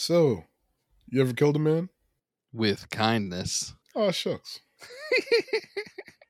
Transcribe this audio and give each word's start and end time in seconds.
So, 0.00 0.46
you 1.08 1.20
ever 1.20 1.34
killed 1.34 1.56
a 1.56 1.60
man? 1.60 1.90
with 2.52 2.88
kindness, 2.90 3.74
Oh 3.94 4.10
shucks, 4.10 4.60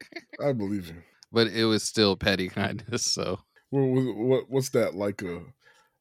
I 0.40 0.52
believe 0.52 0.88
you. 0.88 1.02
but 1.32 1.48
it 1.48 1.64
was 1.64 1.82
still 1.82 2.16
petty 2.16 2.48
kindness. 2.48 3.04
So, 3.04 3.40
What, 3.70 3.82
what, 3.82 4.16
what 4.16 4.50
what's 4.50 4.70
that 4.70 4.94
like? 4.94 5.22
A 5.22 5.42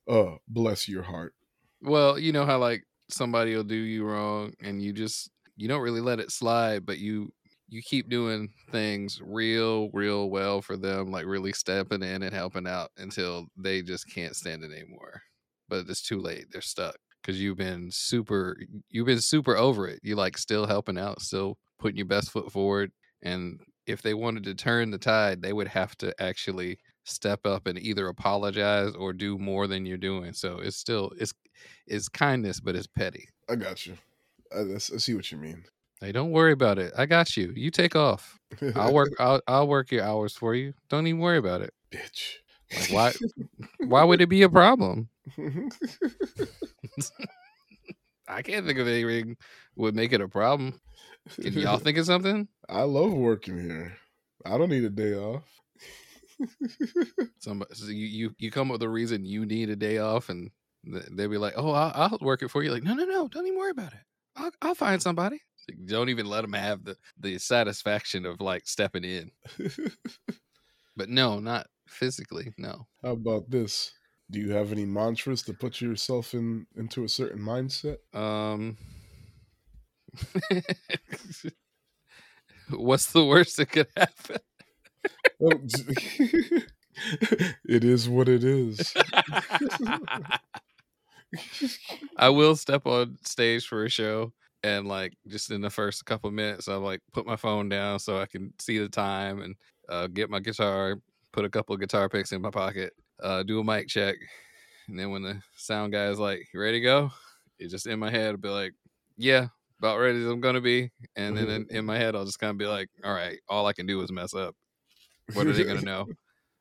uh, 0.09 0.37
bless 0.47 0.87
your 0.87 1.03
heart. 1.03 1.35
well, 1.81 2.17
you 2.19 2.31
know 2.31 2.45
how 2.45 2.57
like 2.59 2.83
somebody 3.09 3.55
will 3.55 3.63
do 3.63 3.75
you 3.75 4.05
wrong 4.05 4.54
and 4.61 4.81
you 4.81 4.93
just 4.93 5.31
you 5.55 5.67
don't 5.67 5.81
really 5.81 6.01
let 6.01 6.20
it 6.20 6.31
slide, 6.31 6.86
but 6.86 6.99
you 6.99 7.31
you 7.67 7.81
keep 7.83 8.09
doing 8.09 8.49
things 8.71 9.21
real 9.23 9.89
real 9.91 10.29
well 10.29 10.61
for 10.61 10.77
them, 10.77 11.11
like 11.11 11.25
really 11.25 11.54
stepping 11.54 12.04
in 12.04 12.23
and 12.23 12.33
helping 12.33 12.67
out 12.67 12.91
until 12.97 13.47
they 13.57 13.81
just 13.81 14.09
can't 14.13 14.36
stand 14.36 14.63
it 14.63 14.71
anymore. 14.71 15.21
But 15.67 15.88
it's 15.89 16.01
too 16.01 16.20
late. 16.20 16.47
They're 16.51 16.61
stuck 16.61 16.95
because 17.21 17.41
you've 17.41 17.57
been 17.57 17.91
super 17.91 18.57
you've 18.89 19.07
been 19.07 19.21
super 19.21 19.55
over 19.55 19.88
it. 19.88 19.99
You 20.03 20.16
like 20.16 20.38
still 20.38 20.66
helping 20.66 20.98
out, 20.98 21.21
still 21.21 21.57
putting 21.77 21.98
your 21.98 22.05
best 22.05 22.31
foot 22.31 22.52
forward 22.52 22.91
and 23.21 23.59
if 23.89 24.03
they 24.03 24.13
wanted 24.13 24.44
to 24.44 24.53
turn 24.53 24.91
the 24.91 24.99
tide, 24.99 25.41
they 25.41 25.52
would 25.52 25.67
have 25.67 25.97
to 25.97 26.13
actually 26.21 26.77
step 27.05 27.45
up 27.45 27.66
and 27.66 27.80
either 27.80 28.08
apologize 28.08 28.94
or 28.94 29.13
do 29.13 29.38
more 29.39 29.66
than 29.66 29.85
you're 29.85 29.97
doing. 29.97 30.31
So 30.34 30.59
it's 30.59 30.77
still 30.77 31.11
it's 31.17 31.34
it's 31.88 32.08
kindness, 32.08 32.59
but 32.59 32.75
it's 32.75 32.88
petty. 32.88 33.27
I 33.49 33.55
got 33.55 33.86
you. 33.88 33.97
I, 34.55 34.75
I 34.75 34.77
see 34.77 35.16
what 35.16 35.31
you 35.31 35.39
mean. 35.39 35.66
Hey, 35.99 36.11
don't 36.11 36.31
worry 36.31 36.52
about 36.52 36.77
it. 36.77 36.94
I 36.95 37.08
got 37.08 37.36
you. 37.36 37.52
You 37.55 37.72
take 37.72 37.95
off. 37.95 38.39
I'll 38.75 38.94
work. 38.94 39.09
I'll 39.20 39.41
I'll 39.47 39.67
work 39.67 39.91
your 39.91 40.03
hours 40.03 40.36
for 40.36 40.53
you. 40.53 40.73
Don't 40.89 41.08
even 41.08 41.20
worry 41.20 41.38
about 41.38 41.61
it. 41.61 41.73
bitch. 41.91 42.36
Like, 42.72 42.91
why? 42.91 43.14
Why 43.86 44.04
would 44.04 44.22
it 44.22 44.30
be 44.30 44.44
a 44.44 44.50
problem? 44.50 45.09
I 48.28 48.42
can't 48.44 48.66
think 48.66 48.78
of 48.78 48.88
anything 48.88 49.38
would 49.76 49.95
make 49.95 50.14
it 50.14 50.22
a 50.22 50.28
problem. 50.28 50.80
Can 51.42 51.53
y'all 51.53 51.78
think 51.84 51.98
of 51.98 52.06
something? 52.06 52.48
I 52.67 52.84
love 52.84 53.14
working 53.14 53.59
here. 53.59 53.98
I 54.45 54.58
don't 54.58 54.70
need 54.70 54.84
a 54.84 54.89
day 54.89 55.16
off. 55.16 55.44
Somebody, 57.39 57.73
so 57.73 57.88
you, 57.88 58.06
you 58.06 58.36
you 58.38 58.52
come 58.52 58.70
up 58.70 58.76
with 58.76 58.83
a 58.83 58.89
reason 58.89 59.26
you 59.26 59.45
need 59.45 59.70
a 59.70 59.76
day 59.76 59.98
off, 59.98 60.30
and 60.30 60.52
they'll 61.11 61.30
be 61.30 61.38
like, 61.38 61.56
"Oh, 61.58 61.72
I'll, 61.72 61.92
I'll 61.95 62.17
work 62.22 62.44
it 62.44 62.50
for 62.50 62.64
you." 62.64 62.72
Like, 62.72 62.83
no, 62.83 62.94
no, 62.94 63.04
no, 63.04 63.28
don't 63.28 63.45
even 63.45 63.59
worry 63.59 63.72
about 63.72 63.92
it. 63.94 64.00
I'll, 64.38 64.52
I'll 64.61 64.76
find 64.76 65.02
somebody. 65.02 65.42
Like, 65.67 65.86
don't 65.86 66.08
even 66.09 66.28
let 66.28 66.42
them 66.42 66.54
have 66.54 66.86
the 66.86 66.95
the 67.20 67.38
satisfaction 67.39 68.26
of 68.26 68.39
like 68.39 68.67
stepping 68.67 69.04
in. 69.04 69.31
But 70.95 71.08
no, 71.08 71.39
not 71.39 71.67
physically. 71.90 72.54
No. 72.58 72.88
How 73.04 73.12
about 73.12 73.50
this? 73.50 73.94
Do 74.32 74.40
you 74.40 74.52
have 74.52 74.72
any 74.72 74.86
mantras 74.86 75.42
to 75.44 75.54
put 75.54 75.82
yourself 75.82 76.34
in 76.34 76.68
into 76.76 77.04
a 77.04 77.09
certain 77.09 77.42
mindset? 77.42 77.98
Um, 78.14 78.78
what's 82.70 83.12
the 83.12 83.26
worst 83.26 83.58
that 83.58 83.72
could 83.72 83.88
happen? 83.98 84.38
Oh, 85.42 85.52
it 87.66 87.84
is 87.84 88.08
what 88.10 88.30
it 88.30 88.44
is. 88.44 88.94
I 92.17 92.30
will 92.30 92.56
step 92.56 92.86
on 92.86 93.17
stage 93.23 93.67
for 93.67 93.86
a 93.86 93.90
show 93.90 94.34
and 94.64 94.88
like 94.88 95.14
just 95.28 95.52
in 95.52 95.62
the 95.62 95.70
first 95.70 96.06
couple 96.06 96.28
of 96.28 96.34
minutes 96.34 96.67
I'll 96.67 96.80
like 96.82 97.02
put 97.14 97.26
my 97.26 97.36
phone 97.36 97.70
down 97.70 98.00
so 98.00 98.20
I 98.20 98.26
can 98.26 98.54
see 98.60 98.80
the 98.80 98.90
time 98.90 99.42
and 99.42 99.56
uh, 99.88 100.08
get 100.08 100.30
my 100.30 100.40
guitar, 100.40 101.00
put 101.31 101.45
a 101.45 101.49
couple 101.49 101.73
of 101.75 101.81
guitar 101.81 102.09
picks 102.09 102.31
in 102.31 102.41
my 102.41 102.52
pocket, 102.52 102.94
uh, 103.22 103.44
do 103.44 103.59
a 103.59 103.63
mic 103.63 103.88
check, 103.88 104.17
and 104.88 104.99
then 104.99 105.11
when 105.11 105.23
the 105.23 105.41
sound 105.55 105.94
guy 105.94 106.08
is 106.09 106.19
like, 106.19 106.47
"You 106.53 106.59
ready 106.61 106.80
to 106.80 106.83
go?" 106.83 107.11
It's 107.59 107.71
just 107.71 107.88
in 107.88 107.99
my 107.99 108.09
head, 108.11 108.31
I'll 108.31 108.38
be 108.38 108.49
like, 108.49 108.73
"Yeah, 109.17 109.49
about 109.80 109.99
ready 109.99 110.19
as 110.19 110.27
I'm 110.27 110.41
gonna 110.41 110.61
be," 110.61 110.91
and 111.16 111.36
then 111.38 111.49
in, 111.49 111.67
in 111.69 111.86
my 111.86 111.97
head 111.97 112.16
I'll 112.16 112.25
just 112.25 112.39
kind 112.39 112.52
of 112.52 112.58
be 112.58 112.67
like, 112.67 112.89
"All 113.03 113.13
right, 113.13 113.39
all 113.49 113.66
I 113.67 113.73
can 113.73 113.86
do 113.88 114.02
is 114.02 114.11
mess 114.11 114.33
up. 114.33 114.55
What 115.33 115.47
are 115.47 115.54
they 115.54 115.65
gonna 115.65 115.81
know?" 115.83 116.09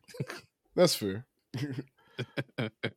That's 0.75 0.95
fair. 0.95 1.27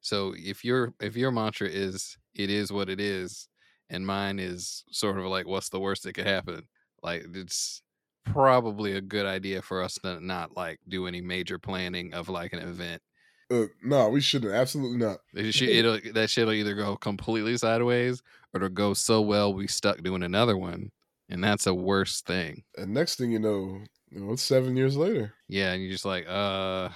So 0.00 0.34
if 0.36 0.64
your 0.64 0.94
if 1.00 1.16
your 1.16 1.30
mantra 1.30 1.68
is 1.68 2.16
it 2.34 2.50
is 2.50 2.72
what 2.72 2.88
it 2.90 3.00
is, 3.00 3.48
and 3.88 4.06
mine 4.06 4.38
is 4.38 4.84
sort 4.90 5.18
of 5.18 5.24
like 5.26 5.46
what's 5.46 5.70
the 5.70 5.80
worst 5.80 6.02
that 6.04 6.14
could 6.14 6.26
happen, 6.26 6.68
like 7.02 7.22
it's 7.34 7.82
probably 8.24 8.96
a 8.96 9.00
good 9.00 9.26
idea 9.26 9.62
for 9.62 9.82
us 9.82 9.94
to 10.02 10.20
not 10.24 10.56
like 10.56 10.80
do 10.88 11.06
any 11.06 11.20
major 11.20 11.58
planning 11.58 12.14
of 12.14 12.28
like 12.28 12.52
an 12.52 12.60
event. 12.60 13.02
Uh, 13.50 13.66
no, 13.82 14.08
we 14.08 14.20
shouldn't. 14.20 14.52
Absolutely 14.54 14.98
not. 14.98 15.18
It 15.34 15.52
should, 15.52 15.68
it'll 15.68 15.98
that 16.14 16.30
shit'll 16.30 16.52
either 16.52 16.74
go 16.74 16.96
completely 16.96 17.56
sideways 17.56 18.22
or 18.52 18.58
it'll 18.58 18.68
go 18.70 18.94
so 18.94 19.20
well 19.20 19.52
we 19.52 19.66
stuck 19.66 20.02
doing 20.02 20.22
another 20.22 20.56
one, 20.56 20.90
and 21.28 21.44
that's 21.44 21.66
a 21.66 21.74
worse 21.74 22.22
thing. 22.22 22.64
And 22.76 22.94
next 22.94 23.16
thing 23.16 23.30
you 23.30 23.38
know, 23.38 23.80
you 24.10 24.20
know, 24.20 24.32
it's 24.32 24.42
seven 24.42 24.76
years 24.76 24.96
later. 24.96 25.34
Yeah, 25.48 25.72
and 25.72 25.82
you're 25.82 25.92
just 25.92 26.04
like, 26.04 26.26
uh, 26.28 26.88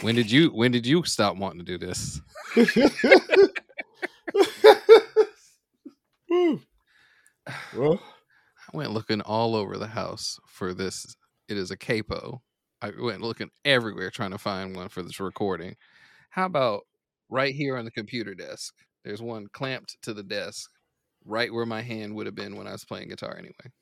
when 0.00 0.14
did 0.14 0.30
you 0.30 0.48
when 0.48 0.72
did 0.72 0.86
you 0.86 1.04
stop 1.04 1.36
wanting 1.36 1.64
to 1.64 1.64
do 1.64 1.78
this? 1.78 2.20
Well, 7.76 8.00
I 8.72 8.76
went 8.76 8.92
looking 8.92 9.20
all 9.22 9.56
over 9.56 9.78
the 9.78 9.88
house 9.88 10.38
for 10.46 10.74
this. 10.74 11.16
It 11.48 11.56
is 11.56 11.70
a 11.70 11.76
capo. 11.76 12.42
I 12.82 12.92
went 12.98 13.22
looking 13.22 13.50
everywhere 13.64 14.10
trying 14.10 14.32
to 14.32 14.38
find 14.38 14.76
one 14.76 14.88
for 14.88 15.02
this 15.02 15.18
recording. 15.18 15.76
How 16.30 16.46
about 16.46 16.82
right 17.28 17.54
here 17.54 17.76
on 17.76 17.84
the 17.84 17.90
computer 17.90 18.34
desk? 18.34 18.74
There's 19.04 19.22
one 19.22 19.46
clamped 19.52 19.96
to 20.02 20.12
the 20.12 20.22
desk, 20.22 20.70
right 21.24 21.52
where 21.52 21.66
my 21.66 21.82
hand 21.82 22.14
would 22.14 22.26
have 22.26 22.34
been 22.34 22.56
when 22.56 22.66
I 22.66 22.72
was 22.72 22.84
playing 22.84 23.08
guitar 23.08 23.36
anyway. 23.38 23.72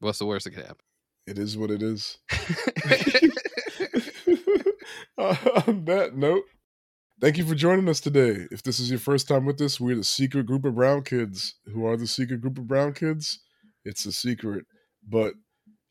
What's 0.00 0.18
the 0.18 0.26
worst 0.26 0.44
that 0.44 0.52
could 0.52 0.64
happen? 0.64 0.84
it 1.28 1.38
is 1.38 1.58
what 1.58 1.70
it 1.70 1.82
is. 1.82 2.18
On 5.18 5.84
that 5.84 6.16
note, 6.16 6.44
thank 7.20 7.36
you 7.36 7.44
for 7.44 7.54
joining 7.54 7.88
us 7.88 8.00
today. 8.00 8.46
If 8.50 8.62
this 8.62 8.80
is 8.80 8.88
your 8.88 8.98
first 8.98 9.28
time 9.28 9.44
with 9.44 9.60
us, 9.60 9.78
we're 9.78 9.96
the 9.96 10.04
secret 10.04 10.46
group 10.46 10.64
of 10.64 10.74
brown 10.74 11.02
kids. 11.02 11.56
Who 11.66 11.86
are 11.86 11.98
the 11.98 12.06
secret 12.06 12.40
group 12.40 12.56
of 12.56 12.66
brown 12.66 12.94
kids? 12.94 13.40
It's 13.84 14.06
a 14.06 14.12
secret, 14.12 14.64
but 15.08 15.34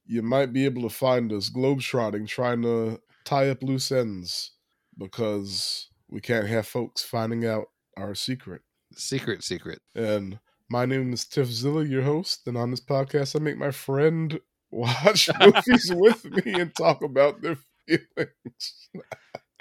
you 0.05 0.21
might 0.21 0.53
be 0.53 0.65
able 0.65 0.83
to 0.83 0.89
find 0.89 1.31
us 1.33 1.49
globetrotting, 1.49 2.27
trying 2.27 2.61
to 2.61 2.99
tie 3.25 3.49
up 3.49 3.61
loose 3.63 3.91
ends 3.91 4.51
because 4.97 5.89
we 6.09 6.21
can't 6.21 6.47
have 6.47 6.67
folks 6.67 7.03
finding 7.03 7.45
out 7.45 7.65
our 7.97 8.15
secret. 8.15 8.61
secret, 8.95 9.43
secret. 9.43 9.79
And 9.95 10.39
my 10.69 10.85
name 10.85 11.11
is 11.13 11.25
Tiff 11.25 11.47
Zilla, 11.47 11.83
your 11.85 12.03
host, 12.03 12.47
and 12.47 12.57
on 12.57 12.71
this 12.71 12.79
podcast, 12.81 13.35
I 13.35 13.39
make 13.43 13.57
my 13.57 13.71
friend 13.71 14.39
watch 14.71 15.29
movies 15.39 15.91
with 15.95 16.25
me 16.25 16.53
and 16.53 16.75
talk 16.75 17.01
about 17.03 17.41
their 17.41 17.57
feelings. 17.87 18.89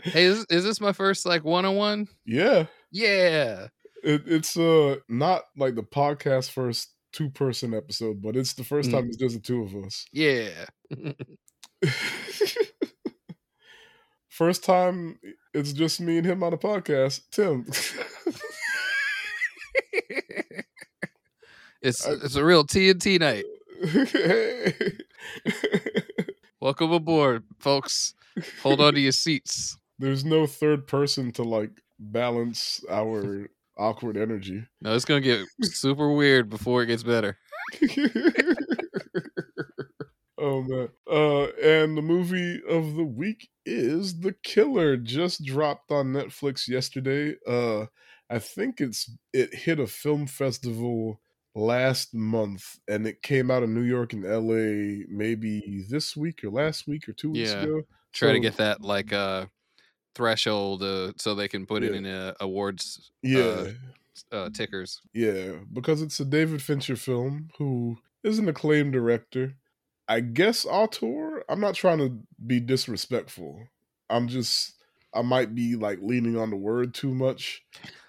Hey, 0.03 0.25
is, 0.25 0.45
is 0.51 0.63
this 0.63 0.81
my 0.81 0.93
first 0.93 1.25
like 1.27 1.43
one 1.43 1.65
on 1.65 1.75
one? 1.75 2.07
Yeah, 2.27 2.67
Yeah. 2.93 3.69
it, 4.05 4.23
it's 4.27 4.57
uh 4.57 4.97
not 5.09 5.43
like 5.57 5.75
the 5.75 5.83
podcast 5.83 6.51
first 6.51 6.93
two 7.17 7.31
person 7.31 7.73
episode, 7.73 8.21
but 8.21 8.37
it's 8.37 8.53
the 8.53 8.63
first 8.65 8.91
Mm. 8.91 8.93
time 8.93 9.07
it's 9.09 9.17
just 9.17 9.35
the 9.37 9.41
two 9.41 9.63
of 9.63 9.75
us. 9.85 10.05
Yeah. 10.13 10.51
first 14.29 14.63
time 14.65 15.19
it's 15.55 15.73
just 15.73 16.01
me 16.01 16.19
and 16.19 16.27
him 16.27 16.43
on 16.43 16.53
a 16.53 16.59
podcast. 16.59 17.23
Tim, 17.31 17.65
it's 21.83 22.07
I- 22.07 22.13
it's 22.13 22.37
a 22.37 22.45
real 22.45 22.65
TNT 22.65 23.19
night. 23.21 23.45
hey. 23.83 24.75
Welcome 26.61 26.93
aboard, 26.93 27.45
folks. 27.59 28.15
Hold 28.63 28.81
on 28.81 28.95
to 28.95 29.01
your 29.01 29.13
seats. 29.13 29.77
there's 29.99 30.25
no 30.25 30.47
third 30.47 30.87
person 30.87 31.33
to 31.33 31.43
like 31.43 31.71
balance 31.99 32.85
our 32.91 33.49
awkward 33.79 34.17
energy. 34.17 34.65
No, 34.81 34.95
it's 34.95 35.05
gonna 35.05 35.21
get 35.21 35.45
super 35.63 36.13
weird 36.13 36.49
before 36.51 36.83
it 36.83 36.87
gets 36.87 37.03
better. 37.03 37.39
oh 40.39 40.63
man. 40.63 40.89
Uh 41.11 41.47
and 41.63 41.97
the 41.97 42.03
movie 42.03 42.61
of 42.69 42.95
the 42.95 43.05
week 43.05 43.49
is 43.65 44.21
The 44.21 44.35
Killer 44.43 44.97
just 44.97 45.45
dropped 45.45 45.91
on 45.91 46.13
Netflix 46.13 46.69
yesterday. 46.69 47.37
Uh 47.47 47.87
I 48.31 48.39
think 48.39 48.81
it's 48.81 49.11
it 49.33 49.55
hit 49.55 49.79
a 49.81 49.87
film 49.87 50.27
festival 50.27 51.21
last 51.55 52.13
month 52.15 52.79
and 52.87 53.07
it 53.07 53.23
came 53.23 53.51
out 53.51 53.63
in 53.63 53.73
New 53.75 53.83
York 53.83 54.13
and 54.13 54.25
LA 54.25 55.05
maybe 55.09 55.87
this 55.89 56.15
week 56.17 56.45
or 56.45 56.51
last 56.51 56.87
week 56.87 57.09
or 57.09 57.13
2 57.15 57.31
weeks 57.31 57.51
Yeah. 57.53 57.63
ago. 57.63 57.81
Try 58.13 58.33
to 58.33 58.41
get 58.41 58.57
that 58.59 58.83
like 58.83 59.13
uh 59.13 59.47
threshold 60.17 60.83
uh, 60.83 61.13
so 61.19 61.35
they 61.35 61.47
can 61.49 61.67
put 61.67 61.83
it 61.83 61.95
in 61.95 62.07
uh, 62.07 62.33
awards 62.41 63.13
Yeah. 63.23 63.73
uh, 64.33 64.49
tickers. 64.51 65.01
Yeah, 65.13 65.53
because 65.73 66.01
it's 66.03 66.19
a 66.19 66.25
David 66.25 66.63
Fincher 66.63 66.97
film 66.97 67.51
who 67.59 67.99
is 68.25 68.39
an 68.39 68.49
acclaimed 68.49 68.93
director. 68.95 69.55
I 70.09 70.21
guess 70.21 70.65
auteur. 70.65 71.45
I'm 71.49 71.61
not 71.61 71.75
trying 71.75 71.99
to 71.99 72.19
be 72.47 72.61
disrespectful. 72.61 73.67
I'm 74.09 74.29
just 74.29 74.75
I 75.15 75.23
might 75.23 75.55
be 75.55 75.77
like 75.77 75.99
leaning 76.03 76.37
on 76.39 76.51
the 76.51 76.57
word 76.57 76.95
too 76.95 77.13
much. 77.15 77.63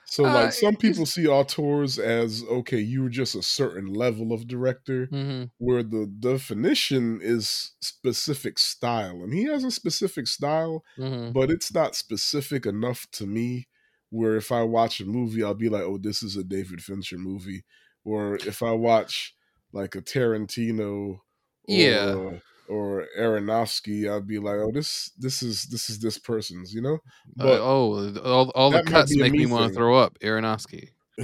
So 0.10 0.24
Uh, 0.24 0.30
like 0.30 0.54
some 0.54 0.76
people 0.78 1.06
see 1.06 1.28
auteurs 1.28 2.00
as 2.00 2.44
okay, 2.44 2.80
you 2.80 3.04
were 3.04 3.10
just 3.10 3.36
a 3.36 3.42
certain 3.44 3.88
level 3.94 4.32
of 4.34 4.48
director, 4.48 5.12
Mhm. 5.12 5.50
where 5.58 5.84
the 5.84 6.08
definition 6.08 7.20
is 7.22 7.74
specific 7.82 8.58
style, 8.58 9.22
and 9.24 9.34
he 9.34 9.44
has 9.46 9.64
a 9.66 9.72
specific 9.72 10.28
style, 10.28 10.84
Mhm. 10.98 11.34
but 11.34 11.52
it's 11.52 11.74
not 11.74 11.96
specific 11.96 12.66
enough 12.66 13.10
to 13.12 13.28
me. 13.28 13.68
Where 14.10 14.38
if 14.38 14.52
I 14.54 14.64
watch 14.64 15.02
a 15.02 15.06
movie, 15.06 15.44
I'll 15.44 15.54
be 15.54 15.68
like, 15.70 15.84
oh, 15.84 15.98
this 15.98 16.24
is 16.24 16.38
a 16.38 16.44
David 16.44 16.82
Fincher 16.82 17.18
movie, 17.18 17.66
or 18.06 18.38
if 18.38 18.64
I 18.64 18.72
watch 18.72 19.36
like 19.74 19.96
a 19.96 20.02
Tarantino, 20.02 21.20
Yeah. 21.68 22.16
or 22.16 22.42
Aronofsky, 22.70 24.10
I'll 24.10 24.22
be 24.22 24.40
like, 24.40 24.56
oh, 24.56 24.72
this 24.72 25.12
this 25.18 25.42
is 25.44 25.64
this 25.66 25.90
is 25.90 26.00
this 26.00 26.18
person's, 26.18 26.74
you 26.74 26.82
know. 26.82 27.00
Uh, 27.40 27.60
oh, 27.60 28.20
all, 28.24 28.50
all 28.56 28.72
the 28.72 28.82
cuts 28.82 29.16
make 29.16 29.32
me 29.34 29.40
me 29.40 29.46
want 29.46 29.72
to 29.72 29.76
throw 29.76 29.98
up. 29.98 30.18
Aronofsky. 30.20 30.90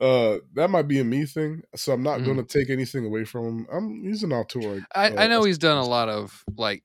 uh, 0.00 0.38
that 0.54 0.68
might 0.68 0.88
be 0.88 1.00
a 1.00 1.04
me 1.04 1.24
thing. 1.24 1.62
So 1.74 1.92
I'm 1.92 2.02
not 2.02 2.20
Mhm. 2.20 2.24
going 2.24 2.36
to 2.36 2.44
take 2.44 2.70
anything 2.70 3.06
away 3.06 3.24
from 3.24 3.46
him. 3.46 3.66
I'm 3.72 4.02
he's 4.04 4.22
an 4.22 4.32
auteur. 4.32 4.80
I, 4.94 5.12
I 5.16 5.24
uh, 5.24 5.28
know 5.28 5.44
he's 5.44 5.58
done 5.58 5.78
a 5.78 5.86
lot 5.86 6.08
of 6.08 6.42
like 6.56 6.82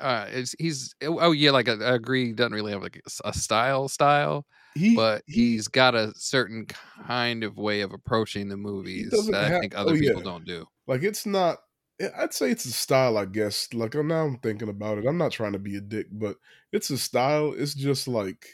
uh 0.00 0.26
it's 0.30 0.54
he's 0.58 0.94
oh 1.02 1.30
yeah 1.30 1.52
like 1.52 1.68
I, 1.68 1.74
I 1.74 1.94
agree 1.94 2.26
he 2.26 2.32
doesn't 2.32 2.52
really 2.52 2.72
have 2.72 2.82
like 2.82 3.00
a 3.24 3.32
style 3.32 3.86
style 3.88 4.44
He 4.74 4.96
but 4.96 5.22
he 5.26 5.52
he's 5.52 5.68
got 5.68 5.94
a 5.94 6.12
certain 6.16 6.66
kind 6.66 7.44
of 7.44 7.56
way 7.56 7.82
of 7.82 7.92
approaching 7.92 8.48
the 8.48 8.56
movies 8.56 9.10
that 9.30 9.44
I 9.46 9.50
have. 9.52 9.60
think 9.60 9.76
Oh 9.76 9.78
other 9.78 9.94
people 9.94 10.20
yeah, 10.22 10.30
don't 10.30 10.44
do. 10.44 10.66
like 10.88 11.02
it's 11.04 11.24
not. 11.26 11.58
I- 12.00 12.22
I'd 12.22 12.34
say 12.34 12.50
it's 12.50 12.64
a 12.64 12.72
style, 12.72 13.16
I 13.18 13.26
guess. 13.26 13.72
Like 13.74 13.94
I'm 13.94 14.08
now 14.08 14.24
I'm 14.26 14.38
thinking 14.38 14.68
about 14.68 14.98
it. 14.98 15.06
I'm 15.06 15.18
not 15.18 15.32
trying 15.32 15.52
to 15.52 15.58
be 15.58 15.76
a 15.76 15.80
dick, 15.80 16.06
but 16.12 16.38
it's 16.72 16.90
a 16.90 16.98
style. 16.98 17.52
It's 17.52 17.74
just 17.74 18.08
like 18.08 18.46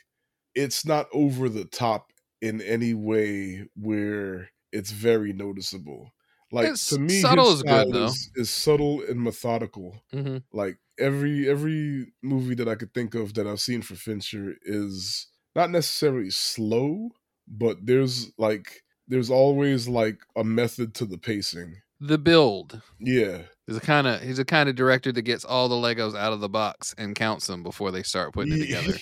it's 0.55 0.85
not 0.87 1.09
over 1.13 1.49
the 1.49 1.65
top 1.65 2.13
in 2.41 2.61
any 2.63 2.95
way 2.95 3.69
where 3.75 4.51
it's 4.73 4.91
very 4.91 5.33
noticeable. 5.33 6.13
Like 6.53 6.73
It's 6.73 6.83
to 6.87 6.99
me, 6.99 7.21
subtle 7.21 7.51
his 7.51 7.53
is 7.53 7.63
good 7.63 7.93
though. 7.93 8.15
is, 8.15 8.31
is 8.37 8.51
subtle 8.51 9.03
and 9.03 9.23
methodical. 9.23 10.03
hmm 10.13 10.39
like 10.53 10.79
every 10.99 11.49
every 11.49 12.13
movie 12.23 12.55
that 12.55 12.69
I 12.69 12.75
could 12.77 12.95
think 12.95 13.15
of 13.15 13.35
that 13.35 13.47
I've 13.47 13.61
seen 13.61 13.83
for 13.83 13.95
Fincher 13.97 14.55
is 14.63 15.29
not 15.55 15.71
necessarily 15.71 16.31
slow, 16.31 17.11
but 17.47 17.85
there's 17.87 18.33
like 18.39 18.83
there's 19.09 19.31
always 19.31 19.89
like 19.89 20.21
a 20.37 20.45
method 20.45 20.95
to 20.97 21.07
the 21.07 21.19
pacing. 21.19 21.77
The 22.01 22.19
build 22.19 22.83
Yeah. 22.99 23.43
He's 23.67 23.77
a 23.77 23.81
kind 23.81 24.07
of 24.07 24.21
he's 24.21 24.39
a 24.39 24.45
kind 24.45 24.69
of 24.69 24.77
director 24.77 25.13
that 25.13 25.23
gets 25.23 25.45
all 25.45 25.69
the 25.69 25.77
Legos 25.77 26.17
out 26.17 26.33
of 26.33 26.41
the 26.41 26.49
box 26.49 26.95
and 26.99 27.15
counts 27.15 27.47
them 27.47 27.63
before 27.63 27.91
they 27.91 28.03
start 28.03 28.33
putting 28.35 28.53
it 28.53 28.67
together. 28.67 28.99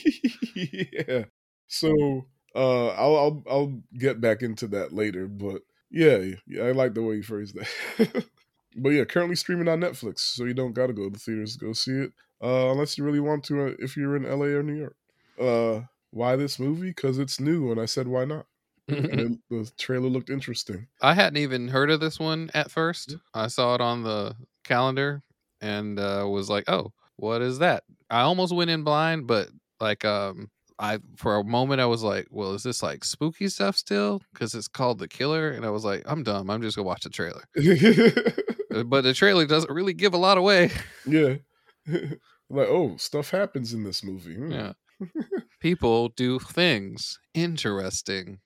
yeah. 1.08 1.24
So 1.66 2.26
uh 2.54 2.88
I'll 2.88 3.16
I'll 3.16 3.42
I'll 3.50 3.82
get 3.98 4.20
back 4.20 4.42
into 4.42 4.68
that 4.68 4.92
later, 4.92 5.26
but 5.26 5.62
yeah, 5.90 6.18
yeah, 6.46 6.64
I 6.64 6.72
like 6.72 6.94
the 6.94 7.02
way 7.02 7.16
you 7.16 7.22
phrased 7.22 7.56
that. 7.56 8.24
but 8.76 8.90
yeah, 8.90 9.04
currently 9.04 9.36
streaming 9.36 9.68
on 9.68 9.80
Netflix, 9.80 10.20
so 10.20 10.44
you 10.44 10.54
don't 10.54 10.72
got 10.72 10.88
to 10.88 10.92
go 10.92 11.04
to 11.04 11.10
the 11.10 11.18
theaters 11.18 11.56
to 11.56 11.64
go 11.64 11.72
see 11.72 11.92
it, 11.92 12.12
uh, 12.42 12.72
unless 12.72 12.98
you 12.98 13.04
really 13.04 13.20
want 13.20 13.44
to. 13.44 13.66
Uh, 13.66 13.72
if 13.78 13.96
you're 13.96 14.16
in 14.16 14.24
LA 14.24 14.46
or 14.46 14.64
New 14.64 14.74
York, 14.74 14.96
uh, 15.40 15.86
why 16.10 16.34
this 16.34 16.58
movie? 16.58 16.88
Because 16.88 17.18
it's 17.18 17.38
new, 17.38 17.70
and 17.70 17.80
I 17.80 17.86
said 17.86 18.08
why 18.08 18.24
not. 18.24 18.46
And 18.88 19.38
the 19.50 19.70
trailer 19.78 20.08
looked 20.08 20.30
interesting. 20.30 20.86
I 21.00 21.14
hadn't 21.14 21.38
even 21.38 21.68
heard 21.68 21.90
of 21.90 22.00
this 22.00 22.18
one 22.18 22.50
at 22.54 22.70
first. 22.70 23.16
I 23.32 23.46
saw 23.48 23.74
it 23.74 23.80
on 23.80 24.02
the 24.02 24.34
calendar 24.64 25.22
and 25.60 25.98
uh, 25.98 26.26
was 26.28 26.50
like, 26.50 26.64
"Oh, 26.68 26.92
what 27.16 27.40
is 27.42 27.58
that?" 27.60 27.84
I 28.10 28.20
almost 28.20 28.54
went 28.54 28.70
in 28.70 28.84
blind, 28.84 29.26
but 29.26 29.48
like, 29.80 30.04
um, 30.04 30.50
I 30.78 30.98
for 31.16 31.36
a 31.36 31.44
moment 31.44 31.80
I 31.80 31.86
was 31.86 32.02
like, 32.02 32.26
"Well, 32.30 32.52
is 32.52 32.62
this 32.62 32.82
like 32.82 33.04
spooky 33.04 33.48
stuff 33.48 33.76
still?" 33.76 34.20
Because 34.32 34.54
it's 34.54 34.68
called 34.68 34.98
The 34.98 35.08
Killer, 35.08 35.50
and 35.50 35.64
I 35.64 35.70
was 35.70 35.84
like, 35.84 36.02
"I'm 36.06 36.22
dumb. 36.22 36.50
I'm 36.50 36.60
just 36.62 36.76
gonna 36.76 36.86
watch 36.86 37.04
the 37.04 37.10
trailer." 37.10 37.44
Uh, 38.74 38.82
But 38.82 39.02
the 39.02 39.14
trailer 39.14 39.46
doesn't 39.46 39.72
really 39.72 39.94
give 39.94 40.14
a 40.14 40.18
lot 40.18 40.36
away. 40.36 40.68
yeah, 41.06 41.34
like 41.86 42.68
oh, 42.68 42.96
stuff 42.96 43.30
happens 43.30 43.72
in 43.72 43.84
this 43.84 44.02
movie. 44.02 44.34
Hmm. 44.34 44.50
yeah, 44.50 44.72
people 45.60 46.08
do 46.08 46.38
things 46.40 47.18
interesting. 47.34 48.40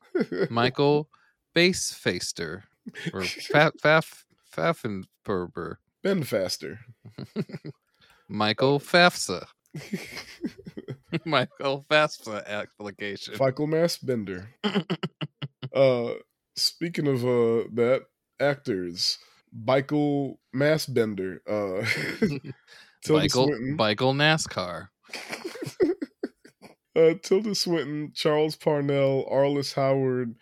Michael 0.50 1.08
Bassfaster 1.54 2.62
or 3.12 3.22
Fa- 3.22 3.72
Faf 3.82 4.24
Pfaffenberger. 4.54 5.76
Bend 6.02 6.26
faster. 6.26 6.80
Michael 8.28 8.80
FAFSA. 8.80 9.46
Michael 11.24 11.84
FAFSA 11.90 12.46
application. 12.46 13.34
Michael 13.38 13.66
Mass 13.66 13.98
Bender. 13.98 14.48
uh, 15.74 16.10
speaking 16.56 17.06
of 17.06 17.24
uh 17.24 17.68
that 17.74 18.02
actors, 18.40 19.18
Michael 19.52 20.38
Massbender, 20.52 21.40
uh, 21.48 21.84
Michael, 23.08 23.50
Michael 23.76 24.14
NASCAR. 24.14 24.88
Uh, 26.98 27.14
Tilda 27.22 27.54
Swinton, 27.54 28.10
Charles 28.14 28.56
Parnell, 28.56 29.24
Arliss 29.30 29.74
Howard, 29.74 30.34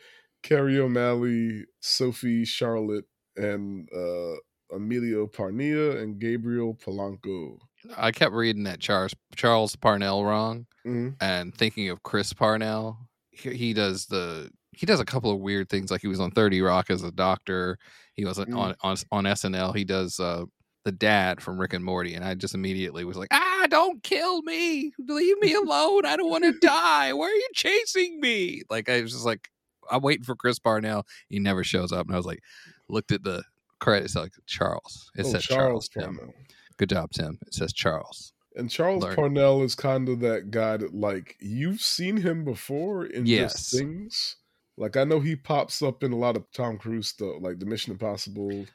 Kerry 0.42 0.78
O'Malley, 0.78 1.64
Sophie 1.80 2.44
Charlotte, 2.46 3.04
and 3.36 3.86
uh, 3.94 4.36
Emilio 4.74 5.26
Parnia 5.26 6.00
and 6.00 6.18
Gabriel 6.18 6.74
Polanco. 6.74 7.58
I 7.96 8.10
kept 8.10 8.32
reading 8.32 8.64
that 8.64 8.80
Charles 8.80 9.14
Charles 9.36 9.76
Parnell 9.76 10.24
wrong 10.24 10.66
Mhm. 10.86 11.16
and 11.20 11.54
thinking 11.54 11.88
of 11.90 12.02
Chris 12.02 12.32
Parnell. 12.32 12.98
He, 13.30 13.54
he 13.54 13.72
does 13.74 14.06
the 14.06 14.50
he 14.72 14.86
does 14.86 15.00
a 15.00 15.04
couple 15.04 15.30
of 15.30 15.40
weird 15.40 15.68
things 15.68 15.90
like 15.90 16.00
he 16.02 16.08
was 16.08 16.20
on 16.20 16.30
30 16.30 16.60
Rock 16.62 16.90
as 16.90 17.02
a 17.02 17.12
doctor. 17.12 17.78
He 18.14 18.24
was 18.24 18.38
on 18.38 18.46
Mm. 18.46 18.56
on, 18.58 18.74
on 18.82 18.96
on 19.12 19.24
SNL. 19.26 19.74
He 19.76 19.84
does 19.84 20.18
uh 20.18 20.44
the 20.86 20.92
dad 20.92 21.42
from 21.42 21.58
Rick 21.60 21.72
and 21.74 21.84
Morty 21.84 22.14
and 22.14 22.24
I 22.24 22.34
just 22.34 22.54
immediately 22.54 23.04
was 23.04 23.16
like, 23.16 23.28
"Ah, 23.32 23.66
don't 23.68 24.00
kill 24.04 24.40
me. 24.42 24.92
Leave 24.98 25.38
me 25.40 25.52
alone. 25.62 26.06
I 26.06 26.16
don't 26.16 26.30
want 26.30 26.44
to 26.44 26.52
die. 26.60 27.12
Why 27.12 27.26
are 27.26 27.34
you 27.34 27.48
chasing 27.54 28.20
me?" 28.20 28.62
Like 28.70 28.88
I 28.88 29.02
was 29.02 29.12
just 29.12 29.26
like 29.26 29.50
I'm 29.90 30.00
waiting 30.00 30.22
for 30.24 30.36
Chris 30.36 30.58
Parnell. 30.60 31.04
He 31.28 31.40
never 31.40 31.64
shows 31.64 31.90
up 31.92 32.06
and 32.06 32.14
I 32.14 32.16
was 32.16 32.24
like 32.26 32.40
looked 32.88 33.10
at 33.10 33.24
the 33.24 33.42
credits 33.80 34.14
like 34.14 34.32
Charles. 34.46 35.10
It 35.16 35.26
Oh, 35.26 35.30
says 35.32 35.42
Charles 35.42 35.88
Charles. 35.88 36.18
Tim. 36.18 36.32
Good 36.76 36.90
job, 36.90 37.10
Tim. 37.10 37.38
It 37.46 37.52
says 37.54 37.72
Charles. 37.72 38.32
And 38.54 38.70
Charles 38.70 39.02
Learn. 39.02 39.16
Parnell 39.16 39.62
is 39.64 39.74
kind 39.74 40.08
of 40.08 40.20
that 40.20 40.50
guy 40.52 40.76
that 40.76 40.94
like 40.94 41.36
you've 41.40 41.80
seen 41.80 42.16
him 42.16 42.44
before 42.44 43.06
in 43.06 43.26
Yes. 43.26 43.52
just 43.54 43.72
things. 43.78 44.36
Like 44.76 44.96
I 44.96 45.02
know 45.04 45.18
he 45.18 45.34
pops 45.34 45.82
up 45.82 46.04
in 46.04 46.12
a 46.12 46.16
lot 46.16 46.36
of 46.36 46.44
Tom 46.52 46.78
Cruise 46.78 47.08
stuff, 47.08 47.36
like 47.40 47.58
the 47.58 47.66
Mission 47.66 47.92
Impossible. 47.92 48.66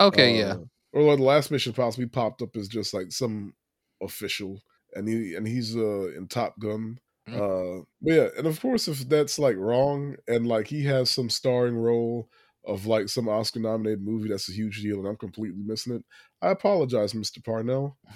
Okay, 0.00 0.36
yeah. 0.38 0.56
Or 0.92 1.02
like 1.02 1.18
the 1.18 1.24
last 1.24 1.50
Mission 1.50 1.70
Impossible, 1.70 2.04
he 2.04 2.08
popped 2.08 2.42
up 2.42 2.56
as 2.56 2.68
just 2.68 2.92
like 2.92 3.12
some 3.12 3.54
official, 4.02 4.60
and 4.94 5.08
he 5.08 5.34
and 5.34 5.46
he's 5.46 5.76
uh 5.76 6.08
in 6.16 6.26
Top 6.28 6.58
Gun. 6.58 6.98
Mm. 7.28 7.36
Uh, 7.36 7.84
but 8.02 8.12
yeah, 8.12 8.28
and 8.36 8.46
of 8.46 8.60
course, 8.60 8.88
if 8.88 9.08
that's 9.08 9.38
like 9.38 9.56
wrong, 9.56 10.16
and 10.26 10.46
like 10.46 10.66
he 10.66 10.84
has 10.84 11.10
some 11.10 11.30
starring 11.30 11.76
role 11.76 12.28
of 12.66 12.86
like 12.86 13.08
some 13.08 13.28
Oscar 13.28 13.60
nominated 13.60 14.02
movie, 14.02 14.28
that's 14.28 14.48
a 14.48 14.52
huge 14.52 14.82
deal, 14.82 14.98
and 14.98 15.06
I'm 15.06 15.16
completely 15.16 15.62
missing 15.64 15.94
it. 15.94 16.04
I 16.42 16.50
apologize, 16.50 17.12
Mr. 17.12 17.44
Parnell. 17.44 17.96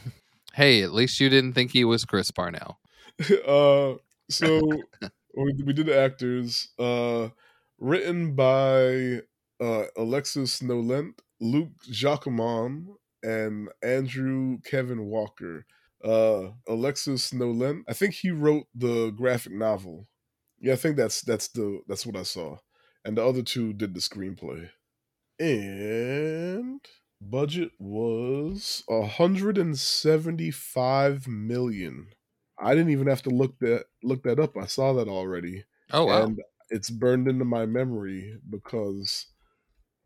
Hey, 0.55 0.83
at 0.83 0.93
least 0.93 1.19
you 1.19 1.29
didn't 1.29 1.55
think 1.55 1.73
he 1.73 1.85
was 1.85 2.05
Chris 2.05 2.31
Parnell. 2.31 2.79
uh, 3.45 3.95
so 4.31 4.61
we, 5.37 5.53
we 5.65 5.73
did 5.73 5.87
the 5.87 5.99
actors. 5.99 6.69
Uh, 6.79 7.31
written 7.81 8.37
by 8.37 9.21
uh, 9.61 9.87
Alexis 9.97 10.63
Nolent, 10.63 11.19
Luc 11.41 11.69
Jacamon, 11.91 12.97
and 13.23 13.69
Andrew 13.83 14.59
Kevin 14.65 15.07
Walker. 15.07 15.67
Uh, 16.03 16.51
Alexis 16.69 17.33
Nolent, 17.33 17.85
I 17.89 17.95
think 17.95 18.15
he 18.15 18.31
wrote 18.31 18.67
the 18.75 19.11
graphic 19.11 19.53
novel. 19.55 20.07
Yeah, 20.61 20.75
I 20.75 20.77
think 20.77 20.97
that's 20.97 21.23
that's 21.23 21.49
the 21.49 21.81
that's 21.89 22.05
what 22.07 22.17
I 22.17 22.25
saw, 22.25 22.59
and 23.05 23.17
the 23.17 23.25
other 23.25 23.43
two 23.43 23.73
did 23.73 23.95
the 23.95 24.01
screenplay. 24.01 24.71
And 25.39 26.81
budget 27.21 27.73
was 27.79 28.85
a 28.89 29.07
hundred 29.07 29.59
and 29.59 29.79
seventy-five 29.79 31.27
million. 31.27 32.09
I 32.59 32.75
didn't 32.75 32.91
even 32.93 33.07
have 33.09 33.23
to 33.23 33.31
look 33.31 33.59
that 33.61 33.87
look 34.03 34.23
that 34.25 34.39
up. 34.39 34.57
I 34.57 34.67
saw 34.67 34.93
that 34.95 35.09
already, 35.09 35.65
Oh 35.91 36.07
wow. 36.07 36.25
and 36.25 36.41
it's 36.71 36.91
burned 36.91 37.29
into 37.29 37.45
my 37.45 37.67
memory 37.67 38.39
because 38.49 39.27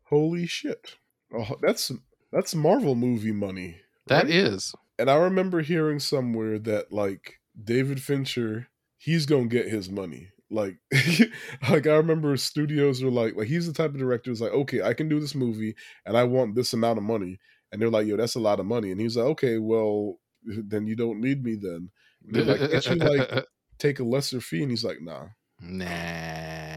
holy 0.05 0.45
shit, 0.47 0.97
oh, 1.33 1.55
that's 1.61 1.91
that's 2.31 2.55
Marvel 2.55 2.95
movie 2.95 3.31
money. 3.31 3.77
That 4.07 4.25
right? 4.25 4.33
is. 4.33 4.73
And 4.97 5.09
I 5.09 5.15
remember 5.15 5.61
hearing 5.61 5.99
somewhere 5.99 6.59
that 6.59 6.91
like 6.91 7.39
David 7.61 8.01
Fincher, 8.01 8.67
he's 8.97 9.25
gonna 9.25 9.47
get 9.47 9.67
his 9.67 9.89
money. 9.89 10.29
Like, 10.51 10.77
like 11.69 11.87
I 11.87 11.95
remember 11.95 12.35
studios 12.37 13.03
are 13.03 13.11
like, 13.11 13.35
like 13.35 13.47
he's 13.47 13.67
the 13.67 13.73
type 13.73 13.91
of 13.91 13.99
director 13.99 14.31
who's 14.31 14.41
like, 14.41 14.51
okay, 14.51 14.81
I 14.81 14.93
can 14.93 15.07
do 15.07 15.19
this 15.19 15.35
movie 15.35 15.75
and 16.05 16.17
I 16.17 16.23
want 16.23 16.55
this 16.55 16.73
amount 16.73 16.97
of 16.97 17.03
money. 17.03 17.39
And 17.71 17.81
they're 17.81 17.89
like, 17.89 18.07
yo, 18.07 18.17
that's 18.17 18.35
a 18.35 18.39
lot 18.39 18.59
of 18.59 18.65
money. 18.65 18.91
And 18.91 18.99
he's 18.99 19.15
like, 19.15 19.27
okay, 19.27 19.59
well, 19.59 20.19
then 20.43 20.87
you 20.87 20.95
don't 20.95 21.21
need 21.21 21.43
me 21.43 21.55
then. 21.55 21.89
They're 22.23 22.43
like, 22.43 22.71
can't 22.71 22.85
you 22.87 22.95
like 22.95 23.45
take 23.77 23.99
a 23.99 24.03
lesser 24.03 24.41
fee? 24.41 24.63
And 24.63 24.71
he's 24.71 24.83
like, 24.83 25.01
nah. 25.01 25.27
Nah. 25.61 26.68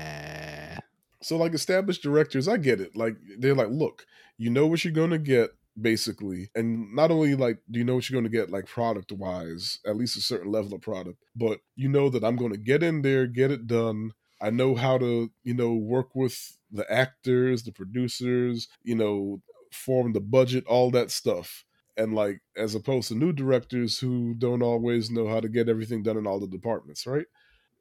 So 1.22 1.36
like 1.36 1.54
established 1.54 2.02
directors, 2.02 2.48
I 2.48 2.56
get 2.56 2.80
it. 2.80 2.96
Like 2.96 3.16
they're 3.38 3.54
like, 3.54 3.68
look, 3.70 4.06
you 4.38 4.50
know 4.50 4.66
what 4.66 4.84
you're 4.84 4.92
gonna 4.92 5.18
get 5.18 5.50
basically, 5.80 6.50
and 6.54 6.94
not 6.94 7.10
only 7.10 7.34
like 7.34 7.58
do 7.70 7.78
you 7.78 7.84
know 7.84 7.94
what 7.94 8.10
you're 8.10 8.20
gonna 8.20 8.28
get 8.28 8.50
like 8.50 8.66
product 8.66 9.12
wise, 9.12 9.78
at 9.86 9.96
least 9.96 10.16
a 10.16 10.20
certain 10.20 10.50
level 10.50 10.74
of 10.74 10.82
product, 10.82 11.18
but 11.36 11.60
you 11.76 11.88
know 11.88 12.08
that 12.10 12.24
I'm 12.24 12.36
gonna 12.36 12.56
get 12.56 12.82
in 12.82 13.02
there, 13.02 13.26
get 13.26 13.50
it 13.50 13.66
done. 13.66 14.12
I 14.40 14.50
know 14.50 14.74
how 14.74 14.98
to, 14.98 15.30
you 15.44 15.54
know, 15.54 15.74
work 15.74 16.14
with 16.16 16.58
the 16.72 16.90
actors, 16.92 17.62
the 17.62 17.70
producers, 17.72 18.66
you 18.82 18.96
know, 18.96 19.40
form 19.70 20.12
the 20.12 20.20
budget, 20.20 20.64
all 20.66 20.90
that 20.90 21.10
stuff. 21.12 21.64
And 21.96 22.14
like 22.14 22.40
as 22.56 22.74
opposed 22.74 23.08
to 23.08 23.14
new 23.14 23.32
directors 23.32 23.98
who 23.98 24.34
don't 24.34 24.62
always 24.62 25.10
know 25.10 25.28
how 25.28 25.40
to 25.40 25.48
get 25.48 25.68
everything 25.68 26.02
done 26.02 26.16
in 26.16 26.26
all 26.26 26.40
the 26.40 26.48
departments, 26.48 27.06
right? 27.06 27.26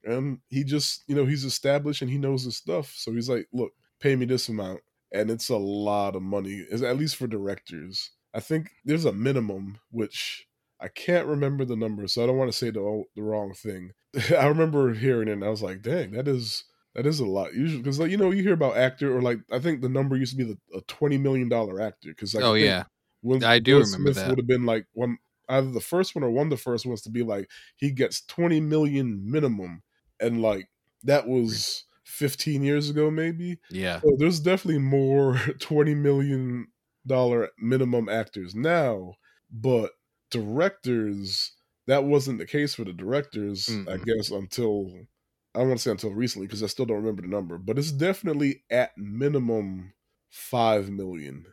And 0.03 0.39
he 0.49 0.63
just 0.63 1.03
you 1.07 1.15
know 1.15 1.25
he's 1.25 1.45
established 1.45 2.01
and 2.01 2.11
he 2.11 2.17
knows 2.17 2.43
his 2.43 2.57
stuff. 2.57 2.93
So 2.95 3.11
he's 3.11 3.29
like 3.29 3.47
look 3.53 3.71
pay 3.99 4.15
me 4.15 4.25
this 4.25 4.49
amount. 4.49 4.81
And 5.13 5.29
it's 5.29 5.49
a 5.49 5.57
lot 5.57 6.15
of 6.15 6.21
money 6.21 6.65
at 6.71 6.97
least 6.97 7.17
for 7.17 7.27
directors. 7.27 8.11
I 8.33 8.39
think 8.39 8.69
there's 8.85 9.05
a 9.05 9.13
minimum 9.13 9.79
which 9.89 10.47
i 10.79 10.87
can't 10.87 11.27
remember 11.27 11.63
the 11.63 11.75
number 11.75 12.07
so 12.07 12.23
i 12.23 12.25
don't 12.25 12.37
want 12.37 12.51
to 12.51 12.57
say 12.57 12.71
the, 12.71 13.03
the 13.15 13.21
wrong 13.21 13.53
thing. 13.53 13.91
I 14.31 14.47
remember 14.47 14.93
hearing 14.93 15.27
it 15.27 15.33
and 15.33 15.43
i 15.43 15.49
was 15.49 15.61
like 15.61 15.81
dang 15.81 16.11
that 16.11 16.27
is 16.27 16.63
that 16.95 17.05
is 17.05 17.21
a 17.21 17.25
lot. 17.25 17.53
Usually 17.53 17.81
because 17.81 17.99
like 17.99 18.11
you 18.11 18.17
know 18.17 18.31
you 18.31 18.43
hear 18.43 18.53
about 18.53 18.77
actor 18.77 19.15
or 19.15 19.21
like 19.21 19.39
i 19.51 19.59
think 19.59 19.81
the 19.81 19.89
number 19.89 20.15
used 20.15 20.37
to 20.37 20.37
be 20.37 20.43
the, 20.43 20.77
a 20.77 20.81
20 20.81 21.17
million 21.17 21.49
dollar 21.49 21.81
actor 21.81 22.09
because 22.09 22.33
like, 22.33 22.43
oh 22.43 22.53
yeah. 22.53 22.83
Will, 23.23 23.45
I 23.45 23.59
do 23.59 23.75
Will 23.75 23.83
remember 23.83 24.13
Smith 24.13 24.15
that. 24.15 24.29
Would 24.29 24.39
have 24.39 24.47
been 24.47 24.65
like 24.65 24.87
one 24.93 25.17
either 25.47 25.69
the 25.71 25.81
first 25.81 26.15
one 26.15 26.23
or 26.23 26.31
one 26.31 26.47
of 26.47 26.49
the 26.49 26.57
first 26.57 26.85
ones 26.85 27.01
to 27.03 27.09
be 27.09 27.23
like 27.23 27.49
he 27.75 27.91
gets 27.91 28.25
20 28.25 28.61
million 28.61 29.21
minimum 29.29 29.83
and 30.21 30.41
like 30.41 30.69
that 31.03 31.27
was 31.27 31.85
15 32.05 32.63
years 32.63 32.89
ago 32.89 33.11
maybe. 33.11 33.59
Yeah. 33.69 33.99
So 34.01 34.09
there's 34.17 34.39
definitely 34.39 34.79
more 34.81 35.35
20 35.59 35.95
million 35.95 36.67
dollar 37.05 37.49
minimum 37.57 38.07
actors 38.09 38.53
now 38.53 39.13
but 39.51 39.91
directors 40.29 41.53
that 41.87 42.03
wasn't 42.03 42.37
the 42.37 42.45
case 42.45 42.75
for 42.75 42.83
the 42.83 42.93
directors 42.93 43.65
mm 43.65 43.81
i 43.89 43.97
guess 43.97 44.29
until 44.29 44.91
i 45.55 45.59
don't 45.59 45.69
want 45.69 45.79
to 45.79 45.83
say 45.83 45.91
until 45.91 46.11
recently 46.11 46.47
because 46.47 46.63
i 46.63 46.67
still 46.67 46.85
don't 46.85 46.97
remember 46.97 47.21
the 47.21 47.27
number 47.27 47.57
but 47.57 47.77
it's 47.77 47.91
definitely 47.91 48.63
at 48.69 48.91
minimum 48.97 49.93
5 50.29 50.89
million 50.89 51.45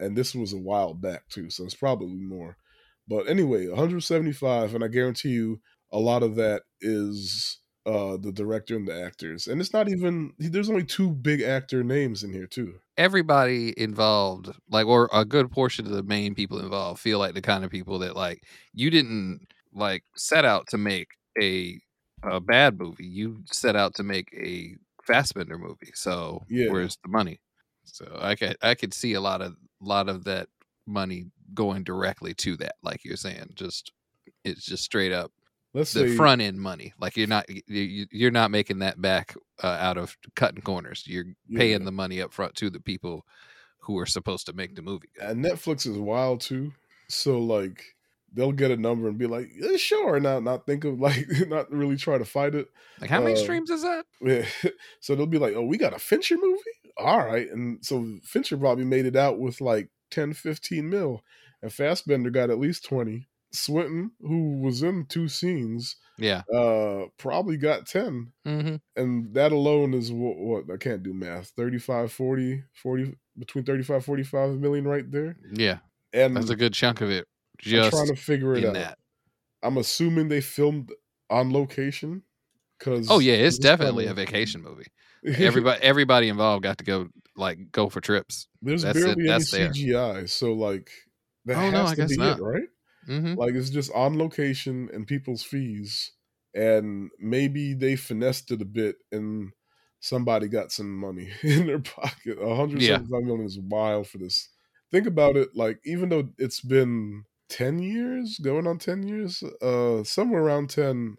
and 0.00 0.16
this 0.16 0.34
was 0.34 0.52
a 0.52 0.58
while 0.58 0.92
back 0.92 1.28
too 1.28 1.48
so 1.48 1.64
it's 1.64 1.74
probably 1.74 2.18
more. 2.18 2.58
But 3.08 3.28
anyway 3.28 3.68
175 3.68 4.74
and 4.74 4.84
i 4.84 4.88
guarantee 4.88 5.30
you 5.30 5.60
a 5.92 5.98
lot 5.98 6.22
of 6.22 6.34
that 6.34 6.62
is 6.80 7.60
uh 7.86 8.16
the 8.16 8.32
director 8.32 8.76
and 8.76 8.86
the 8.86 9.04
actors 9.04 9.46
and 9.46 9.60
it's 9.60 9.72
not 9.72 9.88
even 9.88 10.32
there's 10.38 10.68
only 10.68 10.84
two 10.84 11.10
big 11.10 11.40
actor 11.40 11.84
names 11.84 12.24
in 12.24 12.32
here 12.32 12.46
too. 12.46 12.74
Everybody 12.96 13.78
involved 13.80 14.50
like 14.70 14.86
or 14.86 15.08
a 15.12 15.24
good 15.24 15.50
portion 15.50 15.86
of 15.86 15.92
the 15.92 16.02
main 16.02 16.34
people 16.34 16.58
involved 16.58 17.00
feel 17.00 17.18
like 17.18 17.34
the 17.34 17.42
kind 17.42 17.64
of 17.64 17.70
people 17.70 17.98
that 18.00 18.16
like 18.16 18.42
you 18.74 18.90
didn't 18.90 19.46
like 19.72 20.02
set 20.16 20.44
out 20.44 20.66
to 20.68 20.78
make 20.78 21.08
a 21.40 21.80
a 22.22 22.40
bad 22.40 22.78
movie. 22.78 23.06
You 23.06 23.44
set 23.52 23.76
out 23.76 23.94
to 23.96 24.02
make 24.02 24.28
a 24.34 24.76
Fassbender 25.04 25.56
movie 25.56 25.92
so 25.94 26.42
yeah. 26.48 26.68
where's 26.68 26.98
the 27.04 27.08
money? 27.08 27.40
So 27.84 28.18
i 28.20 28.34
could 28.34 28.56
i 28.62 28.74
could 28.74 28.92
see 28.92 29.14
a 29.14 29.20
lot 29.20 29.40
of 29.40 29.54
lot 29.80 30.08
of 30.08 30.24
that 30.24 30.48
money 30.86 31.26
going 31.54 31.84
directly 31.84 32.34
to 32.34 32.56
that 32.56 32.74
like 32.82 33.04
you're 33.04 33.16
saying 33.16 33.50
just 33.54 33.92
it's 34.44 34.64
just 34.64 34.84
straight 34.84 35.12
up 35.12 35.32
let's 35.76 35.92
the 35.92 36.14
front 36.16 36.40
end 36.40 36.60
money. 36.60 36.94
Like 36.98 37.16
you're 37.16 37.28
not 37.28 37.46
you're 37.68 38.30
not 38.30 38.50
making 38.50 38.80
that 38.80 39.00
back 39.00 39.34
uh, 39.62 39.66
out 39.66 39.98
of 39.98 40.16
cutting 40.34 40.62
corners. 40.62 41.04
You're 41.06 41.26
paying 41.54 41.84
the 41.84 41.92
money 41.92 42.20
up 42.20 42.32
front 42.32 42.54
to 42.56 42.70
the 42.70 42.80
people 42.80 43.26
who 43.80 43.98
are 43.98 44.06
supposed 44.06 44.46
to 44.46 44.52
make 44.52 44.74
the 44.74 44.82
movie. 44.82 45.10
And 45.20 45.44
Netflix 45.44 45.86
is 45.86 45.98
wild 45.98 46.40
too. 46.40 46.72
So 47.08 47.38
like 47.38 47.94
they'll 48.32 48.52
get 48.52 48.70
a 48.70 48.76
number 48.76 49.08
and 49.08 49.18
be 49.18 49.26
like, 49.26 49.50
yeah, 49.54 49.76
sure, 49.76 50.18
not 50.18 50.42
not 50.42 50.66
think 50.66 50.84
of 50.84 50.98
like 51.00 51.26
not 51.46 51.70
really 51.70 51.96
try 51.96 52.18
to 52.18 52.24
fight 52.24 52.54
it. 52.54 52.68
Like 53.00 53.10
how 53.10 53.20
many 53.20 53.34
uh, 53.34 53.42
streams 53.42 53.70
is 53.70 53.82
that? 53.82 54.06
Yeah. 54.20 54.46
so 55.00 55.14
they'll 55.14 55.26
be 55.26 55.38
like, 55.38 55.54
oh, 55.54 55.64
we 55.64 55.76
got 55.76 55.94
a 55.94 55.98
Fincher 55.98 56.36
movie. 56.36 56.62
All 56.98 57.18
right, 57.18 57.50
and 57.50 57.84
so 57.84 58.16
Fincher 58.24 58.56
probably 58.56 58.86
made 58.86 59.04
it 59.04 59.16
out 59.16 59.38
with 59.38 59.60
like 59.60 59.90
10, 60.10 60.32
15 60.32 60.88
mil, 60.88 61.22
and 61.60 61.70
Fassbender 61.70 62.30
got 62.30 62.48
at 62.48 62.58
least 62.58 62.86
twenty. 62.86 63.28
Swinton, 63.56 64.12
who 64.20 64.60
was 64.60 64.82
in 64.82 65.06
two 65.06 65.28
scenes, 65.28 65.96
yeah, 66.18 66.42
uh, 66.54 67.06
probably 67.18 67.56
got 67.56 67.86
10. 67.86 68.32
Mm-hmm. 68.46 68.76
And 68.96 69.34
that 69.34 69.52
alone 69.52 69.94
is 69.94 70.12
what, 70.12 70.36
what, 70.36 70.64
I 70.72 70.76
can't 70.76 71.02
do 71.02 71.12
math 71.12 71.48
35, 71.56 72.12
40, 72.12 72.62
40, 72.74 73.14
between 73.38 73.64
35, 73.64 74.04
45 74.04 74.58
million 74.58 74.86
right 74.86 75.10
there. 75.10 75.36
Yeah. 75.52 75.78
And 76.12 76.36
that's 76.36 76.50
a 76.50 76.56
good 76.56 76.72
chunk 76.72 77.00
of 77.00 77.10
it. 77.10 77.26
Just 77.58 77.86
I'm 77.86 77.90
trying 77.90 78.14
to 78.14 78.20
figure 78.20 78.54
it 78.54 78.64
out. 78.64 78.74
That. 78.74 78.98
I'm 79.62 79.78
assuming 79.78 80.28
they 80.28 80.40
filmed 80.40 80.92
on 81.30 81.52
location. 81.52 82.22
Cause 82.78 83.08
oh 83.10 83.20
yeah, 83.20 83.34
it's 83.34 83.58
definitely 83.58 84.06
a 84.06 84.14
vacation 84.14 84.62
movie. 84.62 84.86
Everybody, 85.24 85.82
everybody 85.82 86.28
involved 86.28 86.62
got 86.62 86.78
to 86.78 86.84
go 86.84 87.08
like 87.34 87.72
go 87.72 87.88
for 87.88 88.00
trips. 88.00 88.48
There's 88.60 88.82
that's 88.82 88.98
barely 88.98 89.24
it, 89.24 89.30
any 89.30 89.44
CGI, 89.44 90.14
there. 90.14 90.26
so 90.26 90.52
like 90.52 90.90
that 91.46 91.56
oh, 91.56 91.60
has 91.60 91.72
no, 91.72 91.86
I 91.86 91.90
to 91.90 91.96
guess 91.96 92.10
be 92.10 92.16
not. 92.18 92.38
it, 92.38 92.42
right? 92.42 92.68
Mm-hmm. 93.08 93.34
Like 93.34 93.54
it's 93.54 93.70
just 93.70 93.92
on 93.92 94.18
location 94.18 94.88
and 94.92 95.06
people's 95.06 95.42
fees, 95.42 96.12
and 96.54 97.10
maybe 97.18 97.74
they 97.74 97.96
finessed 97.96 98.50
it 98.50 98.62
a 98.62 98.66
bit 98.66 98.96
and 99.12 99.52
somebody 100.00 100.48
got 100.48 100.72
some 100.72 100.96
money 100.98 101.30
in 101.42 101.66
their 101.66 101.78
pocket. 101.78 102.40
175 102.40 102.80
yeah. 102.80 102.98
million 103.26 103.46
is 103.46 103.58
wild 103.58 104.06
for 104.06 104.18
this. 104.18 104.48
Think 104.90 105.06
about 105.06 105.36
it. 105.36 105.50
Like 105.54 105.80
even 105.84 106.08
though 106.08 106.28
it's 106.38 106.60
been 106.60 107.24
10 107.48 107.80
years, 107.80 108.38
going 108.38 108.66
on 108.66 108.78
10 108.78 109.02
years, 109.02 109.42
uh, 109.62 110.04
somewhere 110.04 110.42
around 110.42 110.70
10, 110.70 111.16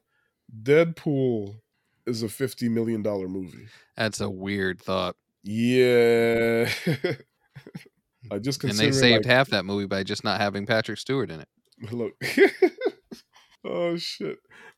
Deadpool 0.63 1.59
is 2.05 2.23
a 2.23 2.29
50 2.29 2.69
million 2.69 3.01
dollar 3.01 3.27
movie. 3.27 3.67
That's 3.95 4.21
a 4.21 4.29
weird 4.29 4.81
thought. 4.81 5.15
Yeah. 5.43 6.69
I 8.31 8.39
just 8.39 8.63
and 8.63 8.73
they 8.73 8.91
saved 8.91 9.25
like, 9.25 9.33
half 9.33 9.49
that 9.49 9.65
movie 9.65 9.85
by 9.85 10.03
just 10.03 10.23
not 10.23 10.41
having 10.41 10.65
Patrick 10.65 10.97
Stewart 10.97 11.31
in 11.31 11.39
it. 11.39 11.47
Look. 11.91 12.13
oh 13.65 13.97
shit. 13.97 14.37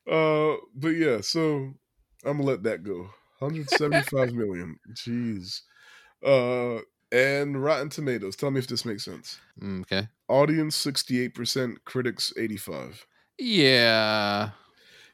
Uh 0.09 0.55
but 0.75 0.89
yeah, 0.89 1.21
so 1.21 1.73
I'm 2.25 2.37
gonna 2.37 2.43
let 2.43 2.63
that 2.63 2.83
go. 2.83 3.09
175 3.39 4.33
million. 4.33 4.77
Jeez. 4.93 5.61
Uh 6.25 6.81
and 7.11 7.61
Rotten 7.61 7.89
Tomatoes. 7.89 8.35
Tell 8.35 8.51
me 8.51 8.59
if 8.59 8.67
this 8.67 8.85
makes 8.85 9.05
sense. 9.05 9.39
Mm, 9.59 9.81
okay. 9.81 10.07
Audience 10.27 10.77
68%, 10.85 11.77
critics 11.85 12.31
85. 12.37 13.05
Yeah. 13.39 14.51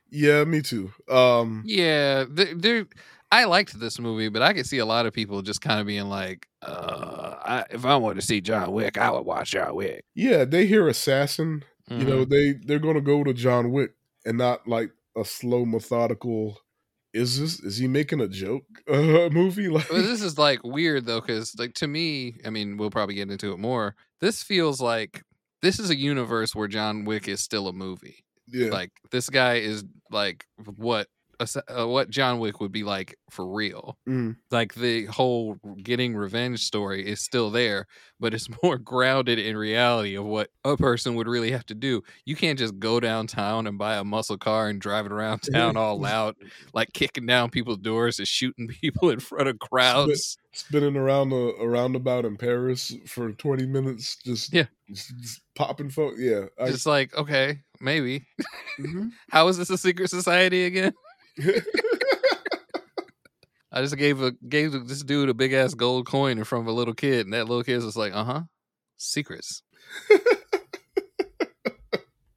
Yeah, 0.09 0.43
me 0.43 0.61
too. 0.61 0.91
Um 1.09 1.63
Yeah, 1.65 2.25
there 2.29 2.85
I 3.31 3.45
liked 3.45 3.77
this 3.79 3.99
movie, 3.99 4.29
but 4.29 4.41
I 4.41 4.53
could 4.53 4.65
see 4.65 4.77
a 4.77 4.85
lot 4.85 5.05
of 5.05 5.13
people 5.13 5.41
just 5.41 5.59
kind 5.59 5.79
of 5.79 5.87
being 5.87 6.07
like, 6.07 6.47
uh, 6.61 7.35
I, 7.43 7.65
if 7.69 7.83
I 7.83 7.97
wanted 7.97 8.21
to 8.21 8.25
see 8.25 8.39
John 8.39 8.71
Wick, 8.71 8.97
I 8.97 9.09
would 9.09 9.25
watch 9.25 9.51
John 9.51 9.75
Wick. 9.75 10.05
Yeah, 10.13 10.45
they 10.45 10.65
hear 10.67 10.87
assassin 10.87 11.63
Mm-hmm. 11.89 12.01
You 12.01 12.07
know, 12.07 12.25
mm-hmm. 12.25 12.31
they 12.31 12.53
they're 12.65 12.79
going 12.79 12.95
to 12.95 13.01
go 13.01 13.23
to 13.23 13.33
John 13.33 13.71
Wick 13.71 13.91
and 14.25 14.37
not 14.37 14.67
like 14.67 14.91
a 15.15 15.23
slow, 15.23 15.65
methodical. 15.65 16.59
Is 17.13 17.39
this 17.39 17.59
is 17.59 17.77
he 17.77 17.87
making 17.87 18.21
a 18.21 18.27
joke 18.27 18.65
uh, 18.89 19.29
movie? 19.31 19.69
Like 19.69 19.89
well, 19.89 20.01
this 20.01 20.21
is 20.21 20.37
like 20.37 20.63
weird 20.63 21.05
though, 21.05 21.21
because 21.21 21.57
like 21.57 21.73
to 21.75 21.87
me, 21.87 22.35
I 22.45 22.49
mean, 22.49 22.77
we'll 22.77 22.91
probably 22.91 23.15
get 23.15 23.29
into 23.29 23.53
it 23.53 23.59
more. 23.59 23.95
This 24.19 24.43
feels 24.43 24.81
like 24.81 25.23
this 25.61 25.79
is 25.79 25.89
a 25.89 25.95
universe 25.95 26.55
where 26.55 26.67
John 26.67 27.05
Wick 27.05 27.27
is 27.27 27.41
still 27.41 27.67
a 27.67 27.73
movie. 27.73 28.25
Yeah, 28.47 28.69
like 28.69 28.91
this 29.11 29.29
guy 29.29 29.55
is 29.55 29.83
like 30.11 30.45
what 30.75 31.07
uh, 31.39 31.87
what 31.87 32.09
John 32.09 32.39
Wick 32.39 32.59
would 32.59 32.71
be 32.71 32.83
like 32.83 33.17
for 33.29 33.45
real. 33.47 33.97
Mm. 34.07 34.37
Like 34.51 34.73
the 34.75 35.05
whole 35.05 35.57
getting 35.81 36.15
revenge 36.15 36.63
story 36.63 37.05
is 37.07 37.21
still 37.21 37.49
there, 37.49 37.87
but 38.19 38.33
it's 38.33 38.47
more 38.63 38.77
grounded 38.77 39.39
in 39.39 39.57
reality 39.57 40.15
of 40.15 40.25
what 40.25 40.49
a 40.63 40.77
person 40.77 41.15
would 41.15 41.27
really 41.27 41.51
have 41.51 41.65
to 41.67 41.75
do. 41.75 42.03
You 42.25 42.35
can't 42.35 42.59
just 42.59 42.79
go 42.79 42.99
downtown 42.99 43.67
and 43.67 43.77
buy 43.77 43.95
a 43.95 44.03
muscle 44.03 44.37
car 44.37 44.69
and 44.69 44.79
drive 44.79 45.05
it 45.05 45.11
around 45.11 45.39
town 45.53 45.77
all 45.77 45.99
loud, 45.99 46.35
like 46.73 46.93
kicking 46.93 47.25
down 47.25 47.49
people's 47.49 47.79
doors 47.79 48.19
and 48.19 48.27
shooting 48.27 48.67
people 48.81 49.09
in 49.09 49.19
front 49.19 49.47
of 49.47 49.59
crowds. 49.59 50.37
spinning 50.51 50.95
around 50.95 51.33
a, 51.33 51.35
a, 51.35 51.67
roundabout 51.67 52.25
in 52.25 52.37
Paris 52.37 52.95
for 53.05 53.31
20 53.31 53.65
minutes, 53.65 54.17
just, 54.17 54.53
yeah. 54.53 54.65
just, 54.89 55.13
just 55.19 55.41
popping 55.55 55.89
folks. 55.89 56.19
Yeah. 56.19 56.45
I, 56.59 56.71
just 56.71 56.85
like, 56.85 57.15
okay, 57.15 57.59
maybe. 57.81 58.25
Mm-hmm. 58.79 59.07
How 59.29 59.47
is 59.47 59.57
this 59.57 59.69
a 59.69 59.77
secret 59.77 60.09
society 60.09 60.65
again? 60.65 60.93
I 63.71 63.81
just 63.81 63.97
gave 63.97 64.21
a 64.21 64.31
gave 64.47 64.71
this 64.87 65.03
dude 65.03 65.29
a 65.29 65.33
big 65.33 65.53
ass 65.53 65.73
gold 65.73 66.07
coin 66.07 66.37
in 66.37 66.43
front 66.45 66.63
of 66.63 66.67
a 66.67 66.77
little 66.77 66.93
kid, 66.93 67.25
and 67.25 67.33
that 67.33 67.49
little 67.49 67.63
kid 67.63 67.83
was 67.83 67.97
like, 67.97 68.13
"Uh 68.13 68.23
huh, 68.23 68.41
secrets." 68.95 69.63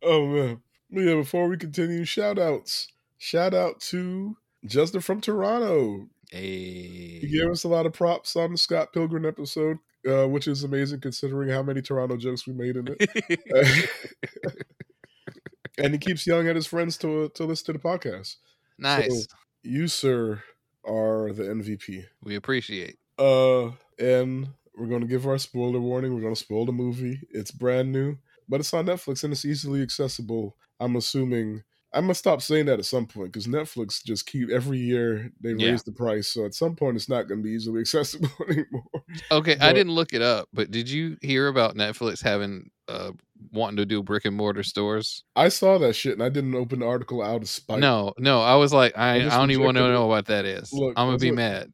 oh 0.02 0.26
man, 0.26 0.60
yeah. 0.90 1.14
Before 1.14 1.48
we 1.48 1.56
continue, 1.56 2.04
shout 2.04 2.38
outs. 2.38 2.88
Shout 3.18 3.54
out 3.54 3.80
to 3.82 4.36
Justin 4.64 5.00
from 5.00 5.20
Toronto. 5.20 6.08
Hey. 6.30 7.20
He 7.20 7.28
gave 7.28 7.50
us 7.50 7.64
a 7.64 7.68
lot 7.68 7.86
of 7.86 7.92
props 7.92 8.36
on 8.36 8.52
the 8.52 8.58
Scott 8.58 8.92
Pilgrim 8.92 9.24
episode, 9.24 9.78
uh, 10.06 10.28
which 10.28 10.46
is 10.46 10.62
amazing 10.62 11.00
considering 11.00 11.48
how 11.48 11.62
many 11.62 11.82
Toronto 11.82 12.16
jokes 12.16 12.46
we 12.46 12.52
made 12.52 12.76
in 12.76 12.96
it. 12.98 13.90
and 15.78 15.94
he 15.94 15.98
keeps 15.98 16.26
yelling 16.26 16.48
at 16.48 16.56
his 16.56 16.66
friends 16.66 16.96
to 16.98 17.28
to 17.30 17.44
listen 17.44 17.66
to 17.66 17.72
the 17.72 17.78
podcast. 17.78 18.36
Nice. 18.78 19.24
So, 19.24 19.36
you, 19.62 19.88
sir, 19.88 20.42
are 20.84 21.32
the 21.32 21.44
MVP. 21.44 22.04
we 22.22 22.36
appreciate. 22.36 22.96
Uh, 23.18 23.72
and 23.98 24.48
we're 24.76 24.86
going 24.86 25.00
to 25.00 25.06
give 25.06 25.26
our 25.26 25.38
spoiler 25.38 25.80
warning. 25.80 26.14
We're 26.14 26.20
going 26.20 26.34
to 26.34 26.40
spoil 26.40 26.66
the 26.66 26.72
movie. 26.72 27.20
It's 27.30 27.50
brand 27.50 27.92
new, 27.92 28.16
but 28.48 28.60
it's 28.60 28.72
on 28.72 28.86
Netflix 28.86 29.24
and 29.24 29.32
it's 29.32 29.44
easily 29.44 29.82
accessible. 29.82 30.56
I'm 30.80 30.96
assuming. 30.96 31.62
I 31.92 32.00
must 32.00 32.18
stop 32.20 32.42
saying 32.42 32.66
that 32.66 32.78
at 32.78 32.84
some 32.84 33.06
point 33.06 33.32
because 33.32 33.46
Netflix 33.46 34.04
just 34.04 34.26
keep 34.26 34.50
every 34.50 34.78
year 34.78 35.30
they 35.40 35.52
Yeah. 35.52 35.70
raise 35.70 35.82
the 35.82 35.92
price. 35.92 36.28
So 36.28 36.44
at 36.44 36.52
some 36.54 36.76
point, 36.76 36.96
it's 36.96 37.08
not 37.08 37.28
going 37.28 37.40
to 37.40 37.44
be 37.44 37.50
easily 37.52 37.80
accessible 37.82 38.28
anymore. 38.48 38.82
Okay, 39.30 39.56
I 39.60 39.72
didn't 39.72 39.92
look 39.94 40.12
it 40.12 40.20
up, 40.22 40.48
but 40.52 40.70
did 40.70 40.90
you 40.90 41.16
hear 41.22 41.48
about 41.48 41.76
Netflix 41.76 42.22
having 42.22 42.70
uh 42.88 43.12
wanting 43.52 43.76
to 43.76 43.86
do 43.86 44.02
brick 44.02 44.24
and 44.26 44.36
mortar 44.36 44.62
stores? 44.62 45.22
I 45.36 45.48
saw 45.48 45.78
that 45.78 45.94
shit 45.94 46.12
and 46.12 46.22
I 46.22 46.28
didn't 46.28 46.54
open 46.54 46.80
the 46.80 46.86
article 46.86 47.22
out 47.22 47.40
of 47.42 47.48
spite. 47.48 47.78
No, 47.80 48.12
no, 48.18 48.42
I 48.42 48.56
was 48.56 48.72
like, 48.72 48.96
I, 48.98 49.20
I 49.22 49.26
I 49.26 49.38
don't 49.38 49.50
even 49.50 49.64
want 49.64 49.76
to 49.78 49.88
know 49.92 50.06
what 50.06 50.26
that 50.26 50.44
is. 50.44 50.72
Look, 50.72 50.92
I'm 50.96 51.06
gonna 51.08 51.18
be 51.18 51.30
mad. 51.30 51.72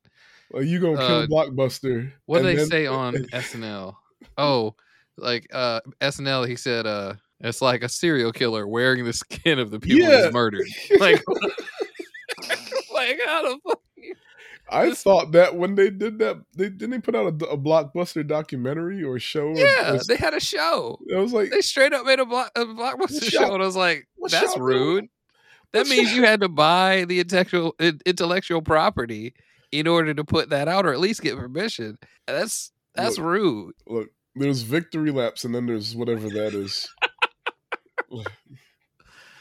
Like, 0.53 0.67
you 0.67 0.79
gonna 0.79 0.97
kill 0.99 1.17
Uh, 1.23 1.27
Blockbuster? 1.27 2.13
What 2.27 2.39
did 2.43 2.47
they 2.47 2.57
then- 2.57 2.67
say 2.67 2.87
on 3.03 3.15
SNL? 3.15 3.97
Oh, 4.39 4.77
like 5.17 5.47
uh 5.53 5.81
SNL, 6.01 6.47
he 6.47 6.55
said 6.57 6.87
uh 6.87 7.15
it's 7.45 7.63
like 7.63 7.83
a 7.83 7.89
serial 7.89 8.33
killer 8.33 8.67
wearing 8.67 9.05
the 9.05 9.13
skin 9.13 9.59
of 9.59 9.71
the 9.71 9.79
people 9.81 10.09
Yeah. 10.09 10.25
he's 10.25 10.33
murdered. 10.33 10.67
Like, 10.99 11.23
like 12.93 13.19
how 13.27 13.43
the 13.43 13.59
fuck? 13.67 13.81
I 14.71 14.87
this- 14.87 15.03
thought 15.03 15.33
that 15.33 15.57
when 15.57 15.75
they 15.75 15.91
did 15.91 16.19
that, 16.21 16.43
they 16.57 16.69
didn't 16.71 16.91
they 16.91 16.99
put 16.99 17.15
out 17.15 17.27
a, 17.27 17.47
a 17.51 17.59
blockbuster 17.59 18.27
documentary 18.27 19.03
or 19.05 19.19
show. 19.19 19.53
Yeah, 19.55 19.91
it 19.91 19.93
was, 19.93 20.07
they 20.07 20.17
had 20.17 20.35
a 20.35 20.41
show. 20.41 20.99
I 21.15 21.19
was 21.21 21.33
like, 21.33 21.51
They 21.51 21.61
straight 21.61 21.93
up 21.93 22.07
made 22.07 22.19
a, 22.19 22.25
block, 22.27 22.51
a 22.57 22.65
blockbuster 22.65 23.31
show, 23.31 23.53
and 23.55 23.63
I 23.63 23.67
was 23.67 23.77
like, 23.77 24.07
"That's 24.31 24.57
rude." 24.57 25.07
That 25.73 25.87
means 25.89 26.15
you 26.15 26.23
had 26.25 26.41
to 26.41 26.49
buy 26.49 27.05
the 27.05 27.21
intellectual 27.21 27.75
intellectual 28.07 28.63
property 28.63 29.35
in 29.71 29.87
order 29.87 30.15
to 30.15 30.25
put 30.25 30.49
that 30.51 30.67
out, 30.69 30.87
or 30.87 30.93
at 30.93 31.01
least 31.01 31.21
get 31.21 31.37
permission. 31.37 31.99
That's 32.27 32.73
that's 32.95 33.19
Look. 33.19 33.27
rude. 33.27 33.75
look, 33.87 34.09
there's 34.35 34.63
victory 34.63 35.11
laps, 35.11 35.45
and 35.45 35.55
then 35.55 35.67
there's 35.67 35.95
whatever 35.95 36.29
that 36.31 36.55
is. 36.55 36.89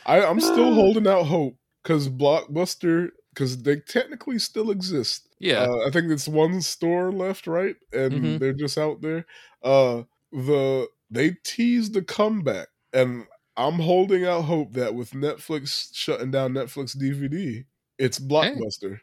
I, 0.05 0.24
I'm 0.25 0.39
still 0.39 0.74
holding 0.74 1.08
out 1.08 1.24
hope 1.24 1.55
because 1.82 2.10
Blockbuster, 2.10 3.10
because 3.34 3.62
they 3.62 3.77
technically 3.77 4.39
still 4.39 4.72
exist. 4.72 5.29
Yeah, 5.39 5.62
Uh, 5.63 5.88
I 5.88 5.91
think 5.91 6.12
it's 6.12 6.27
one 6.27 6.62
store 6.62 7.12
left, 7.12 7.48
right? 7.48 7.75
And 7.91 8.13
Mhm. 8.13 8.39
they're 8.39 8.53
just 8.53 8.77
out 8.77 9.01
there. 9.01 9.25
Uh 9.62 10.03
the 10.32 10.88
they 11.10 11.32
teased 11.43 11.93
the 11.93 12.01
comeback. 12.01 12.67
And 12.91 13.25
I'm 13.55 13.74
holding 13.79 14.25
out 14.25 14.43
hope 14.43 14.74
that 14.74 14.96
with 14.96 15.12
Netflix 15.12 15.89
shutting 15.93 16.32
down 16.32 16.53
Netflix 16.53 16.96
DVD, 16.98 17.65
it's 17.98 18.20
Blockbuster. 18.20 19.00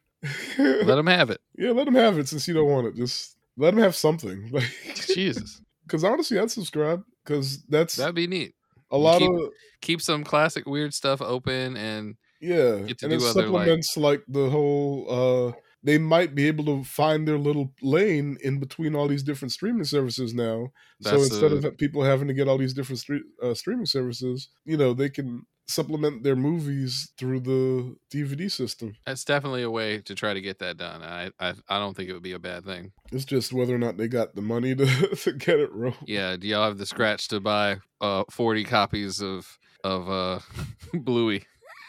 let 0.59 0.97
them 0.97 1.07
have 1.07 1.31
it. 1.31 1.41
yeah, 1.57 1.71
let 1.71 1.85
them 1.85 1.95
have 1.95 2.19
it 2.19 2.29
since 2.29 2.47
you 2.49 2.55
don't 2.55 2.69
want 2.69 2.87
it. 2.89 2.97
Just 2.97 3.37
let 3.57 3.73
them 3.73 3.83
have 3.83 3.95
something. 3.97 4.49
Like 4.53 4.71
Jesus, 5.07 5.61
cuz 5.89 6.05
honestly 6.05 6.39
I'd 6.39 6.51
subscribe 6.51 7.05
cuz 7.25 7.63
that's 7.65 7.97
that'd 7.97 8.15
be 8.15 8.27
neat. 8.27 8.55
A 8.91 8.99
lot 8.99 9.19
keep- 9.19 9.31
of 9.31 9.53
Keep 9.83 10.03
some 10.03 10.25
classic 10.25 10.67
weird 10.67 10.93
stuff 10.93 11.23
open, 11.23 11.75
and 11.77 12.17
Yeah, 12.41 12.75
and 12.75 12.91
it 12.91 13.03
other, 13.05 13.19
supplements 13.21 13.97
like, 13.97 14.23
the 14.29 14.51
whole. 14.51 15.07
uh 15.09 15.53
They 15.83 15.97
might 15.97 16.35
be 16.35 16.47
able 16.47 16.65
to 16.67 16.85
find 16.85 17.27
their 17.27 17.39
little 17.39 17.73
lane 17.81 18.37
in 18.43 18.61
between 18.61 18.95
all 18.95 19.09
these 19.09 19.23
different 19.23 19.53
streaming 19.53 19.85
services 19.85 20.35
now. 20.35 20.69
so 21.01 21.17
instead 21.23 21.53
a- 21.53 21.69
of 21.69 21.79
people 21.79 22.03
having 22.03 22.29
to 22.29 22.35
get 22.35 22.47
all 22.49 22.59
these 22.59 22.75
different 22.75 23.01
stre- 23.01 23.25
uh, 23.43 23.55
streaming 23.55 23.87
services, 23.87 24.51
you 24.67 24.77
know, 24.77 24.93
they 24.93 25.09
can 25.09 25.47
supplement 25.71 26.23
their 26.23 26.37
movies 26.37 27.13
through 27.17 27.41
the 27.41 27.97
DVD 28.13 28.51
system. 28.51 28.97
that's 29.07 29.25
definitely 29.25 29.63
a 29.63 29.71
way 29.71 29.99
to 30.03 30.15
try 30.15 30.35
to 30.35 30.41
get 30.41 30.59
that 30.59 30.77
done. 30.77 31.03
I 31.03 31.31
I, 31.39 31.55
I 31.69 31.79
don't 31.79 31.97
think 31.97 32.09
it 32.11 32.13
would 32.13 32.23
be 32.23 32.33
a 32.33 32.39
bad 32.39 32.65
thing. 32.65 32.93
It's 33.13 33.25
just 33.25 33.53
whether 33.53 33.75
or 33.75 33.79
not 33.79 33.97
they 33.97 34.09
got 34.09 34.35
the 34.35 34.43
money 34.43 34.75
to, 34.75 34.87
to 35.17 35.33
get 35.33 35.59
it 35.61 35.73
rolled. 35.73 35.97
Yeah, 36.07 36.37
do 36.37 36.47
y'all 36.47 36.65
have 36.65 36.79
the 36.79 36.87
scratch 36.87 37.29
to 37.29 37.41
buy 37.41 37.79
uh 38.01 38.25
40 38.31 38.65
copies 38.65 39.21
of 39.23 39.59
of 39.85 40.11
uh 40.11 40.41
Bluey? 40.95 41.45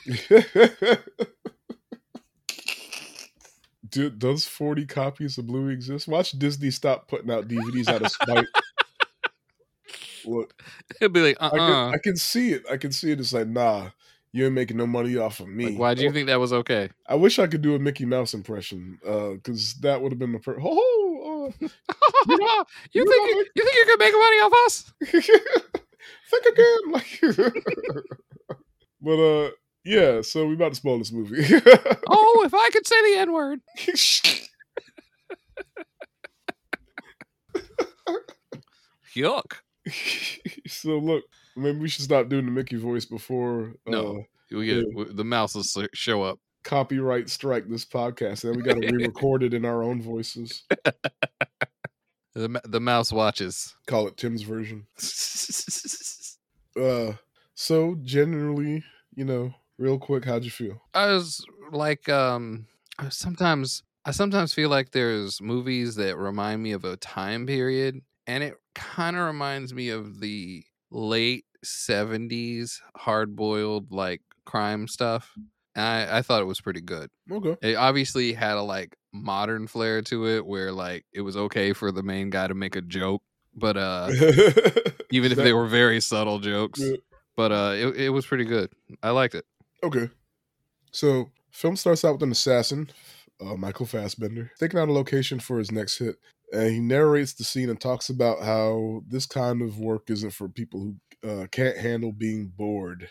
Do, 3.89 4.09
does 4.09 4.45
40 4.45 4.85
copies 4.85 5.37
of 5.37 5.47
Bluey 5.47 5.73
exist? 5.73 6.07
Watch 6.07 6.31
Disney 6.31 6.71
stop 6.71 7.09
putting 7.09 7.29
out 7.29 7.47
DVDs 7.49 7.89
out 7.89 8.01
of 8.01 8.11
spite. 8.11 8.45
Look, 10.25 10.61
It'd 11.01 11.13
be 11.13 11.21
like, 11.21 11.37
uh 11.39 11.47
I 11.53 11.57
can, 11.57 11.59
uh 11.59 11.89
I 11.89 11.97
can 11.97 12.15
see 12.15 12.53
it. 12.53 12.63
I 12.69 12.77
can 12.77 12.91
see 12.91 13.11
it. 13.11 13.19
It's 13.19 13.33
like, 13.33 13.47
nah, 13.47 13.89
you 14.33 14.45
ain't 14.45 14.53
making 14.53 14.77
no 14.77 14.87
money 14.87 15.17
off 15.17 15.39
of 15.39 15.47
me. 15.47 15.65
Like, 15.67 15.79
why 15.79 15.93
do 15.93 16.03
you 16.03 16.11
think 16.11 16.27
that 16.27 16.39
was 16.39 16.53
okay? 16.53 16.89
I 17.07 17.15
wish 17.15 17.39
I 17.39 17.47
could 17.47 17.61
do 17.61 17.75
a 17.75 17.79
Mickey 17.79 18.05
Mouse 18.05 18.33
impression, 18.33 18.97
because 19.01 19.75
that 19.81 20.01
would 20.01 20.11
have 20.11 20.19
been 20.19 20.31
the 20.31 20.39
per- 20.39 20.59
oh, 20.61 21.51
uh, 21.59 21.65
you 22.27 22.65
you 22.93 23.05
think 23.05 23.35
know, 23.35 23.43
you 23.55 23.63
think 23.63 23.75
you 23.75 23.85
could 23.87 23.99
make 23.99 24.13
money 24.13 24.37
off 24.37 24.53
us? 24.65 24.93
think 26.29 26.45
again, 26.45 26.91
like. 26.91 27.19
but 29.01 29.19
uh, 29.19 29.51
yeah. 29.83 30.21
So 30.21 30.45
we 30.47 30.53
about 30.53 30.69
to 30.69 30.75
spoil 30.75 30.97
this 30.99 31.11
movie. 31.11 31.43
Oh, 32.07 32.43
if 32.45 32.53
I 32.53 32.69
could 32.71 32.87
say 32.87 33.13
the 33.13 33.19
N 33.19 33.33
word. 33.33 33.61
Yuck. 39.15 39.57
so 40.67 40.97
look, 40.97 41.23
maybe 41.55 41.79
we 41.79 41.89
should 41.89 42.03
stop 42.05 42.29
doing 42.29 42.45
the 42.45 42.51
Mickey 42.51 42.75
voice 42.77 43.05
before 43.05 43.75
uh, 43.87 43.91
No. 43.91 44.23
We 44.51 44.65
get 44.65 44.85
w- 44.89 45.13
the 45.13 45.23
mouse 45.23 45.55
will 45.55 45.63
show 45.93 46.23
up. 46.23 46.39
copyright 46.63 47.29
strike 47.29 47.67
this 47.69 47.85
podcast, 47.85 48.43
and 48.43 48.53
then 48.53 48.57
we 48.57 48.63
got 48.63 48.81
to 48.81 48.87
re-record 48.95 49.43
it 49.43 49.53
in 49.53 49.63
our 49.65 49.83
own 49.83 50.01
voices. 50.01 50.63
The, 52.33 52.61
the 52.63 52.79
mouse 52.79 53.11
watches. 53.11 53.75
Call 53.87 54.07
it 54.07 54.15
Tim's 54.15 54.43
version. 54.43 54.87
Uh, 56.79 57.13
so 57.55 57.97
generally, 58.03 58.83
you 59.13 59.25
know, 59.25 59.53
real 59.77 59.99
quick, 59.99 60.23
how'd 60.23 60.45
you 60.45 60.51
feel? 60.51 60.81
I 60.93 61.07
was 61.07 61.45
like, 61.71 62.07
um, 62.07 62.67
sometimes 63.09 63.83
I 64.05 64.11
sometimes 64.11 64.53
feel 64.53 64.69
like 64.69 64.91
there's 64.91 65.41
movies 65.41 65.95
that 65.95 66.17
remind 66.17 66.63
me 66.63 66.71
of 66.71 66.85
a 66.85 66.95
time 66.95 67.45
period, 67.45 67.99
and 68.27 68.43
it 68.43 68.55
kind 68.75 69.15
of 69.15 69.25
reminds 69.25 69.73
me 69.73 69.89
of 69.89 70.19
the 70.19 70.63
late 70.89 71.45
'70s 71.65 72.79
hard 72.95 73.35
boiled 73.35 73.91
like 73.91 74.21
crime 74.45 74.87
stuff. 74.87 75.33
And 75.75 75.85
I, 75.85 76.17
I 76.17 76.21
thought 76.21 76.41
it 76.41 76.45
was 76.45 76.59
pretty 76.59 76.81
good. 76.81 77.09
Okay. 77.31 77.55
It 77.61 77.75
obviously 77.75 78.33
had 78.33 78.57
a 78.57 78.61
like 78.61 78.97
modern 79.13 79.67
flair 79.67 80.01
to 80.03 80.27
it, 80.27 80.45
where 80.45 80.71
like 80.71 81.05
it 81.13 81.21
was 81.21 81.37
okay 81.37 81.73
for 81.73 81.91
the 81.91 82.03
main 82.03 82.29
guy 82.29 82.47
to 82.47 82.53
make 82.53 82.75
a 82.75 82.81
joke, 82.81 83.21
but 83.55 83.77
uh, 83.77 84.09
even 85.11 85.31
if 85.31 85.37
they 85.37 85.53
were 85.53 85.67
very 85.67 86.01
subtle 86.01 86.39
jokes. 86.39 86.79
Yeah. 86.79 86.97
But 87.37 87.51
uh, 87.51 87.73
it 87.75 87.95
it 87.95 88.09
was 88.09 88.25
pretty 88.25 88.45
good. 88.45 88.71
I 89.01 89.11
liked 89.11 89.35
it. 89.35 89.45
Okay. 89.83 90.09
So, 90.91 91.29
film 91.51 91.77
starts 91.77 92.03
out 92.03 92.13
with 92.13 92.23
an 92.23 92.31
assassin, 92.31 92.89
uh, 93.39 93.55
Michael 93.55 93.85
Fassbender, 93.85 94.51
thinking 94.59 94.79
out 94.79 94.89
a 94.89 94.93
location 94.93 95.39
for 95.39 95.57
his 95.57 95.71
next 95.71 95.97
hit. 95.97 96.17
And 96.51 96.69
he 96.69 96.79
narrates 96.79 97.33
the 97.33 97.43
scene 97.43 97.69
and 97.69 97.79
talks 97.79 98.09
about 98.09 98.41
how 98.41 99.03
this 99.07 99.25
kind 99.25 99.61
of 99.61 99.79
work 99.79 100.09
isn't 100.09 100.31
for 100.31 100.49
people 100.49 100.95
who 101.23 101.29
uh, 101.29 101.47
can't 101.47 101.77
handle 101.77 102.11
being 102.11 102.47
bored. 102.47 103.09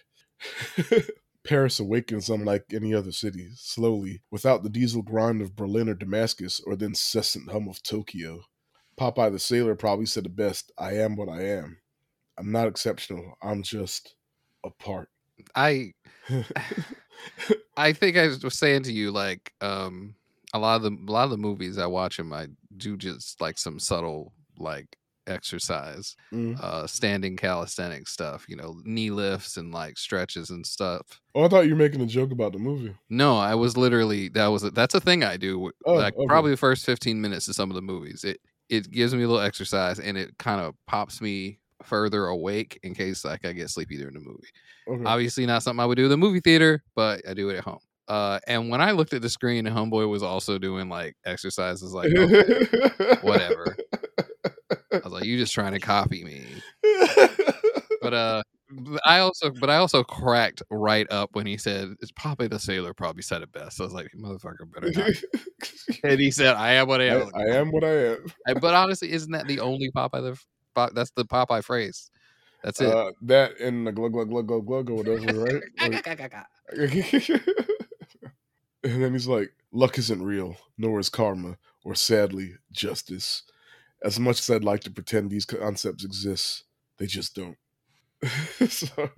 Paris 1.45 1.81
awakens 1.81 2.29
unlike 2.29 2.65
any 2.73 2.93
other 2.93 3.13
city, 3.13 3.49
slowly, 3.55 4.21
without 4.31 4.63
the 4.63 4.69
diesel 4.69 5.03
grind 5.03 5.41
of 5.41 5.57
Berlin 5.57 5.89
or 5.89 5.95
Damascus 5.95 6.61
or 6.67 6.77
the 6.77 6.87
incessant 6.87 7.51
hum 7.51 7.67
of 7.67 7.83
Tokyo. 7.83 8.43
Popeye 8.99 9.33
the 9.33 9.39
Sailor 9.39 9.75
probably 9.75 10.07
said 10.07 10.27
it 10.27 10.37
best 10.37 10.71
I 10.77 10.93
am 10.95 11.17
what 11.17 11.31
I 11.31 11.45
am. 11.45 11.79
I'm 12.39 12.53
not 12.53 12.69
exceptional, 12.69 13.39
I'm 13.43 13.63
just 13.63 14.15
a 14.65 14.71
part. 14.71 15.09
I 15.55 15.95
I 17.77 17.93
think 17.93 18.17
I 18.17 18.27
was 18.27 18.59
saying 18.59 18.85
to 18.85 18.93
you 18.93 19.11
like 19.11 19.53
um 19.61 20.15
a 20.55 20.59
lot 20.59 20.77
of 20.77 20.83
the 20.83 20.91
a 20.91 21.13
lot 21.13 21.25
of 21.25 21.31
the 21.31 21.37
movies 21.39 21.79
I 21.79 21.87
watch 21.87 22.17
them 22.17 22.33
I 22.33 22.49
do 22.77 22.97
just 22.97 23.41
like 23.41 23.59
some 23.59 23.79
subtle 23.79 24.33
like 24.59 24.97
exercise 25.27 26.17
Mm. 26.33 26.61
uh 26.61 26.87
standing 26.87 27.37
calisthenic 27.37 28.09
stuff 28.09 28.47
you 28.49 28.57
know 28.57 28.81
knee 28.85 29.11
lifts 29.11 29.57
and 29.57 29.73
like 29.73 29.99
stretches 29.99 30.51
and 30.51 30.67
stuff 30.67 31.21
Oh, 31.35 31.43
I 31.45 31.49
thought 31.49 31.65
you 31.67 31.71
were 31.73 31.77
making 31.77 32.01
a 32.03 32.07
joke 32.07 32.31
about 32.31 32.53
the 32.53 32.61
movie. 32.61 32.97
no 33.09 33.37
I 33.39 33.55
was 33.55 33.77
literally 33.77 34.29
that 34.31 34.47
was 34.49 34.65
a, 34.65 34.71
that's 34.71 34.95
a 34.95 35.01
thing 35.01 35.25
I 35.25 35.37
do 35.37 35.71
Oh, 35.85 35.97
like 35.97 36.15
okay. 36.17 36.27
probably 36.27 36.51
the 36.53 36.57
first 36.57 36.85
15 36.85 37.21
minutes 37.21 37.49
of 37.49 37.55
some 37.55 37.71
of 37.71 37.75
the 37.75 37.83
movies 37.83 38.25
it 38.25 38.41
it 38.69 38.91
gives 38.91 39.15
me 39.15 39.23
a 39.23 39.29
little 39.29 39.43
exercise 39.43 39.99
and 39.99 40.17
it 40.17 40.37
kind 40.39 40.61
of 40.61 40.75
pops 40.87 41.21
me 41.21 41.59
further 41.83 42.27
awake 42.27 42.79
in 42.83 42.95
case 42.95 43.25
like 43.25 43.45
I 43.45 43.53
get 43.53 43.71
sleepy 43.71 43.97
during 43.97 44.15
the 44.15 44.21
movie 44.21 44.49
Okay. 44.87 45.15
Obviously, 45.15 45.47
not 45.47 45.63
something 45.65 45.81
I 45.81 45.87
would 45.87 45.97
do 45.97 46.05
in 46.05 46.11
the 46.11 46.17
movie 46.17 46.41
theater, 46.41 46.83
but 46.97 47.29
I 47.29 47.35
do 47.35 47.51
it 47.51 47.57
at 47.59 47.65
home. 47.65 47.81
Uh, 48.11 48.41
and 48.49 48.69
when 48.71 48.81
I 48.81 48.91
looked 48.91 49.15
at 49.15 49.23
the 49.23 49.31
screen, 49.31 49.67
Homeboy 49.67 50.11
was 50.11 50.25
also 50.25 50.59
doing 50.59 50.89
like 50.89 51.15
exercises, 51.25 51.95
like 51.95 52.11
okay, 52.13 52.67
whatever. 53.23 53.77
I 54.93 54.99
was 55.05 55.13
like, 55.13 55.25
"You 55.25 55.39
just 55.39 55.55
trying 55.55 55.75
to 55.75 55.79
copy 55.79 56.25
me?" 56.25 56.45
But 58.03 58.13
uh, 58.13 58.43
I 59.05 59.21
also, 59.21 59.53
but 59.61 59.71
I 59.71 59.77
also 59.77 60.03
cracked 60.03 60.61
right 60.73 61.07
up 61.09 61.31
when 61.35 61.47
he 61.47 61.57
said, 61.57 61.95
"It's 62.01 62.11
probably 62.11 62.49
the 62.49 62.59
sailor 62.59 62.93
probably 62.95 63.23
said 63.23 63.43
it 63.43 63.53
best." 63.53 63.81
I 63.81 63.85
was 63.85 63.93
like, 63.93 64.11
"Motherfucker, 64.19 64.73
better 64.75 64.91
not." 64.91 65.11
and 66.03 66.19
he 66.19 66.33
said, 66.33 66.57
"I 66.57 66.73
am 66.73 66.89
what 66.89 67.01
I 67.01 67.05
am." 67.05 67.31
I, 67.33 67.43
I 67.43 67.47
am 67.59 67.71
what 67.71 67.85
I 67.85 68.15
am. 68.15 68.25
But 68.61 68.75
honestly, 68.75 69.13
isn't 69.13 69.31
that 69.31 69.47
the 69.47 69.61
only 69.61 69.89
Popeye? 69.93 70.35
The 70.75 70.91
that's 70.95 71.13
the 71.13 71.25
Popeye 71.25 71.63
phrase. 71.63 72.11
That's 72.65 72.81
it. 72.81 72.89
Uh, 72.89 73.13
that 73.23 73.61
and 73.61 73.87
the 73.87 73.93
glug 73.93 74.15
glug 74.15 74.31
glug 74.31 74.49
glug 74.49 74.67
glug 74.67 74.91
or 74.91 74.95
whatever, 74.97 75.45
right? 75.45 75.63
Like- 75.81 76.05
and 78.83 79.03
then 79.03 79.13
he's 79.13 79.27
like, 79.27 79.53
"Luck 79.73 79.99
isn't 79.99 80.23
real, 80.23 80.57
nor 80.79 80.99
is 80.99 81.09
karma, 81.09 81.59
or 81.85 81.95
sadly, 81.95 82.55
justice. 82.73 83.43
As 84.03 84.19
much 84.19 84.41
as 84.41 84.51
I'd 84.51 84.65
like 84.65 84.81
to 84.81 84.91
pretend 84.91 85.31
these 85.31 85.45
concepts 85.45 86.05
exist, 86.05 86.65
they 86.99 87.07
just 87.07 87.35
don't." 87.35 87.57
so, 88.69 89.11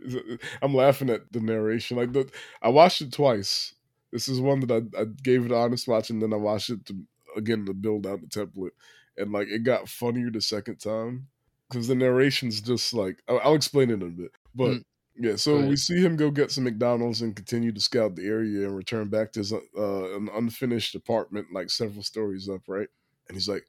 I'm 0.61 0.75
laughing 0.75 1.11
at 1.11 1.33
the 1.33 1.40
narration. 1.40 1.96
Like 1.96 2.12
the, 2.12 2.31
I 2.61 2.68
watched 2.68 3.01
it 3.01 3.12
twice. 3.12 3.75
This 4.12 4.29
is 4.29 4.40
one 4.40 4.61
that 4.61 4.70
I, 4.70 5.01
I 5.01 5.05
gave 5.22 5.44
it 5.44 5.53
an 5.53 5.57
honest 5.57 5.88
watch, 5.88 6.11
and 6.11 6.22
then 6.22 6.33
I 6.33 6.37
watched 6.37 6.70
it 6.70 6.85
to, 6.87 6.96
again 7.37 7.64
to 7.66 7.75
build 7.75 8.07
out 8.07 8.20
the 8.20 8.27
template, 8.27 8.72
and 9.16 9.33
like 9.33 9.48
it 9.48 9.64
got 9.64 9.88
funnier 9.88 10.31
the 10.31 10.40
second 10.40 10.77
time 10.77 11.29
because 11.68 11.88
the 11.88 11.94
narration's 11.94 12.61
just 12.61 12.92
like 12.92 13.22
I'll, 13.29 13.40
I'll 13.42 13.55
explain 13.55 13.90
it 13.90 13.94
in 13.94 14.03
a 14.03 14.07
bit, 14.07 14.33
but. 14.55 14.70
Mm. 14.72 14.85
Yeah, 15.14 15.37
so 15.37 15.61
we 15.61 15.77
see 15.77 16.01
him 16.01 16.16
go 16.16 16.31
get 16.31 16.51
some 16.51 16.64
McDonald's 16.64 17.20
and 17.20 17.37
continue 17.37 17.70
to 17.72 17.81
scout 17.81 18.16
the 18.16 18.27
area 18.27 18.66
and 18.66 18.75
return 18.75 19.09
back 19.09 19.33
to 19.33 19.40
his 19.40 19.53
uh, 19.53 20.16
an 20.16 20.31
unfinished 20.35 20.94
apartment, 20.94 21.48
like 21.53 21.68
several 21.70 22.03
stories 22.03 22.48
up, 22.48 22.62
right? 22.66 22.88
And 23.29 23.37
he's 23.37 23.48
like, 23.48 23.64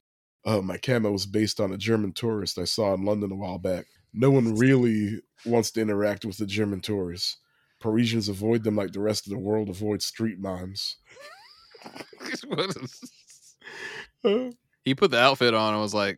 "Uh, 0.45 0.62
my 0.62 0.77
camo 0.77 1.12
was 1.12 1.25
based 1.25 1.60
on 1.60 1.73
a 1.73 1.77
German 1.77 2.13
tourist 2.13 2.58
I 2.58 2.63
saw 2.63 2.93
in 2.93 3.03
London 3.03 3.32
a 3.32 3.36
while 3.36 3.58
back. 3.58 3.86
No 4.13 4.32
one 4.32 4.56
really 4.56 5.21
wants 5.45 5.71
to 5.71 5.82
interact 5.82 6.23
with 6.23 6.38
the 6.38 6.45
German 6.45 6.79
tourists. 6.79 7.38
Parisians 7.79 8.29
avoid 8.29 8.63
them 8.63 8.77
like 8.77 8.93
the 8.93 9.01
rest 9.01 9.27
of 9.27 9.32
the 9.32 9.39
world 9.39 9.69
avoids 9.69 10.06
street 10.06 10.39
mimes." 10.39 10.97
Uh, 14.25 14.51
he 14.86 14.95
put 14.95 15.12
the 15.12 15.19
outfit 15.19 15.53
on 15.53 15.73
and 15.73 15.82
was 15.82 15.93
like, 15.93 16.17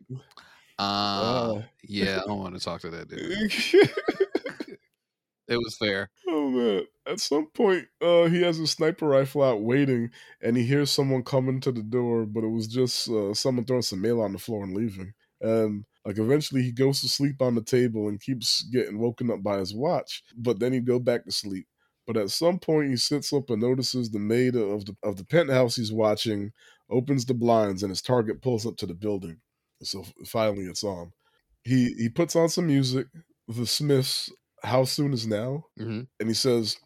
uh, 0.78 1.56
uh, 1.56 1.62
yeah, 1.82 2.20
I 2.22 2.26
don't 2.26 2.38
want 2.38 2.54
to 2.56 2.60
talk 2.60 2.80
to 2.82 2.90
that 2.90 3.08
dude. 3.08 3.52
It 5.48 5.58
was 5.58 5.76
fair. 5.76 6.10
Oh 6.26 6.50
man! 6.50 6.86
At 7.06 7.20
some 7.20 7.46
point, 7.54 7.86
uh, 8.00 8.24
he 8.24 8.42
has 8.42 8.58
a 8.58 8.66
sniper 8.66 9.06
rifle 9.06 9.42
out 9.44 9.62
waiting, 9.62 10.10
and 10.42 10.56
he 10.56 10.64
hears 10.64 10.90
someone 10.90 11.22
coming 11.22 11.60
to 11.60 11.70
the 11.70 11.82
door, 11.84 12.26
but 12.26 12.42
it 12.42 12.48
was 12.48 12.66
just 12.66 13.08
uh, 13.08 13.32
someone 13.32 13.64
throwing 13.64 13.82
some 13.82 14.00
mail 14.00 14.20
on 14.20 14.32
the 14.32 14.38
floor 14.38 14.64
and 14.64 14.74
leaving. 14.74 15.12
And 15.40 15.84
like 16.04 16.18
eventually, 16.18 16.62
he 16.62 16.72
goes 16.72 17.00
to 17.00 17.08
sleep 17.08 17.40
on 17.40 17.54
the 17.54 17.62
table 17.62 18.08
and 18.08 18.20
keeps 18.20 18.62
getting 18.72 18.98
woken 18.98 19.30
up 19.30 19.42
by 19.42 19.58
his 19.58 19.72
watch. 19.72 20.22
But 20.36 20.58
then 20.58 20.72
he 20.72 20.80
go 20.80 20.98
back 20.98 21.24
to 21.24 21.32
sleep. 21.32 21.66
But 22.08 22.16
at 22.16 22.30
some 22.30 22.58
point, 22.58 22.90
he 22.90 22.96
sits 22.96 23.32
up 23.32 23.50
and 23.50 23.62
notices 23.62 24.10
the 24.10 24.18
maid 24.18 24.56
of 24.56 24.84
the 24.86 24.96
of 25.04 25.16
the 25.16 25.24
penthouse 25.24 25.76
he's 25.76 25.92
watching 25.92 26.52
opens 26.90 27.24
the 27.24 27.34
blinds, 27.34 27.82
and 27.84 27.90
his 27.90 28.02
target 28.02 28.42
pulls 28.42 28.66
up 28.66 28.76
to 28.78 28.86
the 28.86 28.94
building. 28.94 29.38
So 29.82 30.04
finally, 30.26 30.64
it's 30.64 30.82
on. 30.84 31.12
He 31.62 31.92
he 31.94 32.08
puts 32.08 32.34
on 32.34 32.48
some 32.48 32.66
music. 32.66 33.06
The 33.48 33.66
Smiths. 33.66 34.30
How 34.66 34.84
soon 34.84 35.12
is 35.12 35.26
now? 35.26 35.66
hmm 35.78 36.02
and 36.18 36.28
he 36.28 36.34
says, 36.34 36.76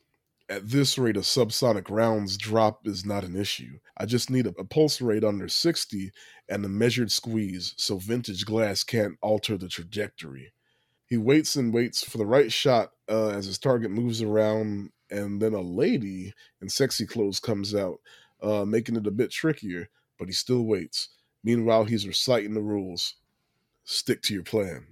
At 0.48 0.68
this 0.68 0.98
rate 0.98 1.16
of 1.16 1.24
subsonic 1.24 1.88
rounds, 1.88 2.36
drop 2.36 2.86
is 2.86 3.04
not 3.06 3.24
an 3.24 3.36
issue. 3.36 3.78
I 3.96 4.06
just 4.06 4.30
need 4.30 4.46
a, 4.46 4.50
a 4.58 4.64
pulse 4.64 5.00
rate 5.00 5.24
under 5.24 5.48
60 5.48 6.10
and 6.48 6.64
a 6.64 6.68
measured 6.68 7.10
squeeze 7.10 7.74
so 7.76 7.96
vintage 7.98 8.44
glass 8.44 8.84
can't 8.84 9.16
alter 9.22 9.56
the 9.56 9.68
trajectory. 9.68 10.52
He 11.06 11.16
waits 11.16 11.56
and 11.56 11.72
waits 11.72 12.04
for 12.04 12.18
the 12.18 12.26
right 12.26 12.52
shot 12.52 12.92
uh, 13.08 13.28
as 13.30 13.46
his 13.46 13.58
target 13.58 13.90
moves 13.90 14.22
around, 14.22 14.90
and 15.10 15.40
then 15.40 15.54
a 15.54 15.60
lady 15.60 16.34
in 16.60 16.68
sexy 16.68 17.06
clothes 17.06 17.40
comes 17.40 17.74
out, 17.74 18.00
uh, 18.42 18.64
making 18.64 18.96
it 18.96 19.06
a 19.06 19.10
bit 19.10 19.30
trickier, 19.30 19.88
but 20.18 20.28
he 20.28 20.32
still 20.32 20.62
waits. 20.62 21.08
Meanwhile, 21.42 21.84
he's 21.84 22.06
reciting 22.06 22.54
the 22.54 22.60
rules 22.60 23.14
stick 23.84 24.22
to 24.22 24.34
your 24.34 24.44
plan, 24.44 24.86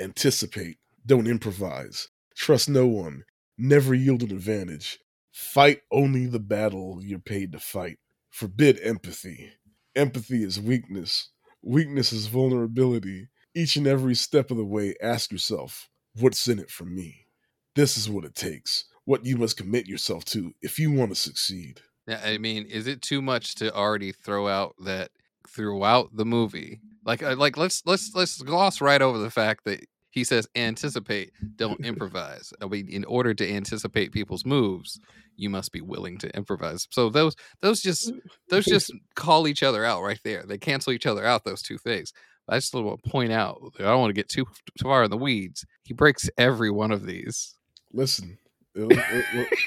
anticipate, 0.00 0.78
don't 1.06 1.26
improvise, 1.26 2.08
trust 2.34 2.68
no 2.68 2.86
one, 2.86 3.24
never 3.58 3.94
yield 3.94 4.22
an 4.22 4.32
advantage. 4.32 4.98
Fight 5.32 5.80
only 5.90 6.26
the 6.26 6.40
battle 6.40 7.00
you're 7.02 7.18
paid 7.18 7.52
to 7.52 7.58
fight. 7.58 7.98
Forbid 8.30 8.78
empathy. 8.82 9.50
Empathy 9.96 10.42
is 10.42 10.60
weakness. 10.60 11.30
Weakness 11.62 12.12
is 12.12 12.26
vulnerability. 12.26 13.28
Each 13.54 13.76
and 13.76 13.86
every 13.86 14.14
step 14.14 14.50
of 14.50 14.56
the 14.56 14.64
way, 14.64 14.94
ask 15.02 15.32
yourself, 15.32 15.88
what's 16.18 16.46
in 16.48 16.58
it 16.58 16.70
for 16.70 16.84
me? 16.84 17.26
This 17.74 17.96
is 17.96 18.08
what 18.08 18.24
it 18.24 18.34
takes. 18.34 18.84
What 19.04 19.24
you 19.24 19.36
must 19.36 19.56
commit 19.56 19.86
yourself 19.86 20.24
to 20.26 20.52
if 20.62 20.78
you 20.78 20.92
want 20.92 21.10
to 21.10 21.16
succeed. 21.16 21.80
Yeah, 22.06 22.20
I 22.24 22.38
mean, 22.38 22.66
is 22.66 22.86
it 22.86 23.02
too 23.02 23.22
much 23.22 23.54
to 23.56 23.74
already 23.74 24.12
throw 24.12 24.48
out 24.48 24.74
that 24.84 25.10
throughout 25.48 26.16
the 26.16 26.24
movie? 26.24 26.80
Like, 27.04 27.22
uh, 27.22 27.36
like 27.36 27.56
let's 27.56 27.82
let's 27.86 28.14
let's 28.14 28.40
gloss 28.42 28.80
right 28.80 29.02
over 29.02 29.18
the 29.18 29.30
fact 29.30 29.64
that 29.64 29.84
he 30.14 30.22
says 30.22 30.46
mm-hmm. 30.46 30.68
anticipate, 30.68 31.32
don't 31.56 31.80
improvise. 31.84 32.52
I 32.62 32.66
mean, 32.66 32.88
in 32.88 33.04
order 33.04 33.34
to 33.34 33.52
anticipate 33.52 34.12
people's 34.12 34.46
moves, 34.46 35.00
you 35.36 35.50
must 35.50 35.72
be 35.72 35.80
willing 35.80 36.18
to 36.18 36.34
improvise. 36.36 36.86
So 36.90 37.10
those 37.10 37.34
those 37.60 37.82
just 37.82 38.12
mm, 38.12 38.20
those 38.48 38.64
just 38.64 38.92
call 39.16 39.48
each 39.48 39.64
other 39.64 39.84
out 39.84 40.02
right 40.02 40.20
there. 40.22 40.44
They 40.46 40.56
cancel 40.56 40.92
each 40.92 41.06
other 41.06 41.26
out. 41.26 41.44
Those 41.44 41.62
two 41.62 41.78
things. 41.78 42.12
I 42.48 42.58
just 42.58 42.72
want 42.74 43.02
to 43.02 43.10
point 43.10 43.32
out. 43.32 43.60
I 43.80 43.82
don't 43.82 44.00
want 44.00 44.10
to 44.10 44.14
get 44.14 44.28
too 44.28 44.44
too 44.78 44.84
far 44.84 45.02
in 45.02 45.10
the 45.10 45.16
weeds. 45.16 45.66
He 45.82 45.94
breaks 45.94 46.30
every 46.38 46.70
one 46.70 46.92
of 46.92 47.04
these. 47.06 47.56
listen, 47.92 48.38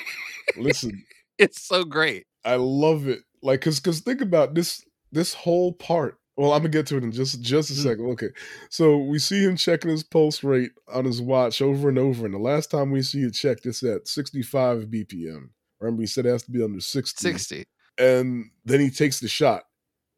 listen. 0.57 1.03
It's 1.37 1.61
so 1.67 1.83
great. 1.83 2.25
I 2.45 2.55
love 2.55 3.07
it. 3.07 3.19
Like, 3.43 3.61
cause, 3.61 3.79
cause 3.79 3.99
think 3.99 4.21
about 4.21 4.55
this. 4.55 4.83
This 5.11 5.33
whole 5.33 5.73
part. 5.73 6.16
Well, 6.37 6.53
I'm 6.53 6.59
gonna 6.59 6.69
get 6.69 6.85
to 6.87 6.97
it 6.97 7.03
in 7.03 7.11
just 7.11 7.41
just 7.41 7.71
a 7.71 7.73
Mhm. 7.73 7.83
second. 7.83 8.05
Okay, 8.11 8.29
so 8.69 8.97
we 8.97 9.17
see 9.19 9.43
him 9.43 9.55
checking 9.57 9.89
his 9.89 10.03
pulse 10.03 10.43
rate 10.43 10.71
on 10.87 11.03
his 11.05 11.19
watch 11.21 11.61
over 11.61 11.89
and 11.89 11.97
over, 11.97 12.25
and 12.25 12.33
the 12.33 12.39
last 12.39 12.69
time 12.71 12.91
we 12.91 13.01
see 13.01 13.23
it 13.23 13.33
checked, 13.33 13.65
it's 13.65 13.81
at 13.83 14.07
65 14.07 14.89
BPM. 14.91 15.49
Remember, 15.79 16.03
he 16.03 16.07
said 16.07 16.25
it 16.25 16.29
has 16.29 16.43
to 16.43 16.51
be 16.51 16.63
under 16.63 16.79
60. 16.79 17.21
Sixty. 17.21 17.65
and 17.99 18.51
then 18.65 18.79
he 18.79 18.91
takes 18.91 19.19
the 19.19 19.27
shot, 19.27 19.63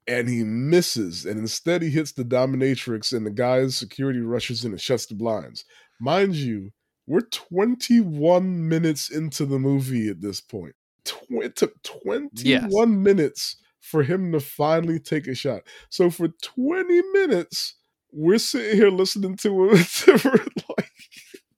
and 0.08 0.28
he 0.28 0.44
misses, 0.44 1.26
and 1.26 1.40
instead 1.40 1.82
he 1.82 1.90
hits 1.90 2.12
the 2.12 2.26
dominatrix, 2.26 3.14
and 3.16 3.26
the 3.26 3.32
guy's 3.32 3.78
security 3.78 4.20
rushes 4.20 4.66
in 4.66 4.72
and 4.72 4.82
shuts 4.82 5.06
the 5.06 5.16
blinds. 5.16 5.64
Mind 6.02 6.36
you, 6.36 6.72
we're 7.08 7.22
21 7.22 8.68
minutes 8.68 9.10
into 9.10 9.46
the 9.46 9.58
movie 9.60 10.10
at 10.10 10.20
this 10.22 10.42
point. 10.42 10.76
Tw- 11.06 11.44
it 11.44 11.56
took 11.56 11.82
21 11.84 13.02
minutes 13.02 13.56
for 13.90 14.04
him 14.04 14.32
to 14.32 14.40
finally 14.40 15.00
take 15.00 15.28
a 15.28 15.36
shot. 15.36 15.62
So 15.90 16.10
for 16.10 16.28
20 16.28 17.02
minutes, 17.14 17.76
we're 18.12 18.38
sitting 18.38 18.78
here 18.78 18.90
listening 18.90 19.36
to 19.38 19.70
him 19.70 19.76
like 19.76 20.90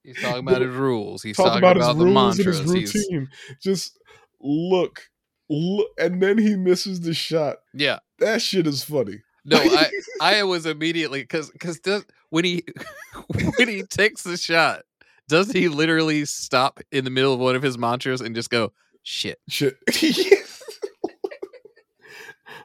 He's 0.03 0.19
talking 0.21 0.39
about 0.39 0.61
his 0.61 0.73
rules. 0.73 1.21
He's 1.23 1.37
talk 1.37 1.47
talking 1.47 1.59
about, 1.59 1.77
about, 1.77 1.89
his 1.89 1.97
the 1.97 2.05
rules 2.05 2.37
mantras. 2.37 2.59
and 2.59 2.69
his 2.69 2.91
He's, 2.93 3.07
routine. 3.09 3.29
Just 3.61 3.99
look, 4.41 5.09
look, 5.49 5.87
and 5.99 6.21
then 6.21 6.37
he 6.37 6.55
misses 6.55 7.01
the 7.01 7.13
shot. 7.13 7.57
yeah. 7.73 7.99
That 8.19 8.41
shit 8.41 8.67
is 8.67 8.83
funny. 8.83 9.21
No, 9.45 9.57
I 9.57 9.89
I 10.21 10.43
was 10.43 10.65
immediately 10.65 11.21
because 11.21 11.49
because 11.49 11.81
when 12.29 12.45
he 12.45 12.63
when 13.57 13.67
he 13.67 13.83
takes 13.83 14.23
the 14.23 14.37
shot, 14.37 14.83
does 15.27 15.51
he 15.51 15.67
literally 15.69 16.25
stop 16.25 16.79
in 16.91 17.03
the 17.03 17.09
middle 17.09 17.33
of 17.33 17.39
one 17.39 17.55
of 17.55 17.63
his 17.63 17.77
mantras 17.77 18.21
and 18.21 18.35
just 18.35 18.49
go 18.49 18.73
shit? 19.03 19.39
Shit. 19.49 19.77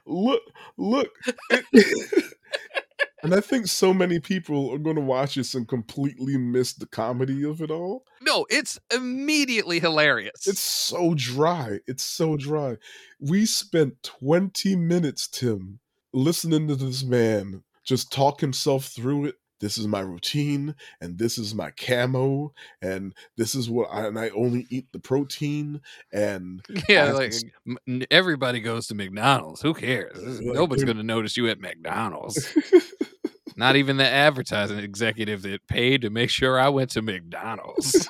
Look, 0.06 0.42
look. 0.76 1.08
and 3.22 3.34
I 3.34 3.40
think 3.40 3.66
so 3.66 3.92
many 3.92 4.20
people 4.20 4.70
are 4.72 4.78
going 4.78 4.96
to 4.96 5.02
watch 5.02 5.34
this 5.34 5.54
and 5.54 5.68
completely 5.68 6.36
miss 6.36 6.72
the 6.72 6.86
comedy 6.86 7.44
of 7.44 7.60
it 7.60 7.70
all. 7.70 8.04
No, 8.20 8.46
it's 8.50 8.78
immediately 8.94 9.80
hilarious. 9.80 10.46
It's 10.46 10.60
so 10.60 11.14
dry. 11.14 11.80
It's 11.86 12.04
so 12.04 12.36
dry. 12.36 12.76
We 13.20 13.46
spent 13.46 14.02
20 14.02 14.76
minutes, 14.76 15.28
Tim, 15.28 15.80
listening 16.12 16.68
to 16.68 16.76
this 16.76 17.04
man 17.04 17.62
just 17.86 18.12
talk 18.12 18.40
himself 18.40 18.86
through 18.86 19.26
it. 19.26 19.36
This 19.60 19.78
is 19.78 19.86
my 19.86 20.00
routine, 20.00 20.74
and 21.00 21.18
this 21.18 21.38
is 21.38 21.54
my 21.54 21.70
camo, 21.70 22.52
and 22.82 23.14
this 23.36 23.54
is 23.54 23.70
what 23.70 23.88
I 23.90 24.06
and 24.06 24.18
I 24.18 24.28
only 24.30 24.66
eat 24.70 24.86
the 24.92 24.98
protein, 24.98 25.80
and 26.12 26.64
yeah, 26.88 27.12
like 27.12 27.32
n- 27.88 28.06
everybody 28.10 28.60
goes 28.60 28.86
to 28.88 28.94
McDonald's. 28.94 29.62
Who 29.62 29.72
cares? 29.74 30.40
Like, 30.40 30.54
Nobody's 30.54 30.84
going 30.84 30.98
to 30.98 31.02
notice 31.02 31.36
you 31.36 31.48
at 31.48 31.60
McDonald's. 31.60 32.56
Not 33.56 33.76
even 33.76 33.96
the 33.96 34.06
advertising 34.06 34.78
executive 34.78 35.40
that 35.42 35.66
paid 35.66 36.02
to 36.02 36.10
make 36.10 36.28
sure 36.28 36.60
I 36.60 36.68
went 36.68 36.90
to 36.90 37.00
McDonald's. 37.00 38.06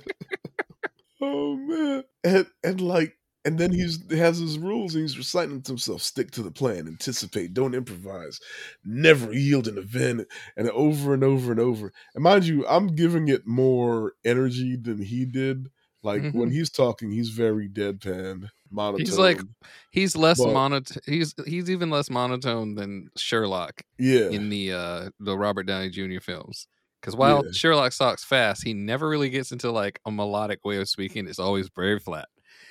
oh 1.20 1.56
man, 1.56 2.04
and 2.24 2.46
and 2.64 2.80
like 2.80 3.18
and 3.44 3.58
then 3.58 3.72
he's 3.72 4.02
he 4.10 4.16
has 4.16 4.38
his 4.38 4.58
rules 4.58 4.94
and 4.94 5.02
he's 5.02 5.18
reciting 5.18 5.62
to 5.62 5.72
himself 5.72 6.02
stick 6.02 6.30
to 6.30 6.42
the 6.42 6.50
plan 6.50 6.86
anticipate 6.86 7.54
don't 7.54 7.74
improvise 7.74 8.40
never 8.84 9.32
yield 9.32 9.66
an 9.68 9.78
event 9.78 10.26
and 10.56 10.68
over 10.70 11.14
and 11.14 11.24
over 11.24 11.50
and 11.50 11.60
over 11.60 11.92
and 12.14 12.22
mind 12.24 12.44
you 12.44 12.66
i'm 12.68 12.88
giving 12.88 13.28
it 13.28 13.46
more 13.46 14.12
energy 14.24 14.76
than 14.76 15.00
he 15.00 15.24
did 15.24 15.68
like 16.02 16.22
when 16.32 16.50
Mhm. 16.50 16.52
he's 16.52 16.70
talking 16.70 17.10
he's 17.10 17.30
very 17.30 17.68
deadpan 17.68 18.48
monotone 18.70 19.00
He's 19.04 19.18
like 19.18 19.40
he's 19.90 20.14
less 20.16 20.38
monotone. 20.38 21.02
He's 21.06 21.34
he's 21.46 21.68
even 21.68 21.90
less 21.90 22.08
monotone 22.08 22.74
than 22.76 23.08
Sherlock 23.16 23.82
yeah 23.98 24.28
in 24.28 24.48
the 24.48 24.72
uh 24.72 25.10
the 25.18 25.36
Robert 25.36 25.64
Downey 25.64 25.90
Jr. 25.90 26.20
films. 26.20 26.68
Because 27.00 27.16
while 27.16 27.42
Yeah. 27.46 27.50
Sherlock 27.52 27.92
talks 27.94 28.22
fast, 28.24 28.62
he 28.62 28.74
never 28.74 29.08
really 29.08 29.30
gets 29.30 29.50
into 29.52 29.70
like 29.72 30.00
a 30.06 30.10
melodic 30.12 30.64
way 30.64 30.76
of 30.76 30.88
speaking. 30.88 31.26
It's 31.26 31.38
always 31.38 31.68
very 31.74 31.98
flat. 31.98 32.28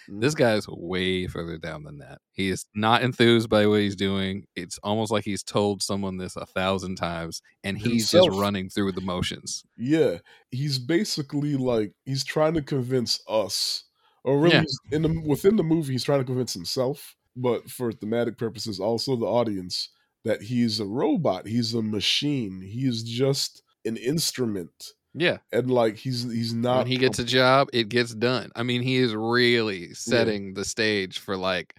Mm. 0.10 0.22
This 0.22 0.36
guy's 0.36 0.68
way 0.68 1.28
further 1.28 1.58
down 1.58 1.84
than 1.84 2.00
that. 2.00 2.20
He 2.32 2.50
is 2.50 2.66
not 2.74 3.02
enthused 3.04 3.50
by 3.50 3.68
what 3.68 3.82
he's 3.82 3.96
doing. 3.96 4.46
It's 4.56 4.78
almost 4.84 5.12
like 5.12 5.24
he's 5.26 5.44
told 5.44 5.82
someone 5.84 6.18
this 6.18 6.36
a 6.36 6.46
thousand 6.46 6.96
times, 6.96 7.42
and 7.64 7.78
he's 7.78 8.10
Himself. 8.12 8.28
just 8.30 8.40
running 8.40 8.70
through 8.70 8.94
the 8.94 9.02
motions. 9.02 9.64
Yeah, 9.78 10.18
he's 10.52 10.80
basically 10.80 11.56
like 11.56 11.94
he's 12.06 12.24
trying 12.24 12.54
to 12.56 12.62
convince 12.62 13.22
us, 13.28 13.84
or 14.24 14.40
really 14.40 14.56
Yeah. 14.56 14.64
in 14.92 15.02
the 15.04 15.22
within 15.26 15.56
the 15.56 15.64
movie, 15.64 15.94
he's 15.94 16.04
trying 16.04 16.20
to 16.20 16.26
convince 16.26 16.54
himself, 16.54 17.16
but 17.36 17.70
for 17.70 17.92
thematic 17.92 18.38
purposes, 18.38 18.80
also 18.80 19.16
the 19.16 19.26
audience 19.26 19.90
that 20.26 20.42
he's 20.42 20.80
a 20.82 20.86
robot, 20.86 21.48
he's 21.48 21.74
a 21.74 21.82
machine, 21.82 22.62
he's 22.62 23.04
just 23.04 23.64
an 23.86 23.96
instrument, 23.96 24.94
Yeah. 25.20 25.38
and 25.52 25.70
like 25.70 25.98
he's 25.98 26.24
he's 26.24 26.54
not. 26.54 26.80
when 26.80 26.88
he 26.88 26.98
gets 26.98 27.20
a 27.20 27.24
job, 27.24 27.70
it 27.74 27.90
gets 27.90 28.14
done. 28.14 28.52
I 28.56 28.64
mean, 28.64 28.82
he 28.82 28.98
is 28.98 29.14
really 29.14 29.94
setting 29.94 30.54
the 30.54 30.66
stage 30.66 31.20
for 31.20 31.36
like 31.36 31.76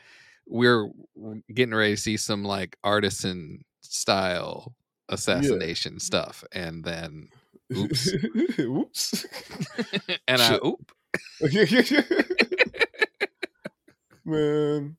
we're 0.46 0.88
getting 1.52 1.74
ready 1.74 1.94
to 1.94 2.00
see 2.00 2.16
some 2.16 2.44
like 2.44 2.76
artisan 2.84 3.64
style 3.82 4.74
assassination 5.08 6.00
stuff, 6.00 6.44
and 6.52 6.84
then 6.84 7.28
oops. 7.76 8.12
Oops. 8.58 9.26
and 10.28 10.42
I 10.42 10.58
oop. 10.64 10.92
Man. 14.24 14.96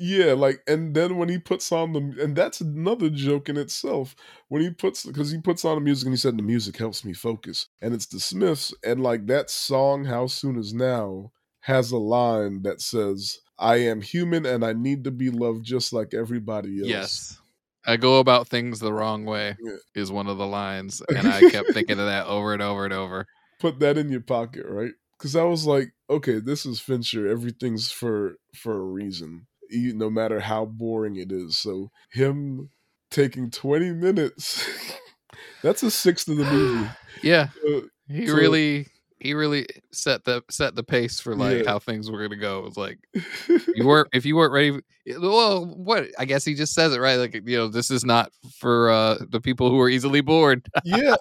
Yeah, 0.00 0.32
like 0.32 0.62
and 0.66 0.94
then 0.96 1.16
when 1.18 1.28
he 1.28 1.38
puts 1.38 1.70
on 1.70 1.92
the 1.92 2.00
and 2.22 2.34
that's 2.34 2.60
another 2.60 3.10
joke 3.10 3.48
in 3.48 3.56
itself. 3.56 4.16
When 4.48 4.62
he 4.62 4.70
puts 4.70 5.04
because 5.04 5.30
he 5.30 5.38
puts 5.40 5.64
on 5.64 5.76
the 5.76 5.80
music 5.80 6.06
and 6.06 6.14
he 6.14 6.18
said 6.18 6.36
the 6.38 6.42
music 6.42 6.76
helps 6.78 7.04
me 7.04 7.12
focus. 7.12 7.68
And 7.82 7.94
it's 7.94 8.06
the 8.06 8.18
Smiths, 8.18 8.74
and 8.82 9.02
like 9.02 9.26
that 9.26 9.50
song, 9.50 10.06
How 10.06 10.26
Soon 10.26 10.56
Is 10.58 10.72
Now, 10.74 11.32
has 11.60 11.92
a 11.92 11.98
line 11.98 12.62
that 12.62 12.80
says, 12.80 13.38
I 13.58 13.76
am 13.76 14.00
human 14.00 14.46
and 14.46 14.64
I 14.64 14.72
need 14.72 15.04
to 15.04 15.10
be 15.10 15.30
loved 15.30 15.64
just 15.64 15.92
like 15.92 16.14
everybody 16.14 16.80
else. 16.80 16.88
Yes. 16.88 17.36
I 17.86 17.96
go 17.96 18.18
about 18.20 18.48
things 18.48 18.78
the 18.80 18.92
wrong 18.92 19.24
way 19.24 19.56
Yeah. 19.62 19.76
is 19.94 20.10
one 20.10 20.26
of 20.26 20.38
the 20.38 20.46
lines, 20.46 21.00
and 21.16 21.28
I 21.28 21.48
kept 21.50 21.72
thinking 21.72 21.98
of 21.98 22.06
that 22.06 22.26
over 22.26 22.52
and 22.54 22.62
over 22.62 22.84
and 22.84 22.92
over. 22.94 23.26
put 23.60 23.78
that 23.80 23.98
in 23.98 24.08
your 24.10 24.20
pocket, 24.22 24.64
right? 24.66 24.92
Because 25.18 25.36
I 25.36 25.44
was 25.44 25.66
like, 25.66 25.92
okay, 26.08 26.40
this 26.40 26.64
is 26.64 26.80
Fincher. 26.80 27.28
Everything's 27.28 27.90
for 27.90 28.36
for 28.54 28.74
a 28.76 28.82
reason, 28.84 29.46
no 29.72 30.10
matter 30.10 30.40
how 30.40 30.64
boring 30.66 31.16
it 31.16 31.30
is. 31.32 31.58
So 31.58 31.90
him 32.12 32.70
taking 33.10 33.50
twenty 33.50 33.92
minutes, 33.92 34.68
that's 35.62 35.82
a 35.82 35.90
sixth 35.90 36.28
of 36.28 36.36
the 36.36 36.44
movie. 36.44 36.88
Yeah, 37.22 37.48
Uh, 37.68 37.80
he 38.08 38.26
So- 38.28 38.34
really, 38.34 38.86
he 39.18 39.34
really 39.34 39.66
set 39.92 40.24
the 40.24 40.42
set 40.50 40.74
the 40.74 40.82
pace 40.84 41.20
for 41.20 41.34
like 41.36 41.64
Yeah. 41.64 41.70
how 41.70 41.78
things 41.78 42.10
were 42.10 42.22
gonna 42.22 42.40
go. 42.40 42.60
It 42.60 42.64
was 42.64 42.76
like 42.78 42.98
you 43.74 43.86
weren't 43.86 44.08
if 44.14 44.24
you 44.24 44.36
weren't 44.36 44.52
ready. 44.52 44.80
Well, 45.18 45.66
what 45.66 46.06
I 46.18 46.24
guess 46.24 46.44
he 46.44 46.54
just 46.54 46.72
says 46.72 46.94
it 46.94 47.00
right. 47.00 47.16
Like 47.16 47.34
you 47.34 47.56
know, 47.58 47.68
this 47.68 47.90
is 47.90 48.04
not 48.04 48.32
for 48.58 48.90
uh 48.90 49.18
the 49.28 49.40
people 49.40 49.68
who 49.70 49.78
are 49.80 49.88
easily 49.90 50.20
bored. 50.22 50.66
yeah, 50.84 51.16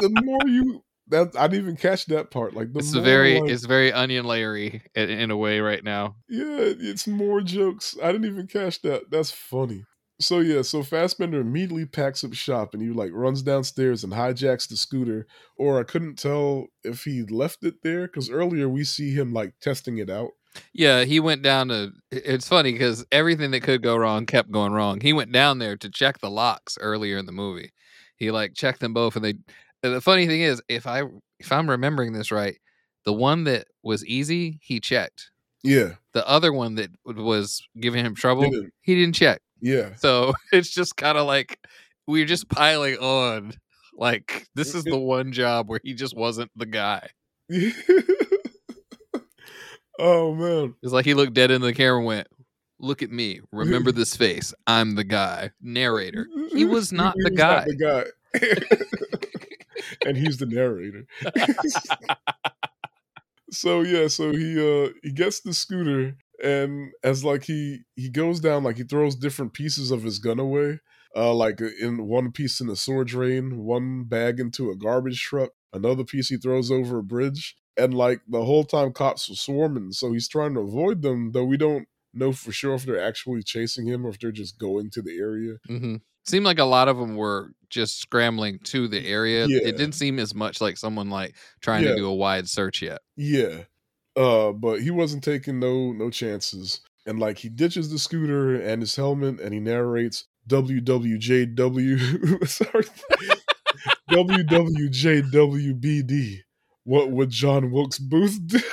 the 0.00 0.10
more 0.22 0.38
you 0.46 0.84
that 1.12 1.36
I 1.38 1.46
didn't 1.46 1.64
even 1.64 1.76
catch 1.76 2.06
that 2.06 2.30
part. 2.30 2.54
Like 2.54 2.72
the 2.72 2.80
It's 2.80 2.92
very, 2.92 3.40
like, 3.40 3.50
it's 3.50 3.64
very 3.64 3.92
onion 3.92 4.24
layery 4.24 4.82
in, 4.94 5.10
in 5.10 5.30
a 5.30 5.36
way 5.36 5.60
right 5.60 5.84
now. 5.84 6.16
Yeah, 6.28 6.58
it's 6.58 7.06
more 7.06 7.40
jokes. 7.40 7.96
I 8.02 8.10
didn't 8.10 8.30
even 8.30 8.46
catch 8.48 8.82
that. 8.82 9.10
That's 9.10 9.30
funny. 9.30 9.84
So 10.20 10.40
yeah, 10.40 10.62
so 10.62 10.82
Fassbender 10.82 11.40
immediately 11.40 11.86
packs 11.86 12.22
up 12.22 12.32
shop 12.34 12.74
and 12.74 12.82
he 12.82 12.90
like 12.90 13.10
runs 13.12 13.42
downstairs 13.42 14.04
and 14.04 14.12
hijacks 14.12 14.68
the 14.68 14.76
scooter. 14.76 15.26
Or 15.56 15.80
I 15.80 15.84
couldn't 15.84 16.18
tell 16.18 16.66
if 16.84 17.04
he 17.04 17.22
left 17.22 17.64
it 17.64 17.82
there 17.82 18.06
because 18.06 18.30
earlier 18.30 18.68
we 18.68 18.84
see 18.84 19.12
him 19.12 19.32
like 19.32 19.54
testing 19.60 19.98
it 19.98 20.10
out. 20.10 20.30
Yeah, 20.74 21.04
he 21.04 21.18
went 21.18 21.42
down 21.42 21.68
to. 21.68 21.92
It's 22.10 22.48
funny 22.48 22.72
because 22.72 23.04
everything 23.10 23.52
that 23.52 23.62
could 23.62 23.82
go 23.82 23.96
wrong 23.96 24.26
kept 24.26 24.50
going 24.50 24.72
wrong. 24.72 25.00
He 25.00 25.12
went 25.12 25.32
down 25.32 25.58
there 25.58 25.76
to 25.76 25.90
check 25.90 26.18
the 26.18 26.30
locks 26.30 26.76
earlier 26.80 27.16
in 27.16 27.26
the 27.26 27.32
movie. 27.32 27.72
He 28.16 28.30
like 28.30 28.54
checked 28.54 28.80
them 28.80 28.92
both, 28.92 29.16
and 29.16 29.24
they. 29.24 29.34
The 29.90 30.00
funny 30.00 30.26
thing 30.26 30.40
is, 30.42 30.62
if 30.68 30.86
I 30.86 31.02
if 31.38 31.50
I'm 31.52 31.68
remembering 31.68 32.12
this 32.12 32.30
right, 32.30 32.56
the 33.04 33.12
one 33.12 33.44
that 33.44 33.66
was 33.82 34.04
easy, 34.06 34.58
he 34.62 34.78
checked. 34.80 35.30
Yeah, 35.64 35.94
The 36.12 36.26
other 36.28 36.52
one 36.52 36.74
that 36.74 36.90
was 37.04 37.62
giving 37.80 38.04
him 38.04 38.14
trouble, 38.16 38.42
Didn't. 38.50 38.72
he 38.80 38.96
didn't 38.96 39.14
check. 39.14 39.40
yeah, 39.60 39.94
So 39.94 40.32
it's 40.52 40.70
just 40.70 40.96
kind 40.96 41.16
of 41.16 41.26
like 41.26 41.56
we're 42.08 42.26
just 42.26 42.48
piling 42.48 42.96
on. 42.98 43.52
Like 43.96 44.46
this 44.56 44.74
is 44.74 44.82
the 44.84 44.98
one 44.98 45.30
job 45.32 45.68
where 45.68 45.80
he 45.84 45.94
just 45.94 46.16
wasn't 46.16 46.50
the 46.56 46.66
guy. 46.66 47.08
oh 49.98 50.34
man, 50.34 50.74
It's 50.82 50.92
like 50.92 51.04
he 51.04 51.14
looked 51.14 51.34
dead 51.34 51.50
into 51.50 51.66
the 51.66 51.74
camera 51.74 51.98
and 51.98 52.06
went, 52.06 52.28
Look 52.80 53.02
at 53.04 53.10
me. 53.12 53.38
Remember 53.52 53.92
this 53.92 54.16
face. 54.16 54.52
I'm 54.66 54.96
the 54.96 55.04
guy. 55.04 55.52
Narrator. 55.60 56.26
He 56.52 56.64
was 56.64 56.90
not 56.92 57.14
the 57.16 57.30
was 57.30 57.38
guy. 57.38 57.64
the 57.64 57.76
guy. 57.76 59.41
and 60.04 60.16
he's 60.16 60.38
the 60.38 60.46
narrator. 60.46 61.04
so 63.50 63.82
yeah, 63.82 64.08
so 64.08 64.32
he 64.32 64.58
uh 64.58 64.90
he 65.02 65.12
gets 65.12 65.40
the 65.40 65.52
scooter 65.52 66.16
and 66.42 66.90
as 67.04 67.24
like 67.24 67.44
he 67.44 67.80
he 67.96 68.08
goes 68.10 68.40
down 68.40 68.64
like 68.64 68.76
he 68.76 68.84
throws 68.84 69.14
different 69.16 69.52
pieces 69.52 69.90
of 69.90 70.02
his 70.02 70.18
gun 70.18 70.38
away. 70.38 70.80
Uh 71.14 71.34
like 71.34 71.60
in 71.80 72.06
one 72.06 72.32
piece 72.32 72.60
in 72.60 72.68
a 72.70 72.76
sewer 72.76 73.04
drain, 73.04 73.58
one 73.58 74.04
bag 74.04 74.40
into 74.40 74.70
a 74.70 74.76
garbage 74.76 75.20
truck, 75.20 75.50
another 75.72 76.04
piece 76.04 76.28
he 76.28 76.36
throws 76.36 76.70
over 76.70 76.98
a 76.98 77.02
bridge. 77.02 77.56
And 77.76 77.94
like 77.94 78.20
the 78.28 78.44
whole 78.44 78.64
time 78.64 78.92
cops 78.92 79.28
were 79.28 79.34
swarming, 79.36 79.92
so 79.92 80.12
he's 80.12 80.28
trying 80.28 80.54
to 80.54 80.60
avoid 80.60 81.02
them, 81.02 81.32
though 81.32 81.44
we 81.44 81.56
don't 81.56 81.86
know 82.14 82.32
for 82.32 82.52
sure 82.52 82.74
if 82.74 82.84
they're 82.84 83.02
actually 83.02 83.42
chasing 83.42 83.86
him 83.86 84.06
or 84.06 84.10
if 84.10 84.20
they're 84.20 84.30
just 84.30 84.58
going 84.58 84.90
to 84.90 85.02
the 85.02 85.18
area. 85.18 85.54
hmm 85.66 85.96
Seemed 86.24 86.44
like 86.46 86.58
a 86.58 86.64
lot 86.64 86.88
of 86.88 86.96
them 86.98 87.16
were 87.16 87.52
just 87.68 87.98
scrambling 88.00 88.58
to 88.64 88.86
the 88.88 89.06
area. 89.06 89.46
Yeah. 89.46 89.60
It 89.64 89.76
didn't 89.76 89.94
seem 89.94 90.18
as 90.18 90.34
much 90.34 90.60
like 90.60 90.76
someone 90.76 91.10
like 91.10 91.34
trying 91.60 91.82
Yeah. 91.84 91.90
to 91.90 91.96
do 91.96 92.06
a 92.06 92.14
wide 92.14 92.48
search 92.48 92.80
yet. 92.82 93.00
Yeah. 93.16 93.62
Uh, 94.14 94.52
but 94.52 94.82
he 94.82 94.90
wasn't 94.90 95.24
taking 95.24 95.58
no 95.58 95.92
no 95.92 96.10
chances. 96.10 96.80
And 97.06 97.18
like 97.18 97.38
he 97.38 97.48
ditches 97.48 97.90
the 97.90 97.98
scooter 97.98 98.54
and 98.60 98.82
his 98.82 98.94
helmet 98.94 99.40
and 99.40 99.52
he 99.54 99.58
narrates 99.60 100.24
WWJW 100.48 102.46
sorry. 102.48 102.84
WWJWBD. 105.02 106.38
What 106.84 107.10
would 107.10 107.30
John 107.30 107.70
Wilkes 107.70 107.98
Booth 107.98 108.38
do? 108.46 108.60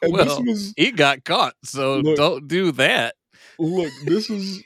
Well, 0.00 0.42
was 0.44 0.72
He 0.76 0.92
got 0.92 1.24
caught, 1.24 1.54
so 1.64 1.98
Look. 1.98 2.16
don't 2.16 2.46
do 2.46 2.70
that. 2.72 3.16
look, 3.58 3.90
this 4.04 4.30
is 4.30 4.62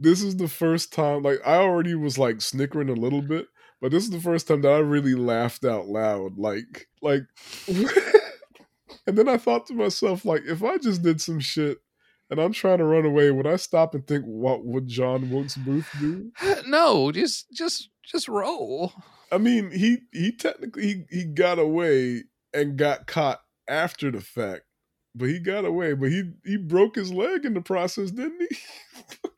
this 0.00 0.22
is 0.22 0.36
the 0.36 0.48
first 0.48 0.92
time 0.92 1.22
like 1.22 1.40
I 1.46 1.56
already 1.56 1.94
was 1.94 2.18
like 2.18 2.40
snickering 2.40 2.88
a 2.88 2.94
little 2.94 3.22
bit, 3.22 3.46
but 3.80 3.92
this 3.92 4.04
is 4.04 4.10
the 4.10 4.20
first 4.20 4.48
time 4.48 4.62
that 4.62 4.72
I 4.72 4.78
really 4.78 5.14
laughed 5.14 5.64
out 5.64 5.86
loud. 5.86 6.38
Like 6.38 6.88
like 7.02 7.22
and 9.06 9.16
then 9.16 9.28
I 9.28 9.36
thought 9.36 9.66
to 9.66 9.74
myself, 9.74 10.24
like, 10.24 10.42
if 10.46 10.62
I 10.62 10.78
just 10.78 11.02
did 11.02 11.20
some 11.20 11.40
shit 11.40 11.78
and 12.30 12.40
I'm 12.40 12.52
trying 12.52 12.78
to 12.78 12.84
run 12.84 13.04
away, 13.04 13.30
would 13.30 13.46
I 13.46 13.56
stop 13.56 13.94
and 13.94 14.06
think 14.06 14.24
what 14.24 14.64
would 14.64 14.88
John 14.88 15.30
Wilkes 15.30 15.56
Booth 15.56 15.88
do? 15.98 16.32
No, 16.66 17.10
just 17.12 17.50
just 17.52 17.90
just 18.04 18.28
roll. 18.28 18.92
I 19.32 19.38
mean, 19.38 19.70
he 19.70 19.98
he 20.12 20.32
technically 20.32 20.82
he, 20.82 21.04
he 21.10 21.24
got 21.24 21.58
away 21.58 22.24
and 22.54 22.76
got 22.76 23.06
caught 23.06 23.40
after 23.68 24.10
the 24.10 24.20
fact. 24.20 24.62
But 25.14 25.28
he 25.28 25.40
got 25.40 25.64
away, 25.64 25.94
but 25.94 26.10
he 26.10 26.30
he 26.44 26.56
broke 26.56 26.94
his 26.94 27.12
leg 27.12 27.44
in 27.44 27.54
the 27.54 27.60
process, 27.60 28.12
didn't 28.12 28.46
he? 28.48 28.56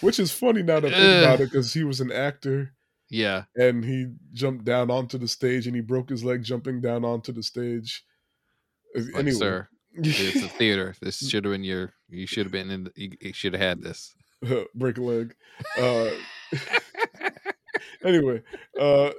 Which 0.00 0.18
is 0.18 0.30
funny 0.32 0.62
now 0.62 0.80
to 0.80 0.90
think 0.90 1.24
about 1.24 1.40
it 1.40 1.50
because 1.50 1.72
he 1.72 1.82
was 1.84 2.00
an 2.00 2.12
actor 2.12 2.74
Yeah. 3.08 3.44
and 3.56 3.84
he 3.84 4.12
jumped 4.34 4.64
down 4.64 4.90
onto 4.90 5.16
the 5.18 5.28
stage 5.28 5.66
and 5.66 5.74
he 5.74 5.80
broke 5.82 6.10
his 6.10 6.22
leg 6.22 6.42
jumping 6.42 6.80
down 6.80 7.04
onto 7.04 7.32
the 7.32 7.42
stage. 7.42 8.04
Uh, 8.96 9.00
Look, 9.00 9.16
Anyway, 9.16 9.38
sir, 9.38 9.68
it's 9.94 10.42
a 10.42 10.48
theater. 10.48 10.94
This 11.00 11.26
should 11.28 11.44
have 11.44 11.52
been 11.52 11.64
your. 11.64 11.94
You 12.08 12.26
should 12.26 12.44
have 12.46 12.52
been 12.52 12.70
in. 12.70 12.84
The, 12.84 12.92
you, 13.20 13.32
should 13.32 13.54
have 13.54 13.62
had 13.62 13.82
this. 13.82 14.14
break 14.74 14.98
a 14.98 15.02
leg. 15.02 15.34
Uh, 15.78 16.10
anyway, 18.04 18.42
uh, 18.78 19.10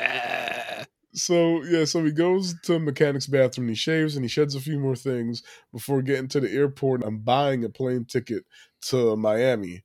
Ah. 0.00 0.84
so 1.12 1.64
yeah, 1.64 1.84
so 1.84 2.04
he 2.04 2.12
goes 2.12 2.54
to 2.62 2.78
mechanic's 2.78 3.26
bathroom. 3.26 3.68
He 3.68 3.74
shaves 3.74 4.14
and 4.16 4.24
he 4.24 4.28
sheds 4.28 4.54
a 4.54 4.60
few 4.60 4.78
more 4.78 4.94
things 4.96 5.42
before 5.72 6.02
getting 6.02 6.28
to 6.28 6.40
the 6.40 6.50
airport. 6.52 7.02
I'm 7.04 7.18
buying 7.18 7.64
a 7.64 7.68
plane 7.68 8.04
ticket 8.04 8.44
to 8.82 9.16
Miami. 9.16 9.84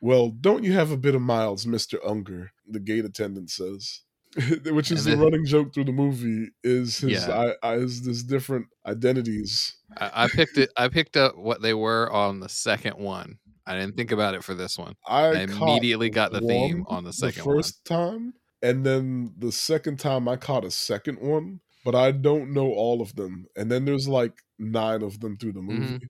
Well, 0.00 0.30
don't 0.30 0.62
you 0.64 0.72
have 0.74 0.90
a 0.90 0.96
bit 0.96 1.14
of 1.14 1.22
miles, 1.22 1.66
Mister 1.66 1.98
Unger? 2.06 2.52
The 2.68 2.80
gate 2.80 3.04
attendant 3.04 3.50
says. 3.50 4.02
Which 4.66 4.90
is 4.90 5.04
the 5.04 5.16
running 5.16 5.46
joke 5.46 5.72
through 5.72 5.84
the 5.84 5.92
movie 5.92 6.48
is 6.62 6.98
his 6.98 7.26
Yeah. 7.26 7.54
I, 7.62 7.72
I, 7.72 7.74
his, 7.78 8.04
his 8.04 8.22
different 8.22 8.66
identities. 8.84 9.74
I, 9.96 10.24
I 10.24 10.28
picked 10.28 10.58
it. 10.58 10.70
I 10.76 10.88
picked 10.88 11.16
up 11.16 11.38
what 11.38 11.62
they 11.62 11.72
were 11.72 12.12
on 12.12 12.40
the 12.40 12.48
second 12.48 12.98
one. 12.98 13.38
I 13.66 13.78
didn't 13.78 13.96
think 13.96 14.12
about 14.12 14.34
it 14.34 14.44
for 14.44 14.54
this 14.54 14.76
one. 14.78 14.94
I, 15.06 15.24
I 15.28 15.40
immediately 15.42 16.10
got 16.10 16.32
the 16.32 16.40
theme 16.40 16.84
on 16.88 17.04
the 17.04 17.12
second 17.14 17.44
one. 17.46 17.56
first 17.56 17.84
time, 17.84 18.34
and 18.62 18.84
then 18.84 19.32
the 19.38 19.50
second 19.52 19.98
time 19.98 20.28
I 20.28 20.36
caught 20.36 20.64
a 20.64 20.70
second 20.70 21.18
one, 21.20 21.60
but 21.84 21.94
I 21.94 22.10
don't 22.12 22.52
know 22.52 22.66
all 22.72 23.00
of 23.00 23.16
them. 23.16 23.46
And 23.56 23.70
then 23.72 23.84
there's 23.86 24.06
like 24.06 24.34
nine 24.58 25.02
of 25.02 25.20
them 25.20 25.36
through 25.38 25.52
the 25.54 25.60
Mhm. 25.60 25.78
movie. 25.78 26.08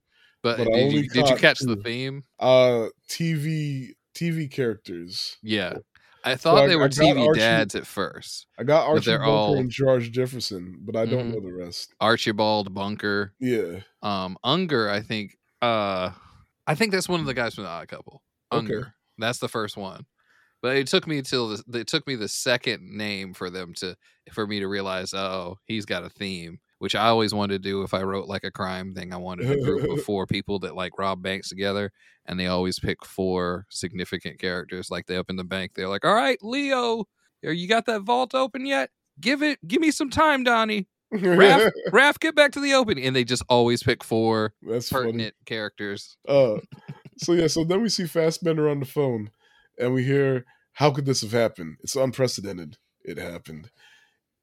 But, 0.55 0.57
but 0.65 0.73
did 0.73 0.93
you 0.93 1.09
did 1.09 1.29
you 1.29 1.35
catch 1.35 1.59
the 1.59 1.75
theme? 1.75 2.23
Uh, 2.39 2.87
TV 3.09 3.91
TV 4.15 4.49
characters. 4.51 5.37
Yeah. 5.43 5.73
I 6.23 6.35
thought 6.35 6.57
I- 6.63 6.67
they 6.67 6.73
I 6.73 6.77
were 6.77 6.89
got 6.89 6.97
TV 6.97 7.27
Archie- 7.27 7.39
dads 7.39 7.75
at 7.75 7.87
first. 7.87 8.47
I 8.59 8.63
got 8.63 8.87
Archie 8.87 9.11
Bunker 9.11 9.23
all- 9.25 9.57
and 9.57 9.69
George 9.69 10.11
Jefferson, 10.11 10.77
but 10.81 10.95
I 10.95 11.05
don't 11.05 11.29
Mhm. 11.29 11.33
know 11.35 11.39
the 11.41 11.53
rest. 11.53 11.93
Archibald 12.01 12.73
Bunker, 12.73 13.33
Yeah. 13.39 13.81
um, 14.01 14.37
Unger. 14.43 14.89
I 14.89 15.01
think. 15.01 15.37
Uh, 15.61 16.11
I 16.65 16.75
think 16.75 16.91
that's 16.91 17.07
one 17.07 17.19
of 17.21 17.25
the 17.25 17.33
guys 17.33 17.55
from 17.55 17.63
the 17.63 17.69
Odd 17.69 17.87
Couple. 17.87 18.23
Okay. 18.51 18.59
Unger. 18.59 18.93
That's 19.17 19.39
the 19.39 19.47
first 19.49 19.77
one. 19.77 20.05
But 20.61 20.75
it 20.77 20.87
took 20.87 21.07
me 21.07 21.21
till 21.21 21.49
the, 21.49 21.79
it 21.79 21.87
took 21.87 22.05
me 22.07 22.15
the 22.15 22.27
second 22.27 22.81
name 22.97 23.33
for 23.33 23.49
them 23.49 23.73
to 23.75 23.95
for 24.33 24.45
me 24.45 24.59
to 24.59 24.67
realize, 24.67 25.13
oh, 25.13 25.57
he's 25.65 25.85
got 25.85 26.03
a 26.03 26.09
theme, 26.09 26.59
which 26.79 26.95
I 26.95 27.07
always 27.07 27.33
wanted 27.33 27.63
to 27.63 27.69
do 27.69 27.81
if 27.83 27.93
I 27.93 28.03
wrote 28.03 28.27
like 28.27 28.43
a 28.43 28.51
crime 28.51 28.93
thing. 28.93 29.13
I 29.13 29.17
wanted 29.17 29.49
a 29.49 29.61
group 29.63 29.89
of 29.89 30.03
four 30.05 30.27
people 30.27 30.59
that 30.59 30.75
like 30.75 30.97
rob 30.99 31.21
banks 31.21 31.49
together, 31.49 31.91
and 32.25 32.39
they 32.39 32.47
always 32.47 32.79
pick 32.79 33.03
four 33.05 33.65
significant 33.69 34.39
characters. 34.39 34.89
Like 34.91 35.07
they 35.07 35.17
open 35.17 35.35
the 35.35 35.43
bank, 35.43 35.71
they're 35.75 35.89
like, 35.89 36.05
"All 36.05 36.13
right, 36.13 36.37
Leo, 36.41 37.05
you 37.41 37.67
got 37.67 37.85
that 37.87 38.01
vault 38.01 38.35
open 38.35 38.65
yet? 38.65 38.89
Give 39.19 39.41
it, 39.41 39.65
give 39.67 39.81
me 39.81 39.91
some 39.91 40.09
time, 40.09 40.43
Donnie. 40.43 40.87
Raph, 41.13 41.71
Raph, 41.91 42.19
get 42.19 42.35
back 42.35 42.51
to 42.53 42.59
the 42.59 42.73
opening." 42.73 43.05
And 43.05 43.15
they 43.15 43.23
just 43.23 43.43
always 43.49 43.81
pick 43.81 44.03
four 44.03 44.53
That's 44.61 44.89
funny. 44.89 45.05
pertinent 45.05 45.35
characters. 45.45 46.17
Uh, 46.27 46.57
so 47.17 47.33
yeah, 47.33 47.47
so 47.47 47.63
then 47.63 47.81
we 47.81 47.89
see 47.89 48.05
Fassbender 48.05 48.69
on 48.69 48.79
the 48.79 48.85
phone, 48.85 49.31
and 49.79 49.93
we 49.93 50.03
hear, 50.03 50.45
"How 50.73 50.91
could 50.91 51.05
this 51.05 51.21
have 51.21 51.31
happened? 51.31 51.77
It's 51.81 51.95
unprecedented. 51.95 52.77
It 53.03 53.17
happened. 53.17 53.71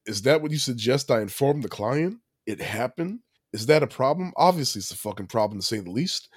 Is 0.06 0.22
that 0.22 0.42
what 0.42 0.50
you 0.50 0.58
suggest? 0.58 1.10
I 1.10 1.20
inform 1.20 1.60
the 1.60 1.68
client. 1.68 2.18
It 2.46 2.60
happened. 2.60 3.20
Is 3.52 3.66
that 3.66 3.82
a 3.82 3.86
problem? 3.86 4.32
Obviously, 4.36 4.80
it's 4.80 4.90
a 4.90 4.96
fucking 4.96 5.28
problem 5.28 5.60
to 5.60 5.66
say 5.66 5.80
the 5.80 5.90
least. 5.90 6.28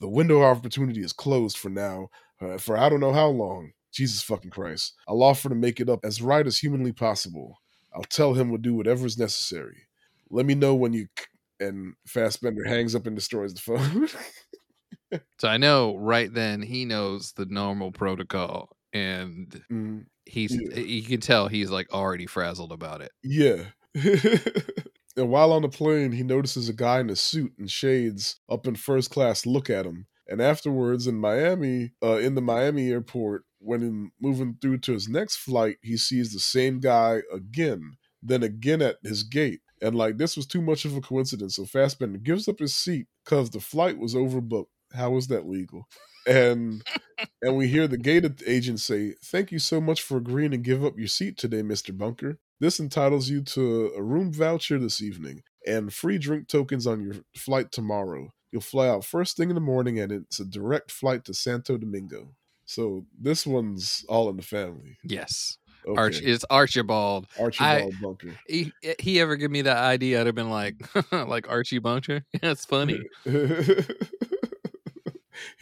The 0.00 0.08
window 0.08 0.38
of 0.42 0.58
opportunity 0.58 1.02
is 1.02 1.12
closed 1.12 1.58
for 1.58 1.68
now, 1.70 2.08
uh, 2.40 2.58
for 2.58 2.76
I 2.78 2.88
don't 2.88 3.00
know 3.00 3.12
how 3.12 3.28
long. 3.28 3.72
Jesus 3.92 4.22
fucking 4.22 4.50
Christ! 4.50 4.94
I'll 5.06 5.22
offer 5.22 5.48
to 5.50 5.54
make 5.54 5.78
it 5.80 5.88
up 5.90 6.00
as 6.04 6.22
right 6.22 6.46
as 6.46 6.58
humanly 6.58 6.92
possible. 6.92 7.58
I'll 7.94 8.02
tell 8.04 8.32
him 8.34 8.48
we'll 8.48 8.58
do 8.60 8.74
whatever 8.74 9.04
is 9.06 9.18
necessary. 9.18 9.82
Let 10.30 10.46
me 10.46 10.54
know 10.54 10.74
when 10.74 10.92
you." 10.94 11.08
c-" 11.18 11.26
And 11.60 11.94
Fassbender 12.08 12.64
hangs 12.64 12.94
up 12.96 13.06
and 13.06 13.14
destroys 13.14 13.54
the 13.54 13.60
phone. 13.60 14.08
So 15.38 15.48
I 15.48 15.56
know 15.56 15.96
right 15.96 16.32
then 16.32 16.62
he 16.62 16.84
knows 16.84 17.32
the 17.32 17.46
normal 17.46 17.92
protocol, 17.92 18.76
and 18.92 19.62
Mm, 19.70 20.06
he's 20.26 20.60
Yeah. 20.60 20.78
you 20.78 21.02
can 21.04 21.20
tell 21.20 21.48
he's 21.48 21.70
like 21.70 21.92
already 21.92 22.26
frazzled 22.26 22.72
about 22.72 23.00
it. 23.02 23.12
yeah. 23.22 23.70
and 25.16 25.30
while 25.30 25.52
on 25.52 25.62
the 25.62 25.68
plane, 25.68 26.12
he 26.12 26.22
notices 26.22 26.68
a 26.68 26.72
guy 26.72 27.00
in 27.00 27.10
a 27.10 27.16
suit 27.16 27.52
and 27.58 27.70
shades 27.70 28.36
up 28.48 28.66
in 28.66 28.76
first 28.76 29.10
class 29.10 29.46
look 29.46 29.68
at 29.68 29.86
him. 29.86 30.06
And 30.28 30.40
afterwards, 30.40 31.06
in 31.06 31.16
Miami, 31.16 31.92
uh, 32.02 32.16
in 32.16 32.34
the 32.34 32.40
Miami 32.40 32.90
airport, 32.90 33.44
when 33.58 33.82
in, 33.82 34.12
moving 34.20 34.56
through 34.60 34.78
to 34.78 34.92
his 34.92 35.08
next 35.08 35.36
flight, 35.36 35.76
he 35.82 35.96
sees 35.96 36.32
the 36.32 36.40
same 36.40 36.80
guy 36.80 37.20
again, 37.32 37.96
then 38.22 38.42
again 38.42 38.80
at 38.82 38.96
his 39.02 39.22
gate. 39.24 39.60
And 39.82 39.96
like 39.96 40.16
this 40.16 40.36
was 40.36 40.46
too 40.46 40.62
much 40.62 40.84
of 40.84 40.96
a 40.96 41.00
coincidence. 41.00 41.56
So 41.56 41.64
Fassbender 41.66 42.18
gives 42.18 42.48
up 42.48 42.60
his 42.60 42.74
seat 42.74 43.08
because 43.24 43.50
the 43.50 43.60
flight 43.60 43.98
was 43.98 44.14
overbooked. 44.14 44.66
How 44.94 45.16
is 45.16 45.26
that 45.28 45.48
legal? 45.48 45.86
And 46.26 46.82
and 47.42 47.56
we 47.56 47.66
hear 47.66 47.88
the 47.88 47.98
gate 47.98 48.24
agent 48.46 48.78
say, 48.78 49.14
Thank 49.24 49.50
you 49.50 49.58
so 49.58 49.80
much 49.80 50.02
for 50.02 50.18
agreeing 50.18 50.52
to 50.52 50.56
give 50.56 50.84
up 50.84 50.96
your 50.96 51.08
seat 51.08 51.36
today, 51.36 51.62
Mr. 51.62 51.96
Bunker. 51.96 52.38
This 52.62 52.78
entitles 52.78 53.28
you 53.28 53.42
to 53.42 53.92
a 53.96 54.00
room 54.00 54.32
voucher 54.32 54.78
this 54.78 55.02
evening 55.02 55.42
and 55.66 55.92
free 55.92 56.16
drink 56.16 56.46
tokens 56.46 56.86
on 56.86 57.02
your 57.02 57.16
flight 57.36 57.72
tomorrow. 57.72 58.32
You'll 58.52 58.62
fly 58.62 58.88
out 58.88 59.04
first 59.04 59.36
thing 59.36 59.48
in 59.48 59.56
the 59.56 59.60
morning 59.60 59.98
and 59.98 60.12
it's 60.12 60.38
a 60.38 60.44
direct 60.44 60.92
flight 60.92 61.24
to 61.24 61.34
Santo 61.34 61.76
Domingo. 61.76 62.28
So 62.64 63.04
this 63.20 63.44
one's 63.44 64.04
all 64.08 64.30
in 64.30 64.36
the 64.36 64.44
family. 64.44 64.96
Yes, 65.02 65.58
Okay. 65.84 66.00
Arch 66.00 66.20
it's 66.22 66.44
Archibald. 66.50 67.26
Archibald 67.40 67.94
Bunker. 68.00 68.38
He, 68.46 68.72
he 69.00 69.18
ever 69.18 69.34
give 69.34 69.50
me 69.50 69.62
that 69.62 69.78
idea, 69.78 70.20
I'd 70.20 70.26
have 70.26 70.36
been 70.36 70.48
like, 70.48 70.76
like 71.12 71.50
Archie 71.50 71.80
Buncher. 71.80 72.22
That's 72.40 72.64
funny. 72.64 73.00
he 73.24 73.32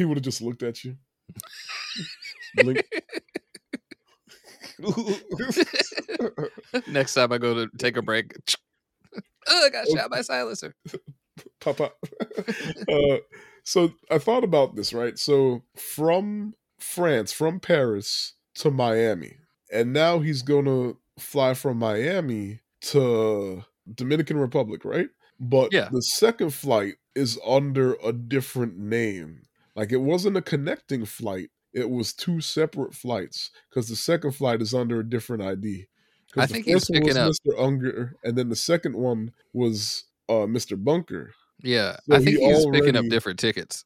would 0.04 0.18
have 0.18 0.22
just 0.22 0.42
looked 0.42 0.62
at 0.62 0.84
you. 0.84 0.98
Blink. 2.56 2.84
Next 6.88 7.14
time 7.14 7.32
I 7.32 7.38
go 7.38 7.54
to 7.54 7.68
take 7.78 7.96
a 7.96 8.02
break, 8.02 8.34
oh, 9.48 9.66
I 9.66 9.70
got 9.70 9.88
shot 9.88 10.10
by 10.10 10.22
silencer. 10.22 10.74
pop 11.60 11.76
pop. 11.78 11.96
uh, 12.88 13.16
so 13.64 13.92
I 14.10 14.18
thought 14.18 14.44
about 14.44 14.76
this, 14.76 14.92
right? 14.92 15.18
So 15.18 15.62
from 15.76 16.54
France, 16.78 17.32
from 17.32 17.60
Paris 17.60 18.34
to 18.56 18.70
Miami, 18.70 19.36
and 19.72 19.92
now 19.92 20.18
he's 20.20 20.42
gonna 20.42 20.94
fly 21.18 21.54
from 21.54 21.78
Miami 21.78 22.60
to 22.82 23.64
Dominican 23.94 24.38
Republic, 24.38 24.84
right? 24.84 25.08
But 25.38 25.72
Yeah. 25.72 25.88
the 25.90 26.02
second 26.02 26.54
flight 26.54 26.94
is 27.14 27.38
under 27.46 27.94
a 28.04 28.12
different 28.12 28.78
name. 28.78 29.42
Like 29.74 29.92
it 29.92 29.98
wasn't 29.98 30.36
a 30.36 30.42
connecting 30.42 31.04
flight; 31.04 31.50
it 31.72 31.88
was 31.88 32.12
two 32.12 32.40
separate 32.40 32.94
flights 32.94 33.50
because 33.68 33.88
the 33.88 33.96
second 33.96 34.32
flight 34.32 34.60
is 34.62 34.74
under 34.74 35.00
a 35.00 35.08
different 35.08 35.42
ID. 35.42 35.86
I 36.36 36.46
think 36.46 36.64
he's 36.66 36.74
first 36.86 36.90
one 36.90 37.02
was 37.04 37.16
up- 37.16 37.32
Mr. 37.32 37.58
Unger, 37.64 38.16
and 38.24 38.36
then 38.38 38.48
the 38.48 38.56
second 38.56 38.94
one 38.96 39.32
was 39.52 40.04
uh, 40.28 40.46
Mr. 40.46 40.82
Bunker. 40.82 41.32
Yeah, 41.62 41.96
So 42.08 42.16
I 42.16 42.18
think 42.20 42.38
he 42.38 42.44
he's 42.46 42.66
picking 42.70 42.96
up 42.96 43.04
different 43.06 43.38
tickets. 43.38 43.84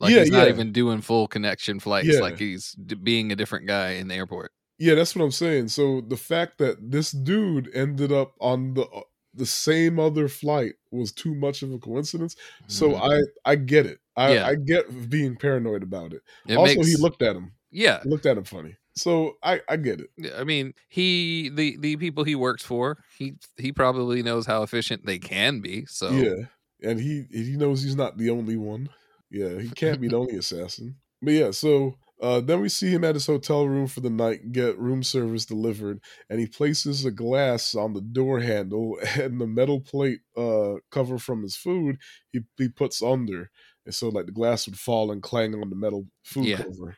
Like 0.00 0.12
Yeah, 0.12 0.20
he's 0.20 0.30
not 0.30 0.46
yeah. 0.48 0.52
even 0.52 0.72
doing 0.72 1.00
full 1.00 1.26
connection 1.28 1.80
flights. 1.80 2.08
Yeah. 2.08 2.20
Like 2.20 2.38
he's 2.38 2.72
d- 2.72 2.96
being 2.96 3.32
a 3.32 3.36
different 3.36 3.66
guy 3.66 3.92
in 3.92 4.08
the 4.08 4.14
airport. 4.14 4.52
Yeah, 4.78 4.94
that's 4.94 5.16
what 5.16 5.24
I'm 5.24 5.30
saying. 5.30 5.68
So 5.68 6.02
the 6.02 6.18
fact 6.18 6.58
that 6.58 6.90
this 6.90 7.12
dude 7.12 7.70
ended 7.74 8.12
up 8.12 8.34
on 8.40 8.74
the 8.74 8.82
uh, 8.82 9.00
the 9.32 9.46
same 9.46 9.98
other 9.98 10.28
flight 10.28 10.74
was 10.90 11.12
too 11.12 11.34
much 11.34 11.62
of 11.62 11.72
a 11.72 11.78
coincidence. 11.78 12.36
So 12.66 12.90
Mhm. 12.90 13.24
I 13.46 13.50
I 13.52 13.54
get 13.56 13.86
it. 13.86 14.00
I, 14.16 14.34
Yeah. 14.34 14.46
I 14.46 14.54
get 14.54 15.10
being 15.10 15.36
paranoid 15.36 15.82
about 15.82 16.12
it. 16.12 16.22
it 16.48 16.56
also, 16.56 16.74
makes, 16.74 16.88
he 16.88 16.96
looked 16.96 17.22
at 17.22 17.36
him. 17.36 17.52
yeah. 17.70 18.02
He 18.02 18.08
looked 18.08 18.26
at 18.26 18.36
him 18.38 18.44
funny. 18.44 18.76
So 18.94 19.34
I 19.42 19.60
I 19.68 19.76
get 19.76 20.00
it. 20.00 20.34
I 20.34 20.44
mean, 20.44 20.72
he 20.88 21.50
the 21.50 21.76
the 21.76 21.96
people 21.96 22.24
he 22.24 22.34
works 22.34 22.64
for, 22.64 23.04
he 23.18 23.34
he 23.58 23.70
probably 23.72 24.22
knows 24.22 24.46
how 24.46 24.62
efficient 24.62 25.04
they 25.04 25.18
can 25.18 25.60
be. 25.60 25.84
So 25.84 26.10
Yeah, 26.10 26.46
and 26.82 26.98
he 26.98 27.24
he 27.30 27.56
knows 27.56 27.82
he's 27.82 27.96
not 27.96 28.16
the 28.16 28.30
only 28.30 28.56
one. 28.56 28.88
Yeah, 29.30 29.58
he 29.60 29.70
can't 29.70 30.00
be 30.00 30.08
the 30.08 30.16
only 30.16 30.36
assassin. 30.36 30.96
But 31.20 31.32
yeah, 31.32 31.50
so 31.50 31.94
uh, 32.22 32.40
then 32.40 32.60
we 32.60 32.68
see 32.70 32.88
him 32.88 33.04
at 33.04 33.14
his 33.14 33.26
hotel 33.26 33.66
room 33.68 33.86
for 33.86 34.00
the 34.00 34.10
night, 34.10 34.52
get 34.52 34.78
room 34.78 35.02
service 35.02 35.44
delivered, 35.44 36.00
and 36.30 36.40
he 36.40 36.46
places 36.46 37.04
a 37.04 37.10
glass 37.10 37.74
on 37.74 37.92
the 37.92 38.00
door 38.00 38.40
handle 38.40 38.98
and 39.18 39.40
the 39.40 39.46
metal 39.46 39.80
plate 39.80 40.20
uh, 40.36 40.74
cover 40.90 41.18
from 41.18 41.42
his 41.42 41.56
food. 41.56 41.98
He 42.32 42.40
he 42.56 42.68
puts 42.68 43.02
under, 43.02 43.50
and 43.86 43.94
so 43.94 44.08
like 44.10 44.26
the 44.26 44.32
glass 44.32 44.66
would 44.66 44.78
fall 44.78 45.10
and 45.10 45.22
clang 45.22 45.54
on 45.54 45.70
the 45.70 45.76
metal 45.76 46.06
food 46.24 46.46
Yeah. 46.46 46.58
cover. 46.58 46.96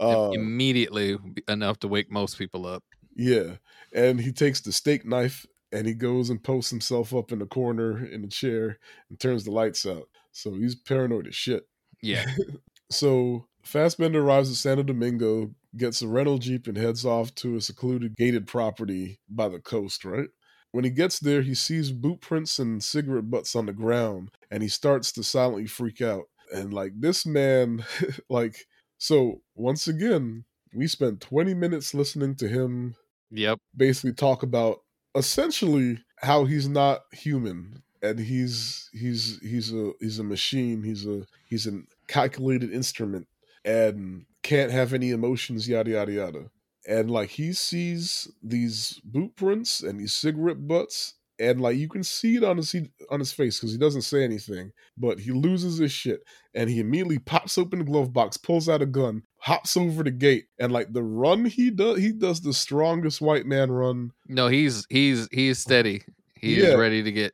Uh, 0.00 0.30
immediately 0.32 1.16
enough 1.48 1.78
to 1.78 1.88
wake 1.88 2.10
most 2.10 2.36
people 2.36 2.66
up. 2.66 2.82
Yeah, 3.14 3.56
and 3.92 4.20
he 4.20 4.32
takes 4.32 4.60
the 4.60 4.72
steak 4.72 5.06
knife 5.06 5.46
and 5.70 5.86
he 5.86 5.94
goes 5.94 6.30
and 6.30 6.42
posts 6.42 6.70
himself 6.70 7.14
up 7.14 7.30
in 7.30 7.38
the 7.38 7.46
corner 7.46 8.04
in 8.04 8.22
the 8.22 8.28
chair 8.28 8.80
and 9.08 9.20
turns 9.20 9.44
the 9.44 9.52
lights 9.52 9.86
out. 9.86 10.08
So 10.32 10.54
he's 10.54 10.74
paranoid 10.74 11.28
as 11.28 11.36
shit. 11.36 11.68
Yeah, 12.02 12.26
So 12.90 13.46
Fassbender 13.62 14.20
arrives 14.20 14.50
at 14.50 14.56
Santo 14.56 14.82
Domingo, 14.82 15.54
gets 15.76 16.02
a 16.02 16.08
rental 16.08 16.38
jeep, 16.38 16.66
and 16.66 16.76
heads 16.76 17.04
off 17.06 17.34
to 17.36 17.56
a 17.56 17.60
secluded 17.60 18.16
gated 18.16 18.46
property 18.46 19.20
by 19.28 19.48
the 19.48 19.60
coast. 19.60 20.04
Right 20.04 20.28
when 20.74 20.82
he 20.82 20.90
gets 20.90 21.20
there, 21.20 21.42
he 21.42 21.54
sees 21.54 21.92
boot 21.92 22.20
prints 22.20 22.58
and 22.58 22.82
cigarette 22.82 23.30
butts 23.30 23.54
on 23.54 23.66
the 23.66 23.72
ground, 23.72 24.32
and 24.50 24.60
he 24.60 24.68
starts 24.68 25.12
to 25.12 25.22
silently 25.22 25.68
freak 25.68 26.02
out. 26.02 26.24
And 26.52 26.74
like 26.74 26.94
this 26.98 27.24
man, 27.24 27.84
like 28.28 28.66
so 28.98 29.40
once 29.54 29.86
again, 29.86 30.44
we 30.74 30.88
spent 30.88 31.20
twenty 31.20 31.54
minutes 31.54 31.94
listening 31.94 32.34
to 32.36 32.48
him 32.48 32.96
yep. 33.30 33.60
basically 33.76 34.14
talk 34.14 34.42
about 34.42 34.80
essentially 35.14 36.02
how 36.16 36.44
he's 36.44 36.68
not 36.68 37.02
human 37.12 37.80
and 38.02 38.18
he's 38.18 38.90
he's 38.92 39.38
he's 39.42 39.72
a 39.72 39.92
he's 40.00 40.18
a 40.18 40.24
machine 40.24 40.82
he's 40.82 41.06
a 41.06 41.24
he's 41.48 41.68
a 41.68 41.82
calculated 42.08 42.72
instrument 42.72 43.28
and 43.64 44.26
can't 44.42 44.72
have 44.72 44.92
any 44.92 45.10
emotions 45.10 45.68
yada 45.68 45.92
yada 45.92 46.12
yada 46.12 46.50
and 46.86 47.10
like 47.10 47.30
he 47.30 47.52
sees 47.52 48.30
these 48.42 49.00
boot 49.04 49.34
prints 49.36 49.82
and 49.82 49.98
these 50.00 50.12
cigarette 50.12 50.66
butts 50.66 51.14
and 51.40 51.60
like 51.60 51.76
you 51.76 51.88
can 51.88 52.04
see 52.04 52.36
it 52.36 52.44
on 52.44 52.56
his 52.56 52.74
on 53.10 53.18
his 53.18 53.32
face 53.32 53.58
because 53.58 53.72
he 53.72 53.78
doesn't 53.78 54.02
say 54.02 54.22
anything 54.22 54.70
but 54.96 55.18
he 55.18 55.32
loses 55.32 55.78
his 55.78 55.90
shit 55.90 56.20
and 56.54 56.70
he 56.70 56.78
immediately 56.78 57.18
pops 57.18 57.58
open 57.58 57.80
the 57.80 57.84
glove 57.84 58.12
box 58.12 58.36
pulls 58.36 58.68
out 58.68 58.82
a 58.82 58.86
gun 58.86 59.22
hops 59.38 59.76
over 59.76 60.04
the 60.04 60.10
gate 60.12 60.44
and 60.60 60.72
like 60.72 60.92
the 60.92 61.02
run 61.02 61.44
he 61.44 61.70
does 61.70 61.98
he 61.98 62.12
does 62.12 62.40
the 62.40 62.52
strongest 62.54 63.20
white 63.20 63.46
man 63.46 63.70
run 63.72 64.10
No, 64.28 64.46
he's 64.48 64.86
he's 64.90 65.28
he's 65.32 65.58
steady. 65.58 66.02
He 66.34 66.60
Yeah. 66.60 66.68
is 66.68 66.74
ready 66.76 67.02
to 67.02 67.10
get 67.12 67.32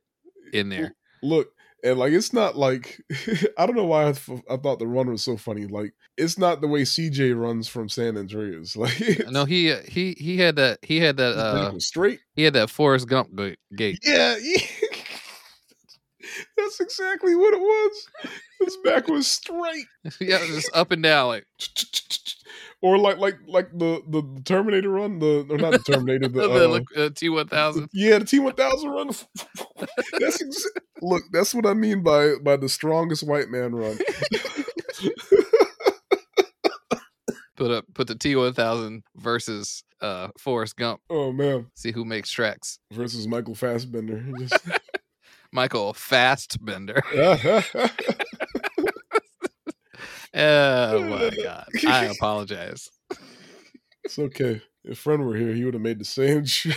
in 0.52 0.68
there. 0.70 0.94
look 1.22 1.48
and 1.84 1.98
like 1.98 2.12
it's 2.12 2.32
not 2.32 2.56
like 2.56 3.00
i 3.58 3.66
don't 3.66 3.76
know 3.76 3.84
why 3.86 4.08
I, 4.08 4.12
th- 4.12 4.42
I 4.50 4.56
thought 4.56 4.78
the 4.78 4.86
run 4.86 5.10
was 5.10 5.22
so 5.22 5.36
funny 5.36 5.66
like 5.66 5.92
it's 6.16 6.38
not 6.38 6.60
the 6.60 6.68
way 6.68 6.82
cj 6.82 7.38
runs 7.38 7.68
from 7.68 7.88
san 7.88 8.16
andreas 8.16 8.76
like 8.76 9.22
No, 9.30 9.44
he 9.44 9.72
uh, 9.72 9.80
he 9.88 10.14
he 10.18 10.36
had 10.38 10.56
that 10.56 10.78
he 10.82 11.00
had 11.00 11.16
that 11.18 11.36
uh 11.36 11.78
straight 11.78 12.20
he 12.34 12.42
had 12.44 12.54
that 12.54 12.70
Forrest 12.70 13.08
Gump 13.08 13.34
ga- 13.34 13.56
gait. 13.74 13.98
yeah, 14.02 14.36
yeah. 14.40 14.60
that's 16.56 16.80
exactly 16.80 17.34
what 17.34 17.54
it 17.54 17.60
was 17.60 18.06
his 18.60 18.76
back 18.84 19.08
was 19.08 19.26
straight 19.26 19.86
yeah, 20.20 20.38
just 20.46 20.70
up 20.74 20.90
and 20.90 21.02
down 21.02 21.28
like 21.28 21.46
or 22.82 22.98
like 22.98 23.18
like 23.18 23.38
like 23.46 23.70
the 23.72 24.02
the 24.08 24.42
terminator 24.44 24.90
run 24.90 25.18
the 25.18 25.46
or 25.50 25.58
not 25.58 25.72
the 25.72 25.78
terminator 25.78 26.28
the, 26.28 26.84
uh, 26.96 27.00
uh, 27.00 27.10
T 27.14 27.28
one 27.28 27.46
thousand. 27.48 27.88
Yeah, 27.92 28.18
the 28.18 28.24
T 28.24 28.38
one 28.38 28.54
thousand 28.54 28.90
run. 28.90 29.08
that's 30.18 30.42
ex- 30.42 30.66
look. 31.02 31.22
That's 31.32 31.54
what 31.54 31.66
I 31.66 31.74
mean 31.74 32.02
by 32.02 32.34
by 32.42 32.56
the 32.56 32.68
strongest 32.68 33.26
white 33.26 33.48
man 33.50 33.74
run. 33.74 33.98
Put 37.56 37.70
up 37.70 37.84
put 37.92 38.06
the 38.06 38.14
T 38.14 38.34
one 38.36 38.54
thousand 38.54 39.02
versus 39.16 39.84
uh 40.00 40.28
Forrest 40.38 40.76
Gump. 40.76 41.02
oh 41.10 41.30
man, 41.30 41.66
See 41.74 41.92
who 41.92 42.06
makes 42.06 42.30
tracks. 42.30 42.78
versus 42.90 43.28
Michael 43.28 43.54
Fassbender. 43.54 44.24
Michael 45.52 45.92
Fastbender. 45.92 47.00
Oh 50.34 51.02
my 51.08 51.30
god. 51.30 51.68
I 51.86 52.06
apologize. 52.06 52.90
it's 54.04 54.18
okay. 54.18 54.62
If 54.84 54.98
friend 54.98 55.24
were 55.24 55.36
here, 55.36 55.52
he 55.52 55.64
would 55.64 55.74
have 55.74 55.82
made 55.82 55.98
the 55.98 56.04
same. 56.04 56.44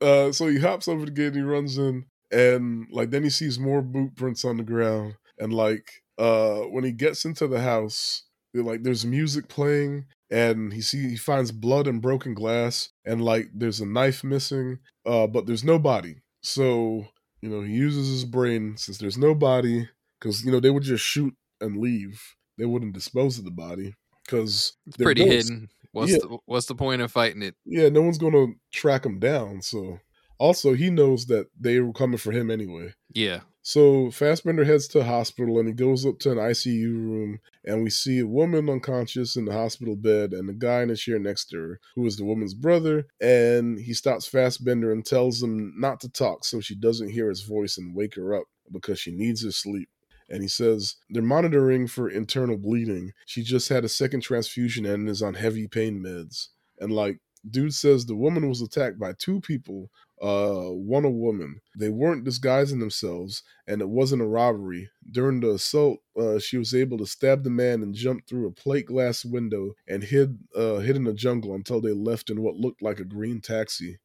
uh, 0.00 0.32
so 0.32 0.46
he 0.46 0.60
hops 0.60 0.88
over 0.88 1.04
the 1.04 1.10
gate 1.10 1.28
and 1.28 1.36
he 1.36 1.42
runs 1.42 1.78
in, 1.78 2.06
and 2.30 2.86
like 2.90 3.10
then 3.10 3.24
he 3.24 3.30
sees 3.30 3.58
more 3.58 3.82
boot 3.82 4.14
prints 4.16 4.44
on 4.44 4.58
the 4.58 4.62
ground, 4.62 5.14
and 5.38 5.52
like 5.52 6.02
uh, 6.18 6.60
when 6.60 6.84
he 6.84 6.92
gets 6.92 7.24
into 7.24 7.48
the 7.48 7.60
house, 7.60 8.24
like 8.54 8.82
there's 8.82 9.04
music 9.04 9.48
playing, 9.48 10.06
and 10.30 10.72
he 10.72 10.80
see 10.80 11.08
he 11.08 11.16
finds 11.16 11.50
blood 11.50 11.88
and 11.88 12.00
broken 12.00 12.34
glass, 12.34 12.90
and 13.04 13.22
like 13.22 13.48
there's 13.52 13.80
a 13.80 13.86
knife 13.86 14.22
missing, 14.22 14.78
uh, 15.04 15.26
but 15.26 15.46
there's 15.46 15.64
no 15.64 15.78
body. 15.78 16.22
So 16.42 17.08
you 17.42 17.48
know 17.48 17.60
he 17.62 17.72
uses 17.74 18.08
his 18.08 18.24
brain 18.24 18.76
since 18.76 18.98
there's 18.98 19.18
no 19.18 19.34
body, 19.34 19.88
because 20.20 20.44
you 20.44 20.50
know 20.52 20.60
they 20.60 20.70
would 20.70 20.82
just 20.82 21.04
shoot 21.04 21.34
and 21.60 21.76
leave. 21.78 22.22
They 22.56 22.64
wouldn't 22.66 22.92
dispose 22.94 23.38
of 23.38 23.44
the 23.44 23.50
body 23.50 23.94
because 24.24 24.72
It's 24.86 24.96
pretty 24.96 25.24
hidden. 25.26 25.68
What's 25.92 26.12
Yeah. 26.12 26.18
the, 26.18 26.38
what's 26.46 26.66
the 26.66 26.74
point 26.74 27.02
of 27.02 27.10
fighting 27.12 27.42
it? 27.42 27.54
Yeah, 27.64 27.88
no 27.88 28.02
one's 28.02 28.18
gonna 28.18 28.48
track 28.72 29.06
him 29.06 29.18
down. 29.18 29.62
So 29.62 29.98
also 30.38 30.74
he 30.74 30.90
knows 30.90 31.26
that 31.26 31.46
they 31.58 31.80
were 31.80 31.92
coming 31.92 32.18
for 32.18 32.32
him 32.32 32.50
anyway. 32.50 32.92
Yeah. 33.14 33.40
So 33.62 34.10
Fassbender 34.10 34.64
heads 34.64 34.88
to 34.88 35.04
hospital 35.04 35.58
and 35.58 35.68
he 35.68 35.74
goes 35.74 36.06
up 36.06 36.18
to 36.20 36.30
an 36.30 36.38
ICU 36.38 36.92
room 36.94 37.40
and 37.64 37.82
we 37.82 37.90
see 37.90 38.20
a 38.20 38.26
woman 38.26 38.70
unconscious 38.70 39.36
in 39.36 39.44
the 39.44 39.52
hospital 39.52 39.94
bed 39.94 40.32
and 40.32 40.48
a 40.48 40.54
guy 40.54 40.82
in 40.82 40.90
a 40.90 40.96
chair 40.96 41.18
next 41.18 41.46
to 41.50 41.56
her 41.58 41.80
who 41.94 42.06
is 42.06 42.16
the 42.16 42.24
woman's 42.24 42.54
brother 42.54 43.06
and 43.20 43.78
he 43.78 43.92
stops 43.92 44.26
Fassbender 44.26 44.90
and 44.90 45.04
tells 45.04 45.42
him 45.42 45.74
not 45.76 46.00
to 46.00 46.08
talk 46.08 46.44
so 46.44 46.60
she 46.60 46.74
doesn't 46.74 47.10
hear 47.10 47.28
his 47.28 47.42
voice 47.42 47.76
and 47.76 47.94
wake 47.94 48.14
her 48.14 48.34
up 48.34 48.44
because 48.72 48.98
she 48.98 49.12
needs 49.12 49.42
his 49.42 49.56
sleep. 49.56 49.88
And 50.30 50.42
he 50.42 50.48
says 50.48 50.96
they're 51.08 51.22
monitoring 51.22 51.86
for 51.86 52.08
internal 52.08 52.58
bleeding. 52.58 53.12
She 53.26 53.42
just 53.42 53.68
had 53.70 53.84
a 53.84 53.88
second 53.88 54.20
transfusion 54.20 54.84
and 54.84 55.08
is 55.08 55.22
on 55.22 55.34
heavy 55.34 55.66
pain 55.66 56.02
meds. 56.04 56.48
And 56.78 56.92
like 56.92 57.18
dude 57.50 57.74
says 57.74 58.04
the 58.04 58.16
woman 58.16 58.48
was 58.48 58.60
attacked 58.60 58.98
by 58.98 59.14
two 59.18 59.40
people, 59.40 59.90
uh 60.22 60.70
one 60.70 61.04
a 61.04 61.10
woman. 61.10 61.60
They 61.78 61.88
weren't 61.88 62.24
disguising 62.24 62.78
themselves 62.78 63.42
and 63.66 63.80
it 63.80 63.88
wasn't 63.88 64.22
a 64.22 64.26
robbery. 64.26 64.90
During 65.10 65.40
the 65.40 65.52
assault, 65.52 66.00
uh, 66.18 66.38
she 66.38 66.58
was 66.58 66.74
able 66.74 66.98
to 66.98 67.06
stab 67.06 67.44
the 67.44 67.50
man 67.50 67.82
and 67.82 67.94
jump 67.94 68.26
through 68.26 68.46
a 68.46 68.52
plate 68.52 68.86
glass 68.86 69.24
window 69.24 69.74
and 69.86 70.02
hid 70.02 70.38
uh, 70.56 70.78
hid 70.78 70.96
in 70.96 71.04
the 71.04 71.14
jungle 71.14 71.54
until 71.54 71.80
they 71.80 71.92
left 71.92 72.30
in 72.30 72.42
what 72.42 72.56
looked 72.56 72.82
like 72.82 73.00
a 73.00 73.04
green 73.04 73.40
taxi. 73.40 73.98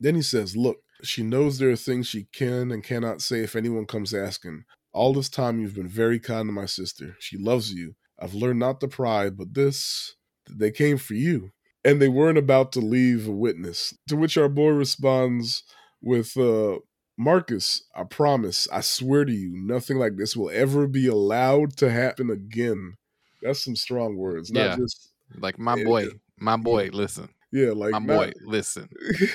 Then 0.00 0.14
he 0.14 0.22
says, 0.22 0.56
"Look, 0.56 0.78
she 1.02 1.22
knows 1.22 1.58
there 1.58 1.70
are 1.70 1.76
things 1.76 2.06
she 2.06 2.28
can 2.32 2.70
and 2.70 2.84
cannot 2.84 3.20
say 3.22 3.40
if 3.40 3.56
anyone 3.56 3.86
comes 3.86 4.14
asking. 4.14 4.64
All 4.92 5.12
this 5.12 5.28
time, 5.28 5.60
you've 5.60 5.74
been 5.74 5.88
very 5.88 6.18
kind 6.18 6.48
to 6.48 6.52
my 6.52 6.66
sister. 6.66 7.16
She 7.20 7.36
loves 7.36 7.72
you. 7.72 7.94
I've 8.18 8.34
learned 8.34 8.58
not 8.58 8.80
to 8.80 8.88
pry, 8.88 9.30
but 9.30 9.54
this, 9.54 10.14
they 10.48 10.70
came 10.70 10.98
for 10.98 11.14
you." 11.14 11.50
And 11.88 12.00
they 12.02 12.08
weren't 12.08 12.38
about 12.38 12.72
to 12.72 12.80
leave 12.80 13.26
a 13.28 13.32
witness. 13.32 13.94
To 14.08 14.16
which 14.16 14.36
our 14.36 14.48
boy 14.48 14.70
responds 14.70 15.62
with, 16.02 16.36
uh, 16.36 16.78
Marcus, 17.16 17.82
I 17.96 18.04
promise, 18.04 18.68
I 18.72 18.80
swear 18.80 19.24
to 19.24 19.32
you, 19.32 19.50
nothing 19.54 19.96
like 19.98 20.16
this 20.16 20.36
will 20.36 20.50
ever 20.50 20.86
be 20.86 21.08
allowed 21.08 21.76
to 21.78 21.90
happen 21.90 22.30
again. 22.30 22.94
That's 23.42 23.64
some 23.64 23.74
strong 23.76 24.16
words. 24.16 24.50
Not 24.52 24.60
Yeah. 24.60 24.76
just 24.76 25.12
Like 25.36 25.58
my 25.58 25.82
boy, 25.82 26.04
yeah. 26.04 26.08
my 26.38 26.56
boy, 26.56 26.90
listen. 26.92 27.28
yeah, 27.52 27.70
like 27.72 27.90
My 27.92 27.98
not- 27.98 28.06
boy, 28.06 28.32
listen. 28.44 28.88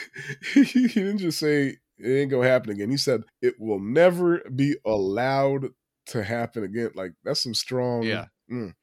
he 0.53 0.87
didn't 0.87 1.17
just 1.19 1.39
say 1.39 1.77
it 1.99 2.07
ain't 2.09 2.31
gonna 2.31 2.47
happen 2.47 2.71
again. 2.71 2.89
He 2.89 2.97
said 2.97 3.23
it 3.41 3.55
will 3.59 3.79
never 3.79 4.39
be 4.55 4.75
allowed 4.85 5.67
to 6.07 6.23
happen 6.23 6.63
again. 6.63 6.91
Like 6.95 7.13
that's 7.23 7.41
some 7.43 7.53
strong. 7.53 8.03
Yeah. 8.03 8.25
mm. 8.51 8.73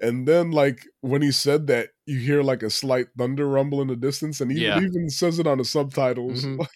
And 0.00 0.26
then 0.28 0.50
like 0.52 0.86
when 1.00 1.22
he 1.22 1.32
said 1.32 1.66
that, 1.68 1.90
you 2.06 2.18
hear 2.18 2.42
like 2.42 2.62
a 2.62 2.70
slight 2.70 3.08
thunder 3.16 3.48
rumble 3.48 3.82
in 3.82 3.88
the 3.88 3.96
distance, 3.96 4.40
and 4.40 4.50
he 4.50 4.64
Yeah. 4.64 4.80
even 4.80 5.10
says 5.10 5.38
it 5.38 5.46
on 5.46 5.58
the 5.58 5.64
subtitles. 5.64 6.44
Mhm. 6.44 6.66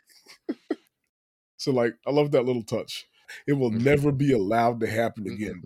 so 1.56 1.70
like 1.72 1.94
I 2.06 2.10
love 2.10 2.32
that 2.32 2.44
little 2.44 2.64
touch. 2.64 3.06
It 3.46 3.52
will 3.54 3.70
Mhm. 3.70 3.82
never 3.84 4.12
be 4.12 4.32
allowed 4.32 4.80
to 4.80 4.86
happen 4.88 5.26
again. 5.26 5.62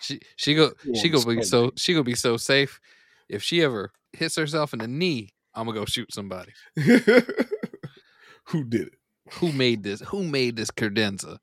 She 0.00 0.20
she 0.36 0.54
go 0.54 0.72
she 0.94 1.08
Go 1.08 1.22
gonna 1.22 1.36
be 1.38 1.42
so 1.42 1.72
she 1.76 1.92
gonna 1.92 2.04
be 2.04 2.14
so 2.14 2.36
safe. 2.36 2.80
If 3.28 3.42
she 3.42 3.62
ever 3.62 3.92
hits 4.12 4.36
herself 4.36 4.72
in 4.72 4.78
the 4.78 4.86
knee, 4.86 5.30
I'm 5.54 5.66
gonna 5.66 5.78
go 5.78 5.84
shoot 5.84 6.12
somebody. 6.12 6.52
Who 6.76 8.62
did 8.64 8.88
it? 8.88 8.94
Who 9.34 9.50
made 9.52 9.82
this? 9.82 10.00
Who 10.00 10.22
made 10.22 10.54
this 10.54 10.70
credenza? 10.70 11.38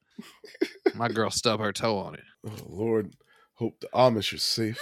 My 0.96 1.10
girl 1.10 1.30
stubbed 1.30 1.62
her 1.62 1.74
toe 1.74 1.98
on 1.98 2.14
it. 2.16 2.24
Oh 2.48 2.56
Lord, 2.70 3.14
hope 3.56 3.80
the 3.80 3.88
Amish 3.94 4.34
are 4.34 4.38
safe. 4.38 4.80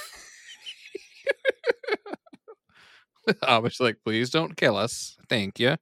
Was 3.48 3.80
like, 3.80 3.98
please 4.04 4.30
don't 4.30 4.58
kill 4.58 4.76
us. 4.78 5.16
Thank 5.30 5.60
you. 5.60 5.76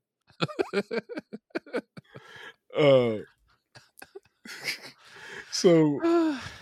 Uh, 2.78 3.18
so 5.52 6.00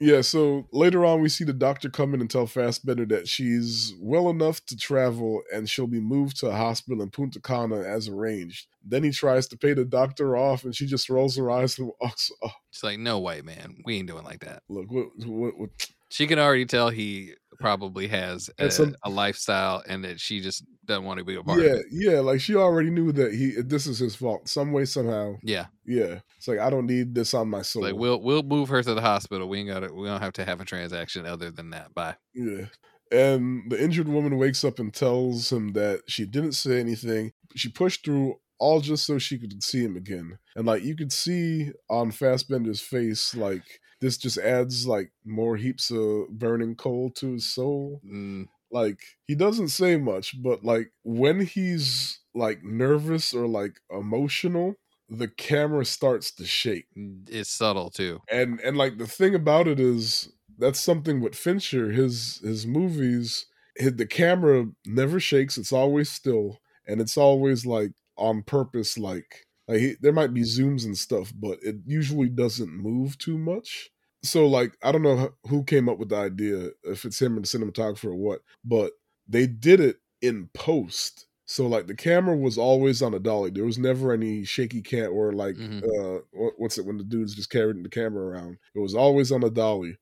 yeah, 0.00 0.20
so 0.20 0.68
later 0.72 1.04
on 1.04 1.20
we 1.20 1.28
see 1.28 1.44
the 1.44 1.52
doctor 1.52 1.90
come 1.90 2.14
in 2.14 2.20
and 2.20 2.30
tell 2.30 2.46
Fassbender 2.46 3.04
that 3.06 3.26
she's 3.26 3.94
well 4.00 4.30
enough 4.30 4.64
to 4.66 4.76
travel 4.76 5.42
and 5.52 5.68
she'll 5.68 5.88
be 5.88 6.00
moved 6.00 6.38
to 6.38 6.48
a 6.48 6.56
hospital 6.56 7.02
in 7.02 7.10
Punta 7.10 7.40
Cana 7.40 7.80
as 7.80 8.08
arranged. 8.08 8.68
Then 8.84 9.02
he 9.02 9.10
tries 9.10 9.48
to 9.48 9.56
pay 9.56 9.72
the 9.74 9.84
doctor 9.84 10.36
off 10.36 10.64
and 10.64 10.74
she 10.74 10.86
just 10.86 11.10
rolls 11.10 11.36
her 11.36 11.50
eyes 11.50 11.78
and 11.78 11.90
walks 12.00 12.30
off. 12.42 12.54
She's 12.70 12.84
like, 12.84 12.98
no 13.00 13.18
way, 13.18 13.40
man. 13.40 13.78
We 13.84 13.96
ain't 13.96 14.08
doing 14.08 14.24
like 14.24 14.40
that. 14.40 14.62
Look, 14.68 14.90
what, 14.90 15.08
what, 15.26 15.58
what 15.58 15.70
She 16.08 16.26
can 16.26 16.38
already 16.38 16.66
tell 16.66 16.90
he 16.90 17.34
probably 17.58 18.08
has 18.08 18.50
a, 18.58 18.70
a 19.02 19.10
lifestyle 19.10 19.82
and 19.88 20.04
that 20.04 20.20
she 20.20 20.40
just 20.40 20.64
doesn't 20.84 21.04
want 21.04 21.18
to 21.18 21.24
be 21.24 21.34
a 21.34 21.42
part 21.42 21.60
yeah, 21.60 21.70
of 21.70 21.78
it. 21.78 21.86
yeah, 21.90 22.20
like 22.20 22.40
she 22.40 22.54
already 22.54 22.90
knew 22.90 23.12
that 23.12 23.34
he 23.34 23.60
this 23.62 23.86
is 23.86 23.98
his 23.98 24.14
fault 24.14 24.48
some 24.48 24.72
way 24.72 24.84
somehow. 24.84 25.34
Yeah. 25.42 25.66
Yeah, 25.84 26.20
it's 26.36 26.48
like 26.48 26.58
I 26.58 26.70
don't 26.70 26.86
need 26.86 27.14
this 27.14 27.34
on 27.34 27.48
my 27.48 27.62
soul. 27.62 27.82
Like 27.82 27.94
we'll 27.94 28.20
we'll 28.22 28.42
move 28.42 28.68
her 28.68 28.82
to 28.82 28.94
the 28.94 29.00
hospital. 29.00 29.48
We 29.48 29.58
ain't 29.58 29.68
got 29.68 29.80
to 29.80 29.92
we 29.92 30.06
don't 30.06 30.20
have 30.20 30.32
to 30.34 30.44
have 30.44 30.60
a 30.60 30.64
transaction 30.64 31.26
other 31.26 31.50
than 31.50 31.70
that. 31.70 31.94
Bye. 31.94 32.16
Yeah. 32.34 32.66
And 33.10 33.70
the 33.70 33.82
injured 33.82 34.08
woman 34.08 34.36
wakes 34.36 34.64
up 34.64 34.78
and 34.78 34.92
tells 34.92 35.50
him 35.50 35.72
that 35.72 36.02
she 36.08 36.26
didn't 36.26 36.52
say 36.52 36.78
anything. 36.78 37.32
She 37.56 37.70
pushed 37.70 38.04
through 38.04 38.36
all 38.58 38.80
just 38.80 39.06
so 39.06 39.18
she 39.18 39.38
could 39.38 39.62
see 39.62 39.82
him 39.82 39.96
again. 39.96 40.38
And 40.56 40.66
like 40.66 40.82
you 40.82 40.96
could 40.96 41.12
see 41.12 41.72
on 41.88 42.10
Fassbender's 42.10 42.80
face, 42.80 43.34
like 43.34 43.80
this 44.00 44.16
just 44.16 44.38
adds 44.38 44.86
like 44.86 45.12
more 45.24 45.56
heaps 45.56 45.90
of 45.90 46.28
burning 46.30 46.76
coal 46.76 47.10
to 47.12 47.32
his 47.32 47.46
soul. 47.46 48.00
Mm, 48.04 48.46
Like 48.70 49.00
he 49.26 49.34
doesn't 49.34 49.68
say 49.68 49.96
much, 49.96 50.40
but 50.42 50.64
like 50.64 50.92
when 51.04 51.40
he's 51.46 52.20
like 52.34 52.62
nervous 52.62 53.34
or 53.34 53.46
like 53.48 53.80
emotional, 53.90 54.74
the 55.08 55.28
camera 55.28 55.84
starts 55.84 56.30
to 56.36 56.44
shake. 56.46 56.86
it's 56.94 57.50
subtle 57.50 57.90
too. 57.90 58.20
And 58.30 58.60
and 58.60 58.76
like 58.76 58.98
the 58.98 59.06
thing 59.06 59.34
about 59.34 59.68
it 59.68 59.80
is 59.80 60.32
that's 60.58 60.80
something 60.80 61.20
with 61.20 61.34
Fincher, 61.34 61.90
his 61.92 62.38
his 62.38 62.66
movies, 62.66 63.46
his, 63.76 63.96
the 63.96 64.06
camera 64.06 64.66
never 64.86 65.20
shakes, 65.20 65.56
it's 65.56 65.72
always 65.72 66.10
still 66.10 66.58
and 66.86 67.00
it's 67.00 67.16
always 67.16 67.66
like 67.66 67.92
on 68.16 68.42
purpose 68.42 68.98
like 68.98 69.46
like 69.68 69.80
he, 69.80 69.96
there 70.00 70.12
might 70.12 70.34
be 70.34 70.42
zooms 70.42 70.84
and 70.84 70.96
stuff, 70.98 71.32
but 71.36 71.58
it 71.62 71.76
usually 71.86 72.28
doesn't 72.28 72.70
move 72.72 73.18
too 73.18 73.38
much. 73.38 73.90
So 74.22 74.46
like 74.48 74.76
I 74.82 74.92
don't 74.92 75.02
know 75.02 75.30
who 75.48 75.64
came 75.64 75.88
up 75.88 75.98
with 75.98 76.08
the 76.10 76.16
idea, 76.16 76.70
if 76.84 77.04
it's 77.04 77.20
him 77.22 77.36
or 77.38 77.40
the 77.40 77.46
cinematographer 77.46 78.06
or 78.06 78.14
what, 78.16 78.40
but 78.64 78.92
they 79.28 79.46
did 79.46 79.80
it 79.80 79.98
in 80.22 80.48
post. 80.54 81.26
So 81.46 81.66
like 81.66 81.86
the 81.86 81.94
camera 81.94 82.36
was 82.36 82.58
always 82.58 83.02
on 83.02 83.14
a 83.14 83.18
dolly. 83.20 83.50
There 83.50 83.64
was 83.64 83.78
never 83.78 84.12
any 84.12 84.44
shaky 84.44 84.82
cam 84.82 85.12
or 85.12 85.32
like 85.32 85.56
Mhm. 85.56 85.82
uh 85.82 86.20
what's 86.58 86.78
it 86.78 86.86
when 86.86 86.98
the 86.98 87.04
dudes 87.04 87.34
just 87.34 87.50
carrying 87.50 87.82
the 87.82 87.88
camera 87.88 88.26
around. 88.26 88.58
It 88.74 88.80
was 88.80 88.94
always 88.94 89.30
on 89.32 89.44
a 89.44 89.50
dolly. 89.50 89.96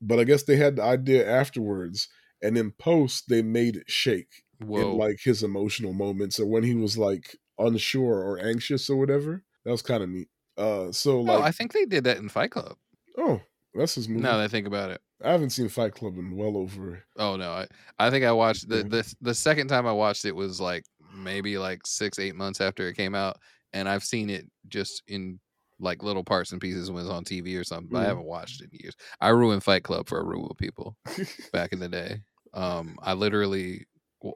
But 0.00 0.18
I 0.20 0.24
guess 0.24 0.44
they 0.44 0.56
had 0.56 0.76
the 0.76 0.82
idea 0.82 1.28
afterwards, 1.30 2.08
and 2.42 2.58
in 2.58 2.72
post 2.72 3.28
they 3.28 3.42
made 3.42 3.76
it 3.76 3.90
shake 3.90 4.44
Whoa. 4.58 4.78
in 4.82 4.96
like 4.96 5.20
his 5.22 5.42
emotional 5.42 5.92
moments 5.92 6.40
or 6.40 6.46
when 6.46 6.62
he 6.64 6.74
was 6.74 6.98
like 6.98 7.36
unsure 7.66 8.22
or 8.22 8.38
anxious 8.38 8.88
or 8.90 8.96
whatever. 8.96 9.42
That 9.64 9.70
was 9.70 9.82
kind 9.82 10.02
of 10.02 10.08
neat. 10.08 10.28
Uh 10.56 10.92
so 10.92 11.20
like 11.20 11.42
I 11.42 11.50
think 11.50 11.72
they 11.72 11.84
did 11.86 12.04
that 12.04 12.18
in 12.18 12.28
Fight 12.28 12.50
Club. 12.50 12.76
oh, 13.18 13.40
that's 13.74 13.94
his 13.94 14.08
movie. 14.08 14.22
Now 14.22 14.36
that 14.36 14.44
I 14.44 14.48
think 14.48 14.66
about 14.66 14.90
it. 14.90 15.00
I 15.24 15.30
haven't 15.30 15.50
seen 15.50 15.68
Fight 15.68 15.94
Club 15.94 16.18
in 16.18 16.36
well 16.36 16.56
over 16.56 17.04
Oh 17.16 17.36
no, 17.36 17.50
I, 17.52 17.66
I 17.98 18.10
think 18.10 18.24
I 18.24 18.32
watched 18.32 18.68
the, 18.68 18.82
the 18.82 19.14
the 19.20 19.34
second 19.34 19.68
time 19.68 19.86
I 19.86 19.92
watched 19.92 20.24
it 20.24 20.34
was 20.34 20.60
like 20.60 20.84
maybe 21.14 21.58
like 21.58 21.86
six 21.86 22.18
eight 22.18 22.34
months 22.34 22.60
after 22.60 22.88
it 22.88 22.96
came 22.96 23.14
out, 23.14 23.38
and 23.72 23.88
I've 23.88 24.04
seen 24.04 24.30
it 24.30 24.46
just 24.68 25.02
in 25.06 25.38
like 25.78 26.02
little 26.02 26.24
parts 26.24 26.52
and 26.52 26.60
pieces 26.60 26.90
when 26.90 27.02
it's 27.02 27.10
on 27.10 27.24
TV 27.24 27.58
or 27.58 27.64
something. 27.64 27.88
But 27.90 28.00
I 28.02 28.06
haven't 28.06 28.26
watched 28.26 28.60
it 28.62 28.70
in 28.72 28.78
years. 28.82 28.94
I 29.20 29.28
ruined 29.28 29.64
Fight 29.64 29.84
Club 29.84 30.08
for 30.08 30.20
a 30.20 30.24
room 30.24 30.46
of 30.50 30.56
people 30.56 30.96
back 31.52 31.72
in 31.72 31.78
the 31.78 31.88
day. 31.88 32.20
Um, 32.54 32.96
I 33.02 33.14
literally 33.14 33.86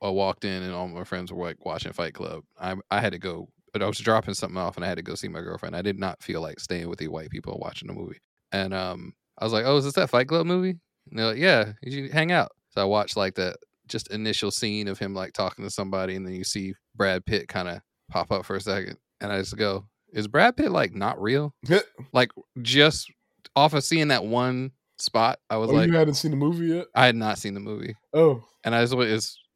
I 0.03 0.09
walked 0.11 0.45
in 0.45 0.62
and 0.62 0.72
all 0.72 0.89
my 0.89 1.05
friends 1.05 1.32
were 1.32 1.45
like 1.45 1.64
watching 1.64 1.93
Fight 1.93 2.14
Club. 2.14 2.43
I 2.61 2.74
I 2.91 3.01
had 3.01 3.12
to 3.12 3.18
go, 3.18 3.49
but 3.72 3.82
I 3.82 3.87
was 3.87 3.99
dropping 3.99 4.34
something 4.34 4.59
off 4.59 4.76
and 4.76 4.84
I 4.84 4.89
had 4.89 4.97
to 4.99 5.03
go 5.03 5.14
see 5.14 5.28
my 5.28 5.41
girlfriend. 5.41 5.76
I 5.76 5.82
did 5.82 5.99
not 5.99 6.22
feel 6.22 6.41
like 6.41 6.61
staying 6.61 6.89
with 6.89 6.99
the 6.99 7.09
white 7.09 7.30
people 7.30 7.59
watching 7.61 7.89
the 7.89 7.95
movie. 7.95 8.18
And 8.53 8.72
um, 8.74 9.12
I 9.39 9.45
was 9.45 9.53
like, 9.53 9.64
"Oh, 9.66 9.76
is 9.76 9.84
this 9.84 9.95
that 9.95 10.11
Fight 10.11 10.28
Club 10.28 10.47
movie?" 10.47 10.76
And 11.11 11.18
they're 11.18 11.26
like, 11.26 11.39
"Yeah, 11.39 11.72
you 11.82 12.11
hang 12.11 12.32
out." 12.32 12.53
So 12.70 12.80
I 12.82 12.84
watched 12.84 13.16
like 13.16 13.34
the 13.34 13.55
just 13.89 14.11
initial 14.11 14.51
scene 14.51 14.89
of 14.89 14.99
him 14.99 15.14
like 15.14 15.32
talking 15.32 15.64
to 15.64 15.70
somebody, 15.70 16.14
and 16.16 16.26
then 16.26 16.34
you 16.34 16.45
see 16.45 16.74
Brad 16.95 17.24
Pitt 17.24 17.49
kind 17.49 17.68
of 17.68 17.80
pop 18.11 18.30
up 18.32 18.45
for 18.45 18.57
a 18.57 18.61
second, 18.61 18.97
and 19.20 19.30
I 19.32 19.39
just 19.39 19.57
go, 19.57 19.87
"Is 20.12 20.26
Brad 20.28 20.57
Pitt 20.57 20.70
like 20.72 20.95
not 20.95 21.20
real?" 21.20 21.55
Like 22.12 22.30
just 22.62 23.11
off 23.55 23.74
of 23.74 23.84
seeing 23.84 24.09
that 24.09 24.24
one 24.24 24.72
spot, 24.99 25.39
I 25.51 25.57
was 25.59 25.70
Oh, 25.70 25.74
like, 25.74 25.89
you 25.89 25.95
hadn't 25.97 26.14
seen 26.14 26.30
the 26.30 26.37
movie 26.37 26.66
yet? 26.66 26.87
I 26.95 27.07
had 27.07 27.16
not 27.16 27.39
seen 27.39 27.55
the 27.55 27.61
movie, 27.61 27.95
Oh, 28.14 28.43
and 28.64 28.74
I 28.74 28.82
just 28.82 28.95
went, 28.97 29.11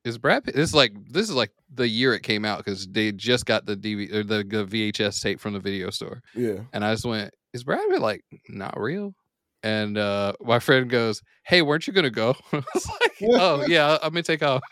"Is 0.05 0.19
Brad 0.19 0.45
Pitt?" 0.45 0.55
This 0.55 0.71
is 0.71 0.75
like 0.75 0.93
this 1.09 1.29
is 1.29 1.35
like 1.35 1.53
the 1.73 1.89
year 1.89 2.15
it 2.15 2.23
came 2.23 2.45
out 2.45 2.59
because 2.59 2.87
they 2.87 3.13
just 3.13 3.47
got 3.47 3.67
the 3.67 3.77
DV 3.77 4.13
or 4.13 4.23
the, 4.23 4.45
the 4.45 4.65
VHS 4.65 5.23
tape 5.23 5.41
from 5.41 5.53
the 5.53 5.61
video 5.61 5.91
store, 5.91 6.23
yeah. 6.35 6.61
and 6.73 6.85
I 6.85 6.93
just 6.93 7.05
went, 7.05 7.35
"Is 7.53 7.65
Brad 7.65 7.89
Pitt 7.89 8.01
like 8.01 8.25
not 8.49 8.79
real?" 8.79 9.15
And 9.63 9.99
uh 9.99 10.33
my 10.41 10.59
friend 10.59 10.89
goes, 10.89 11.23
"Hey, 11.45 11.63
weren't 11.63 11.87
you 11.87 11.93
gonna 11.93 12.11
go?" 12.11 12.37
I 12.53 12.63
was 12.75 12.89
like, 13.01 13.17
"Oh 13.23 13.65
yeah, 13.69 13.99
I'm 14.03 14.11
gonna 14.11 14.23
take 14.23 14.43
off." 14.43 14.63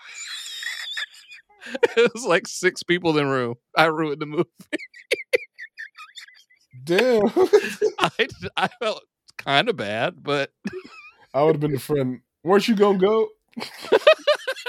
it 1.97 2.13
was 2.15 2.25
like 2.25 2.47
six 2.47 2.83
people 2.83 3.11
in 3.11 3.17
the 3.17 3.31
room. 3.31 3.55
I 3.77 3.87
ruined 3.87 4.21
the 4.21 4.27
movie. 4.27 4.45
Damn. 6.85 7.23
I 7.99 8.29
I 8.57 8.69
felt 8.81 9.03
kind 9.37 9.69
of 9.69 9.77
bad, 9.77 10.23
but 10.23 10.53
I 11.35 11.43
would 11.43 11.57
have 11.57 11.61
been 11.61 11.73
the 11.73 11.79
friend. 11.79 12.21
Weren't 12.43 12.69
you 12.69 12.75
gonna 12.75 12.99
go? 12.99 13.29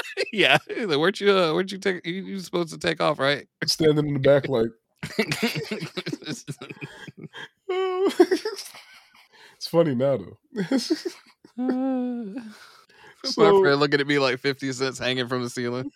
yeah, 0.33 0.57
weren't 0.77 1.19
you? 1.21 1.31
Uh, 1.37 1.53
weren't 1.53 1.71
you 1.71 1.77
take? 1.77 2.05
You, 2.05 2.13
you 2.25 2.39
supposed 2.39 2.71
to 2.71 2.77
take 2.77 3.01
off, 3.01 3.19
right? 3.19 3.47
Standing 3.65 4.07
in 4.07 4.13
the 4.13 4.19
back 4.19 4.47
like 4.47 4.69
it's 9.57 9.67
funny 9.67 9.95
now 9.95 10.17
though. 10.17 10.37
my 11.57 12.33
So- 13.25 13.61
friend 13.61 13.79
looking 13.79 13.99
at 13.99 14.07
me 14.07 14.19
like 14.19 14.39
fifty 14.39 14.71
cents 14.71 14.99
hanging 14.99 15.27
from 15.27 15.43
the 15.43 15.49
ceiling. 15.49 15.91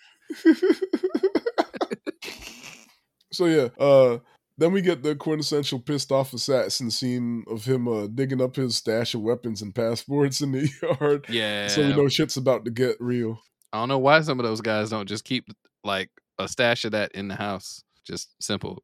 so 3.31 3.45
yeah, 3.45 3.67
uh 3.79 4.19
then 4.57 4.71
we 4.71 4.81
get 4.81 5.01
the 5.03 5.15
quintessential 5.15 5.79
pissed 5.79 6.11
off 6.11 6.31
assassin 6.33 6.91
scene 6.91 7.43
of 7.47 7.65
him 7.65 7.87
uh 7.87 8.07
digging 8.07 8.41
up 8.41 8.55
his 8.55 8.75
stash 8.77 9.13
of 9.15 9.21
weapons 9.21 9.61
and 9.61 9.73
passports 9.75 10.41
in 10.41 10.51
the 10.51 10.69
yard. 10.99 11.25
Yeah, 11.29 11.67
So 11.67 11.81
we 11.81 11.93
know 11.95 12.07
shit's 12.07 12.37
about 12.37 12.65
to 12.65 12.71
get 12.71 12.97
real. 12.99 13.39
I 13.73 13.77
don't 13.79 13.89
know 13.89 13.99
why 13.99 14.21
some 14.21 14.39
of 14.39 14.45
those 14.45 14.61
guys 14.61 14.89
don't 14.91 15.07
just 15.09 15.25
keep 15.25 15.49
like 15.83 16.09
a 16.39 16.47
stash 16.47 16.85
of 16.85 16.91
that 16.91 17.11
in 17.13 17.27
the 17.27 17.35
house. 17.35 17.83
Just 18.05 18.35
simple, 18.41 18.83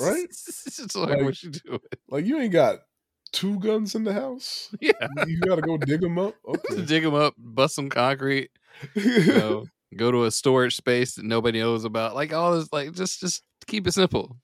Right? 0.00 0.24
it's 0.28 0.76
just 0.76 0.96
like, 0.96 1.10
Like- 1.10 1.22
what 1.22 1.42
you 1.42 1.50
do. 1.50 1.78
Like 2.08 2.24
you 2.26 2.38
ain't 2.38 2.52
got 2.52 2.78
two 3.32 3.58
guns 3.60 3.94
in 3.94 4.04
the 4.04 4.12
house. 4.12 4.68
Yeah, 4.80 4.92
You 5.26 5.38
gotta 5.40 5.62
go 5.62 5.76
dig 5.78 6.00
them 6.00 6.18
up. 6.18 6.34
Okay. 6.48 6.84
dig 6.84 7.02
them 7.04 7.14
up, 7.14 7.34
bust 7.38 7.74
some 7.76 7.88
concrete, 7.88 8.50
you 8.94 9.26
know, 9.34 9.66
go 9.96 10.10
to 10.10 10.24
a 10.24 10.30
storage 10.30 10.76
space 10.76 11.14
that 11.14 11.24
nobody 11.24 11.60
knows 11.60 11.84
about. 11.84 12.14
Like 12.14 12.32
all 12.32 12.58
this, 12.58 12.72
like 12.72 12.92
just 12.92 13.20
just 13.20 13.42
keep 13.66 13.86
it 13.86 13.92
simple. 13.92 14.36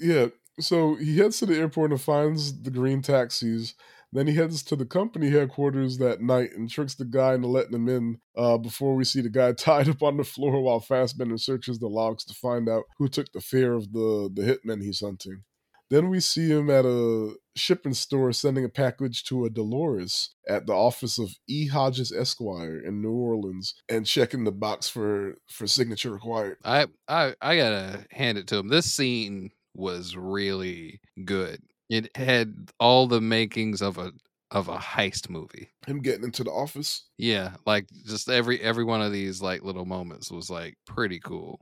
yeah. 0.00 0.26
So 0.58 0.94
he 0.94 1.18
heads 1.18 1.38
to 1.40 1.46
the 1.46 1.56
airport 1.58 1.90
and 1.92 2.00
finds 2.00 2.62
the 2.62 2.70
green 2.70 3.02
taxis. 3.02 3.74
Then 4.12 4.26
he 4.26 4.34
heads 4.34 4.62
to 4.64 4.76
the 4.76 4.86
company 4.86 5.30
headquarters 5.30 5.98
that 5.98 6.20
night 6.20 6.50
and 6.56 6.70
tricks 6.70 6.94
the 6.94 7.04
guy 7.04 7.34
into 7.34 7.48
letting 7.48 7.74
him 7.74 7.88
in 7.88 8.18
uh, 8.36 8.56
before 8.56 8.94
we 8.94 9.04
see 9.04 9.20
the 9.20 9.28
guy 9.28 9.52
tied 9.58 9.88
up 9.88 10.02
on 10.02 10.16
the 10.16 10.24
floor 10.24 10.60
while 10.60 10.80
Fassbender 10.80 11.38
searches 11.38 11.78
the 11.78 11.88
logs 11.88 12.24
to 12.24 12.34
find 12.34 12.68
out 12.68 12.84
who 12.98 13.08
took 13.08 13.32
the 13.32 13.40
fare 13.40 13.74
of 13.74 13.92
the, 13.92 14.30
the 14.32 14.42
hitmen 14.42 14.82
he's 14.82 15.00
hunting. 15.00 15.42
Then 15.88 16.08
we 16.08 16.18
see 16.18 16.48
him 16.48 16.68
at 16.68 16.84
a 16.84 17.34
shipping 17.54 17.94
store 17.94 18.32
sending 18.32 18.64
a 18.64 18.68
package 18.68 19.22
to 19.24 19.44
a 19.44 19.50
Dolores 19.50 20.34
at 20.48 20.66
the 20.66 20.72
office 20.72 21.18
of 21.18 21.36
E. 21.46 21.68
Hodges 21.68 22.10
Esquire 22.10 22.80
in 22.84 23.00
New 23.00 23.12
Orleans 23.12 23.74
and 23.88 24.04
checking 24.04 24.42
the 24.44 24.52
box 24.52 24.88
for, 24.88 25.36
for 25.48 25.66
signature 25.68 26.10
required. 26.10 26.58
I 26.64 26.86
I 27.06 27.34
I 27.40 27.56
gotta 27.56 28.04
hand 28.10 28.36
it 28.36 28.48
to 28.48 28.56
him. 28.56 28.68
This 28.68 28.92
scene 28.92 29.50
was 29.74 30.16
really 30.16 31.00
good. 31.24 31.62
It 31.88 32.16
had 32.16 32.70
all 32.80 33.06
the 33.06 33.20
makings 33.20 33.80
of 33.82 33.98
a 33.98 34.12
of 34.52 34.68
a 34.68 34.76
heist 34.76 35.28
movie. 35.28 35.70
Him 35.86 36.00
getting 36.00 36.24
into 36.24 36.44
the 36.44 36.50
office. 36.52 37.04
Yeah, 37.18 37.54
like 37.66 37.86
just 38.06 38.30
every 38.30 38.60
every 38.60 38.84
one 38.84 39.02
of 39.02 39.12
these 39.12 39.42
like 39.42 39.62
little 39.62 39.84
moments 39.84 40.30
was 40.30 40.48
like 40.48 40.76
pretty 40.86 41.18
cool. 41.20 41.60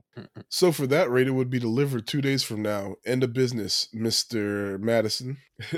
So 0.49 0.71
for 0.71 0.85
that 0.87 1.09
rate, 1.09 1.27
it 1.27 1.31
would 1.31 1.49
be 1.49 1.59
delivered 1.59 2.07
two 2.07 2.21
days 2.21 2.43
from 2.43 2.61
now. 2.61 2.95
End 3.05 3.23
of 3.23 3.33
business, 3.33 3.89
Mister 3.93 4.77
Madison. 4.77 5.37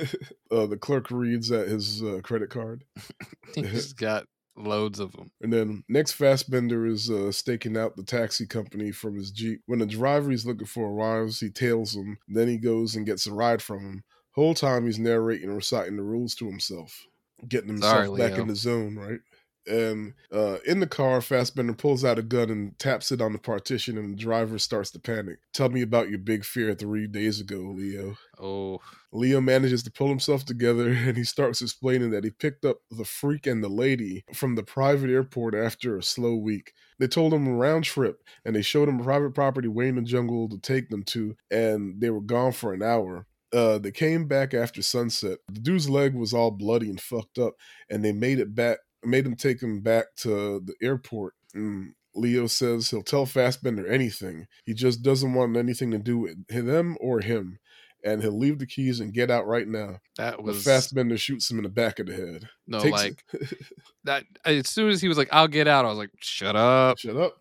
uh, 0.51 0.65
the 0.65 0.77
clerk 0.77 1.09
reads 1.11 1.51
at 1.51 1.67
his 1.67 2.03
uh, 2.03 2.19
credit 2.23 2.49
card, 2.49 2.83
He's 3.55 3.93
got 3.93 4.25
loads 4.57 4.99
of 4.99 5.11
them. 5.11 5.29
and 5.39 5.53
then 5.53 5.83
next 5.87 6.17
Fastbender 6.17 6.91
is 6.91 7.11
uh, 7.11 7.31
staking 7.31 7.77
out 7.77 7.95
the 7.95 8.03
taxi 8.03 8.47
company 8.47 8.91
from 8.91 9.15
his 9.15 9.29
jeep. 9.31 9.61
When 9.67 9.79
the 9.79 9.85
driver 9.85 10.31
he's 10.31 10.47
looking 10.47 10.65
for 10.67 10.89
arrives, 10.89 11.39
he 11.39 11.49
tails 11.51 11.95
him. 11.95 12.17
Then 12.27 12.47
he 12.47 12.57
goes 12.57 12.95
and 12.95 13.05
gets 13.05 13.27
a 13.27 13.33
ride 13.33 13.61
from 13.61 13.79
him. 13.79 14.03
Whole 14.37 14.53
time 14.53 14.85
he's 14.85 14.99
narrating 14.99 15.47
and 15.47 15.55
reciting 15.55 15.97
the 15.97 16.03
rules 16.03 16.35
to 16.35 16.45
himself, 16.45 17.07
getting 17.47 17.69
himself 17.69 18.05
Sorry, 18.05 18.17
back 18.19 18.33
Leo. 18.33 18.43
in 18.43 18.47
the 18.47 18.55
zone, 18.55 18.95
right? 18.95 19.19
And 19.65 20.13
uh, 20.31 20.57
in 20.63 20.79
the 20.79 20.85
car, 20.85 21.21
Fastbender 21.21 21.75
pulls 21.75 22.05
out 22.05 22.19
a 22.19 22.21
gun 22.21 22.51
and 22.51 22.77
taps 22.77 23.11
it 23.11 23.19
on 23.19 23.33
the 23.33 23.39
partition, 23.39 23.97
and 23.97 24.13
the 24.13 24.15
driver 24.15 24.59
starts 24.59 24.91
to 24.91 24.99
panic. 24.99 25.39
Tell 25.53 25.69
me 25.69 25.81
about 25.81 26.09
your 26.09 26.19
big 26.19 26.45
fear 26.45 26.75
three 26.75 27.07
days 27.07 27.41
ago, 27.41 27.73
Leo. 27.75 28.15
Oh, 28.37 28.79
Leo 29.11 29.41
manages 29.41 29.81
to 29.83 29.91
pull 29.91 30.07
himself 30.07 30.45
together 30.45 30.89
and 30.91 31.17
he 31.17 31.23
starts 31.23 31.63
explaining 31.63 32.11
that 32.11 32.23
he 32.23 32.29
picked 32.29 32.63
up 32.63 32.77
the 32.91 33.05
freak 33.05 33.47
and 33.47 33.63
the 33.63 33.69
lady 33.69 34.23
from 34.35 34.53
the 34.53 34.61
private 34.61 35.09
airport 35.09 35.55
after 35.55 35.97
a 35.97 36.03
slow 36.03 36.35
week. 36.35 36.73
They 36.99 37.07
told 37.07 37.33
him 37.33 37.47
a 37.47 37.55
round 37.55 37.85
trip 37.85 38.21
and 38.45 38.55
they 38.55 38.61
showed 38.61 38.87
him 38.87 38.99
a 38.99 39.03
private 39.03 39.33
property 39.33 39.67
way 39.67 39.87
in 39.87 39.95
the 39.95 40.03
jungle 40.03 40.47
to 40.49 40.59
take 40.59 40.89
them 40.89 41.01
to, 41.05 41.35
and 41.49 41.99
they 41.99 42.11
were 42.11 42.21
gone 42.21 42.51
for 42.51 42.71
an 42.71 42.83
hour. 42.83 43.25
Uh, 43.53 43.77
they 43.77 43.91
came 43.91 44.27
back 44.27 44.53
after 44.53 44.81
sunset. 44.81 45.37
The 45.47 45.59
dude's 45.61 45.89
leg 45.89 46.13
was 46.13 46.33
all 46.33 46.51
bloody 46.51 46.89
and 46.89 46.99
fucked 46.99 47.37
up, 47.37 47.53
and 47.89 48.03
they 48.03 48.11
made 48.11 48.39
it 48.39 48.53
back, 48.53 48.77
made 49.03 49.25
him 49.25 49.35
take 49.35 49.61
him 49.61 49.79
back 49.81 50.07
to 50.17 50.59
the 50.65 50.73
airport. 50.81 51.33
And 51.53 51.93
Leo 52.13 52.47
says 52.47 52.89
he'll 52.89 53.03
tell 53.03 53.25
Fassbender 53.25 53.87
anything. 53.87 54.47
He 54.65 54.73
just 54.73 55.01
doesn't 55.01 55.33
want 55.33 55.55
anything 55.55 55.91
to 55.91 55.97
do 55.99 56.17
with 56.17 56.45
them 56.47 56.97
or 56.99 57.21
him. 57.21 57.59
And 58.03 58.21
he'll 58.21 58.37
leave 58.37 58.59
the 58.59 58.67
keys 58.67 58.99
and 58.99 59.13
get 59.13 59.31
out 59.31 59.47
right 59.47 59.67
now. 59.67 59.97
That 60.17 60.35
But 60.37 60.45
was 60.45 60.63
Fassbender 60.63 61.17
shoots 61.17 61.49
him 61.49 61.57
in 61.57 61.63
the 61.63 61.69
back 61.69 61.99
of 61.99 62.05
the 62.07 62.13
head. 62.15 62.47
no 62.67 62.79
Takes- 62.81 62.91
like 62.91 63.23
that. 64.03 64.23
As 64.45 64.69
soon 64.69 64.89
as 64.89 65.01
he 65.01 65.07
was 65.07 65.17
like, 65.17 65.29
"I'll 65.31 65.47
get 65.47 65.67
out," 65.67 65.83
I 65.85 65.89
was 65.89 65.97
like, 65.97 66.11
"Shut 66.19 66.55
up." 66.55 66.99
Shut 66.99 67.17
up. 67.17 67.37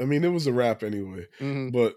I 0.00 0.04
mean, 0.04 0.24
it 0.24 0.28
was 0.32 0.46
a 0.46 0.52
wrap 0.52 0.82
anyway, 0.82 1.26
Mhm. 1.40 1.72
but 1.72 1.96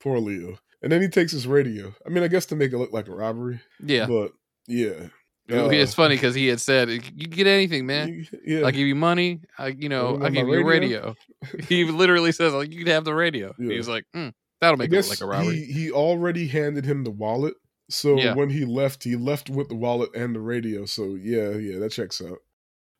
poor 0.00 0.18
Leo. 0.18 0.58
And 0.82 0.90
then 0.90 1.00
he 1.00 1.08
takes 1.08 1.32
his 1.32 1.46
radio. 1.46 1.94
I 2.06 2.10
mean, 2.10 2.24
I 2.24 2.28
guess 2.28 2.46
to 2.46 2.56
make 2.56 2.72
it 2.72 2.78
look 2.78 2.92
like 2.92 3.08
a 3.08 3.14
robbery, 3.14 3.60
Yeah, 3.80 4.06
but 4.06 4.32
yeah. 4.66 5.08
Oh, 5.50 5.66
uh, 5.66 5.70
it's 5.70 5.94
funny 5.94 6.14
because 6.14 6.34
he 6.34 6.46
had 6.46 6.60
said, 6.60 6.88
"You 6.88 7.00
can 7.00 7.30
get 7.30 7.46
anything, 7.46 7.84
man. 7.84 8.26
Yeah. 8.44 8.60
I'll 8.60 8.70
give 8.70 8.86
you 8.86 8.94
money. 8.94 9.40
I, 9.58 9.68
you 9.68 9.88
know, 9.88 10.18
I'll 10.22 10.30
give 10.30 10.46
you 10.48 10.54
a 10.54 10.64
radio?" 10.64 11.14
radio." 11.42 11.64
he 11.68 11.84
literally 11.84 12.32
says, 12.32 12.52
"Like 12.52 12.70
you 12.70 12.78
can 12.78 12.92
have 12.92 13.04
the 13.04 13.14
radio." 13.14 13.54
Yeah. 13.58 13.72
He 13.72 13.76
was 13.76 13.88
like, 13.88 14.04
mm, 14.14 14.32
"That'll 14.60 14.76
make 14.76 14.92
it 14.92 14.96
look 14.96 15.08
like 15.08 15.20
a 15.20 15.26
robbery." 15.26 15.56
he, 15.56 15.72
he 15.72 15.90
already 15.90 16.46
handed 16.46 16.84
him 16.84 17.04
the 17.04 17.10
wallet. 17.10 17.54
So 17.90 18.16
Yeah. 18.16 18.34
when 18.34 18.50
he 18.50 18.64
left, 18.64 19.04
he 19.04 19.16
left 19.16 19.50
with 19.50 19.68
the 19.68 19.74
wallet 19.74 20.10
and 20.14 20.34
the 20.34 20.40
radio. 20.40 20.86
So 20.86 21.16
yeah, 21.16 21.50
yeah, 21.50 21.78
that 21.80 21.90
checks 21.90 22.22
out. 22.22 22.38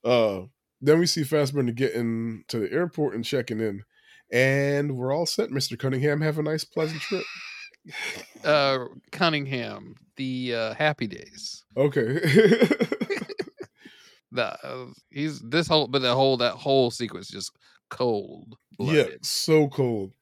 Uh 0.05 0.47
then 0.81 0.99
we 0.99 1.07
see 1.07 1.23
Fassbender 1.23 1.73
getting 1.73 2.43
to 2.49 2.59
the 2.59 2.73
airport 2.73 3.15
and 3.15 3.25
checking 3.25 3.61
in. 3.61 3.85
And 4.33 4.97
we're 4.97 5.15
all 5.15 5.27
set, 5.27 5.51
Mr. 5.51 5.79
Cunningham. 5.79 6.21
Have 6.23 6.39
a 6.39 6.43
nice, 6.43 6.65
pleasant 6.65 7.01
trip. 7.01 7.23
uh, 8.45 8.87
Cunningham, 9.11 9.97
the 10.17 10.55
uh, 10.55 10.75
Happy 10.75 11.07
Days. 11.07 11.65
Okay. 11.77 12.21
The 14.35 14.57
uh, 14.67 14.87
he's 15.11 15.41
this 15.41 15.69
whole, 15.69 15.89
but 15.89 16.01
the 16.01 16.15
whole 16.15 16.39
that 16.39 16.55
whole 16.55 16.91
sequence 16.91 17.29
just 17.29 17.53
cold 17.91 18.57
yeah, 18.79 19.05
so 19.23 19.69
cold. 19.69 20.13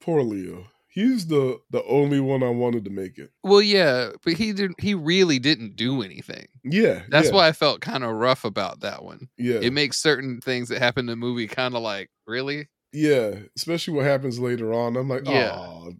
Poor 0.00 0.22
Leo. 0.22 0.66
He's 0.88 1.26
the 1.26 1.58
the 1.70 1.84
only 1.84 2.18
one 2.20 2.42
I 2.42 2.50
wanted 2.50 2.84
to 2.84 2.90
make 2.90 3.18
it. 3.18 3.30
Well, 3.42 3.62
yeah, 3.62 4.10
but 4.24 4.34
he 4.34 4.52
didn't. 4.52 4.80
He 4.80 4.94
really 4.94 5.38
didn't 5.38 5.76
do 5.76 6.02
anything. 6.02 6.46
Yeah. 6.64 7.02
That's 7.08 7.28
yeah, 7.28 7.34
why 7.34 7.48
I 7.48 7.52
felt 7.52 7.80
kind 7.80 8.04
of 8.04 8.16
rough 8.16 8.44
about 8.44 8.80
that 8.80 9.04
one. 9.04 9.28
Yeah. 9.36 9.60
It 9.60 9.72
makes 9.72 10.02
certain 10.02 10.40
things 10.40 10.68
that 10.68 10.80
happen 10.80 11.02
in 11.02 11.06
the 11.06 11.16
movie 11.16 11.46
kind 11.46 11.74
of 11.74 11.82
like 11.82 12.10
really, 12.26 12.68
yeah. 12.92 13.34
Especially 13.56 13.94
what 13.94 14.06
happens 14.06 14.40
later 14.40 14.72
on. 14.72 14.96
I'm 14.96 15.08
like, 15.08 15.26
Yeah. 15.26 15.90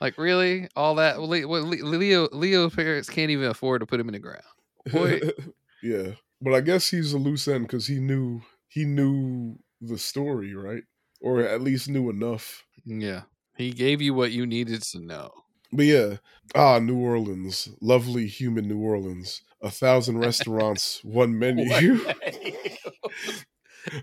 Like 0.00 0.16
really, 0.18 0.68
all 0.76 0.94
that. 0.96 1.20
Leo 1.20 2.28
Leo's 2.32 2.74
parents 2.74 3.08
can't 3.08 3.30
even 3.30 3.46
afford 3.46 3.80
to 3.80 3.86
put 3.86 4.00
him 4.00 4.08
in 4.08 4.14
the 4.14 4.18
ground. 4.18 4.42
Boy. 4.90 5.20
yeah, 5.82 6.12
but 6.40 6.54
I 6.54 6.60
guess 6.60 6.88
he's 6.88 7.12
a 7.12 7.18
loose 7.18 7.46
end 7.48 7.66
because 7.66 7.86
he 7.86 8.00
knew 8.00 8.42
he 8.68 8.84
knew 8.84 9.58
the 9.80 9.98
story, 9.98 10.54
right? 10.54 10.82
Or 11.20 11.40
at 11.40 11.60
least 11.60 11.88
knew 11.88 12.08
enough. 12.08 12.64
Yeah, 12.84 13.22
he 13.56 13.72
gave 13.72 14.00
you 14.00 14.14
what 14.14 14.32
you 14.32 14.46
needed 14.46 14.82
to 14.82 15.00
know. 15.00 15.32
But 15.72 15.84
yeah, 15.84 16.16
ah, 16.54 16.78
New 16.78 16.98
Orleans, 16.98 17.68
lovely, 17.80 18.26
human 18.26 18.66
New 18.68 18.80
Orleans. 18.80 19.42
A 19.62 19.70
thousand 19.70 20.18
restaurants, 20.18 21.00
one 21.04 21.38
menu. 21.38 21.70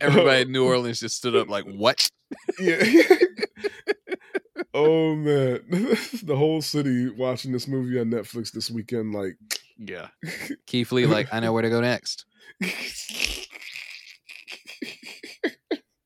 Everybody 0.02 0.42
in 0.42 0.52
New 0.52 0.66
Orleans 0.66 1.00
just 1.00 1.18
stood 1.18 1.36
up 1.36 1.50
like, 1.50 1.66
"What?" 1.66 2.08
yeah. 2.60 2.84
Oh 4.74 5.16
man, 5.16 5.62
the 6.24 6.36
whole 6.36 6.62
city 6.62 7.10
watching 7.10 7.52
this 7.52 7.68
movie 7.68 8.00
on 8.00 8.08
Netflix 8.12 8.52
this 8.52 8.70
weekend. 8.70 9.14
Like, 9.14 9.38
Yeah. 9.78 10.08
Keith 10.66 10.92
Lee, 10.92 11.06
like, 11.06 11.34
I 11.34 11.40
know 11.40 11.54
where 11.54 11.62
to 11.62 11.70
go 11.70 11.82
next. 11.82 12.26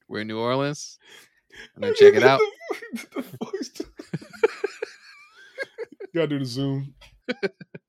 We're 0.07 0.21
in 0.21 0.27
New 0.27 0.39
Orleans. 0.39 0.97
I'm 1.75 1.81
gonna 1.83 1.93
check 1.95 2.15
it 2.15 2.23
out. 2.23 2.41
The 2.93 3.21
voice. 3.43 3.81
Gotta 6.13 6.27
do 6.27 6.39
the 6.39 6.45
zoom. 6.45 6.93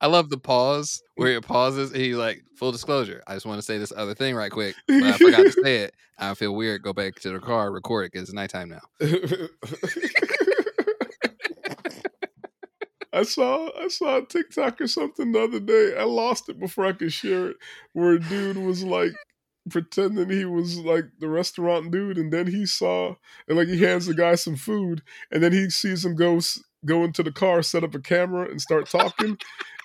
I 0.01 0.07
love 0.07 0.31
the 0.31 0.39
pause 0.39 1.03
where 1.17 1.33
it 1.33 1.45
pauses 1.45 1.91
and 1.91 2.01
he's 2.01 2.15
like, 2.17 2.45
full 2.57 2.71
disclosure, 2.71 3.23
I 3.27 3.35
just 3.35 3.45
want 3.47 3.59
to 3.59 3.63
say 3.63 3.79
this 3.79 3.93
other 3.97 4.15
thing 4.15 4.37
right 4.37 4.53
quick. 4.53 4.77
But 4.87 5.03
I 5.03 5.13
forgot 5.19 5.43
to 5.43 5.53
say 5.53 5.79
it. 5.79 5.95
I 6.19 6.35
feel 6.35 6.55
weird. 6.55 6.83
Go 6.83 6.93
back 6.93 7.17
to 7.21 7.31
the 7.31 7.41
car, 7.41 7.73
record 7.73 8.05
it 8.05 8.13
because 8.13 8.29
it's 8.29 8.35
nighttime 8.35 8.69
now. 8.69 8.83
I 13.13 13.23
saw 13.25 13.71
I 13.79 13.89
saw 13.89 14.19
a 14.19 14.27
TikTok 14.27 14.81
or 14.81 14.87
something 14.89 15.33
the 15.33 15.43
other 15.43 15.61
day. 15.61 15.95
I 15.99 16.05
lost 16.05 16.49
it 16.49 16.59
before 16.59 16.87
I 16.87 16.93
could 16.93 17.13
share 17.13 17.49
it. 17.51 17.57
Where 17.93 18.13
a 18.15 18.21
dude 18.21 18.57
was 18.57 18.85
like 18.85 19.13
pretending 19.71 20.31
he 20.31 20.45
was 20.45 20.79
like 20.79 21.05
the 21.19 21.29
restaurant 21.29 21.91
dude, 21.93 22.19
and 22.19 22.33
then 22.33 22.47
he 22.47 22.67
saw 22.67 23.15
and 23.49 23.57
like 23.59 23.69
he 23.69 23.81
hands 23.83 24.07
the 24.07 24.15
guy 24.15 24.35
some 24.35 24.57
food, 24.57 25.03
and 25.31 25.43
then 25.43 25.53
he 25.53 25.71
sees 25.71 26.05
him 26.05 26.17
go 26.17 26.41
go 26.87 27.05
into 27.05 27.23
the 27.23 27.33
car, 27.33 27.63
set 27.63 27.85
up 27.85 27.95
a 27.95 28.01
camera, 28.01 28.49
and 28.51 28.61
start 28.61 28.89
talking, 28.91 29.39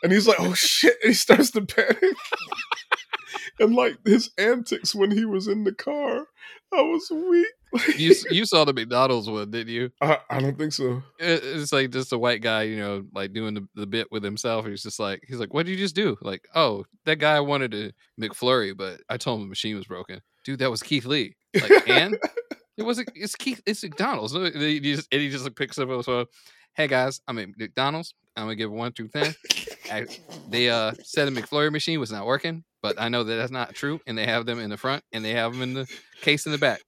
and 0.03 0.11
he's 0.11 0.27
like, 0.27 0.39
"Oh 0.39 0.53
shit!" 0.53 0.95
And 1.03 1.09
he 1.09 1.13
starts 1.13 1.51
to 1.51 1.61
panic. 1.65 1.97
And 3.59 3.75
like 3.75 3.97
his 4.05 4.29
antics 4.37 4.93
when 4.95 5.11
he 5.11 5.25
was 5.25 5.47
in 5.47 5.63
the 5.63 5.73
car, 5.73 6.27
I 6.73 6.81
was 6.81 7.09
weak. 7.11 7.47
You 7.97 8.13
you 8.31 8.45
saw 8.45 8.63
the 8.65 8.71
McDonald's 8.73 9.29
one, 9.29 9.51
didn't 9.51 9.73
you? 9.73 9.91
I, 10.01 10.19
I 10.29 10.39
don't 10.39 10.57
think 10.57 10.71
so. 10.73 11.03
It- 11.19 11.43
It's 11.43 11.73
like 11.73 11.91
just 11.91 12.13
a 12.13 12.17
white 12.17 12.41
guy, 12.41 12.63
you 12.63 12.77
know, 12.77 13.05
like 13.13 13.33
doing 13.33 13.53
the, 13.55 13.67
the 13.75 13.85
bit 13.85 14.09
with 14.11 14.23
himself. 14.23 14.65
He's 14.65 14.83
just 14.83 14.99
like, 14.99 15.23
he's 15.27 15.39
like, 15.39 15.53
what 15.53 15.65
did 15.65 15.73
you 15.73 15.77
just 15.77 15.95
do? 15.95 16.17
Like, 16.21 16.47
oh, 16.55 16.85
that 17.05 17.17
guy 17.17 17.39
wanted 17.41 17.73
a 17.73 17.91
McFlurry, 18.19 18.75
but 18.75 19.01
I 19.09 19.17
told 19.17 19.39
him 19.39 19.45
the 19.47 19.49
machine 19.49 19.75
was 19.75 19.85
broken. 19.85 20.21
Dude, 20.45 20.59
that 20.59 20.71
was 20.71 20.81
Keith 20.81 21.05
Lee. 21.05 21.35
Like, 21.53 21.89
and 21.89 22.17
it 22.77 22.83
wasn't. 22.83 23.09
It's 23.15 23.35
Keith. 23.35 23.61
It's 23.65 23.83
McDonald's. 23.83 24.33
And 24.33 24.55
he 24.55 24.79
just, 24.79 25.07
and 25.11 25.21
he 25.21 25.29
just 25.29 25.43
like 25.43 25.55
picks 25.55 25.77
up 25.77 25.89
phone. 26.05 26.25
Hey 26.73 26.87
guys, 26.87 27.19
I'm 27.27 27.37
at 27.39 27.49
McDonald's. 27.57 28.13
I'm 28.37 28.43
gonna 28.43 28.55
give 28.55 28.71
one 28.71 28.93
through 28.93 29.09
ten. 29.09 29.35
I, 29.91 30.05
they 30.49 30.69
uh 30.69 30.93
said 31.03 31.25
the 31.33 31.41
McFlurry 31.41 31.71
machine 31.71 31.99
was 31.99 32.11
not 32.11 32.25
working, 32.27 32.63
but 32.81 32.99
I 32.99 33.09
know 33.09 33.23
that 33.23 33.35
that's 33.35 33.51
not 33.51 33.73
true. 33.73 33.99
And 34.07 34.17
they 34.17 34.25
have 34.25 34.45
them 34.45 34.59
in 34.59 34.69
the 34.69 34.77
front, 34.77 35.03
and 35.11 35.23
they 35.23 35.31
have 35.31 35.53
them 35.53 35.61
in 35.61 35.73
the 35.73 35.87
case 36.21 36.45
in 36.45 36.51
the 36.51 36.57
back. 36.57 36.81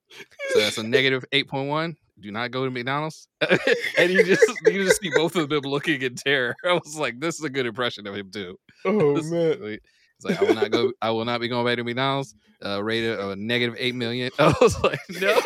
So 0.52 0.60
that's 0.60 0.78
a 0.78 0.82
negative 0.82 1.24
eight 1.32 1.48
point 1.48 1.68
one. 1.68 1.96
Do 2.18 2.30
not 2.30 2.50
go 2.50 2.64
to 2.66 2.70
McDonald's. 2.70 3.28
and 3.98 4.12
you 4.12 4.24
just 4.24 4.46
you 4.66 4.84
just 4.84 5.00
see 5.00 5.10
both 5.14 5.36
of 5.36 5.48
them 5.48 5.62
looking 5.62 6.02
in 6.02 6.14
terror. 6.16 6.54
I 6.64 6.74
was 6.74 6.96
like, 6.98 7.18
this 7.18 7.38
is 7.38 7.44
a 7.44 7.50
good 7.50 7.66
impression 7.66 8.06
of 8.06 8.14
him 8.14 8.30
too. 8.30 8.56
Oh 8.84 9.14
This 9.14 9.30
man. 9.30 9.58
It's 9.62 10.24
like 10.24 10.40
I 10.40 10.44
will 10.44 10.54
not 10.54 10.70
go. 10.70 10.92
I 11.00 11.10
will 11.10 11.24
not 11.24 11.40
be 11.40 11.48
going 11.48 11.64
back 11.66 11.76
to 11.76 11.84
McDonald's. 11.84 12.34
Uh, 12.64 12.82
rated 12.82 13.18
a 13.18 13.34
negative 13.36 13.74
eight 13.78 13.94
million. 13.94 14.30
I 14.38 14.54
was 14.60 14.78
like, 14.82 15.00
no, 15.20 15.40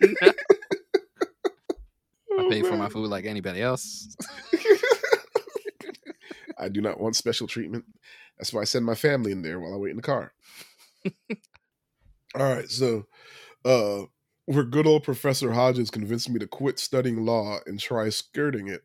no. 0.00 0.14
I 0.22 0.32
Oh, 2.36 2.50
pay 2.50 2.62
for 2.62 2.76
my 2.76 2.88
food 2.88 3.10
like 3.10 3.26
anybody 3.26 3.62
else. 3.62 4.08
I 6.58 6.68
do 6.68 6.80
not 6.80 6.98
want 6.98 7.16
special 7.16 7.46
treatment. 7.46 7.84
That's 8.38 8.52
why 8.52 8.62
I 8.62 8.64
send 8.64 8.84
my 8.84 8.94
family 8.94 9.32
in 9.32 9.42
there 9.42 9.60
while 9.60 9.74
I 9.74 9.76
wait 9.76 9.90
in 9.90 9.96
the 9.96 10.02
car. 10.02 10.32
All 12.34 12.42
right, 12.54 12.68
so 12.68 13.06
uh 13.64 14.02
where 14.46 14.64
good 14.64 14.86
old 14.86 15.04
Professor 15.04 15.52
Hodges 15.52 15.90
convinced 15.90 16.28
me 16.28 16.38
to 16.38 16.46
quit 16.46 16.78
studying 16.78 17.24
law 17.24 17.60
and 17.66 17.80
try 17.80 18.08
skirting 18.10 18.68
it. 18.68 18.82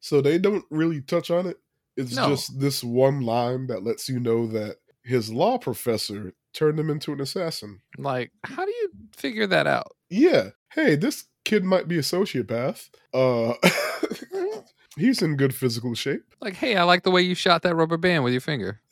So 0.00 0.20
they 0.22 0.38
don't 0.38 0.64
really 0.70 1.02
touch 1.02 1.30
on 1.30 1.46
it. 1.46 1.58
It's 1.96 2.14
No. 2.16 2.28
just 2.28 2.58
this 2.60 2.82
one 2.82 3.20
line 3.20 3.66
that 3.66 3.82
lets 3.84 4.08
you 4.08 4.18
know 4.20 4.46
that 4.46 4.76
his 5.02 5.30
law 5.30 5.58
professor 5.58 6.32
turned 6.54 6.78
him 6.80 6.88
into 6.88 7.12
an 7.12 7.20
assassin. 7.20 7.80
Like, 7.98 8.30
how 8.44 8.64
do 8.64 8.70
you 8.70 8.90
figure 9.14 9.46
that 9.48 9.66
out? 9.66 9.92
Yeah. 10.08 10.50
Hey, 10.72 10.94
this 10.96 11.24
kid 11.44 11.64
might 11.64 11.88
be 11.88 11.98
a 11.98 12.02
sociopath. 12.02 12.88
Uh 13.12 13.54
he's 14.98 15.22
in 15.22 15.36
good 15.36 15.54
physical 15.54 15.94
shape. 15.94 16.22
Like, 16.40 16.54
hey, 16.54 16.76
I 16.76 16.84
like 16.84 17.02
the 17.02 17.10
way 17.10 17.22
you 17.22 17.34
shot 17.34 17.62
that 17.62 17.74
rubber 17.74 17.96
band 17.96 18.24
with 18.24 18.32
your 18.32 18.40
finger. 18.40 18.80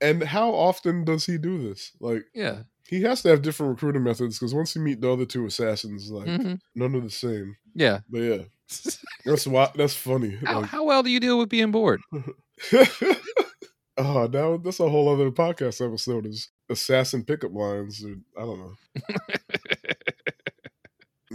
and 0.00 0.22
how 0.22 0.50
often 0.50 1.04
does 1.04 1.26
he 1.26 1.38
do 1.38 1.62
this? 1.62 1.92
Like 2.00 2.24
Yeah. 2.34 2.62
he 2.88 3.02
has 3.02 3.22
to 3.22 3.28
have 3.28 3.42
different 3.42 3.70
recruiting 3.70 4.02
methods 4.02 4.38
because 4.38 4.54
once 4.54 4.74
you 4.74 4.82
meet 4.82 5.00
the 5.00 5.10
other 5.12 5.24
two 5.26 5.46
assassins, 5.46 6.10
like 6.10 6.26
Mhm. 6.26 6.60
none 6.74 6.94
of 6.94 7.02
the 7.04 7.10
same. 7.10 7.56
Yeah. 7.74 8.00
But 8.10 8.18
yeah, 8.18 8.42
that's 9.24 9.46
why 9.46 9.70
that's 9.74 9.94
funny. 9.94 10.38
How, 10.44 10.60
Like, 10.60 10.70
how 10.70 10.84
well 10.84 11.02
do 11.02 11.10
you 11.10 11.20
deal 11.20 11.38
with 11.38 11.48
being 11.48 11.70
bored? 11.70 12.00
oh, 13.96 14.26
now 14.32 14.56
that's 14.56 14.80
a 14.80 14.88
whole 14.88 15.08
other 15.08 15.30
podcast 15.30 15.84
episode 15.86 16.26
is 16.26 16.48
assassin 16.68 17.24
pickup 17.24 17.52
lines. 17.54 18.04
Or, 18.04 18.16
I 18.36 18.40
don't 18.44 18.58
know. 18.58 18.74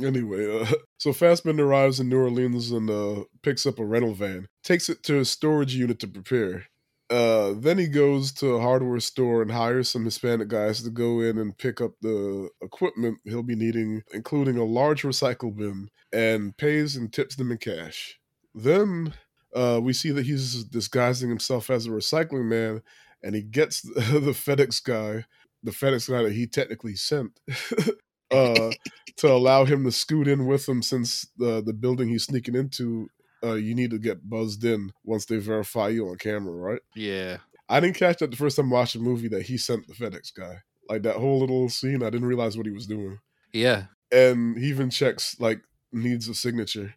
Anyway, 0.04 0.62
uh, 0.62 0.66
so 1.00 1.14
Fassbender 1.14 1.66
arrives 1.66 2.00
in 2.00 2.10
New 2.10 2.20
Orleans 2.20 2.72
and 2.72 2.90
uh, 2.90 3.24
picks 3.42 3.66
up 3.66 3.80
a 3.80 3.86
rental 3.86 4.14
van, 4.14 4.48
takes 4.64 4.90
it 4.90 5.04
to 5.04 5.20
a 5.20 5.26
storage 5.26 5.76
unit 5.76 6.00
to 6.00 6.08
prepare. 6.08 6.66
Uh, 7.10 7.54
then 7.56 7.78
he 7.78 7.88
goes 7.88 8.34
to 8.34 8.56
a 8.56 8.62
hardware 8.62 9.00
store 9.00 9.42
and 9.42 9.52
hires 9.52 9.90
some 9.90 10.04
Hispanic 10.04 10.50
guys 10.50 10.84
to 10.84 10.90
go 10.90 11.22
in 11.22 11.38
and 11.38 11.58
pick 11.58 11.80
up 11.80 11.92
the 12.02 12.50
equipment 12.62 13.18
he'll 13.24 13.44
be 13.44 13.56
needing, 13.56 14.04
including 14.14 14.58
a 14.58 14.66
large 14.66 15.04
recycle 15.04 15.56
bin, 15.56 15.90
and 16.12 16.58
pays 16.58 16.98
and 16.98 17.14
tips 17.14 17.38
them 17.38 17.52
in 17.52 17.60
cash. 17.60 18.20
Then 18.54 19.14
uh, 19.56 19.80
we 19.82 19.94
see 19.94 20.12
that 20.12 20.26
he's 20.26 20.66
disguising 20.66 21.30
himself 21.30 21.70
as 21.70 21.86
a 21.86 21.92
recycling 21.92 22.50
man, 22.50 22.82
and 23.24 23.36
he 23.36 23.42
gets 23.42 23.82
the 23.84 24.34
FedEx 24.34 24.84
guy 24.84 25.26
the 25.64 25.72
FedEx 25.72 26.10
guy 26.10 26.24
that 26.24 26.34
he 26.34 26.48
technically 26.48 26.96
sent 26.96 27.40
uh, 28.32 28.72
to 29.18 29.32
allow 29.32 29.66
him 29.66 29.84
to 29.84 29.92
scoot 29.92 30.28
in 30.28 30.46
with 30.46 30.66
them 30.66 30.82
since 30.82 31.28
the 31.38 31.62
the 31.62 31.74
building 31.74 32.10
he's 32.10 32.26
sneaking 32.26 32.56
into. 32.56 33.10
Uh, 33.44 33.54
you 33.54 33.76
need 33.76 33.92
to 33.92 34.00
get 34.00 34.28
buzzed 34.28 34.64
in 34.64 34.92
once 35.04 35.26
they 35.26 35.38
verify 35.38 35.90
you 35.90 36.10
on 36.10 36.18
camera, 36.18 36.54
right? 36.54 36.82
Yeah. 36.96 37.38
I 37.70 37.80
didn't 37.80 37.98
catch 37.98 38.18
that 38.18 38.32
the 38.32 38.38
first 38.38 38.56
time 38.56 38.74
I 38.74 38.78
watched 38.78 38.94
the 38.94 39.00
movie 39.00 39.28
that 39.28 39.44
he 39.44 39.58
sent 39.58 39.88
the 39.88 39.94
FedEx 39.94 40.34
guy. 40.34 40.56
Like 40.90 41.04
that 41.04 41.18
whole 41.18 41.40
little 41.40 41.70
scene, 41.70 42.02
I 42.02 42.10
didn't 42.10 42.28
realize 42.28 42.58
what 42.58 42.66
he 42.66 42.72
was 42.72 42.88
doing. 42.88 43.20
Yeah. 43.54 43.86
And 44.12 44.58
he 44.58 44.68
even 44.70 44.90
checks 44.90 45.40
like 45.40 45.62
needs 45.92 46.28
a 46.28 46.34
signature. 46.34 46.96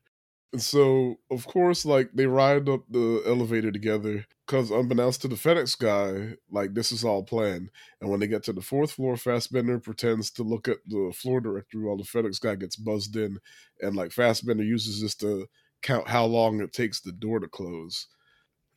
And 0.53 0.62
so, 0.62 1.16
of 1.31 1.47
course, 1.47 1.85
like 1.85 2.11
they 2.14 2.26
ride 2.26 2.68
up 2.68 2.85
the 2.89 3.22
elevator 3.26 3.70
together 3.70 4.26
because, 4.51 4.72
unbeknownst 4.72 5.22
to 5.22 5.28
the 5.28 5.36
FedEx 5.36 5.78
guy, 5.78 6.34
like 6.51 6.74
this 6.74 6.90
is 6.90 7.05
all 7.05 7.22
planned. 7.22 7.70
And 8.01 8.11
when 8.11 8.18
they 8.18 8.26
get 8.26 8.42
to 8.44 8.53
the 8.53 8.61
fourth 8.61 8.90
floor, 8.90 9.16
Fassbender 9.16 9.78
pretends 9.78 10.28
to 10.32 10.42
look 10.42 10.66
at 10.66 10.78
the 10.88 11.12
floor 11.14 11.40
directory 11.40 11.84
while 11.84 11.96
the 11.96 12.03
FedEx 12.03 12.40
guy 12.40 12.57
gets 12.57 12.74
buzzed 12.74 13.14
in. 13.14 13.38
And 13.80 13.94
like 13.94 14.11
Fassbender 14.11 14.64
uses 14.64 15.03
this 15.03 15.14
to 15.16 15.46
count 15.82 16.09
how 16.09 16.24
long 16.24 16.61
it 16.61 16.72
takes 16.72 17.01
the 17.01 17.12
door 17.12 17.38
to 17.38 17.46
close. 17.46 18.09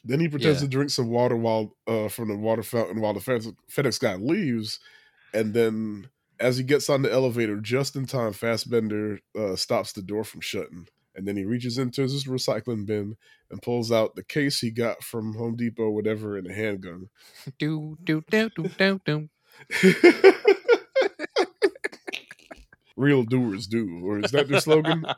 Then 0.05 0.19
he 0.19 0.27
pretends 0.27 0.61
Yeah. 0.61 0.67
to 0.67 0.71
drink 0.71 0.91
some 0.91 1.09
water 1.09 1.35
while 1.35 1.75
uh, 1.87 2.07
from 2.07 2.27
the 2.27 2.37
water 2.37 2.61
fountain 2.61 3.01
while 3.01 3.15
the 3.15 3.19
FedEx, 3.19 3.55
FedEx 3.71 3.99
guy 3.99 4.15
leaves. 4.15 4.79
And 5.33 5.55
then 5.55 6.09
as 6.39 6.57
he 6.57 6.63
gets 6.63 6.87
on 6.87 7.01
the 7.01 7.11
elevator 7.11 7.59
just 7.59 7.95
in 7.95 8.05
time, 8.05 8.33
Fassbender 8.33 9.21
uh, 9.35 9.55
stops 9.55 9.93
the 9.93 10.03
door 10.03 10.23
from 10.23 10.41
shutting. 10.41 10.87
And 11.15 11.27
then 11.27 11.37
he 11.37 11.45
reaches 11.45 11.77
into 11.77 12.01
his 12.01 12.25
recycling 12.25 12.85
bin 12.85 13.17
and 13.51 13.61
pulls 13.61 13.91
out 13.91 14.15
the 14.15 14.23
case 14.23 14.59
he 14.59 14.71
got 14.71 15.03
from 15.03 15.35
Home 15.35 15.55
Depot, 15.55 15.89
whatever, 15.89 16.37
and 16.37 16.47
a 16.47 16.53
handgun. 16.53 17.09
Do 17.59 17.97
do 18.03 18.23
do 18.29 18.49
do 18.49 18.69
do 18.77 18.99
do. 19.05 19.29
Real 22.95 23.23
doers 23.23 23.65
do, 23.67 24.01
or 24.05 24.19
is 24.19 24.31
that 24.31 24.47
their 24.47 24.59
slogan? 24.59 25.05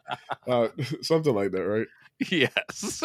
Uh, 0.48 0.68
something 1.02 1.34
like 1.34 1.50
that, 1.52 1.64
right? 1.64 1.88
Yes. 2.30 3.02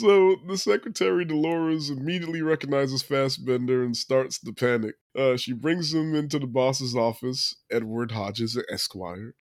So 0.00 0.36
the 0.46 0.56
secretary 0.56 1.24
Dolores 1.24 1.90
immediately 1.90 2.42
recognizes 2.42 3.02
Fassbender 3.02 3.84
and 3.84 3.96
starts 3.96 4.38
to 4.40 4.52
panic. 4.52 4.96
Uh, 5.16 5.36
she 5.36 5.52
brings 5.52 5.92
him 5.92 6.14
into 6.14 6.38
the 6.38 6.46
boss's 6.46 6.94
office, 6.94 7.56
Edward 7.70 8.12
Hodges, 8.12 8.58
Esquire. 8.70 9.34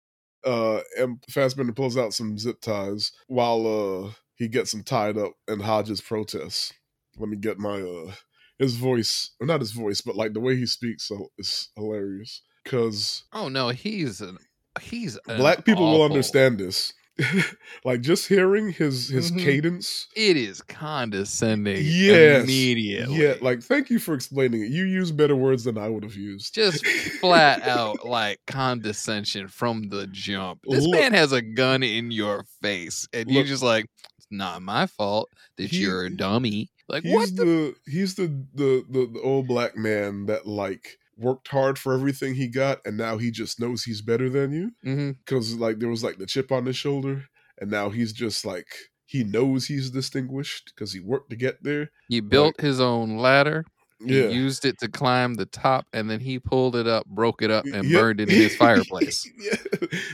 Uh, 0.46 0.82
and 0.98 1.24
Fassbender 1.30 1.74
pulls 1.74 1.98
out 1.98 2.14
some 2.14 2.38
zip 2.38 2.62
ties 2.62 3.12
while 3.28 3.66
uh, 3.66 4.12
he 4.36 4.48
gets 4.48 4.74
him 4.74 4.84
tied 4.84 5.18
up, 5.18 5.34
and 5.48 5.62
Hodges 5.62 6.02
protests. 6.02 6.74
Let 7.18 7.30
me 7.30 7.38
get 7.38 7.58
my 7.58 7.82
uh, 7.82 8.12
his 8.60 8.76
voice, 8.76 9.32
or 9.40 9.48
not 9.48 9.62
his 9.62 9.72
voice, 9.72 10.02
but 10.02 10.16
like 10.16 10.34
the 10.34 10.40
way 10.40 10.56
he 10.56 10.66
speaks 10.66 11.08
so 11.08 11.32
is 11.38 11.70
hilarious. 11.76 12.42
Because 12.64 13.24
oh 13.34 13.48
no, 13.48 13.70
he's 13.70 14.22
an 14.22 14.38
he's 14.82 15.18
an 15.28 15.38
black 15.38 15.66
people 15.66 15.92
will 15.92 16.04
understand 16.04 16.60
this. 16.60 16.94
like 17.86 18.02
just 18.02 18.28
hearing 18.28 18.72
his 18.72 19.10
his 19.10 19.32
Mhm. 19.32 19.40
cadence 19.44 20.08
It 20.16 20.36
is 20.38 20.62
condescending. 20.62 21.82
Yes. 21.84 22.44
Immediately. 22.44 23.16
Yeah, 23.16 23.36
like 23.42 23.62
thank 23.62 23.90
you 23.90 24.00
for 24.00 24.14
explaining 24.14 24.62
it. 24.64 24.70
You 24.72 24.84
use 24.86 25.12
better 25.12 25.36
words 25.36 25.64
than 25.64 25.78
I 25.78 25.88
would 25.90 26.04
have 26.04 26.16
used. 26.16 26.54
just 26.54 26.86
flat 27.22 27.62
out 27.64 28.06
like 28.06 28.40
condescension 28.48 29.48
from 29.48 29.90
the 29.90 30.08
jump. 30.08 30.60
This 30.68 30.84
Look- 30.84 31.00
man 31.00 31.14
has 31.14 31.32
a 31.32 31.42
gun 31.42 31.84
in 31.84 32.12
your 32.12 32.46
face, 32.62 33.08
and 33.14 33.30
you're 33.30 33.44
just 33.46 33.64
like, 33.64 33.86
it's 34.18 34.28
not 34.32 34.62
my 34.62 34.86
fault 34.88 35.30
that 35.58 35.70
He- 35.72 35.78
you're 35.78 36.06
a 36.06 36.10
dummy. 36.16 36.70
Like 36.88 37.04
he's 37.04 37.14
what 37.16 37.36
the? 37.36 37.46
the, 37.46 37.76
he's 37.92 38.16
the, 38.16 38.28
the 38.54 38.84
the 38.90 39.10
the 39.14 39.22
old 39.22 39.48
black 39.48 39.76
man 39.76 40.28
that 40.28 40.46
like 40.46 40.98
worked 41.18 41.48
hard 41.48 41.80
for 41.80 41.94
everything 41.94 42.36
he 42.36 42.48
got, 42.48 42.80
and 42.86 42.98
now 42.98 43.18
he 43.18 43.32
just 43.32 43.60
knows 43.60 43.84
he's 43.84 44.02
better 44.02 44.30
than 44.30 44.52
you 44.52 44.72
mm-hmm. 44.86 45.12
because 45.26 45.56
like 45.56 45.80
there 45.80 45.90
was 45.90 46.04
like 46.04 46.18
the 46.18 46.26
chip 46.26 46.52
on 46.52 46.66
his 46.66 46.76
shoulder, 46.76 47.26
and 47.60 47.72
now 47.72 47.90
he's 47.90 48.14
just 48.14 48.46
like 48.46 48.68
he 49.06 49.24
knows 49.24 49.66
he's 49.68 49.92
distinguished 49.92 50.74
because 50.76 50.94
he 50.94 51.00
worked 51.00 51.30
to 51.30 51.36
get 51.36 51.64
there. 51.64 51.92
He 52.08 52.20
built 52.20 52.60
his 52.60 52.80
own 52.80 53.18
ladder. 53.18 53.66
He 54.06 54.20
Yeah. 54.20 54.30
used 54.30 54.66
it 54.66 54.78
to 54.80 54.90
climb 54.90 55.36
the 55.36 55.46
top, 55.46 55.86
and 55.94 56.10
then 56.10 56.20
he 56.20 56.40
pulled 56.40 56.76
it 56.76 56.88
up, 56.88 57.06
broke 57.08 57.42
it 57.42 57.52
up, 57.52 57.66
and 57.66 57.90
Yeah. 57.90 58.00
burned 58.00 58.20
it 58.20 58.30
in 58.30 58.36
his 58.36 58.56
fireplace. 58.56 59.26
yeah. 59.40 59.56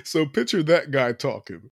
So 0.04 0.26
picture 0.26 0.62
that 0.64 0.92
guy 0.92 1.14
talking. 1.14 1.72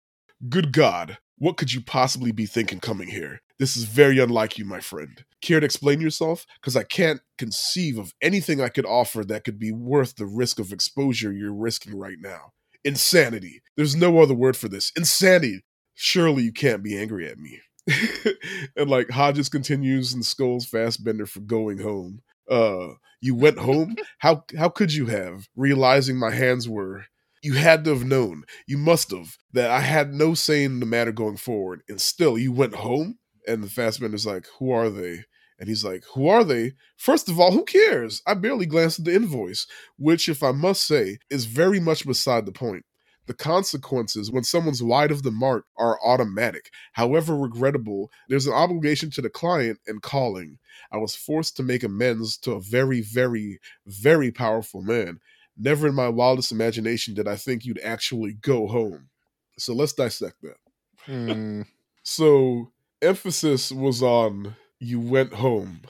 Good 0.47 0.71
God, 0.71 1.17
what 1.37 1.57
could 1.57 1.73
you 1.73 1.81
possibly 1.81 2.31
be 2.31 2.45
thinking 2.45 2.79
coming 2.79 3.07
here? 3.07 3.41
This 3.57 3.77
is 3.77 3.85
very 3.85 4.19
unlike 4.19 4.57
you, 4.57 4.65
my 4.65 4.81
friend. 4.81 5.23
Care 5.41 5.59
to 5.59 5.65
explain 5.65 6.01
yourself? 6.01 6.45
Because 6.59 6.75
I 6.75 6.83
can't 6.83 7.21
conceive 7.37 7.97
of 7.97 8.13
anything 8.21 8.59
I 8.59 8.69
could 8.69 8.85
offer 8.85 9.23
that 9.23 9.43
could 9.43 9.57
be 9.57 9.71
worth 9.71 10.15
the 10.15 10.25
risk 10.25 10.59
of 10.59 10.73
exposure 10.73 11.31
you're 11.31 11.53
risking 11.53 11.97
right 11.97 12.17
now. 12.19 12.51
Insanity. 12.83 13.61
There's 13.77 13.95
no 13.95 14.19
other 14.19 14.33
word 14.33 14.57
for 14.57 14.67
this. 14.67 14.91
Insanity. 14.97 15.63
Surely 15.93 16.43
you 16.43 16.51
can't 16.51 16.83
be 16.83 16.97
angry 16.97 17.27
at 17.27 17.37
me. 17.37 17.61
and 18.75 18.89
like 18.89 19.09
Hodges 19.09 19.47
continues 19.47 20.13
and 20.13 20.25
scolds 20.25 20.69
Fastbender 20.69 21.27
for 21.27 21.39
going 21.39 21.77
home. 21.77 22.21
Uh, 22.49 22.89
you 23.21 23.35
went 23.35 23.59
home? 23.59 23.95
How 24.19 24.43
how 24.57 24.69
could 24.69 24.93
you 24.93 25.07
have? 25.07 25.47
Realizing 25.55 26.17
my 26.17 26.31
hands 26.31 26.67
were 26.67 27.05
you 27.41 27.53
had 27.53 27.83
to 27.85 27.91
have 27.91 28.03
known, 28.03 28.43
you 28.67 28.75
must 28.77 29.11
have, 29.11 29.37
that 29.53 29.69
I 29.69 29.81
had 29.81 30.13
no 30.13 30.33
say 30.33 30.63
in 30.63 30.79
the 30.79 30.85
matter 30.87 31.11
going 31.11 31.37
forward. 31.37 31.83
And 31.87 32.01
still 32.01 32.39
you 32.39 32.51
went 32.51 32.73
home? 32.73 33.19
And 33.47 33.63
the 33.63 33.67
Fastbender's 33.67 34.25
like, 34.25 34.47
Who 34.59 34.71
are 34.71 34.89
they? 34.89 35.23
And 35.59 35.69
he's 35.69 35.85
like, 35.85 36.03
Who 36.13 36.27
are 36.27 36.43
they? 36.43 36.73
First 36.97 37.29
of 37.29 37.39
all, 37.39 37.51
who 37.51 37.63
cares? 37.63 38.21
I 38.25 38.33
barely 38.33 38.65
glanced 38.65 38.99
at 38.99 39.05
the 39.05 39.15
invoice, 39.15 39.67
which, 39.97 40.27
if 40.29 40.43
I 40.43 40.51
must 40.51 40.85
say, 40.85 41.19
is 41.29 41.45
very 41.45 41.79
much 41.79 42.05
beside 42.05 42.45
the 42.45 42.51
point. 42.51 42.85
The 43.27 43.33
consequences 43.33 44.31
when 44.31 44.43
someone's 44.43 44.83
wide 44.83 45.11
of 45.11 45.23
the 45.23 45.31
mark 45.31 45.65
are 45.77 45.99
automatic. 46.05 46.69
However 46.93 47.35
regrettable, 47.35 48.11
there's 48.29 48.45
an 48.45 48.53
obligation 48.53 49.09
to 49.11 49.21
the 49.21 49.29
client 49.29 49.79
and 49.87 50.01
calling. 50.01 50.59
I 50.91 50.97
was 50.97 51.15
forced 51.15 51.57
to 51.57 51.63
make 51.63 51.83
amends 51.83 52.37
to 52.39 52.51
a 52.51 52.61
very, 52.61 53.01
very, 53.01 53.59
very 53.87 54.31
powerful 54.31 54.81
man. 54.83 55.19
Never 55.57 55.87
in 55.87 55.95
my 55.95 56.09
wildest 56.09 56.51
imagination 56.51 57.13
did 57.13 57.27
I 57.27 57.35
think 57.35 57.65
you'd 57.65 57.79
actually 57.79 58.33
go 58.33 58.67
home. 58.67 59.09
So 59.57 59.73
let's 59.73 59.93
dissect 59.93 60.41
that. 60.43 60.57
Hmm. 61.05 61.61
So 62.07 62.71
emphasis 63.05 63.71
was 63.71 64.01
on 64.01 64.55
you 64.79 64.99
went 64.99 65.33
home. 65.33 65.81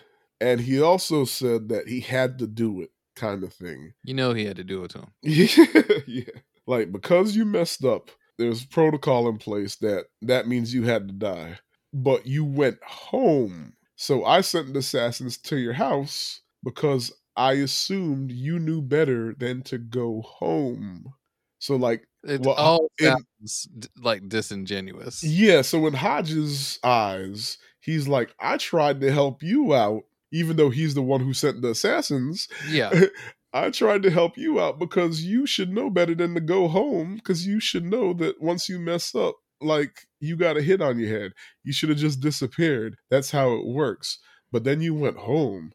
And 0.41 0.61
he 0.61 0.81
also 0.81 1.25
said 1.25 1.69
that 1.69 1.87
he 1.87 2.01
had 2.01 2.39
to 2.39 2.47
do 2.47 2.81
it, 2.81 2.91
kind 3.15 3.43
of 3.43 3.53
thing. 3.53 3.93
You 4.03 4.13
know 4.13 4.33
he 4.33 4.45
had 4.45 4.57
to 4.57 4.63
do 4.63 4.83
it 4.83 4.91
to 4.91 4.99
him. 4.99 5.11
Yeah, 5.21 5.81
yeah. 6.07 6.41
Like 6.67 6.91
because 6.91 7.35
you 7.35 7.45
messed 7.45 7.85
up, 7.85 8.11
there's 8.37 8.65
protocol 8.65 9.29
in 9.29 9.37
place 9.37 9.77
that 9.77 10.05
that 10.21 10.47
means 10.47 10.73
you 10.73 10.83
had 10.83 11.07
to 11.07 11.13
die. 11.13 11.59
But 11.93 12.27
you 12.27 12.43
went 12.43 12.83
home. 12.83 13.73
So 13.95 14.25
I 14.25 14.41
sent 14.41 14.73
the 14.73 14.79
assassins 14.79 15.37
to 15.37 15.57
your 15.57 15.73
house 15.73 16.41
because 16.63 17.13
I 17.37 17.53
assumed 17.53 18.31
you 18.31 18.59
knew 18.59 18.81
better 18.81 19.33
than 19.37 19.61
to 19.63 19.77
go 19.77 20.21
home. 20.21 21.13
So 21.59 21.77
like 21.77 22.05
It 22.25 22.41
Well, 22.41 22.55
all 22.55 22.91
sounds 22.99 23.67
like 24.01 24.27
disingenuous. 24.27 25.23
yeah, 25.23 25.61
so 25.61 25.85
in 25.87 25.93
Hodges' 25.93 26.79
eyes, 26.83 27.57
he's 27.79 28.07
like, 28.07 28.33
I 28.39 28.57
tried 28.57 29.01
to 29.01 29.11
help 29.11 29.43
you 29.43 29.73
out, 29.75 30.03
even 30.31 30.57
though 30.57 30.69
he's 30.71 30.95
the 30.95 31.01
one 31.03 31.21
who 31.21 31.33
sent 31.33 31.61
the 31.61 31.69
assassins. 31.69 32.47
Yeah. 32.69 33.05
I 33.53 33.69
tried 33.69 34.03
to 34.03 34.09
help 34.09 34.37
you 34.37 34.59
out 34.59 34.79
because 34.79 35.23
you 35.23 35.45
should 35.45 35.69
know 35.71 35.89
better 35.89 36.13
than 36.13 36.33
to 36.33 36.41
go 36.41 36.67
home 36.67 37.15
because 37.15 37.47
you 37.47 37.61
should 37.61 37.85
know 37.85 38.11
that 38.13 38.41
once 38.41 38.67
you 38.67 38.79
mess 38.79 39.15
up, 39.15 39.35
like 39.61 40.07
you 40.19 40.35
got 40.35 40.57
a 40.57 40.61
hit 40.61 40.81
on 40.81 40.99
your 40.99 41.07
head. 41.17 41.31
You 41.63 41.71
should 41.71 41.87
have 41.89 41.97
just 41.97 42.19
disappeared. 42.19 42.97
That's 43.09 43.31
how 43.31 43.53
it 43.53 43.65
works. 43.65 44.19
But 44.51 44.65
then 44.65 44.81
you 44.81 44.93
went 44.93 45.15
home. 45.17 45.71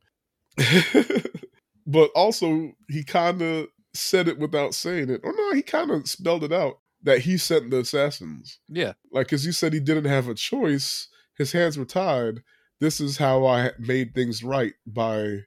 but 1.87 2.11
also, 2.15 2.73
he 2.89 3.03
kind 3.05 3.41
of 3.43 3.69
said 3.95 4.29
it 4.29 4.39
without 4.39 4.75
saying 4.75 5.11
it. 5.11 5.21
Or 5.25 5.33
no, 5.37 5.53
he 5.53 5.63
kind 5.63 5.91
of 5.91 6.09
spelled 6.09 6.45
it 6.45 6.53
out 6.53 6.79
that 7.03 7.21
he 7.21 7.37
sent 7.37 7.71
the 7.71 7.81
assassins. 7.81 8.59
Yeah. 8.69 8.93
Like, 9.13 9.27
because 9.27 9.45
he 9.45 9.53
said 9.53 9.73
he 9.73 9.81
didn't 9.81 10.05
have 10.05 10.29
a 10.29 10.35
choice. 10.35 11.09
His 11.37 11.53
hands 11.53 11.79
were 11.79 11.85
tied. 11.85 12.43
This 12.81 13.01
is 13.01 13.19
how 13.19 13.47
I 13.47 13.71
made 13.79 14.15
things 14.15 14.43
right 14.43 14.75
by 14.87 15.41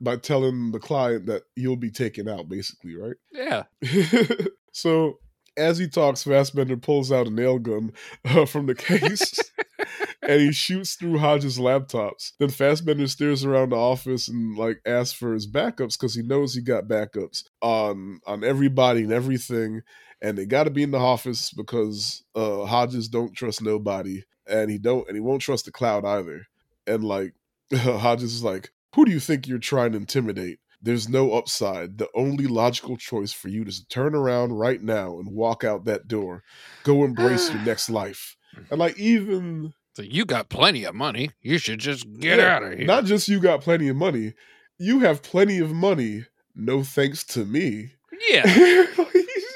by 0.00 0.16
telling 0.16 0.72
the 0.72 0.78
client 0.78 1.24
that 1.26 1.44
you'll 1.54 1.76
be 1.76 1.90
taken 1.90 2.28
out, 2.28 2.50
basically, 2.50 2.94
right? 2.96 3.16
Yeah. 3.32 3.62
so 4.72 5.18
as 5.56 5.78
he 5.78 5.88
talks, 5.88 6.22
Fassbender 6.22 6.76
pulls 6.76 7.10
out 7.10 7.26
a 7.26 7.30
nail 7.30 7.58
gun 7.58 7.92
uh, 8.26 8.44
from 8.44 8.66
the 8.66 8.74
case 8.74 9.38
and 10.26 10.40
he 10.40 10.52
shoots 10.52 10.94
through 10.94 11.18
Hodges' 11.18 11.58
laptops. 11.58 12.32
Then 12.38 12.50
Fassbender 12.50 13.06
steers 13.06 13.44
around 13.44 13.70
the 13.70 13.76
office 13.76 14.28
and 14.28 14.56
like 14.56 14.80
asks 14.84 15.12
for 15.12 15.32
his 15.32 15.46
backups 15.46 15.98
because 15.98 16.14
he 16.14 16.22
knows 16.22 16.54
he 16.54 16.60
got 16.60 16.88
backups 16.88 17.44
on 17.62 18.20
on 18.26 18.42
everybody 18.44 19.02
and 19.02 19.12
everything, 19.12 19.82
and 20.20 20.36
they 20.36 20.46
got 20.46 20.64
to 20.64 20.70
be 20.70 20.82
in 20.82 20.90
the 20.90 20.98
office 20.98 21.50
because 21.52 22.24
uh, 22.34 22.64
Hodges 22.64 23.08
don't 23.08 23.34
trust 23.34 23.62
nobody, 23.62 24.24
and 24.46 24.70
he 24.70 24.78
don't 24.78 25.06
and 25.08 25.16
he 25.16 25.20
won't 25.20 25.42
trust 25.42 25.66
the 25.66 25.72
cloud 25.72 26.04
either. 26.04 26.46
And 26.86 27.04
like 27.04 27.34
Hodges 27.74 28.34
is 28.34 28.44
like, 28.44 28.70
Who 28.94 29.04
do 29.04 29.12
you 29.12 29.20
think 29.20 29.46
you're 29.46 29.58
trying 29.58 29.92
to 29.92 29.98
intimidate? 29.98 30.58
There's 30.82 31.08
no 31.08 31.32
upside. 31.32 31.98
The 31.98 32.08
only 32.14 32.46
logical 32.46 32.96
choice 32.96 33.32
for 33.32 33.48
you 33.48 33.64
is 33.64 33.80
to 33.80 33.88
turn 33.88 34.14
around 34.14 34.52
right 34.52 34.80
now 34.80 35.18
and 35.18 35.32
walk 35.32 35.64
out 35.64 35.84
that 35.86 36.06
door. 36.06 36.42
Go 36.84 37.04
embrace 37.04 37.52
your 37.52 37.62
next 37.64 37.88
life. 37.88 38.36
And 38.70 38.78
like 38.78 38.98
even 38.98 39.72
So 39.96 40.02
you 40.02 40.26
got 40.26 40.50
plenty 40.50 40.84
of 40.84 40.94
money. 40.94 41.30
You 41.40 41.56
should 41.56 41.78
just 41.78 42.04
get 42.20 42.38
Yeah, 42.38 42.56
out 42.56 42.62
of 42.64 42.76
here. 42.76 42.86
not 42.86 43.06
just 43.06 43.28
you 43.28 43.40
got 43.40 43.62
plenty 43.62 43.88
of 43.88 43.96
money, 43.96 44.34
you 44.78 45.00
have 45.00 45.22
plenty 45.22 45.58
of 45.58 45.72
money. 45.72 46.26
No 46.54 46.82
thanks 46.82 47.24
to 47.28 47.46
me. 47.46 47.92
yeah. 48.28 48.44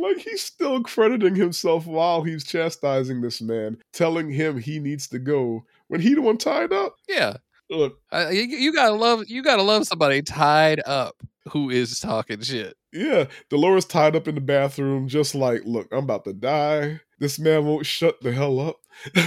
like 0.01 0.19
he's 0.19 0.43
still 0.43 0.83
crediting 0.83 1.35
himself 1.37 1.87
while 1.87 2.23
he's 2.23 2.45
chastising 2.45 3.21
this 3.21 3.41
man, 3.41 3.79
telling 3.93 4.31
him 4.31 4.59
he 4.59 4.79
needs 4.81 5.07
to 5.09 5.19
go 5.21 5.65
when 5.89 6.01
he 6.01 6.15
the 6.15 6.21
one 6.23 6.39
tied 6.39 6.73
up. 6.73 6.97
Yeah. 7.09 7.37
Look, 7.71 7.99
Uh, 8.13 8.31
you, 8.33 8.43
you 8.43 8.73
gotta 8.73 8.95
love 8.95 9.29
you 9.29 9.43
gotta 9.45 9.63
love 9.63 9.87
somebody 9.87 10.23
tied 10.23 10.81
up 10.87 11.15
who 11.53 11.71
is 11.71 12.01
talking 12.01 12.41
shit. 12.41 12.77
Yeah, 12.93 13.27
Dolores 13.51 13.85
tied 13.85 14.17
up 14.17 14.27
in 14.29 14.35
the 14.35 14.41
bathroom, 14.41 15.09
just 15.09 15.35
like, 15.35 15.63
look, 15.65 15.89
I'm 15.93 16.05
about 16.05 16.25
to 16.25 16.33
die. 16.33 17.01
This 17.19 17.39
man 17.39 17.65
won't 17.67 17.87
shut 17.87 18.21
the 18.23 18.33
hell 18.33 18.61
up. 18.61 18.77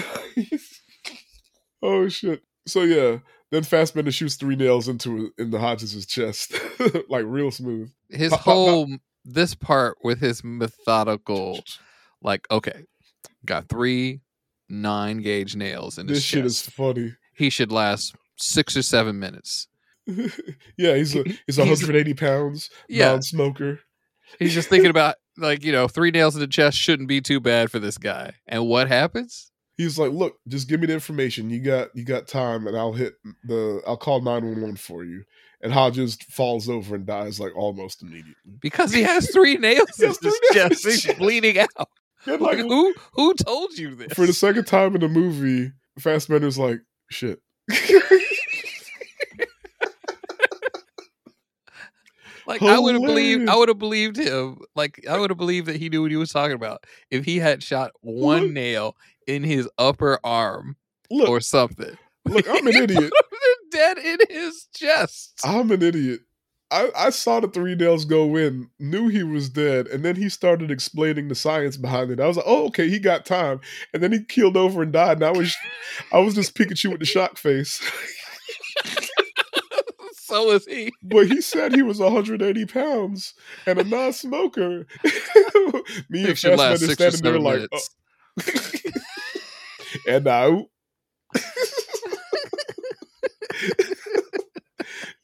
oh 1.81 2.07
shit. 2.09 2.41
So 2.67 2.83
yeah, 2.83 3.17
then 3.51 3.63
Fastbender 3.63 4.13
shoots 4.13 4.35
three 4.35 4.55
nails 4.55 4.87
into 4.87 5.31
in 5.37 5.51
the 5.51 5.59
Hodges' 5.59 6.05
chest, 6.05 6.53
like 7.09 7.25
real 7.25 7.51
smooth. 7.51 7.91
His 8.09 8.29
Pop, 8.31 8.39
pop, 8.39 8.45
pop. 8.45 8.53
whole 8.55 8.87
this 9.25 9.55
part 9.55 9.97
with 10.03 10.19
his 10.19 10.43
methodical, 10.43 11.59
like, 12.21 12.47
okay, 12.51 12.85
got 13.45 13.67
three 13.69 14.21
nine 14.69 15.21
gauge 15.21 15.55
nails 15.55 15.97
in 15.97 16.07
his 16.07 16.17
This 16.19 16.23
shit 16.23 16.43
chest. 16.43 16.67
is 16.67 16.73
funny. 16.73 17.13
he 17.35 17.49
should 17.49 17.71
last 17.71 18.15
six 18.37 18.77
or 18.77 18.81
seven 18.83 19.19
minutes. 19.19 19.67
yeah, 20.77 20.95
he's 20.95 21.15
a, 21.15 21.23
he's 21.23 21.55
He's- 21.55 21.57
180 21.57 22.13
pounds, 22.15 22.69
Yeah, 22.89 23.11
non-smoker. 23.11 23.79
he's 24.39 24.53
just 24.53 24.69
thinking 24.69 24.89
about 24.89 25.15
like 25.37 25.63
you 25.63 25.71
know 25.71 25.87
three 25.87 26.11
nails 26.11 26.35
in 26.35 26.41
the 26.41 26.47
chest 26.47 26.77
shouldn't 26.77 27.07
be 27.09 27.21
too 27.21 27.39
bad 27.39 27.71
for 27.71 27.79
this 27.79 27.97
guy. 27.97 28.33
And 28.47 28.67
what 28.67 28.87
happens? 28.87 29.51
He's 29.77 29.97
like, 29.97 30.11
look, 30.11 30.37
just 30.47 30.67
give 30.67 30.79
me 30.79 30.87
the 30.87 30.93
information. 30.93 31.49
You 31.49 31.59
got 31.61 31.89
you 31.95 32.03
got 32.03 32.27
time, 32.27 32.67
and 32.67 32.77
I'll 32.77 32.93
hit 32.93 33.13
the 33.43 33.81
I'll 33.87 33.97
call 33.97 34.21
911 34.21 34.75
for 34.77 35.03
you. 35.03 35.23
And 35.63 35.71
Hodges 35.71 36.17
falls 36.29 36.67
over 36.67 36.95
and 36.95 37.05
dies 37.05 37.39
like 37.39 37.55
almost 37.55 38.01
immediately. 38.01 38.33
Because 38.59 38.91
he 38.91 39.03
has 39.03 39.29
three 39.31 39.55
nails 39.57 39.99
in 39.99 40.09
his 40.09 40.39
chest. 40.53 40.85
He's 40.85 41.13
bleeding 41.17 41.59
out. 41.59 41.69
Like, 42.25 42.39
like 42.41 42.57
who 42.57 42.93
who 43.13 43.33
told 43.35 43.77
you 43.77 43.95
this? 43.95 44.13
for 44.13 44.25
the 44.25 44.33
second 44.33 44.65
time 44.65 44.95
in 44.95 45.01
the 45.01 45.07
movie, 45.07 45.71
Fastbender's 45.99 46.57
like, 46.57 46.79
shit. 47.09 47.39
Like 52.51 52.63
I 52.63 52.77
would 52.79 52.95
have 52.95 53.03
believed, 53.03 53.47
I 53.47 53.55
would 53.55 53.69
have 53.69 53.79
believed 53.79 54.17
him. 54.17 54.57
Like 54.75 55.05
I 55.09 55.17
would 55.17 55.29
have 55.29 55.37
believed 55.37 55.67
that 55.67 55.77
he 55.77 55.87
knew 55.87 56.01
what 56.01 56.11
he 56.11 56.17
was 56.17 56.31
talking 56.31 56.55
about 56.55 56.85
if 57.09 57.23
he 57.23 57.37
had 57.37 57.63
shot 57.63 57.91
one 58.01 58.53
nail 58.53 58.97
in 59.25 59.43
his 59.43 59.69
upper 59.77 60.19
arm 60.21 60.75
look, 61.09 61.29
or 61.29 61.39
something. 61.39 61.97
look, 62.25 62.49
I'm 62.49 62.67
an 62.67 62.75
idiot. 62.75 63.13
Dead 63.71 63.97
in 63.99 64.17
his 64.29 64.67
chest. 64.75 65.39
I'm 65.45 65.71
an 65.71 65.81
idiot. 65.81 66.21
I, 66.71 66.89
I 66.93 67.09
saw 67.09 67.39
the 67.39 67.47
three 67.47 67.75
nails 67.75 68.03
go 68.03 68.35
in, 68.35 68.69
knew 68.79 69.07
he 69.07 69.23
was 69.23 69.49
dead, 69.49 69.87
and 69.87 70.03
then 70.03 70.17
he 70.17 70.27
started 70.27 70.71
explaining 70.71 71.29
the 71.29 71.35
science 71.35 71.77
behind 71.77 72.11
it. 72.11 72.19
I 72.19 72.27
was 72.27 72.35
like, 72.35 72.45
"Oh, 72.47 72.65
okay, 72.67 72.89
he 72.89 72.99
got 72.99 73.25
time." 73.25 73.61
And 73.93 74.03
then 74.03 74.11
he 74.11 74.23
keeled 74.25 74.57
over 74.57 74.81
and 74.81 74.91
died. 74.91 75.17
And 75.17 75.25
I 75.25 75.31
was, 75.31 75.55
I 76.11 76.19
was 76.19 76.35
just 76.35 76.53
Pikachu 76.53 76.89
with 76.89 76.99
the 76.99 77.05
shock 77.05 77.37
face. 77.37 77.81
so 80.31 80.51
is 80.51 80.65
he. 80.65 80.91
But 81.03 81.27
he 81.27 81.41
said 81.41 81.75
he 81.75 81.83
was 81.83 81.99
180 81.99 82.65
pounds 82.65 83.33
and 83.65 83.79
a 83.79 83.83
non-smoker. 83.83 84.87
Me 86.09 86.23
It 86.23 86.29
and 86.29 86.37
Fastbender 86.37 86.77
six 86.77 86.93
standing 86.93 87.23
there 87.23 87.39
like, 87.39 87.67
oh. 87.71 87.79
and 90.07 90.25
now. 90.25 90.65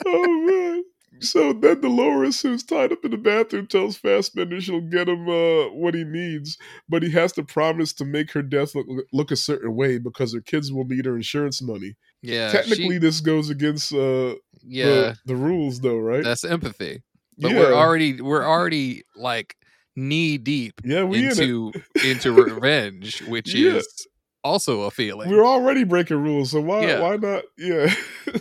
oh 0.06 0.46
man. 0.46 0.84
So 1.20 1.52
then 1.52 1.82
Dolores, 1.82 2.42
who's 2.42 2.64
tied 2.64 2.92
up 2.92 3.04
in 3.04 3.12
the 3.12 3.18
bathroom, 3.18 3.66
tells 3.68 3.98
Fastbender 3.98 4.62
she'll 4.62 4.82
get 4.82 5.10
him 5.10 5.28
uh, 5.28 5.70
what 5.70 5.96
he 5.96 6.04
needs, 6.04 6.58
but 6.88 7.02
he 7.02 7.10
has 7.12 7.32
to 7.34 7.44
promise 7.44 7.92
to 7.94 8.06
make 8.06 8.32
her 8.32 8.44
death 8.44 8.76
look, 8.76 8.86
look 9.12 9.32
a 9.32 9.36
certain 9.36 9.76
way 9.76 9.98
because 9.98 10.34
her 10.34 10.42
kids 10.42 10.72
will 10.72 10.86
need 10.86 11.06
her 11.06 11.16
insurance 11.16 11.62
money. 11.62 11.96
Yeah, 12.22 12.52
Technically, 12.52 12.96
she- 12.96 12.98
this 12.98 13.22
goes 13.22 13.50
against 13.50 13.94
uh, 13.94 14.36
yeah, 14.64 14.86
the, 14.86 15.18
the 15.28 15.36
rules, 15.36 15.80
though, 15.80 15.98
right? 15.98 16.24
that's 16.24 16.44
empathy. 16.44 17.04
But 17.38 17.52
yeah. 17.52 17.60
we're 17.60 17.74
already 17.74 18.22
we're 18.22 18.44
already 18.44 19.04
like 19.16 19.56
knee 19.96 20.38
deep 20.38 20.74
yeah, 20.84 21.04
we 21.04 21.20
in 21.20 21.26
into 21.30 21.72
into 22.04 22.32
revenge, 22.32 23.22
which 23.24 23.54
Yeah. 23.54 23.76
is 23.76 24.08
also 24.44 24.82
a 24.82 24.92
feeling. 24.92 25.30
We're 25.30 25.46
already 25.46 25.84
breaking 25.84 26.18
rules, 26.22 26.52
so 26.52 26.62
why 26.62 26.88
Yeah. 26.88 27.02
why 27.02 27.18
not? 27.18 27.44
Yeah. 27.58 27.94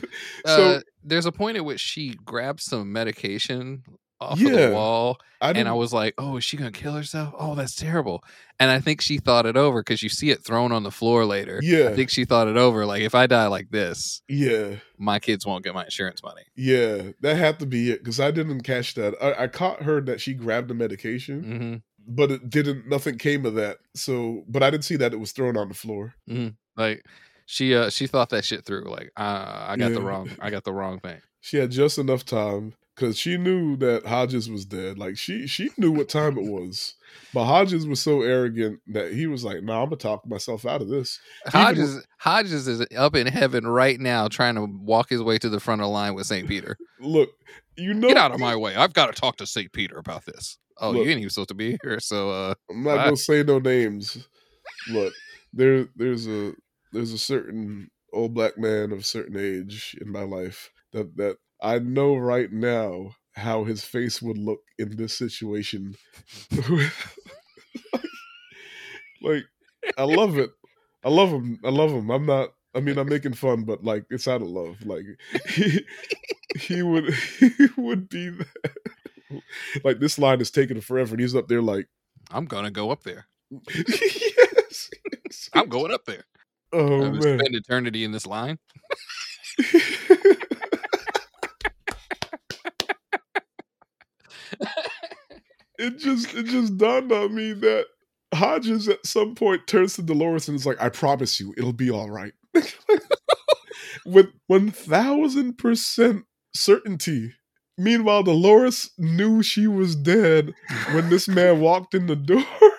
uh, 0.44 0.56
so 0.56 0.82
there's 1.04 1.26
a 1.26 1.32
point 1.32 1.56
at 1.58 1.64
which 1.64 1.80
she 1.80 2.14
grabs 2.24 2.64
some 2.64 2.92
medication 2.92 3.82
off 4.20 4.32
of 4.32 4.40
Yeah. 4.40 4.68
the 4.68 4.72
wall, 4.74 5.18
I 5.40 5.50
and. 5.50 5.68
I 5.68 5.72
was 5.72 5.92
like, 5.92 6.14
"Oh, 6.18 6.36
is 6.38 6.44
she 6.44 6.56
gonna 6.56 6.72
kill 6.72 6.94
herself? 6.94 7.34
Oh, 7.38 7.54
that's 7.54 7.74
terrible." 7.74 8.24
And 8.58 8.70
I 8.70 8.80
think 8.80 9.00
she 9.02 9.18
thought 9.18 9.44
it 9.46 9.56
over 9.56 9.80
because 9.82 10.02
you 10.02 10.08
see 10.08 10.30
it 10.30 10.42
thrown 10.42 10.72
on 10.72 10.82
the 10.82 10.90
floor 10.90 11.26
later. 11.26 11.60
yeah, 11.62 11.88
I 11.90 11.94
think 11.94 12.08
she 12.10 12.24
thought 12.24 12.48
it 12.48 12.56
over. 12.56 12.86
Like, 12.86 13.02
if 13.02 13.14
I 13.14 13.26
die 13.26 13.46
like 13.48 13.70
this, 13.70 14.22
yeah, 14.28 14.76
my 14.98 15.18
kids 15.18 15.44
won't 15.44 15.62
get 15.64 15.74
my 15.74 15.84
insurance 15.84 16.22
money. 16.22 16.42
yeah. 16.56 17.10
That 17.20 17.36
had 17.36 17.58
to 17.60 17.66
be 17.66 17.90
it 17.90 17.98
because 17.98 18.18
I 18.20 18.30
didn't 18.30 18.62
catch 18.62 18.94
that. 18.94 19.14
I, 19.20 19.44
I 19.44 19.46
caught 19.48 19.82
her 19.82 20.00
that 20.02 20.20
she 20.20 20.32
grabbed 20.34 20.68
the 20.68 20.74
medication, 20.74 21.42
hmm 21.42 21.76
but 22.08 22.30
it 22.30 22.48
didn't. 22.48 22.88
Nothing 22.88 23.18
came 23.18 23.44
of 23.44 23.54
that. 23.56 23.78
So, 23.96 24.44
but 24.48 24.62
I 24.62 24.70
didn't 24.70 24.84
see 24.84 24.94
that 24.96 25.12
it 25.12 25.18
was 25.18 25.32
thrown 25.32 25.56
on 25.56 25.66
the 25.68 25.74
floor. 25.74 26.14
Like, 26.76 27.04
she 27.46 27.74
uh 27.74 27.90
she 27.90 28.06
thought 28.06 28.30
that 28.30 28.44
shit 28.44 28.64
through. 28.64 28.84
Like, 28.84 29.10
uh, 29.16 29.66
I 29.68 29.76
got 29.76 29.92
the 29.92 30.00
wrong, 30.00 30.30
I 30.40 30.50
got 30.50 30.64
the 30.64 30.72
wrong 30.72 31.00
thing. 31.00 31.20
She 31.40 31.56
had 31.58 31.70
just 31.72 31.98
enough 31.98 32.24
time 32.24 32.74
because 32.96 33.18
she 33.18 33.36
knew 33.36 33.76
that 33.76 34.06
Hodges 34.06 34.48
was 34.50 34.64
dead. 34.64 34.98
Like 34.98 35.18
she 35.18 35.46
she 35.46 35.70
knew 35.76 35.92
what 35.92 36.08
time 36.08 36.38
it 36.38 36.50
was. 36.50 36.94
But 37.34 37.44
Hodges 37.44 37.86
was 37.86 38.00
so 38.00 38.22
arrogant 38.22 38.80
that 38.88 39.12
he 39.12 39.26
was 39.26 39.44
like, 39.44 39.62
"Nah, 39.62 39.82
I'm 39.82 39.86
gonna 39.90 39.96
talk 39.96 40.26
myself 40.26 40.64
out 40.66 40.82
of 40.82 40.88
this." 40.88 41.20
Even- 41.48 41.60
Hodges 41.60 42.06
Hodges 42.18 42.66
is 42.68 42.86
up 42.96 43.14
in 43.14 43.26
heaven 43.26 43.66
right 43.66 44.00
now, 44.00 44.28
trying 44.28 44.54
to 44.56 44.64
walk 44.64 45.10
his 45.10 45.22
way 45.22 45.38
to 45.38 45.48
the 45.48 45.60
front 45.60 45.80
of 45.82 45.86
the 45.86 45.90
line 45.90 46.14
with 46.14 46.26
Saint 46.26 46.48
Peter. 46.48 46.76
Look, 47.00 47.30
you 47.76 47.92
know, 47.94 48.08
Get 48.08 48.16
out 48.16 48.32
of 48.32 48.40
my 48.40 48.56
way! 48.56 48.74
I've 48.74 48.94
got 48.94 49.06
to 49.14 49.20
talk 49.20 49.36
to 49.36 49.46
Saint 49.46 49.72
Peter 49.72 49.98
about 49.98 50.24
this. 50.24 50.58
Oh, 50.78 50.90
Look. 50.90 51.04
you 51.04 51.10
ain't 51.10 51.18
even 51.20 51.30
supposed 51.30 51.48
to 51.50 51.54
be 51.54 51.78
here. 51.82 52.00
So, 52.00 52.30
uh, 52.30 52.54
I'm 52.70 52.82
not 52.82 52.96
Bye. 52.96 53.04
gonna 53.04 53.16
say 53.16 53.42
no 53.42 53.58
names. 53.58 54.26
Look, 54.88 55.12
there 55.52 55.88
there's 55.96 56.26
a 56.26 56.52
there's 56.92 57.12
a 57.12 57.18
certain 57.18 57.90
old 58.12 58.34
black 58.34 58.56
man 58.58 58.92
of 58.92 59.00
a 59.00 59.04
certain 59.04 59.36
age 59.38 59.96
in 60.00 60.10
my 60.10 60.22
life 60.22 60.70
that 60.92 61.16
that 61.16 61.36
I 61.60 61.78
know 61.78 62.16
right 62.16 62.52
now 62.52 63.14
how 63.34 63.64
his 63.64 63.84
face 63.84 64.22
would 64.22 64.38
look 64.38 64.60
in 64.78 64.96
this 64.96 65.16
situation. 65.16 65.96
like, 69.22 69.44
I 69.98 70.04
love 70.04 70.38
it. 70.38 70.50
I 71.04 71.08
love 71.08 71.30
him. 71.30 71.58
I 71.64 71.70
love 71.70 71.90
him. 71.90 72.10
I'm 72.10 72.26
not. 72.26 72.50
I 72.74 72.80
mean, 72.80 72.98
I'm 72.98 73.08
making 73.08 73.34
fun, 73.34 73.64
but 73.64 73.84
like, 73.84 74.04
it's 74.10 74.28
out 74.28 74.42
of 74.42 74.48
love. 74.48 74.84
Like, 74.84 75.04
he 75.48 75.80
he 76.58 76.82
would 76.82 77.12
he 77.38 77.68
would 77.76 78.08
be 78.08 78.30
that. 78.30 78.72
Like 79.82 79.98
this 79.98 80.20
line 80.20 80.40
is 80.40 80.52
taking 80.52 80.80
forever, 80.80 81.10
and 81.10 81.20
he's 81.20 81.34
up 81.34 81.48
there 81.48 81.60
like, 81.60 81.88
I'm 82.30 82.44
gonna 82.44 82.70
go 82.70 82.92
up 82.92 83.02
there. 83.02 83.26
yes, 83.76 84.88
yes. 85.24 85.50
I'm 85.52 85.68
going 85.68 85.92
up 85.92 86.04
there. 86.04 86.22
Oh 86.72 87.02
I'm 87.02 87.18
man. 87.18 87.40
spend 87.40 87.54
eternity 87.56 88.04
in 88.04 88.12
this 88.12 88.24
line. 88.24 88.60
It 95.78 95.98
just 95.98 96.34
it 96.34 96.46
just 96.46 96.76
dawned 96.78 97.12
on 97.12 97.34
me 97.34 97.52
that 97.52 97.86
Hodges 98.34 98.88
at 98.88 99.06
some 99.06 99.34
point 99.34 99.66
turns 99.66 99.94
to 99.94 100.02
Dolores 100.02 100.48
and 100.48 100.56
is 100.56 100.66
like, 100.66 100.80
"I 100.80 100.88
promise 100.88 101.40
you, 101.40 101.54
it'll 101.56 101.72
be 101.72 101.90
all 101.90 102.10
right." 102.10 102.32
With 104.06 104.28
one 104.46 104.70
thousand 104.70 105.58
percent 105.58 106.24
certainty. 106.54 107.34
Meanwhile, 107.78 108.22
Dolores 108.22 108.90
knew 108.96 109.42
she 109.42 109.66
was 109.66 109.94
dead 109.96 110.54
when 110.92 111.10
this 111.10 111.28
man 111.28 111.60
walked 111.60 111.94
in 111.94 112.06
the 112.06 112.16
door. 112.16 112.42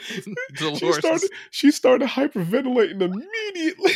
she 0.00 0.22
Dolores. 0.56 0.96
started 0.96 1.30
she 1.50 1.70
started 1.70 2.08
hyperventilating 2.08 3.02
immediately. 3.02 3.92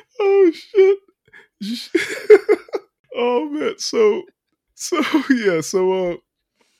oh 0.20 0.50
shit. 0.52 0.98
Oh 3.16 3.48
man. 3.50 3.78
So 3.78 4.24
so 4.74 5.02
yeah, 5.30 5.60
so 5.62 6.20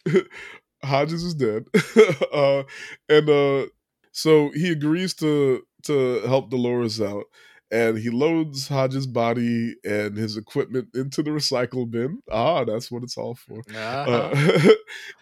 uh 0.07 0.12
Hodges 0.84 1.24
is 1.24 1.34
dead. 1.34 1.66
uh 2.32 2.64
and 3.09 3.30
uh 3.30 3.66
So 4.12 4.51
he 4.53 4.72
agrees 4.72 5.14
to 5.16 5.62
to 5.84 6.20
help 6.26 6.51
Dolores 6.51 7.01
out, 7.01 7.26
and 7.70 7.99
he 7.99 8.11
loads 8.11 8.68
Hodges' 8.68 9.07
body 9.07 9.76
and 9.84 10.16
his 10.16 10.37
equipment 10.37 10.89
into 10.95 11.22
the 11.22 11.30
recycle 11.30 11.91
bin. 11.91 12.22
Ah, 12.30 12.64
that's 12.64 12.91
what 12.91 13.05
it's 13.05 13.18
all 13.18 13.37
for. 13.37 13.61
Uh-huh. 13.74 14.30
Uh, 14.32 14.74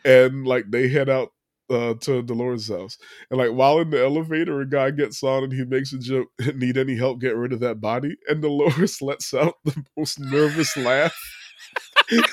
and 0.04 0.46
like 0.46 0.66
they 0.70 0.88
head 0.88 1.10
out 1.10 1.33
uh, 1.70 1.94
to 2.00 2.22
Dolores' 2.22 2.68
house, 2.68 2.98
and 3.30 3.38
like 3.38 3.50
while 3.52 3.78
in 3.80 3.90
the 3.90 4.02
elevator, 4.02 4.60
a 4.60 4.68
guy 4.68 4.90
gets 4.90 5.22
on 5.22 5.44
and 5.44 5.52
he 5.52 5.64
makes 5.64 5.92
a 5.92 5.98
joke. 5.98 6.28
Need 6.54 6.76
any 6.76 6.96
help 6.96 7.20
getting 7.20 7.38
rid 7.38 7.52
of 7.52 7.60
that 7.60 7.80
body? 7.80 8.16
And 8.28 8.42
Dolores 8.42 9.00
lets 9.02 9.32
out 9.34 9.54
the 9.64 9.84
most 9.96 10.18
nervous 10.20 10.76
laugh. 10.76 11.16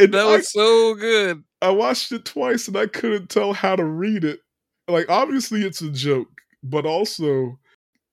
And 0.00 0.14
that 0.14 0.26
I- 0.26 0.36
was 0.36 0.52
so 0.52 0.94
good. 0.94 1.42
I 1.60 1.70
watched 1.70 2.12
it 2.12 2.24
twice 2.24 2.68
and 2.68 2.76
I 2.76 2.86
couldn't 2.86 3.30
tell 3.30 3.52
how 3.52 3.74
to 3.74 3.84
read 3.84 4.22
it. 4.24 4.38
Like, 4.86 5.10
obviously, 5.10 5.62
it's 5.62 5.82
a 5.82 5.90
joke, 5.90 6.28
but 6.62 6.86
also 6.86 7.58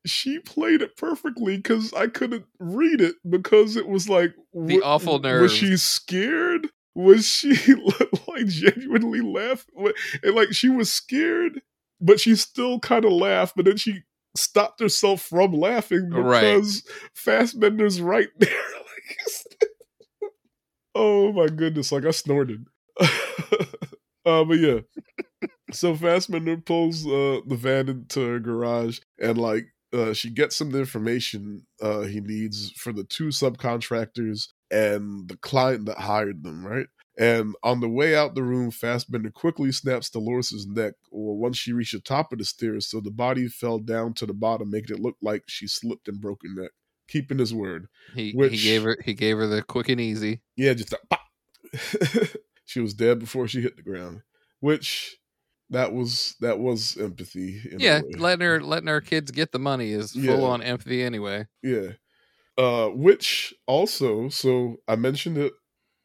she 0.03 0.39
played 0.39 0.81
it 0.81 0.97
perfectly 0.97 1.57
because 1.57 1.93
I 1.93 2.07
couldn't 2.07 2.45
read 2.59 3.01
it 3.01 3.15
because 3.29 3.75
it 3.75 3.87
was 3.87 4.09
like 4.09 4.33
The 4.53 4.79
wa- 4.79 4.85
awful 4.95 5.19
Was 5.21 5.53
she 5.53 5.77
scared? 5.77 6.69
Was 6.95 7.27
she 7.27 7.49
like 8.27 8.47
genuinely 8.47 9.21
laughing? 9.21 9.91
And 10.23 10.35
like 10.35 10.53
she 10.53 10.69
was 10.69 10.91
scared, 10.91 11.61
but 11.99 12.19
she 12.19 12.35
still 12.35 12.79
kind 12.79 13.03
of 13.05 13.11
laughed. 13.11 13.55
But 13.55 13.65
then 13.65 13.77
she 13.77 14.03
stopped 14.37 14.79
herself 14.79 15.21
from 15.21 15.51
laughing 15.53 16.09
Right. 16.09 16.41
because 16.55 16.83
Fassbender's 17.13 18.01
right 18.01 18.29
there. 18.39 18.49
like, 18.51 19.69
oh 20.95 21.31
my 21.33 21.47
goodness! 21.47 21.91
Like 21.91 22.05
I 22.05 22.11
snorted. 22.11 22.65
uh, 23.01 24.43
but 24.45 24.57
yeah. 24.59 24.79
So 25.71 25.95
Fassbender 25.95 26.57
pulls 26.57 27.05
uh, 27.05 27.41
the 27.45 27.57
van 27.57 27.89
into 27.89 28.21
her 28.25 28.39
garage 28.39 28.99
and 29.19 29.37
like 29.37 29.65
uh, 29.93 30.13
she 30.13 30.29
gets 30.29 30.55
some 30.55 30.71
the 30.71 30.79
information 30.79 31.65
uh, 31.81 32.01
he 32.01 32.21
needs 32.21 32.71
for 32.71 32.93
the 32.93 33.03
two 33.03 33.27
subcontractors 33.27 34.47
and 34.71 35.27
the 35.29 35.37
client 35.37 35.85
that 35.85 35.97
hired 35.99 36.43
them, 36.43 36.65
right? 36.65 36.87
And 37.17 37.55
on 37.63 37.79
the 37.79 37.87
way 37.89 38.13
out 38.15 38.35
the 38.35 38.43
room, 38.43 38.71
Fassbender 38.71 39.29
quickly 39.31 39.71
snaps 39.71 40.09
Dolores' 40.09 40.67
neck, 40.67 40.95
or 41.11 41.37
once 41.37 41.57
she 41.57 41.71
reached 41.71 41.93
the 41.93 42.01
top 42.01 42.33
of 42.33 42.39
the 42.39 42.45
stairs, 42.45 42.87
so 42.89 42.99
the 42.99 43.09
body 43.11 43.47
fell 43.47 43.79
down 43.79 44.13
to 44.15 44.25
the 44.25 44.33
bottom, 44.33 44.69
making 44.69 44.97
it 44.97 45.01
look 45.01 45.15
like 45.21 45.43
she 45.47 45.65
slipped 45.67 46.07
and 46.09 46.19
broke 46.19 46.41
her 46.43 46.61
neck. 46.61 46.71
Keeping 47.07 47.37
his 47.37 47.53
word. 47.53 47.87
He 48.15 48.31
Which- 48.33 48.51
he 48.51 48.57
gave 48.69 48.83
her 48.83 48.97
he 49.05 49.13
gave 49.13 49.37
her 49.37 49.47
the 49.47 49.61
quick 49.61 49.87
and 49.89 50.01
easy. 50.01 50.41
Yeah, 50.57 50.73
just 50.73 50.91
a 50.93 50.99
pop. 51.09 51.21
she 52.65 52.79
was 52.79 52.93
dead 52.93 53.19
before 53.19 53.47
she 53.47 53.61
hit 53.61 53.75
the 53.75 53.83
ground. 53.83 54.21
Which 54.59 55.15
that 55.69 55.93
was 55.93 56.35
that 56.41 56.59
was 56.59 56.97
empathy. 56.97 57.61
Yeah, 57.77 58.01
letting 58.17 58.45
her 58.45 58.59
letting 58.61 58.89
our 58.89 59.01
kids 59.01 59.31
get 59.31 59.51
the 59.51 59.59
money 59.59 59.91
is 59.91 60.15
Yeah. 60.15 60.35
full 60.35 60.45
on 60.45 60.61
empathy 60.63 61.03
anyway. 61.03 61.45
Yeah. 61.63 61.89
Uh, 62.57 62.87
which 62.89 63.53
also, 63.67 64.29
so 64.29 64.77
I 64.87 64.95
mentioned 64.95 65.37
it 65.37 65.53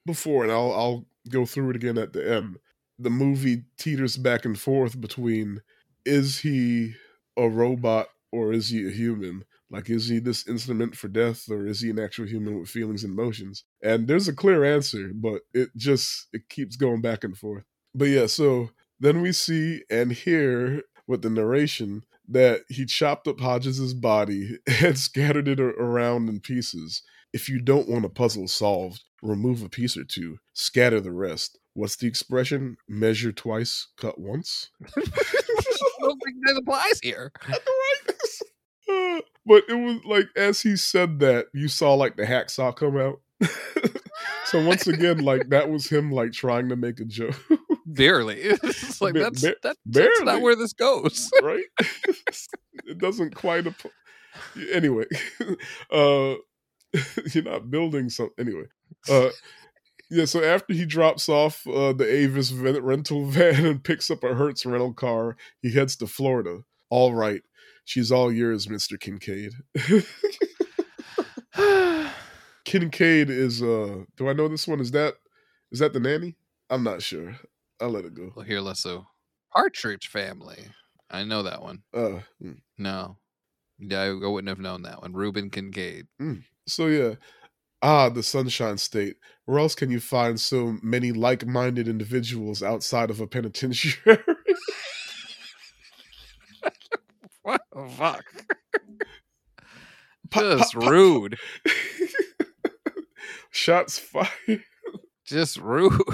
before, 0.06 0.42
and 0.42 0.52
I'll 0.52 0.72
I'll 0.72 1.06
go 1.28 1.46
through 1.46 1.70
it 1.70 1.76
again 1.76 1.98
at 1.98 2.12
the 2.12 2.28
end. 2.28 2.58
The 2.98 3.10
movie 3.10 3.64
teeters 3.78 4.16
back 4.16 4.44
and 4.44 4.58
forth 4.58 5.00
between 5.00 5.60
is 6.04 6.40
he 6.40 6.94
a 7.36 7.48
robot 7.48 8.08
or 8.32 8.52
is 8.52 8.70
he 8.70 8.86
a 8.86 8.90
human? 8.90 9.44
Like, 9.70 9.88
is 9.88 10.08
he 10.08 10.18
this 10.18 10.48
instrument 10.48 10.96
for 10.96 11.06
death 11.08 11.48
or 11.48 11.66
is 11.66 11.80
he 11.80 11.90
an 11.90 12.00
actual 12.00 12.26
human 12.26 12.58
with 12.58 12.68
feelings 12.68 13.04
and 13.04 13.12
emotions? 13.12 13.64
And 13.82 14.08
there's 14.08 14.26
a 14.26 14.32
clear 14.34 14.64
answer, 14.64 15.12
but 15.14 15.42
it 15.54 15.70
just 15.76 16.28
it 16.32 16.48
keeps 16.48 16.76
going 16.76 17.00
back 17.00 17.22
and 17.22 17.36
forth. 17.38 17.64
But 17.94 18.08
yeah, 18.08 18.26
so 18.26 18.70
then 18.98 19.22
we 19.22 19.32
see 19.32 19.84
and 19.88 20.12
hear 20.12 20.82
with 21.06 21.22
the 21.22 21.30
narration 21.30 22.04
that 22.30 22.62
he 22.68 22.86
chopped 22.86 23.26
up 23.28 23.40
Hodges's 23.40 23.94
body 23.94 24.58
and 24.82 24.98
scattered 24.98 25.48
it 25.48 25.60
around 25.60 26.28
in 26.28 26.40
pieces. 26.40 27.02
If 27.32 27.48
you 27.48 27.60
don't 27.60 27.88
want 27.88 28.04
a 28.04 28.08
puzzle 28.08 28.48
solved, 28.48 29.02
remove 29.22 29.62
a 29.62 29.68
piece 29.68 29.96
or 29.96 30.04
two, 30.04 30.38
scatter 30.52 31.00
the 31.00 31.12
rest. 31.12 31.58
What's 31.74 31.96
the 31.96 32.08
expression? 32.08 32.76
Measure 32.88 33.32
twice, 33.32 33.88
cut 33.96 34.18
once? 34.18 34.70
I 34.96 35.00
don't 36.00 36.20
think 36.24 36.36
that 36.46 36.60
applies 36.60 37.00
here. 37.02 37.32
But 39.46 39.64
it 39.68 39.74
was 39.74 40.00
like 40.04 40.26
as 40.36 40.60
he 40.60 40.76
said 40.76 41.20
that, 41.20 41.46
you 41.54 41.68
saw 41.68 41.94
like 41.94 42.16
the 42.16 42.24
hacksaw 42.24 42.74
come 42.76 42.96
out. 42.96 43.20
so 44.44 44.64
once 44.64 44.86
again, 44.86 45.18
like 45.18 45.48
that 45.48 45.70
was 45.70 45.88
him 45.88 46.12
like 46.12 46.32
trying 46.32 46.68
to 46.68 46.76
make 46.76 47.00
a 47.00 47.04
joke, 47.04 47.40
Barely. 47.86 48.36
It's 48.40 49.00
like 49.00 49.14
Ba- 49.14 49.20
that's 49.20 49.42
ba- 49.42 49.54
that, 49.62 49.76
that's 49.86 50.20
not 50.22 50.42
where 50.42 50.54
this 50.54 50.72
goes. 50.72 51.30
right? 51.42 51.64
Doesn't 53.00 53.34
quite. 53.34 53.66
App- 53.66 53.92
anyway, 54.72 55.06
uh, 55.92 56.34
you're 57.32 57.44
not 57.44 57.70
building 57.70 58.08
some 58.08 58.30
anyway. 58.38 58.64
Uh, 59.08 59.30
yeah. 60.10 60.24
So 60.24 60.42
after 60.42 60.74
he 60.74 60.86
drops 60.86 61.28
off 61.28 61.66
uh, 61.66 61.92
the 61.92 62.06
Avis 62.08 62.52
rental 62.52 63.26
van 63.30 63.66
and 63.66 63.84
picks 63.84 64.10
up 64.10 64.24
a 64.24 64.34
Hertz 64.34 64.66
rental 64.66 64.92
car, 64.92 65.36
he 65.62 65.72
heads 65.72 65.96
to 65.96 66.06
Florida. 66.06 66.60
All 66.90 67.14
right, 67.14 67.42
she's 67.84 68.10
all 68.10 68.32
yours, 68.32 68.68
Mister 68.68 68.96
Kincaid. 68.96 69.52
Kincaid 72.64 73.30
is 73.30 73.62
uh 73.62 74.04
do 74.16 74.28
I 74.28 74.32
know 74.32 74.48
this 74.48 74.68
one? 74.68 74.80
Is 74.80 74.90
that 74.92 75.14
is 75.72 75.78
that 75.78 75.92
the 75.92 76.00
nanny? 76.00 76.36
I'm 76.68 76.82
not 76.84 77.02
sure. 77.02 77.36
I'll 77.80 77.90
let 77.90 78.04
it 78.04 78.14
go. 78.14 78.32
well, 78.36 78.44
here, 78.44 78.60
let's 78.60 78.80
so 78.80 79.06
Partridge 79.52 80.08
Family. 80.08 80.68
I 81.10 81.24
know 81.24 81.42
that 81.42 81.62
one. 81.62 81.82
Uh 81.92 82.20
mm. 82.42 82.58
No, 82.78 83.16
I, 83.92 84.06
I 84.06 84.26
wouldn't 84.26 84.48
have 84.48 84.60
known 84.60 84.82
that 84.82 85.02
one. 85.02 85.12
Reuben 85.12 85.50
Kincaid. 85.50 86.06
so 86.66 86.86
yeah. 86.86 87.14
Ah, 87.82 88.10
the 88.10 88.22
Sunshine 88.22 88.76
State. 88.78 89.16
Where 89.46 89.58
else 89.58 89.74
can 89.74 89.90
you 89.90 90.00
find 90.00 90.38
so 90.38 90.76
many 90.82 91.12
like-minded 91.12 91.88
individuals 91.88 92.62
outside 92.62 93.10
of 93.10 93.20
a 93.20 93.26
penitentiary? 93.26 94.18
What 97.42 97.62
the 97.74 97.88
fuck? 97.96 98.24
Just 100.34 100.74
pa- 100.74 100.80
pa- 100.80 100.86
rude. 100.88 101.38
Shots 103.50 103.98
fired. 103.98 104.62
Just 105.24 105.58
rude. 105.58 106.00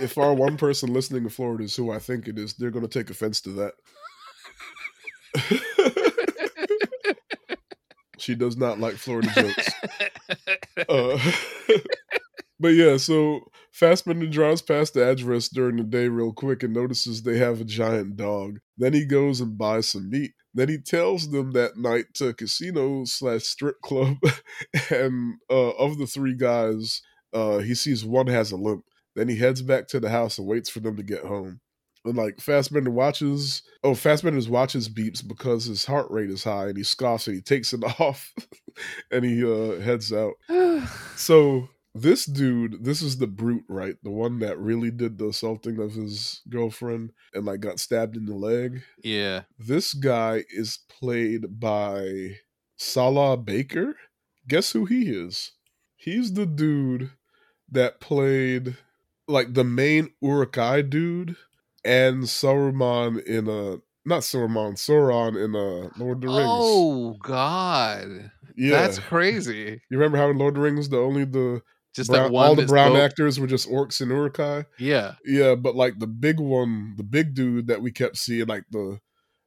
If 0.00 0.16
our 0.16 0.32
one 0.32 0.56
person 0.56 0.94
listening 0.94 1.24
in 1.24 1.28
Florida 1.28 1.64
is 1.64 1.76
who 1.76 1.90
I 1.90 1.98
think 1.98 2.26
it 2.26 2.38
is, 2.38 2.54
they're 2.54 2.70
gonna 2.70 2.88
take 2.88 3.10
offense 3.10 3.42
to 3.42 3.50
that. 3.50 3.74
She 8.20 8.34
does 8.34 8.56
not 8.56 8.78
like 8.78 8.94
Florida 8.94 9.30
jokes. 9.34 9.70
Uh, 10.88 11.18
but 12.60 12.68
yeah, 12.68 12.96
so 12.98 13.40
Fassbender 13.72 14.26
drives 14.26 14.62
past 14.62 14.94
the 14.94 15.08
address 15.08 15.48
during 15.48 15.76
the 15.76 15.84
day 15.84 16.08
real 16.08 16.32
quick 16.32 16.62
and 16.62 16.74
notices 16.74 17.22
they 17.22 17.38
have 17.38 17.60
a 17.60 17.64
giant 17.64 18.16
dog. 18.16 18.58
Then 18.76 18.92
he 18.92 19.06
goes 19.06 19.40
and 19.40 19.56
buys 19.56 19.88
some 19.88 20.10
meat. 20.10 20.32
Then 20.52 20.68
he 20.68 20.78
tells 20.78 21.30
them 21.30 21.52
that 21.52 21.76
night 21.76 22.06
to 22.14 22.34
casino 22.34 23.04
slash 23.04 23.44
strip 23.44 23.80
club, 23.82 24.16
and 24.90 25.36
uh, 25.48 25.70
of 25.70 25.96
the 25.98 26.06
three 26.06 26.34
guys, 26.34 27.02
uh, 27.32 27.58
he 27.58 27.74
sees 27.74 28.04
one 28.04 28.26
has 28.26 28.50
a 28.50 28.56
limp. 28.56 28.84
Then 29.14 29.28
he 29.28 29.36
heads 29.36 29.62
back 29.62 29.86
to 29.88 30.00
the 30.00 30.10
house 30.10 30.38
and 30.38 30.46
waits 30.46 30.68
for 30.68 30.80
them 30.80 30.96
to 30.96 31.02
get 31.02 31.24
home. 31.24 31.60
And 32.04 32.16
like 32.16 32.40
Fassbender 32.40 32.90
watches, 32.90 33.62
oh, 33.84 33.94
Fassbender's 33.94 34.48
watches 34.48 34.88
beeps 34.88 35.26
because 35.26 35.66
his 35.66 35.84
heart 35.84 36.10
rate 36.10 36.30
is 36.30 36.44
high, 36.44 36.68
and 36.68 36.76
he 36.76 36.82
scoffs 36.82 37.26
and 37.26 37.36
he 37.36 37.42
takes 37.42 37.72
it 37.74 37.82
off, 38.00 38.32
and 39.10 39.24
he 39.24 39.44
uh, 39.44 39.80
heads 39.80 40.12
out. 40.12 40.32
So 41.16 41.68
this 41.94 42.24
dude, 42.24 42.84
this 42.84 43.02
is 43.02 43.18
the 43.18 43.26
brute, 43.26 43.64
right? 43.68 43.96
The 44.02 44.10
one 44.10 44.38
that 44.38 44.58
really 44.58 44.90
did 44.90 45.18
the 45.18 45.28
assaulting 45.28 45.78
of 45.78 45.92
his 45.92 46.40
girlfriend 46.48 47.12
and 47.34 47.44
like 47.44 47.60
got 47.60 47.78
stabbed 47.80 48.16
in 48.16 48.24
the 48.26 48.34
leg. 48.34 48.82
yeah. 49.02 49.42
This 49.58 49.92
guy 49.92 50.44
is 50.48 50.78
played 50.88 51.60
by 51.60 52.36
Sala 52.76 53.36
Baker. 53.36 53.96
Guess 54.48 54.72
who 54.72 54.86
he 54.86 55.10
is? 55.10 55.52
He's 55.96 56.32
the 56.32 56.46
dude 56.46 57.10
that 57.70 58.00
played 58.00 58.76
like 59.28 59.52
the 59.54 59.64
main 59.64 60.10
Uruk-hai 60.22 60.82
dude 60.82 61.36
and 61.84 62.24
Saruman 62.24 63.22
in 63.24 63.48
a 63.48 63.78
not 64.06 64.20
Saruman, 64.22 64.74
Sauron 64.74 65.36
in 65.42 65.54
a 65.54 65.90
Lord 66.02 66.18
of 66.18 66.20
the 66.22 66.28
Rings. 66.28 66.48
Oh 66.50 67.16
God, 67.22 68.30
yeah. 68.56 68.70
that's 68.82 68.98
crazy. 68.98 69.80
you 69.90 69.96
remember 69.98 70.18
how 70.18 70.30
in 70.30 70.38
Lord 70.38 70.56
of 70.56 70.62
the 70.62 70.68
Rings 70.70 70.88
the 70.88 70.98
only 70.98 71.24
the 71.24 71.60
Just 71.94 72.10
brown- 72.10 72.24
that 72.24 72.32
one. 72.32 72.46
all 72.46 72.54
the 72.54 72.66
brown 72.66 72.92
spoke- 72.92 73.02
actors 73.02 73.38
were 73.38 73.46
just 73.46 73.68
orcs 73.68 74.00
and 74.00 74.10
Uruk-hai. 74.10 74.64
Yeah. 74.78 75.14
Yeah, 75.24 75.54
but 75.54 75.76
like 75.76 75.98
the 75.98 76.06
big 76.06 76.40
one, 76.40 76.94
the 76.96 77.04
big 77.04 77.34
dude 77.34 77.66
that 77.66 77.82
we 77.82 77.92
kept 77.92 78.16
seeing, 78.16 78.46
like 78.46 78.64
the, 78.70 78.98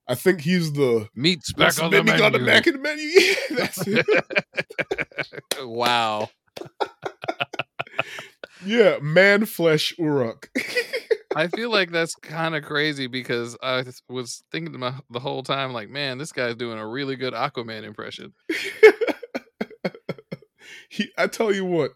I 0.07 0.15
think 0.15 0.41
he's 0.41 0.73
the 0.73 1.07
Meat's 1.15 1.51
What's 1.55 1.77
back 1.77 1.85
on 1.85 1.91
the 1.91 2.03
menu. 2.03 2.23
on 2.23 2.31
the 2.33 2.39
back 2.39 2.67
of 2.67 2.73
the 2.73 2.79
menu. 2.79 3.03
Yeah, 3.07 3.35
that's 3.57 3.87
it. 3.87 4.05
wow. 5.67 6.29
Yeah, 8.65 8.97
man 9.01 9.45
flesh 9.45 9.93
Uruk. 9.97 10.49
I 11.35 11.47
feel 11.47 11.71
like 11.71 11.91
that's 11.91 12.13
kind 12.15 12.55
of 12.55 12.63
crazy 12.63 13.07
because 13.07 13.57
I 13.63 13.83
was 14.07 14.43
thinking 14.51 14.79
my, 14.79 14.93
the 15.09 15.19
whole 15.19 15.41
time, 15.41 15.73
like, 15.73 15.89
man, 15.89 16.19
this 16.19 16.31
guy's 16.31 16.55
doing 16.55 16.77
a 16.77 16.87
really 16.87 17.15
good 17.15 17.33
Aquaman 17.33 17.83
impression. 17.83 18.33
he, 20.89 21.09
I 21.17 21.27
tell 21.27 21.53
you 21.53 21.65
what, 21.65 21.91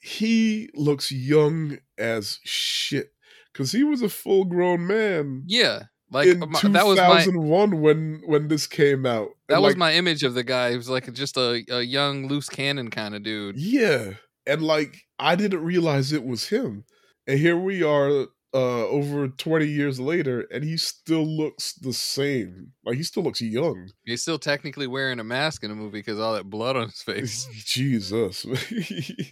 he 0.00 0.70
looks 0.74 1.10
young 1.10 1.78
as 1.98 2.38
shit 2.44 3.12
because 3.52 3.72
he 3.72 3.82
was 3.82 4.02
a 4.02 4.08
full 4.08 4.44
grown 4.44 4.86
man. 4.86 5.42
Yeah, 5.46 5.84
like 6.10 6.28
in 6.28 6.38
my, 6.38 6.60
that 6.62 6.86
was 6.86 6.98
my 6.98 7.24
one 7.34 7.80
when 7.80 8.22
when 8.24 8.48
this 8.48 8.66
came 8.66 9.04
out. 9.04 9.30
that 9.48 9.54
And, 9.54 9.62
was 9.64 9.72
like, 9.72 9.78
my 9.78 9.94
image 9.94 10.22
of 10.22 10.34
the 10.34 10.44
guy. 10.44 10.70
He 10.70 10.76
was 10.76 10.88
like 10.88 11.12
just 11.12 11.36
a, 11.36 11.64
a 11.70 11.82
young 11.82 12.28
loose 12.28 12.48
cannon 12.48 12.90
kind 12.90 13.14
of 13.14 13.22
dude. 13.24 13.56
yeah, 13.56 14.12
and 14.46 14.62
like 14.62 14.96
I 15.18 15.36
didn't 15.36 15.64
realize 15.64 16.12
it 16.12 16.24
was 16.24 16.48
him, 16.48 16.84
and 17.26 17.38
here 17.38 17.56
we 17.56 17.82
are. 17.82 18.26
Uh, 18.54 18.86
over 18.86 19.28
20 19.28 19.66
years 19.66 20.00
later, 20.00 20.46
and 20.50 20.64
he 20.64 20.78
still 20.78 21.26
looks 21.26 21.74
the 21.74 21.92
same. 21.92 22.72
Like 22.86 22.96
he 22.96 23.02
still 23.02 23.22
looks 23.22 23.42
young. 23.42 23.90
He's 24.06 24.22
still 24.22 24.38
technically 24.38 24.86
wearing 24.86 25.20
a 25.20 25.24
mask 25.24 25.62
in 25.62 25.68
the 25.68 25.76
movie 25.76 25.98
because 25.98 26.18
all 26.18 26.32
that 26.32 26.48
blood 26.48 26.74
on 26.74 26.86
his 26.86 27.02
face. 27.02 27.46
Jesus. 27.66 28.44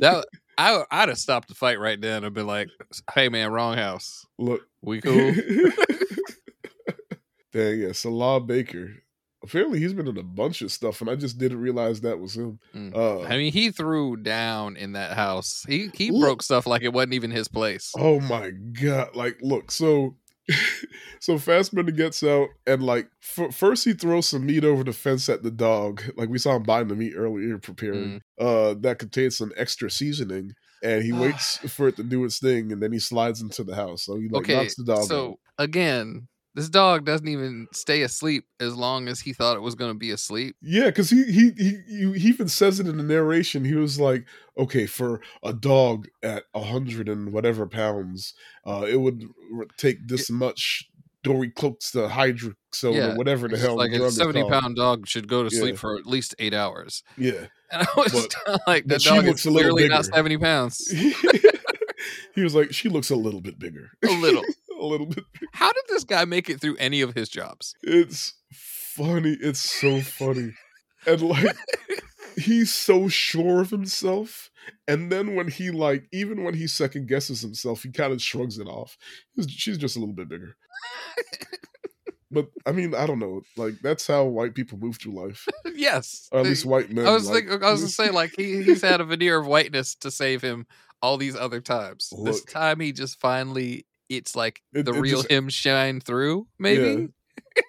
that 0.00 0.26
I 0.58 0.84
I'd 0.90 1.08
have 1.08 1.16
stopped 1.16 1.48
the 1.48 1.54
fight 1.54 1.80
right 1.80 1.98
then 1.98 2.24
and 2.24 2.34
been 2.34 2.46
like, 2.46 2.68
"Hey 3.14 3.30
man, 3.30 3.50
wrong 3.50 3.78
house. 3.78 4.26
Look, 4.38 4.60
We 4.82 5.00
cool." 5.00 5.14
Dang, 7.52 7.80
yeah, 7.80 7.92
Sala 7.92 8.40
Baker. 8.40 8.90
Apparently, 9.44 9.78
he's 9.78 9.92
been 9.94 10.08
in 10.08 10.16
a 10.18 10.22
bunch 10.22 10.60
of 10.62 10.72
stuff, 10.72 11.00
and 11.00 11.08
I 11.08 11.14
just 11.14 11.38
didn't 11.38 11.60
realize 11.60 12.00
that 12.00 12.18
was 12.18 12.34
him. 12.36 12.58
Mm. 12.74 12.96
Uh, 12.96 13.20
I 13.22 13.36
mean, 13.36 13.52
he 13.52 13.70
threw 13.70 14.16
down 14.16 14.76
in 14.76 14.92
that 14.92 15.12
house. 15.12 15.64
He 15.68 15.90
he 15.94 16.10
Look- 16.10 16.20
broke 16.22 16.42
stuff 16.42 16.66
like 16.66 16.82
it 16.82 16.92
wasn't 16.92 17.14
even 17.14 17.30
his 17.30 17.46
place. 17.48 17.92
oh 17.96 18.18
my 18.20 18.50
god! 18.50 19.14
Like, 19.14 19.36
look, 19.42 19.70
so 19.70 20.16
so 21.20 21.38
Fassbender 21.38 21.92
gets 21.92 22.22
out, 22.22 22.48
and 22.66 22.82
like 22.82 23.08
f- 23.22 23.54
first 23.54 23.84
he 23.84 23.92
throws 23.92 24.28
some 24.28 24.46
meat 24.46 24.64
over 24.64 24.84
the 24.84 24.92
fence 24.92 25.28
at 25.28 25.42
the 25.42 25.50
dog. 25.50 26.02
Like 26.16 26.28
we 26.28 26.38
saw 26.38 26.56
him 26.56 26.62
buying 26.64 26.88
the 26.88 26.96
meat 26.96 27.14
earlier, 27.16 27.58
preparing. 27.58 28.20
Uh, 28.38 28.74
that 28.80 28.98
contains 28.98 29.36
some 29.38 29.52
extra 29.56 29.90
seasoning, 29.90 30.52
and 30.82 31.02
he 31.02 31.12
waits 31.12 31.58
for 31.72 31.88
it 31.88 31.96
to 31.96 32.02
do 32.02 32.24
its 32.24 32.38
thing, 32.38 32.72
and 32.72 32.82
then 32.82 32.92
he 32.92 32.98
slides 32.98 33.40
into 33.40 33.64
the 33.64 33.74
house. 33.74 34.04
So 34.04 34.16
he 34.16 34.28
like 34.28 34.42
okay, 34.44 34.56
knocks 34.56 34.76
the 34.76 34.84
dog. 34.84 35.04
so 35.04 35.28
out. 35.30 35.36
again, 35.58 36.28
this 36.54 36.68
dog 36.68 37.04
doesn't 37.04 37.26
even 37.28 37.66
stay 37.72 38.02
asleep 38.02 38.44
as 38.60 38.74
long 38.76 39.08
as 39.08 39.20
he 39.20 39.32
thought 39.32 39.56
it 39.56 39.60
was 39.60 39.74
going 39.74 39.90
to 39.92 39.98
be 39.98 40.10
asleep. 40.10 40.56
Yeah, 40.62 40.86
because 40.86 41.10
he, 41.10 41.24
he 41.24 41.50
he 41.56 42.12
he 42.18 42.28
even 42.28 42.48
says 42.48 42.78
it 42.80 42.86
in 42.86 42.96
the 42.96 43.02
narration. 43.02 43.64
He 43.64 43.74
was 43.74 43.98
like, 43.98 44.24
"Okay, 44.56 44.86
for 44.86 45.20
a 45.42 45.52
dog 45.52 46.06
at 46.22 46.44
a 46.54 46.62
hundred 46.62 47.08
and 47.08 47.32
whatever 47.32 47.66
pounds, 47.66 48.34
uh, 48.66 48.86
it 48.88 48.96
would 49.00 49.24
take 49.76 50.06
this 50.06 50.30
much 50.30 50.88
Dory 51.24 51.48
cloaks 51.50 51.90
the 51.90 52.08
hydroxone 52.08 52.94
Yeah, 52.94 53.12
or 53.12 53.16
whatever 53.16 53.48
the 53.48 53.56
hell 53.58 53.76
like 53.76 53.92
a 53.92 54.10
seventy-pound 54.10 54.76
dog 54.76 55.08
should 55.08 55.26
go 55.26 55.42
to 55.48 55.54
Yeah. 55.54 55.60
sleep 55.60 55.78
for 55.78 55.96
at 55.96 56.06
least 56.06 56.34
eight 56.38 56.52
hours. 56.54 57.02
Yeah, 57.16 57.46
And 57.72 57.82
I 57.82 57.86
was 57.96 58.12
But- 58.12 58.60
like, 58.66 58.84
she 59.00 59.08
dog 59.08 59.24
is 59.26 59.42
clearly 59.42 59.88
not 59.88 60.04
seventy 60.04 60.36
pounds. 60.36 60.86
he 62.34 62.42
was 62.42 62.54
like, 62.54 62.72
she 62.72 62.88
looks 62.88 63.10
a 63.10 63.16
little 63.16 63.40
bit 63.40 63.58
bigger, 63.58 63.90
A 64.04 64.08
little. 64.20 64.44
A 64.84 64.86
little 64.86 65.06
bit. 65.06 65.24
How 65.52 65.72
did 65.72 65.84
this 65.88 66.04
guy 66.04 66.24
make 66.24 66.48
it 66.48 66.60
through 66.60 66.76
any 66.76 67.00
of 67.00 67.14
his 67.14 67.28
jobs? 67.28 67.74
It's 67.82 68.34
funny. 68.52 69.36
It's 69.40 69.60
so 69.60 70.00
funny, 70.00 70.52
and 71.06 71.22
like 71.22 71.56
he's 72.36 72.72
so 72.72 73.08
sure 73.08 73.60
of 73.60 73.70
himself. 73.70 74.50
And 74.88 75.10
then 75.12 75.34
when 75.34 75.48
he 75.48 75.70
like, 75.70 76.04
even 76.12 76.42
when 76.44 76.54
he 76.54 76.66
second 76.66 77.08
guesses 77.08 77.42
himself, 77.42 77.82
he 77.82 77.90
kind 77.90 78.12
of 78.12 78.22
shrugs 78.22 78.58
it 78.58 78.66
off. 78.66 78.96
She's 79.48 79.78
just 79.78 79.96
a 79.96 80.00
little 80.00 80.14
bit 80.14 80.28
bigger. 80.28 80.56
But 82.34 82.48
I 82.66 82.72
mean, 82.72 82.94
I 82.94 83.06
don't 83.06 83.20
know. 83.20 83.42
Like 83.56 83.74
that's 83.80 84.06
how 84.06 84.24
white 84.24 84.54
people 84.54 84.76
move 84.76 84.98
through 84.98 85.12
life, 85.12 85.46
yes, 85.74 86.28
or 86.32 86.40
at 86.40 86.46
least 86.46 86.66
white 86.66 86.90
men. 86.90 87.06
I 87.06 87.12
was 87.12 87.30
like, 87.30 87.46
thinking, 87.46 87.64
I 87.64 87.70
was 87.70 87.80
gonna 87.80 87.90
say 87.90 88.10
like 88.10 88.34
he, 88.36 88.62
he's 88.62 88.82
had 88.82 89.00
a 89.00 89.04
veneer 89.04 89.38
of 89.38 89.46
whiteness 89.46 89.94
to 89.96 90.10
save 90.10 90.42
him 90.42 90.66
all 91.00 91.16
these 91.16 91.36
other 91.36 91.60
times. 91.60 92.12
this 92.24 92.42
time 92.44 92.80
he 92.80 92.90
just 92.90 93.20
finally 93.20 93.86
it's 94.08 94.34
like 94.36 94.62
It- 94.72 94.84
the 94.86 94.92
it 94.92 95.00
real 95.00 95.18
just- 95.18 95.30
him 95.30 95.48
shine 95.48 96.00
through. 96.00 96.46
Maybe 96.58 97.08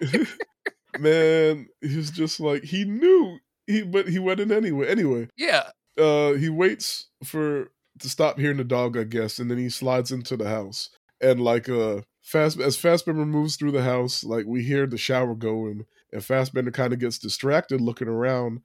man, 0.98 1.68
he's 1.80 2.10
just 2.10 2.40
like 2.40 2.64
he 2.64 2.84
knew 2.84 3.38
he, 3.66 3.82
but 3.82 4.08
he 4.08 4.18
went 4.18 4.40
in 4.40 4.52
anyway. 4.52 4.88
Anyway, 4.88 5.28
yeah. 5.36 5.70
uh 5.98 6.32
he 6.32 6.48
waits 6.48 7.08
for 7.24 7.70
to 7.98 8.08
stop 8.08 8.38
hearing 8.38 8.56
the 8.58 8.64
dog, 8.64 8.96
I 8.96 9.04
guess, 9.04 9.38
and 9.38 9.50
then 9.50 9.58
he 9.58 9.68
slides 9.68 10.12
into 10.12 10.36
the 10.36 10.48
house. 10.48 10.90
And 11.20 11.40
like 11.40 11.68
uh 11.68 12.02
fast 12.22 12.60
as 12.60 12.76
Fassbender 12.76 13.24
moves 13.26 13.56
through 13.56 13.72
the 13.72 13.82
house, 13.82 14.22
like 14.24 14.46
we 14.46 14.62
hear 14.62 14.86
the 14.86 14.98
shower 14.98 15.34
going, 15.34 15.86
and 16.12 16.24
Fassbender 16.24 16.70
kind 16.70 16.92
of 16.92 16.98
gets 16.98 17.18
distracted 17.18 17.80
looking 17.80 18.08
around, 18.08 18.60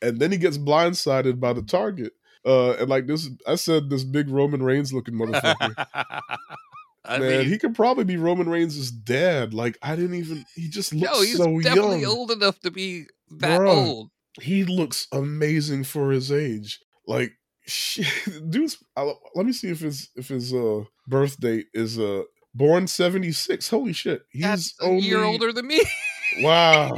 and 0.00 0.18
then 0.20 0.30
he 0.32 0.38
gets 0.38 0.58
blindsided 0.58 1.40
by 1.40 1.52
the 1.52 1.62
target. 1.62 2.12
Uh 2.46 2.72
and 2.74 2.88
like 2.88 3.06
this 3.06 3.28
I 3.46 3.56
said 3.56 3.90
this 3.90 4.04
big 4.04 4.28
Roman 4.30 4.62
Reigns 4.62 4.92
looking 4.92 5.14
motherfucker. 5.18 5.86
I 7.08 7.18
Man, 7.18 7.28
mean, 7.40 7.48
he 7.48 7.58
could 7.58 7.74
probably 7.74 8.04
be 8.04 8.16
Roman 8.16 8.48
Reigns' 8.48 8.90
dad. 8.90 9.54
Like 9.54 9.78
I 9.82 9.96
didn't 9.96 10.16
even 10.16 10.44
he 10.54 10.68
just 10.68 10.94
looks 10.94 11.12
no, 11.12 11.20
he's 11.22 11.36
so 11.36 11.60
definitely 11.60 12.00
young. 12.02 12.12
old 12.12 12.30
enough 12.30 12.60
to 12.60 12.70
be 12.70 13.06
that 13.38 13.60
Bruh. 13.60 13.74
old. 13.74 14.10
he 14.40 14.64
looks 14.64 15.06
amazing 15.12 15.84
for 15.84 16.10
his 16.10 16.30
age. 16.30 16.78
Like, 17.06 17.32
shit, 17.66 18.06
dude's. 18.50 18.76
I, 18.96 19.12
let 19.34 19.46
me 19.46 19.52
see 19.52 19.68
if 19.68 19.80
his 19.80 20.10
if 20.16 20.28
his 20.28 20.52
uh 20.52 20.84
birth 21.06 21.40
date 21.40 21.66
is 21.72 21.98
uh 21.98 22.22
born 22.54 22.86
seventy 22.86 23.32
six. 23.32 23.68
Holy 23.70 23.92
shit, 23.94 24.22
he's 24.30 24.42
That's 24.42 24.74
a 24.80 24.84
only 24.84 25.00
year 25.02 25.22
older 25.24 25.52
than 25.52 25.66
me. 25.66 25.80
Wow. 26.42 26.94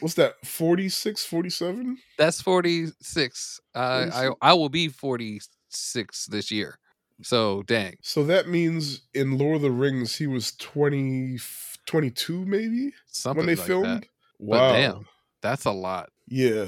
What's 0.00 0.14
that? 0.14 0.34
46, 0.44 1.24
47? 1.24 1.98
That's 2.16 2.40
forty 2.40 2.86
six. 3.02 3.60
Uh, 3.74 3.78
I 4.12 4.26
46. 4.28 4.36
I 4.40 4.52
will 4.54 4.68
be 4.68 4.86
forty 4.88 5.40
six 5.68 6.26
this 6.26 6.50
year. 6.52 6.78
So 7.22 7.62
dang. 7.62 7.96
So 8.02 8.24
that 8.24 8.48
means 8.48 9.02
in 9.14 9.38
Lord 9.38 9.56
of 9.56 9.62
the 9.62 9.70
Rings 9.70 10.16
he 10.16 10.26
was 10.26 10.52
20, 10.56 11.38
22 11.86 12.44
maybe 12.44 12.92
Something 13.06 13.38
when 13.38 13.46
they 13.46 13.54
like 13.56 13.66
filmed. 13.66 13.86
that. 14.02 14.04
Wow. 14.38 14.58
But 14.58 14.72
damn, 14.72 15.06
that's 15.42 15.64
a 15.64 15.70
lot. 15.70 16.10
Yeah, 16.26 16.66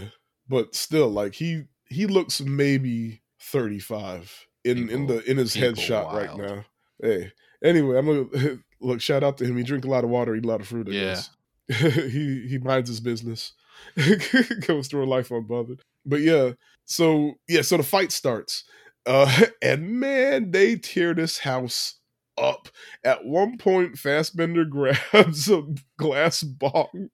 but 0.49 0.75
still, 0.75 1.09
like 1.09 1.35
he 1.35 1.65
he 1.89 2.07
looks 2.07 2.41
maybe 2.41 3.23
thirty 3.41 3.79
five 3.81 4.47
in 4.65 4.89
in 4.89 5.07
the 5.07 5.29
in 5.29 5.37
his 5.39 5.55
headshot 5.57 6.13
right 6.13 6.37
now. 6.37 6.65
Hey, 7.03 7.33
anyway, 7.65 7.99
I'm 7.99 8.07
gonna 8.07 8.59
look. 8.81 9.01
Shout 9.01 9.25
out 9.25 9.39
to 9.39 9.45
him. 9.45 9.57
He 9.57 9.63
drink 9.65 9.85
a 9.85 9.89
lot 9.89 10.05
of 10.05 10.11
water, 10.11 10.35
eat 10.37 10.45
a 10.45 10.49
lot 10.49 10.61
of 10.61 10.69
fruit. 10.69 10.89
I 10.89 10.93
Yeah. 10.93 11.03
guess. 11.15 11.31
he 12.13 12.47
he 12.49 12.59
minds 12.59 12.89
his 12.89 13.01
business, 13.01 13.53
goes 14.67 14.89
through 14.89 15.05
a 15.05 15.07
life 15.07 15.31
unbothered. 15.31 15.81
But 16.05 16.21
yeah, 16.21 16.53
so 16.85 17.35
yeah, 17.49 17.63
so 17.63 17.77
the 17.79 17.83
fight 17.83 18.13
starts, 18.13 18.65
uh, 19.07 19.43
and 19.63 20.01
man, 20.01 20.51
they 20.51 20.77
tear 20.77 21.15
this 21.15 21.39
house 21.39 21.99
up. 22.39 22.69
At 23.05 23.25
one 23.25 23.59
point, 23.59 23.99
Fassbender 23.99 24.65
grabs 24.67 25.51
a 25.51 25.63
glass 25.99 26.43
bong 26.43 27.11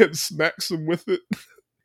and 0.00 0.16
smacks 0.16 0.70
him 0.70 0.86
with 0.86 1.08
it. 1.08 1.20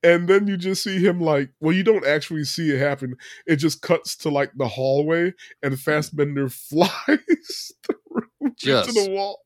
And 0.04 0.28
then 0.28 0.48
you 0.48 0.58
just 0.58 0.82
see 0.84 0.98
him 0.98 1.22
like, 1.22 1.50
well, 1.60 1.76
you 1.76 1.84
don't 1.84 2.08
actually 2.08 2.44
see 2.44 2.72
it 2.72 2.80
happen. 2.80 3.16
It 3.46 3.58
just 3.58 3.84
cuts 3.84 4.16
to 4.18 4.30
like 4.30 4.52
the 4.56 4.68
hallway, 4.68 5.34
and 5.62 5.80
Fassbender 5.80 6.50
flies 6.50 7.72
through 7.84 8.52
Just- 8.56 8.90
into 8.90 9.04
the 9.04 9.12
wall. 9.12 9.42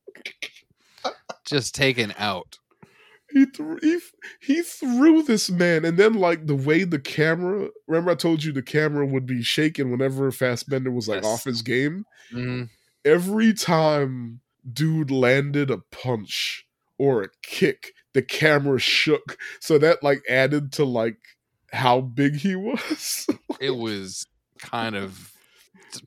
Just 1.46 1.76
taken 1.76 2.14
out. 2.18 2.58
He, 3.36 3.46
threw 3.46 3.78
he 3.82 4.00
he 4.40 4.62
threw 4.62 5.22
this 5.22 5.50
man, 5.52 5.84
and 5.84 5.98
then 6.00 6.14
like 6.14 6.48
the 6.48 6.56
way 6.56 6.86
the 6.86 7.00
camera. 7.00 7.68
Remember, 7.86 8.12
I 8.12 8.16
told 8.16 8.44
you 8.46 8.54
the 8.54 8.62
camera 8.62 9.06
would 9.06 9.26
be 9.26 9.44
shaking 9.44 9.92
whenever 9.92 10.32
Fassbender 10.32 10.90
was 10.90 11.10
like 11.10 11.22
Yes. 11.24 11.26
off 11.34 11.44
his 11.44 11.62
game. 11.62 12.06
Mhm. 12.32 12.70
every 13.04 13.54
time 13.54 14.40
dude 14.74 15.12
landed 15.12 15.70
a 15.70 15.78
punch 15.92 16.66
or 16.98 17.22
a 17.24 17.30
kick, 17.44 17.92
the 18.14 18.22
camera 18.24 18.80
shook. 18.80 19.38
So 19.60 19.78
that 19.80 20.02
like 20.02 20.24
added 20.30 20.72
to 20.74 20.86
like 20.86 21.18
how 21.74 22.00
big 22.02 22.38
he 22.38 22.56
was. 22.56 23.28
It 23.60 23.76
was 23.76 24.26
kind 24.60 24.96
of 24.96 25.32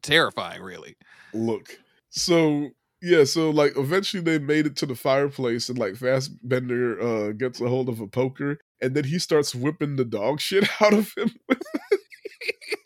terrifying, 0.02 0.62
really. 0.62 0.96
Look. 1.34 1.78
So 2.10 2.70
yeah, 3.02 3.24
so 3.24 3.50
like 3.50 3.76
eventually 3.76 4.22
they 4.22 4.38
made 4.38 4.66
it 4.66 4.76
to 4.76 4.86
the 4.86 4.94
fireplace 4.96 5.68
and 5.68 5.78
like 5.78 5.96
Fassbender 5.96 7.00
uh 7.00 7.32
gets 7.32 7.60
a 7.60 7.68
hold 7.68 7.88
of 7.88 8.00
a 8.00 8.06
poker 8.06 8.58
and 8.80 8.94
then 8.94 9.04
he 9.04 9.18
starts 9.18 9.54
whipping 9.54 9.96
the 9.96 10.04
dog 10.04 10.40
shit 10.48 10.68
out 10.80 10.94
of 10.94 11.12
him. 11.16 11.30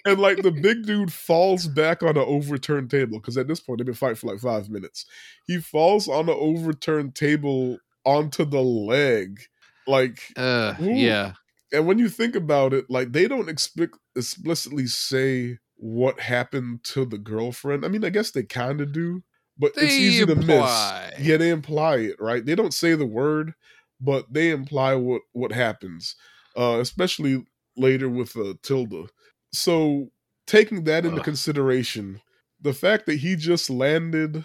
and 0.05 0.19
like 0.21 0.43
the 0.43 0.51
big 0.51 0.85
dude 0.85 1.13
falls 1.13 1.67
back 1.67 2.03
on 2.03 2.17
an 2.17 2.25
overturned 2.27 2.91
table 2.91 3.19
because 3.19 3.37
at 3.39 3.49
this 3.49 3.61
point 3.61 3.79
they've 3.79 3.87
been 3.87 3.95
fighting 3.95 4.17
for 4.17 4.29
like 4.29 4.41
five 4.41 4.69
minutes. 4.69 5.07
He 5.47 5.59
falls 5.59 6.09
on 6.09 6.29
an 6.29 6.37
overturned 6.39 7.15
table 7.15 7.79
onto 8.05 8.45
the 8.45 8.61
leg. 8.63 9.41
Like 9.87 10.21
Uh, 10.37 10.75
Ooh. 10.81 10.93
yeah. 10.93 11.33
and 11.73 11.87
when 11.87 11.99
you 11.99 12.09
think 12.09 12.35
about 12.37 12.73
it, 12.73 12.87
like 12.89 13.13
they 13.13 13.27
don't 13.29 13.49
explic- 13.49 13.99
explicitly 14.17 14.87
say 14.87 15.59
what 15.77 16.21
happened 16.21 16.85
to 16.85 17.05
the 17.05 17.19
girlfriend. 17.19 17.85
I 17.85 17.89
mean, 17.89 18.05
I 18.05 18.11
guess 18.11 18.31
they 18.31 18.45
kind 18.45 18.81
of 18.81 18.93
do, 18.93 19.23
but 19.63 19.69
it's 19.77 19.81
They 19.93 19.99
easy 19.99 20.27
to 20.27 20.33
imply. 20.33 21.11
miss. 21.17 21.27
Yeah, 21.27 21.37
they 21.39 21.51
imply 21.51 21.97
it, 21.99 22.17
right? 22.19 22.45
They 22.45 22.55
don't 22.57 22.75
say 22.75 22.95
the 22.95 23.07
word, 23.07 23.55
but 24.01 24.33
they 24.33 24.51
imply 24.51 24.95
what 24.97 25.23
what 25.33 25.53
happens, 25.53 26.17
uh, 26.57 26.79
especially 26.81 27.45
later 27.77 28.09
with 28.09 28.37
uh, 28.37 28.55
Tilda. 28.63 29.05
So 29.53 30.11
taking 30.47 30.85
that 30.85 31.05
into 31.07 31.19
Ugh. 31.19 31.25
consideration, 31.25 32.21
the 32.61 32.73
fact 32.75 33.07
that 33.07 33.17
he 33.21 33.37
just 33.37 33.71
landed 33.71 34.45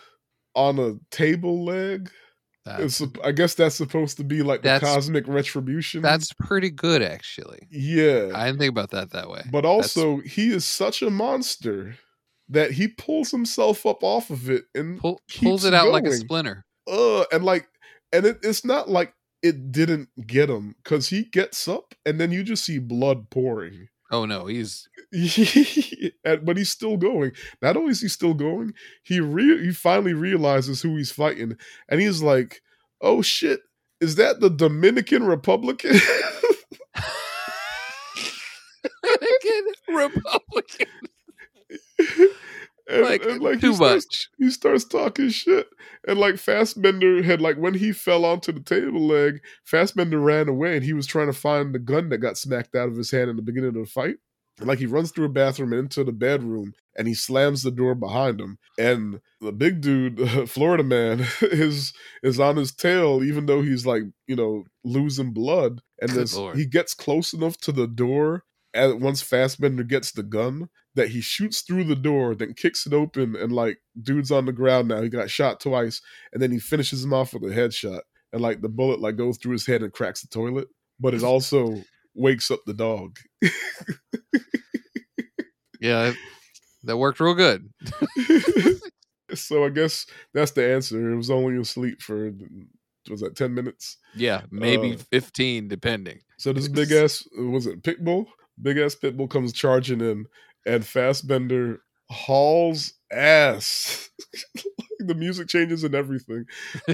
on 0.55 0.77
a 0.79 0.95
table 1.11 1.65
leg, 1.65 2.09
That's, 2.65 3.01
I 3.23 3.31
guess 3.31 3.53
that's 3.55 3.75
supposed 3.75 4.17
to 4.17 4.23
be 4.23 4.41
like 4.43 4.61
the 4.61 4.79
cosmic 4.79 5.27
retribution. 5.27 6.01
that's 6.01 6.33
pretty 6.33 6.69
good, 6.69 7.01
actually. 7.01 7.59
yeah. 7.71 8.31
I 8.35 8.45
didn't 8.47 8.59
think 8.59 8.71
about 8.71 8.91
that 8.91 9.11
that 9.11 9.29
way. 9.29 9.41
But 9.51 9.61
That's- 9.63 9.95
also, 9.97 10.17
he 10.21 10.49
is 10.51 10.65
such 10.65 11.01
a 11.01 11.09
monster 11.09 11.95
that 12.49 12.71
he 12.71 12.87
pulls 12.87 13.31
himself 13.31 13.85
up 13.85 14.03
off 14.03 14.29
of 14.29 14.49
it 14.49 14.65
and 14.73 14.99
Pull, 14.99 15.21
pulls 15.39 15.65
it 15.65 15.73
out 15.73 15.89
like 15.89 16.05
a 16.05 16.13
splinter. 16.13 16.65
uh 16.89 17.23
and 17.31 17.43
like 17.43 17.67
and 18.13 18.25
it, 18.25 18.39
it's 18.43 18.63
not 18.63 18.89
like 18.89 19.13
it 19.43 19.71
didn't 19.71 20.09
get 20.25 20.49
him 20.49 20.75
because 20.83 21.09
he 21.09 21.23
gets 21.25 21.67
up 21.67 21.93
and 22.05 22.19
then 22.19 22.31
you 22.31 22.43
just 22.43 22.65
see 22.65 22.79
blood 22.79 23.29
pouring. 23.29 23.89
Oh 24.09 24.25
no, 24.25 24.45
he's 24.45 24.87
but 26.23 26.55
he's 26.57 26.69
still 26.69 26.95
going. 26.97 27.33
Not 27.61 27.75
only 27.75 27.91
is 27.91 28.01
he 28.01 28.07
still 28.07 28.33
going, 28.33 28.73
he 29.03 29.19
re- 29.19 29.65
he 29.65 29.73
finally 29.73 30.13
realizes 30.13 30.81
who 30.81 30.95
he's 30.95 31.11
fighting, 31.11 31.57
and 31.89 31.99
he's 32.01 32.21
like, 32.21 32.61
"Oh 33.01 33.21
shit, 33.21 33.59
is 33.99 34.15
that 34.15 34.39
the 34.39 34.49
Dominican 34.49 35.25
Republican?" 35.25 35.95
Dominican 39.03 39.73
Republican. 39.89 40.87
And, 42.89 43.03
like, 43.03 43.25
and, 43.25 43.41
like, 43.41 43.59
too 43.59 43.71
he 43.71 43.75
starts, 43.75 44.05
much. 44.05 44.29
he 44.37 44.49
starts 44.49 44.85
talking 44.85 45.29
shit. 45.29 45.67
And 46.07 46.17
like 46.17 46.37
Fassbender 46.37 47.21
had 47.21 47.41
like 47.41 47.57
when 47.57 47.73
he 47.73 47.91
fell 47.91 48.23
onto 48.23 48.53
the 48.53 48.61
table 48.61 49.05
leg, 49.05 49.41
Fassbender 49.65 50.19
ran 50.19 50.47
away 50.47 50.75
and 50.77 50.85
he 50.85 50.93
was 50.93 51.05
trying 51.05 51.27
to 51.27 51.33
find 51.33 51.75
the 51.75 51.79
gun 51.79 52.09
that 52.09 52.19
got 52.19 52.37
smacked 52.37 52.75
out 52.75 52.87
of 52.87 52.95
his 52.95 53.11
hand 53.11 53.29
in 53.29 53.35
the 53.35 53.41
beginning 53.41 53.69
of 53.69 53.75
the 53.75 53.85
fight. 53.85 54.15
And 54.59 54.67
like 54.67 54.79
he 54.79 54.85
runs 54.85 55.11
through 55.11 55.25
a 55.25 55.29
bathroom 55.29 55.73
and 55.73 55.81
into 55.81 56.03
the 56.03 56.13
bedroom 56.13 56.73
and 56.97 57.07
he 57.07 57.13
slams 57.13 57.61
the 57.61 57.71
door 57.71 57.93
behind 57.93 58.39
him. 58.39 58.57
And 58.79 59.19
the 59.41 59.51
big 59.51 59.81
dude, 59.81 60.29
Florida 60.49 60.83
man, 60.83 61.27
is 61.41 61.93
is 62.23 62.39
on 62.39 62.55
his 62.55 62.71
tail, 62.71 63.21
even 63.21 63.47
though 63.47 63.61
he's 63.61 63.85
like, 63.85 64.03
you 64.27 64.35
know, 64.37 64.63
losing 64.85 65.33
blood. 65.33 65.81
And 65.99 66.11
this, 66.11 66.39
he 66.55 66.65
gets 66.65 66.93
close 66.93 67.33
enough 67.33 67.57
to 67.57 67.73
the 67.73 67.87
door 67.87 68.43
and 68.73 69.01
once 69.01 69.21
Fassbender 69.21 69.83
gets 69.83 70.11
the 70.11 70.23
gun, 70.23 70.69
that 70.97 71.09
he 71.09 71.21
shoots 71.21 71.61
through 71.61 71.85
the 71.85 71.95
door, 71.95 72.35
then 72.35 72.53
kicks 72.53 72.85
it 72.85 72.93
open, 72.93 73.35
and 73.35 73.51
like 73.51 73.77
dude's 74.01 74.31
on 74.31 74.45
the 74.45 74.51
ground 74.51 74.89
now. 74.89 75.01
He 75.01 75.09
got 75.09 75.29
shot 75.29 75.59
twice, 75.61 76.01
and 76.33 76.41
then 76.41 76.51
he 76.51 76.59
finishes 76.59 77.03
him 77.03 77.13
off 77.13 77.33
with 77.33 77.43
a 77.43 77.55
headshot, 77.55 78.01
and 78.33 78.41
like 78.41 78.61
the 78.61 78.69
bullet 78.69 78.99
like 78.99 79.15
goes 79.15 79.37
through 79.37 79.53
his 79.53 79.65
head 79.65 79.81
and 79.81 79.93
cracks 79.93 80.21
the 80.21 80.27
toilet, 80.27 80.67
but 80.99 81.13
it 81.13 81.23
also 81.23 81.81
wakes 82.13 82.51
up 82.51 82.59
the 82.65 82.73
dog. 82.73 83.15
Yeah, 85.79 86.13
that 86.83 86.97
worked 86.97 87.19
real 87.19 87.35
good. 87.35 87.69
so 89.35 89.63
I 89.65 89.69
guess 89.69 90.05
that's 90.33 90.51
the 90.51 90.67
answer. 90.73 91.11
It 91.11 91.15
was 91.15 91.29
only 91.29 91.59
asleep 91.59 92.01
for 92.01 92.31
was 93.09 93.21
that 93.21 93.35
ten 93.35 93.53
minutes? 93.53 93.97
Yeah, 94.15 94.41
maybe 94.51 94.93
Uh, 94.93 94.97
15, 95.11 95.67
depending. 95.67 96.19
So 96.37 96.53
this 96.53 96.67
big 96.67 96.91
ass 96.91 97.23
was 97.37 97.67
it 97.67 97.83
Pitbull? 97.83 98.25
Big 98.61 98.77
ass 98.77 98.95
Pitbull 98.95 99.29
comes 99.29 99.53
charging 99.53 100.01
in, 100.01 100.25
and 100.67 100.85
Fassbender 100.85 101.81
hauls 102.09 102.93
ass. 103.11 104.09
the 104.99 105.15
music 105.15 105.47
changes 105.47 105.83
and 105.83 105.95
everything. 105.95 106.45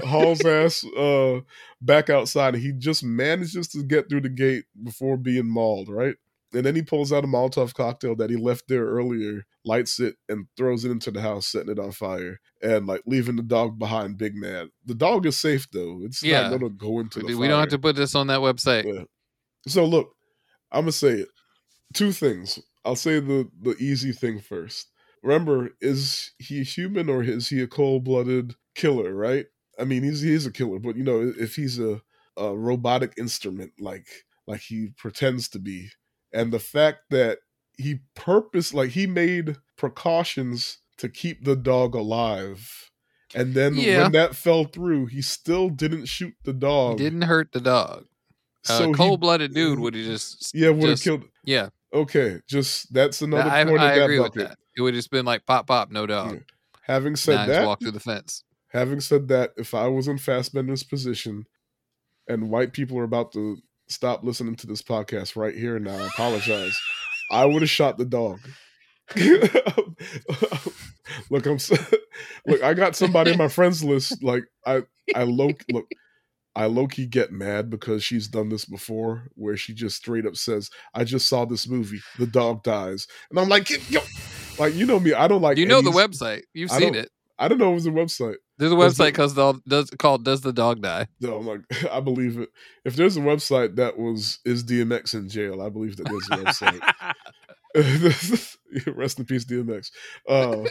Hauls 0.04 0.44
ass 0.44 0.84
uh, 0.96 1.40
back 1.80 2.08
outside, 2.10 2.54
and 2.54 2.62
he 2.62 2.72
just 2.72 3.02
manages 3.04 3.68
to 3.68 3.82
get 3.82 4.08
through 4.08 4.20
the 4.22 4.28
gate 4.28 4.64
before 4.82 5.16
being 5.16 5.48
mauled. 5.48 5.88
Right, 5.88 6.14
and 6.52 6.64
then 6.64 6.76
he 6.76 6.82
pulls 6.82 7.12
out 7.12 7.24
a 7.24 7.26
Molotov 7.26 7.74
cocktail 7.74 8.14
that 8.16 8.30
he 8.30 8.36
left 8.36 8.64
there 8.68 8.84
earlier, 8.86 9.44
lights 9.64 9.98
it, 10.00 10.16
and 10.28 10.46
throws 10.56 10.84
it 10.84 10.90
into 10.90 11.10
the 11.10 11.20
house, 11.20 11.46
setting 11.48 11.70
it 11.72 11.78
on 11.78 11.92
fire, 11.92 12.40
and 12.62 12.86
like 12.86 13.02
leaving 13.06 13.36
the 13.36 13.42
dog 13.42 13.78
behind. 13.78 14.18
Big 14.18 14.34
man. 14.34 14.70
The 14.86 14.94
dog 14.94 15.26
is 15.26 15.38
safe 15.38 15.66
though. 15.72 16.00
It's 16.02 16.22
Yeah. 16.22 16.42
not 16.48 16.58
going 16.58 16.62
to 16.62 16.70
go 16.70 17.00
into 17.00 17.20
the. 17.20 17.26
We, 17.26 17.34
we 17.34 17.48
don't 17.48 17.60
have 17.60 17.70
to 17.70 17.78
put 17.78 17.96
this 17.96 18.14
on 18.14 18.28
that 18.28 18.40
website. 18.40 18.84
Yeah. 18.84 19.04
So 19.66 19.84
look, 19.84 20.12
I'm 20.70 20.82
gonna 20.82 20.92
say 20.92 21.12
it. 21.20 21.28
Two 21.94 22.12
things. 22.12 22.58
I'll 22.84 22.96
say 22.96 23.20
the 23.20 23.48
the 23.60 23.76
easy 23.78 24.12
thing 24.12 24.40
first. 24.40 24.88
Remember, 25.22 25.70
is 25.80 26.32
he 26.38 26.62
human 26.64 27.08
or 27.08 27.22
is 27.22 27.48
he 27.48 27.62
a 27.62 27.66
cold 27.66 28.04
blooded 28.04 28.54
killer? 28.74 29.14
Right? 29.14 29.46
I 29.78 29.84
mean, 29.84 30.02
he's 30.02 30.20
he's 30.20 30.46
a 30.46 30.52
killer, 30.52 30.78
but 30.78 30.96
you 30.96 31.02
know, 31.04 31.32
if 31.38 31.56
he's 31.56 31.78
a, 31.78 32.00
a 32.36 32.54
robotic 32.56 33.14
instrument 33.18 33.72
like 33.80 34.06
like 34.46 34.60
he 34.60 34.90
pretends 34.98 35.48
to 35.50 35.58
be, 35.58 35.88
and 36.32 36.52
the 36.52 36.58
fact 36.58 36.98
that 37.10 37.38
he 37.76 38.00
purpose 38.14 38.72
like 38.74 38.90
he 38.90 39.06
made 39.06 39.56
precautions 39.76 40.78
to 40.98 41.08
keep 41.08 41.44
the 41.44 41.56
dog 41.56 41.94
alive. 41.94 42.90
And 43.36 43.52
then 43.54 43.74
Yeah. 43.74 44.02
when 44.04 44.12
that 44.12 44.36
fell 44.36 44.64
through, 44.64 45.06
he 45.06 45.20
still 45.20 45.68
didn't 45.68 46.06
shoot 46.06 46.34
the 46.44 46.52
He 46.52 46.58
dog. 46.58 46.98
didn't 46.98 47.22
hurt 47.22 47.50
the 47.50 47.60
dog. 47.60 48.06
So 48.62 48.88
he- 48.88 48.94
cold 48.94 49.20
blooded 49.20 49.54
dude 49.54 49.80
would 49.80 49.94
have 49.94 50.04
just. 50.04 50.54
Yeah, 50.54 50.68
would 50.70 50.88
have 50.90 51.00
killed. 51.02 51.24
Yeah, 51.44 51.70
Okay, 51.94 52.40
just 52.48 52.92
that's 52.92 53.22
another 53.22 53.48
I, 53.48 53.64
point 53.64 53.80
I 53.80 53.92
of 53.92 53.96
that 53.96 54.02
agree 54.04 54.18
with 54.18 54.34
that. 54.34 54.58
It 54.76 54.82
would 54.82 54.94
have 54.94 54.98
just 54.98 55.12
been 55.12 55.24
like 55.24 55.46
pop, 55.46 55.68
pop, 55.68 55.92
no 55.92 56.06
dog. 56.06 56.42
Having 56.82 57.16
said 57.16 57.36
Knives 57.36 57.48
that, 57.50 57.66
walk 57.66 57.80
through 57.80 57.92
the 57.92 58.00
fence. 58.00 58.42
having 58.72 59.00
said 59.00 59.28
that, 59.28 59.52
if 59.56 59.72
I 59.72 59.86
was 59.86 60.08
in 60.08 60.18
Fassbender's 60.18 60.82
position, 60.82 61.46
and 62.28 62.50
white 62.50 62.72
people 62.72 62.98
are 62.98 63.04
about 63.04 63.32
to 63.32 63.58
stop 63.88 64.24
listening 64.24 64.56
to 64.56 64.66
this 64.66 64.82
podcast 64.82 65.36
right 65.36 65.54
here 65.54 65.76
and 65.76 65.84
now, 65.84 65.96
I 65.96 66.06
apologize. 66.08 66.76
I 67.30 67.44
would 67.44 67.62
have 67.62 67.70
shot 67.70 67.96
the 67.96 68.04
dog. 68.04 68.40
look, 71.30 71.46
I'm 71.46 71.54
s- 71.54 71.94
look. 72.46 72.62
I 72.62 72.74
got 72.74 72.96
somebody 72.96 73.32
in 73.32 73.38
my 73.38 73.48
friends 73.48 73.84
list. 73.84 74.22
Like 74.22 74.44
I, 74.66 74.82
I 75.14 75.22
low 75.24 75.52
look. 75.70 75.86
I 76.56 76.66
low 76.66 76.86
key 76.86 77.06
get 77.06 77.32
mad 77.32 77.68
because 77.68 78.04
she's 78.04 78.28
done 78.28 78.48
this 78.48 78.64
before, 78.64 79.28
where 79.34 79.56
she 79.56 79.74
just 79.74 79.96
straight 79.96 80.26
up 80.26 80.36
says, 80.36 80.70
"I 80.94 81.04
just 81.04 81.26
saw 81.26 81.44
this 81.44 81.68
movie. 81.68 82.00
The 82.18 82.26
dog 82.26 82.62
dies," 82.62 83.08
and 83.30 83.38
I'm 83.38 83.48
like, 83.48 83.70
"Yo, 83.90 84.00
like 84.58 84.74
you 84.74 84.86
know 84.86 85.00
me. 85.00 85.14
I 85.14 85.26
don't 85.26 85.42
like. 85.42 85.58
you 85.58 85.66
know 85.66 85.82
the 85.82 85.90
website. 85.90 86.42
You've 86.52 86.70
I 86.70 86.78
seen 86.78 86.94
it. 86.94 87.10
I 87.38 87.48
don't 87.48 87.58
know 87.58 87.72
it 87.72 87.74
was 87.74 87.86
a 87.86 87.90
website. 87.90 88.36
There's 88.58 88.70
a 88.70 88.76
website 88.76 89.08
because 89.08 89.34
the 89.34 89.60
does 89.66 89.90
called 89.98 90.24
"Does 90.24 90.42
the 90.42 90.52
Dog 90.52 90.80
Die?" 90.80 91.06
No, 91.20 91.38
I'm 91.38 91.46
like, 91.46 91.60
I 91.92 92.00
believe 92.00 92.38
it. 92.38 92.50
If 92.84 92.94
there's 92.94 93.16
a 93.16 93.20
website 93.20 93.76
that 93.76 93.98
was 93.98 94.38
is 94.44 94.62
DMX 94.62 95.14
in 95.14 95.28
jail, 95.28 95.60
I 95.60 95.68
believe 95.70 95.96
that 95.96 96.04
there's 96.04 96.28
a 96.30 96.36
website. 96.44 96.80
Rest 98.94 99.18
in 99.18 99.24
peace, 99.24 99.44
DMX. 99.44 99.90
Uh, 100.28 100.62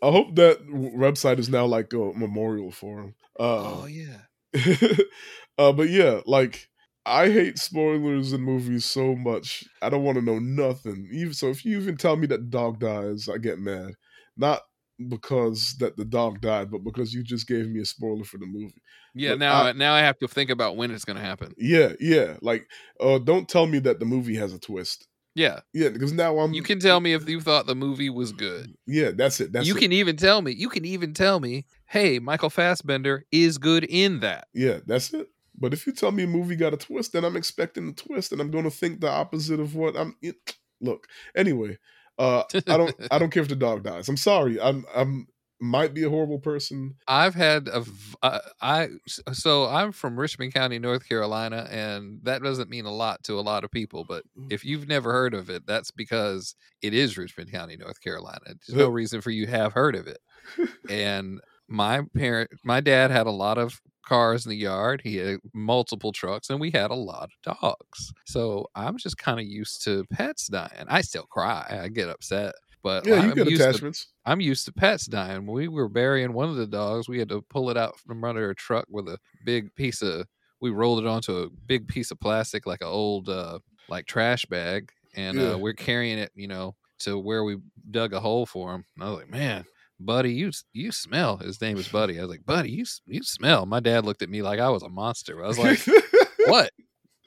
I 0.00 0.10
hope 0.10 0.36
that 0.36 0.64
website 0.68 1.40
is 1.40 1.48
now 1.48 1.66
like 1.66 1.92
a 1.92 2.12
memorial 2.14 2.70
for 2.70 3.00
him. 3.00 3.14
Uh, 3.38 3.82
oh 3.82 3.86
yeah. 3.86 4.18
uh, 5.58 5.72
but 5.72 5.88
yeah, 5.88 6.20
like 6.26 6.68
I 7.04 7.30
hate 7.30 7.58
spoilers 7.58 8.32
in 8.32 8.40
movies 8.40 8.84
so 8.84 9.14
much. 9.14 9.64
I 9.80 9.88
don't 9.88 10.04
want 10.04 10.18
to 10.18 10.24
know 10.24 10.38
nothing. 10.38 11.08
Even 11.12 11.34
so, 11.34 11.48
if 11.48 11.64
you 11.64 11.78
even 11.78 11.96
tell 11.96 12.16
me 12.16 12.26
that 12.28 12.50
dog 12.50 12.80
dies, 12.80 13.28
I 13.28 13.38
get 13.38 13.58
mad. 13.58 13.92
Not 14.36 14.62
because 15.08 15.76
that 15.78 15.96
the 15.96 16.04
dog 16.04 16.40
died, 16.40 16.70
but 16.70 16.82
because 16.84 17.12
you 17.12 17.22
just 17.22 17.46
gave 17.46 17.68
me 17.68 17.80
a 17.80 17.84
spoiler 17.84 18.24
for 18.24 18.38
the 18.38 18.46
movie. 18.46 18.82
Yeah. 19.14 19.30
But 19.30 19.38
now, 19.38 19.62
I- 19.62 19.72
now 19.72 19.94
I 19.94 20.00
have 20.00 20.18
to 20.18 20.28
think 20.28 20.50
about 20.50 20.76
when 20.76 20.90
it's 20.90 21.04
going 21.04 21.16
to 21.16 21.22
happen. 21.22 21.54
Yeah, 21.58 21.92
yeah. 22.00 22.36
Like, 22.42 22.66
uh, 23.00 23.18
don't 23.18 23.48
tell 23.48 23.66
me 23.66 23.78
that 23.80 24.00
the 24.00 24.06
movie 24.06 24.36
has 24.36 24.52
a 24.52 24.58
twist. 24.58 25.06
Yeah. 25.34 25.60
Yeah, 25.74 25.90
because 25.90 26.12
now 26.12 26.38
I'm. 26.38 26.54
You 26.54 26.62
can 26.62 26.80
tell 26.80 26.98
me 27.00 27.12
if 27.12 27.28
you 27.28 27.40
thought 27.40 27.66
the 27.66 27.74
movie 27.74 28.08
was 28.08 28.32
good. 28.32 28.74
Yeah, 28.86 29.10
that's 29.14 29.38
it. 29.40 29.52
That's 29.52 29.66
you 29.68 29.76
it. 29.76 29.80
can 29.80 29.92
even 29.92 30.16
tell 30.16 30.40
me. 30.40 30.52
You 30.52 30.70
can 30.70 30.86
even 30.86 31.12
tell 31.12 31.40
me, 31.40 31.66
hey, 31.86 32.18
Michael 32.18 32.50
Fassbender 32.50 33.24
is 33.32 33.58
good 33.58 33.84
in 33.84 34.20
that. 34.20 34.48
Yeah, 34.52 34.78
that's 34.86 35.12
it. 35.12 35.28
But 35.58 35.72
if 35.72 35.86
you 35.86 35.92
tell 35.92 36.12
me 36.12 36.24
a 36.24 36.28
movie 36.28 36.56
got 36.56 36.74
a 36.74 36.76
twist, 36.76 37.12
then 37.12 37.24
I'm 37.24 37.36
expecting 37.36 37.86
the 37.86 37.92
twist, 37.92 38.32
and 38.32 38.40
I'm 38.40 38.50
going 38.50 38.64
to 38.64 38.70
think 38.70 39.00
the 39.00 39.10
opposite 39.10 39.60
of 39.60 39.74
what 39.74 39.96
I'm. 39.96 40.16
It, 40.20 40.36
look, 40.80 41.06
anyway, 41.34 41.78
uh, 42.18 42.42
I 42.54 42.76
don't. 42.76 42.94
I 43.10 43.18
don't 43.18 43.30
care 43.30 43.42
if 43.42 43.48
the 43.48 43.56
dog 43.56 43.82
dies. 43.82 44.08
I'm 44.08 44.16
sorry. 44.16 44.60
I'm. 44.60 44.84
I'm 44.94 45.28
might 45.58 45.94
be 45.94 46.04
a 46.04 46.10
horrible 46.10 46.38
person. 46.38 46.96
I've 47.08 47.34
had 47.34 47.68
a 47.68 47.84
uh, 48.22 48.40
I 48.60 48.88
so 49.32 49.66
I'm 49.66 49.92
from 49.92 50.18
Richmond 50.18 50.52
County, 50.52 50.78
North 50.78 51.08
Carolina, 51.08 51.66
and 51.70 52.20
that 52.24 52.42
doesn't 52.42 52.68
mean 52.68 52.84
a 52.84 52.92
lot 52.92 53.22
to 53.24 53.38
a 53.38 53.40
lot 53.40 53.64
of 53.64 53.70
people. 53.70 54.04
But 54.04 54.24
if 54.50 54.64
you've 54.64 54.86
never 54.86 55.12
heard 55.12 55.32
of 55.32 55.48
it, 55.48 55.66
that's 55.66 55.90
because 55.90 56.54
it 56.82 56.92
is 56.92 57.16
Richmond 57.16 57.50
County, 57.50 57.76
North 57.76 58.02
Carolina. 58.02 58.40
There's 58.44 58.78
no 58.78 58.90
reason 58.90 59.20
for 59.20 59.30
you 59.30 59.46
to 59.46 59.52
have 59.52 59.72
heard 59.72 59.96
of 59.96 60.06
it. 60.06 60.18
And 60.88 61.40
my 61.68 62.02
parent, 62.14 62.50
my 62.64 62.80
dad 62.80 63.10
had 63.10 63.26
a 63.26 63.30
lot 63.30 63.58
of 63.58 63.80
cars 64.04 64.46
in 64.46 64.50
the 64.50 64.56
yard. 64.56 65.00
He 65.04 65.16
had 65.16 65.40
multiple 65.52 66.12
trucks, 66.12 66.48
and 66.50 66.60
we 66.60 66.70
had 66.70 66.90
a 66.90 66.94
lot 66.94 67.30
of 67.44 67.56
dogs. 67.60 68.12
So 68.26 68.66
I'm 68.74 68.98
just 68.98 69.18
kind 69.18 69.40
of 69.40 69.46
used 69.46 69.82
to 69.84 70.04
pets 70.06 70.46
dying. 70.48 70.86
I 70.88 71.00
still 71.02 71.24
cry. 71.26 71.80
I 71.84 71.88
get 71.88 72.08
upset. 72.08 72.54
But 72.82 73.04
Yeah, 73.04 73.16
you 73.16 73.32
I'm 73.32 73.34
get 73.34 73.46
used 73.46 73.70
to 73.72 73.80
attachments. 73.80 74.08
I'm 74.24 74.40
used 74.40 74.64
to 74.66 74.72
pets 74.72 75.06
dying. 75.06 75.46
When 75.46 75.54
we 75.56 75.68
were 75.68 75.88
burying 75.88 76.32
one 76.32 76.48
of 76.48 76.56
the 76.56 76.66
dogs, 76.66 77.08
we 77.08 77.18
had 77.18 77.28
to 77.30 77.42
pull 77.42 77.70
it 77.70 77.76
out 77.76 77.98
from 77.98 78.22
under 78.24 78.50
a 78.50 78.54
truck 78.54 78.86
with 78.88 79.08
a 79.08 79.18
big 79.44 79.74
piece 79.74 80.02
of. 80.02 80.26
We 80.60 80.70
rolled 80.70 81.00
it 81.00 81.06
onto 81.06 81.36
a 81.36 81.50
big 81.50 81.86
piece 81.88 82.10
of 82.10 82.18
plastic, 82.20 82.66
like 82.66 82.80
an 82.80 82.88
old 82.88 83.28
uh, 83.28 83.58
like 83.88 84.06
trash 84.06 84.44
bag, 84.46 84.90
and 85.14 85.38
Yeah. 85.38 85.52
uh, 85.52 85.58
we're 85.58 85.74
carrying 85.74 86.18
it, 86.18 86.30
you 86.34 86.48
know, 86.48 86.76
to 87.00 87.18
where 87.18 87.44
we 87.44 87.58
dug 87.90 88.12
a 88.14 88.20
hole 88.20 88.46
for 88.46 88.74
him. 88.74 88.84
And 88.96 89.04
I 89.04 89.10
was 89.10 89.18
like, 89.20 89.30
man, 89.30 89.64
Buddy, 89.98 90.32
you 90.32 90.50
you 90.72 90.92
smell. 90.92 91.38
His 91.38 91.60
name 91.60 91.76
is 91.78 91.88
Buddy. 91.88 92.18
I 92.18 92.22
was 92.22 92.30
like, 92.30 92.44
Buddy, 92.44 92.70
you 92.70 92.84
you 93.06 93.22
smell. 93.22 93.64
My 93.66 93.80
dad 93.80 94.04
looked 94.04 94.22
at 94.22 94.28
me 94.28 94.42
like 94.42 94.60
I 94.60 94.68
was 94.68 94.82
a 94.82 94.88
monster. 94.88 95.42
I 95.42 95.48
was 95.48 95.58
like, 95.58 95.78
what? 96.46 96.70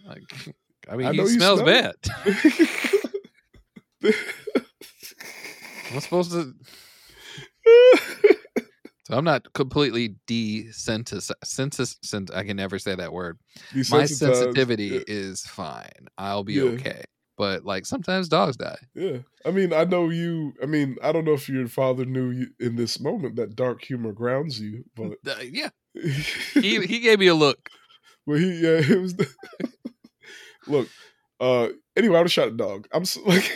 Like, 0.06 0.24
I 0.90 0.96
mean, 0.96 1.08
I 1.08 1.14
he 1.14 1.28
smells 1.28 1.62
smell 1.62 1.66
bad. 1.66 1.96
I'm 5.92 6.00
supposed 6.00 6.32
to. 6.32 6.54
So 9.06 9.18
I'm 9.18 9.24
not 9.26 9.52
completely 9.54 10.16
desensitized. 10.28 11.32
Sensis, 11.44 11.96
sens- 12.04 12.30
I 12.32 12.44
can 12.44 12.58
never 12.58 12.78
say 12.78 12.94
that 12.96 13.12
word. 13.12 13.40
My 13.90 14.06
sensitivity 14.06 14.86
Yeah. 14.86 15.00
is 15.08 15.42
fine. 15.42 16.08
I'll 16.18 16.44
be 16.44 16.54
Yeah. 16.54 16.64
okay. 16.64 17.04
But 17.40 17.64
like 17.64 17.86
sometimes 17.86 18.28
dogs 18.28 18.58
die. 18.58 18.78
Yeah, 18.94 19.20
I 19.46 19.52
mean, 19.52 19.72
I 19.72 19.86
know 19.86 20.10
you. 20.10 20.52
I 20.62 20.66
mean, 20.66 20.98
I 21.02 21.14
don't 21.14 21.24
know 21.24 21.32
if 21.32 21.48
your 21.48 21.70
father 21.70 22.04
knew 22.04 22.32
you 22.32 22.48
in 22.60 22.76
this 22.76 23.00
moment 23.00 23.38
that 23.38 23.56
dark 23.56 23.82
humor 23.82 24.12
grounds 24.12 24.60
you, 24.60 24.84
but 24.94 25.14
Uh, 25.26 25.36
yeah, 25.50 25.70
he 26.54 26.86
he 26.86 27.00
gave 27.00 27.18
me 27.18 27.28
a 27.28 27.34
look. 27.34 27.70
well, 28.28 28.38
he 28.38 28.62
yeah, 28.62 28.82
it 28.84 29.00
was. 29.00 29.16
The, 29.16 29.34
look, 30.68 30.90
uh, 31.40 31.70
anyway, 31.96 32.18
I 32.18 32.20
would 32.20 32.26
have 32.26 32.32
shot 32.34 32.50
a 32.50 32.52
dog. 32.52 32.90
I'm 32.92 33.06
so, 33.06 33.22
like, 33.26 33.50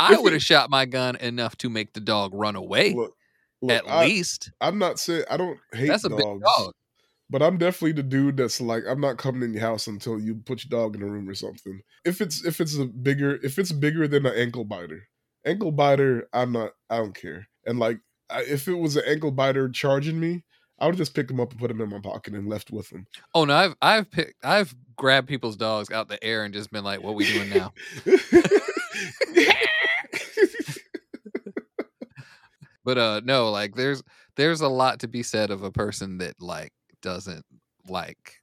I 0.00 0.18
would 0.18 0.32
have 0.32 0.42
shot 0.42 0.70
my 0.70 0.84
gun 0.84 1.14
enough 1.14 1.56
to 1.58 1.70
make 1.70 1.92
the 1.92 2.00
dog 2.00 2.32
run 2.34 2.56
away. 2.56 2.94
look, 2.94 3.14
look, 3.62 3.76
at 3.76 3.88
I, 3.88 4.06
least 4.06 4.50
I'm 4.60 4.76
not 4.76 4.98
saying 4.98 5.22
I 5.30 5.36
don't 5.36 5.60
hate 5.72 5.86
that's 5.86 6.02
a 6.02 6.10
big 6.10 6.18
dog. 6.18 6.72
But 7.32 7.42
I'm 7.42 7.56
definitely 7.56 7.92
the 7.92 8.02
dude 8.02 8.36
that's 8.36 8.60
like, 8.60 8.84
I'm 8.86 9.00
not 9.00 9.16
coming 9.16 9.42
in 9.42 9.54
your 9.54 9.62
house 9.62 9.86
until 9.86 10.20
you 10.20 10.34
put 10.34 10.64
your 10.64 10.78
dog 10.80 10.94
in 10.94 11.02
a 11.02 11.06
room 11.06 11.28
or 11.28 11.34
something. 11.34 11.80
If 12.04 12.20
it's 12.20 12.44
if 12.44 12.60
it's 12.60 12.76
a 12.78 12.84
bigger 12.84 13.40
if 13.42 13.58
it's 13.58 13.72
bigger 13.72 14.06
than 14.06 14.26
an 14.26 14.34
ankle 14.36 14.64
biter, 14.64 15.08
ankle 15.44 15.72
biter, 15.72 16.28
I'm 16.32 16.52
not. 16.52 16.72
I 16.90 16.98
don't 16.98 17.14
care. 17.14 17.48
And 17.66 17.78
like, 17.78 17.98
I, 18.28 18.42
if 18.42 18.68
it 18.68 18.74
was 18.74 18.96
an 18.96 19.04
ankle 19.06 19.30
biter 19.30 19.70
charging 19.70 20.20
me, 20.20 20.44
I 20.78 20.86
would 20.86 20.98
just 20.98 21.14
pick 21.14 21.30
him 21.30 21.40
up 21.40 21.52
and 21.52 21.58
put 21.58 21.70
him 21.70 21.80
in 21.80 21.88
my 21.88 22.00
pocket 22.00 22.34
and 22.34 22.48
left 22.48 22.70
with 22.70 22.92
him. 22.92 23.06
Oh 23.34 23.46
no, 23.46 23.54
I've 23.54 23.74
I've 23.80 24.10
picked 24.10 24.44
I've 24.44 24.74
grabbed 24.96 25.26
people's 25.26 25.56
dogs 25.56 25.90
out 25.90 26.08
the 26.08 26.22
air 26.22 26.44
and 26.44 26.52
just 26.52 26.70
been 26.70 26.84
like, 26.84 27.02
"What 27.02 27.14
we 27.14 27.24
doing 27.24 27.48
now?" 27.48 27.72
But 32.84 32.98
uh, 32.98 33.20
no, 33.24 33.50
like 33.50 33.74
there's 33.74 34.02
there's 34.36 34.60
a 34.60 34.68
lot 34.68 35.00
to 35.00 35.08
be 35.08 35.22
said 35.22 35.50
of 35.50 35.62
a 35.62 35.70
person 35.70 36.18
that 36.18 36.40
like 36.40 36.72
doesn't 37.02 37.44
like 37.88 38.36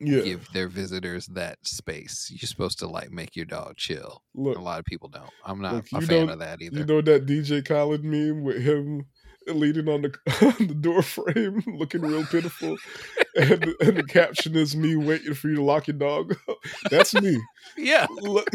yeah. 0.00 0.20
give 0.20 0.48
their 0.52 0.68
visitors 0.68 1.26
that 1.28 1.58
space. 1.62 2.30
You're 2.30 2.46
supposed 2.46 2.78
to 2.80 2.86
like 2.88 3.10
make 3.10 3.36
your 3.36 3.46
dog 3.46 3.76
chill. 3.76 4.22
Look, 4.34 4.58
A 4.58 4.60
lot 4.60 4.78
of 4.78 4.84
people 4.84 5.08
don't. 5.08 5.30
I'm 5.44 5.60
not 5.60 5.74
Look, 5.74 5.86
a 5.92 6.00
fan 6.06 6.28
of 6.28 6.38
that 6.40 6.60
either. 6.62 6.78
you 6.78 6.84
know 6.84 7.00
that 7.00 7.26
DJ 7.26 7.66
Khaled 7.66 8.04
meme 8.04 8.42
with 8.42 8.62
him 8.62 9.06
leaning 9.48 9.88
on 9.88 10.02
the 10.02 10.14
on 10.60 10.66
the 10.68 10.74
door 10.74 11.02
frame, 11.02 11.62
looking 11.78 12.02
real 12.02 12.24
pitiful, 12.26 12.76
and 13.36 13.64
and 13.80 13.96
the 13.96 14.04
caption 14.08 14.54
is 14.56 14.76
me 14.76 14.96
waiting 14.96 15.34
for 15.34 15.48
you 15.48 15.56
to 15.56 15.62
lock 15.62 15.86
your 15.88 15.96
dog. 15.96 16.36
up. 16.48 16.56
That's 16.90 17.14
me. 17.14 17.40
yeah. 17.76 18.06
Look- 18.20 18.48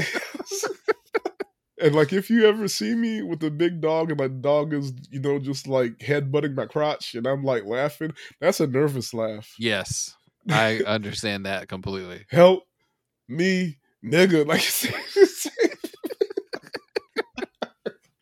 and 1.80 1.96
like 1.96 2.12
if 2.14 2.30
you 2.30 2.46
ever 2.46 2.68
see 2.68 2.96
me 2.96 3.22
with 3.22 3.44
a 3.44 3.52
big 3.52 3.82
dog 3.82 4.10
and 4.10 4.20
my 4.20 4.28
dog 4.28 4.74
is 4.74 4.94
you 5.12 5.20
know 5.20 5.40
just 5.40 5.68
like 5.68 5.98
headbutting 6.00 6.56
my 6.56 6.66
crotch 6.66 7.16
and 7.16 7.28
I'm 7.28 7.44
like 7.44 7.66
laughing, 7.66 8.14
that's 8.40 8.60
a 8.60 8.68
nervous 8.68 9.14
laugh. 9.14 9.54
Yes. 9.60 10.16
I 10.50 10.82
understand 10.88 11.46
that 11.46 11.68
completely. 11.68 12.26
Help 12.30 12.64
me, 13.28 13.78
nigga. 14.04 14.46
Like 14.46 14.64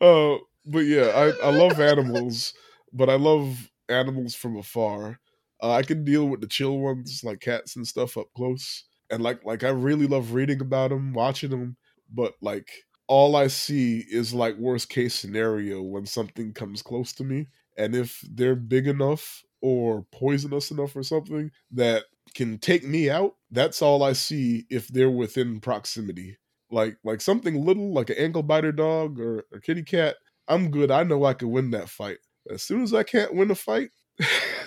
uh 0.00 0.36
but 0.66 0.80
yeah, 0.80 1.06
I, 1.14 1.46
I 1.46 1.50
love 1.50 1.80
animals, 1.80 2.52
but 2.92 3.08
I 3.08 3.14
love 3.14 3.70
animals 3.88 4.34
from 4.34 4.56
afar. 4.56 5.20
Uh, 5.62 5.72
I 5.72 5.82
can 5.82 6.04
deal 6.04 6.26
with 6.26 6.40
the 6.40 6.46
chill 6.46 6.78
ones 6.78 7.22
like 7.24 7.40
cats 7.40 7.76
and 7.76 7.86
stuff 7.86 8.18
up 8.18 8.26
close. 8.36 8.84
And 9.10 9.22
like 9.22 9.44
like 9.44 9.64
I 9.64 9.68
really 9.68 10.06
love 10.06 10.32
reading 10.32 10.60
about 10.60 10.90
them, 10.90 11.14
watching 11.14 11.50
them, 11.50 11.76
but 12.12 12.34
like 12.42 12.68
all 13.08 13.36
I 13.36 13.46
see 13.48 14.04
is 14.10 14.34
like 14.34 14.56
worst 14.56 14.88
case 14.88 15.14
scenario 15.14 15.82
when 15.82 16.06
something 16.06 16.52
comes 16.52 16.82
close 16.82 17.12
to 17.14 17.24
me. 17.24 17.46
And 17.76 17.94
if 17.94 18.20
they're 18.30 18.56
big 18.56 18.86
enough 18.86 19.42
or 19.62 20.06
poisonous 20.12 20.70
enough 20.70 20.96
or 20.96 21.02
something 21.02 21.50
that 21.72 22.04
can 22.34 22.58
take 22.58 22.84
me 22.84 23.10
out, 23.10 23.36
that's 23.50 23.82
all 23.82 24.02
I 24.02 24.12
see 24.12 24.66
if 24.70 24.88
they're 24.88 25.10
within 25.10 25.60
proximity. 25.60 26.36
Like 26.70 26.96
like 27.04 27.20
something 27.20 27.64
little 27.64 27.92
like 27.92 28.10
an 28.10 28.16
ankle 28.18 28.42
biter 28.42 28.72
dog 28.72 29.20
or 29.20 29.44
a 29.52 29.60
kitty 29.60 29.82
cat, 29.84 30.16
I'm 30.48 30.70
good. 30.70 30.90
I 30.90 31.04
know 31.04 31.24
I 31.24 31.34
can 31.34 31.50
win 31.50 31.70
that 31.72 31.88
fight. 31.88 32.18
As 32.50 32.62
soon 32.62 32.82
as 32.82 32.92
I 32.94 33.02
can't 33.04 33.34
win 33.34 33.50
a 33.50 33.54
fight, 33.54 33.90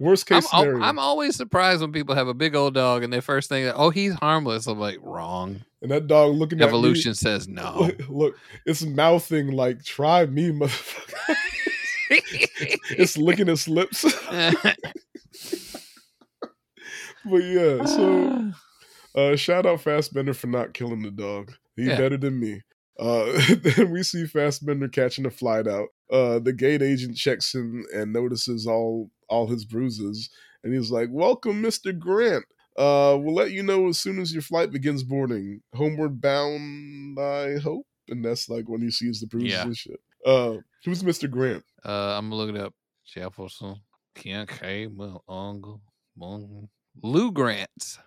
worst 0.00 0.30
I'm, 0.30 0.40
case 0.40 0.50
scenario. 0.50 0.82
I'm 0.82 0.98
always 0.98 1.36
surprised 1.36 1.80
when 1.80 1.92
people 1.92 2.14
have 2.14 2.28
a 2.28 2.34
big 2.34 2.54
old 2.56 2.74
dog 2.74 3.02
and 3.02 3.12
their 3.12 3.22
first 3.22 3.48
thing, 3.48 3.70
oh, 3.74 3.90
he's 3.90 4.14
harmless. 4.14 4.66
I'm 4.66 4.78
like, 4.80 4.98
wrong. 5.00 5.60
and 5.82 5.90
that 5.90 6.06
dog 6.08 6.34
looking 6.34 6.60
at 6.60 6.68
Evolution 6.68 7.14
says 7.14 7.46
no. 7.46 7.74
Look, 7.80 8.08
look, 8.08 8.36
it's 8.66 8.82
mouthing 8.82 9.52
like 9.52 9.84
"Try 9.84 10.26
me, 10.26 10.50
motherfucker." 10.50 11.34
it's 12.90 13.16
licking 13.18 13.48
its 13.48 13.68
lips. 13.68 14.04
but 17.24 17.38
yeah, 17.38 17.84
so 17.84 18.52
uh, 19.14 19.36
shout 19.36 19.66
out 19.66 19.80
Fassbender 19.82 20.34
for 20.34 20.46
not 20.46 20.74
killing 20.74 21.02
the 21.02 21.10
dog. 21.10 21.52
He 21.76 21.84
Yeah. 21.86 21.96
better 21.96 22.16
than 22.16 22.40
me. 22.40 22.62
Uh, 22.98 23.40
then 23.62 23.90
we 23.90 24.02
see 24.02 24.26
Fassbender 24.26 24.88
catching 24.88 25.26
a 25.26 25.30
flight 25.30 25.66
out. 25.68 25.88
Uh, 26.10 26.38
the 26.38 26.52
gate 26.52 26.82
agent 26.82 27.16
checks 27.16 27.54
him 27.54 27.84
and 27.94 28.12
notices 28.12 28.66
all 28.66 29.10
all 29.28 29.46
his 29.46 29.64
bruises, 29.64 30.30
and 30.64 30.72
he's 30.74 30.90
like, 30.90 31.08
"Welcome, 31.10 31.60
Mister 31.60 31.92
Grant. 31.92 32.44
Uh, 32.76 33.18
we'll 33.20 33.34
let 33.34 33.50
you 33.50 33.62
know 33.62 33.88
as 33.88 33.98
soon 33.98 34.20
as 34.20 34.32
your 34.32 34.42
flight 34.42 34.70
begins 34.70 35.02
boarding. 35.02 35.60
Homeward 35.74 36.20
bound, 36.20 37.18
I 37.18 37.58
hope." 37.58 37.86
And 38.08 38.24
that's 38.24 38.48
like 38.48 38.68
when 38.68 38.80
he 38.80 38.90
sees 38.90 39.20
the 39.20 39.26
bruises 39.26 39.52
Yeah. 39.52 39.62
and 39.64 39.76
shit. 39.76 40.00
Uh, 40.24 40.56
who's 40.84 41.04
Mister 41.04 41.28
Grant? 41.28 41.62
Uh, 41.84 42.16
I'm 42.16 42.32
looking 42.32 42.56
up 42.56 42.72
Jefferson, 43.04 43.76
K. 44.14 44.86
Well, 44.86 45.22
Uncle, 45.28 45.82
Lou 47.02 47.32
Grant. 47.32 47.98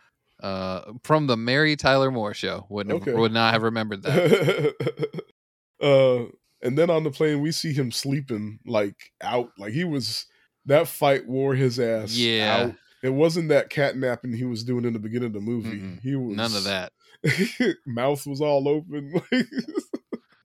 Uh, 0.41 0.93
from 1.03 1.27
the 1.27 1.37
Mary 1.37 1.75
Tyler 1.75 2.09
Moore 2.09 2.33
show. 2.33 2.65
Wouldn't 2.67 2.93
have, 2.93 3.07
Okay. 3.07 3.15
would 3.15 3.31
not 3.31 3.53
have 3.53 3.61
remembered 3.61 4.01
that. 4.01 5.23
uh, 5.81 6.23
and 6.63 6.77
then 6.77 6.89
on 6.89 7.03
the 7.03 7.11
plane, 7.11 7.41
we 7.41 7.51
see 7.51 7.73
him 7.73 7.91
sleeping 7.91 8.59
like 8.65 9.11
out. 9.21 9.51
Like 9.57 9.73
he 9.73 9.83
was 9.83 10.25
that 10.65 10.87
fight 10.87 11.27
wore 11.27 11.55
his 11.55 11.79
ass. 11.79 12.15
Yeah. 12.15 12.57
out. 12.67 12.75
It 13.03 13.09
wasn't 13.13 13.49
that 13.49 13.69
cat 13.71 13.97
napping 13.97 14.31
he 14.33 14.43
was 14.43 14.63
doing 14.63 14.85
in 14.85 14.93
the 14.93 14.99
beginning 14.99 15.27
of 15.27 15.33
the 15.33 15.39
movie. 15.41 15.79
Mm-mm. 15.79 16.01
He 16.01 16.15
was 16.15 16.35
None 16.37 16.55
of 16.55 16.63
that. 16.65 16.91
mouth 17.87 18.25
was 18.27 18.41
all 18.41 18.67
open. 18.67 19.13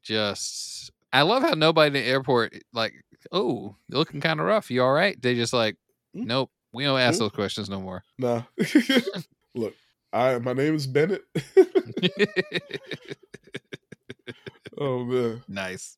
Just, 0.02 0.90
I 1.12 1.22
love 1.22 1.42
how 1.42 1.52
nobody 1.54 1.88
in 1.88 1.92
the 1.92 2.08
airport 2.08 2.54
like, 2.72 2.92
oh, 3.32 3.76
you're 3.88 3.98
looking 3.98 4.20
kind 4.20 4.40
of 4.40 4.46
rough. 4.46 4.70
You 4.70 4.82
all 4.82 4.92
right? 4.92 5.20
They 5.20 5.34
just 5.34 5.52
like, 5.52 5.76
Mm. 6.16 6.26
nope, 6.26 6.50
we 6.72 6.84
don't 6.84 6.98
ask 6.98 7.16
Mm. 7.16 7.20
those 7.20 7.32
questions 7.32 7.68
no 7.68 7.80
more. 7.80 8.02
nah. 8.18 8.42
Look, 9.54 9.74
I 10.12 10.38
my 10.38 10.52
name 10.54 10.74
is 10.74 10.86
Bennett. 10.86 11.24
oh 14.78 15.04
man. 15.04 15.42
nice. 15.48 15.96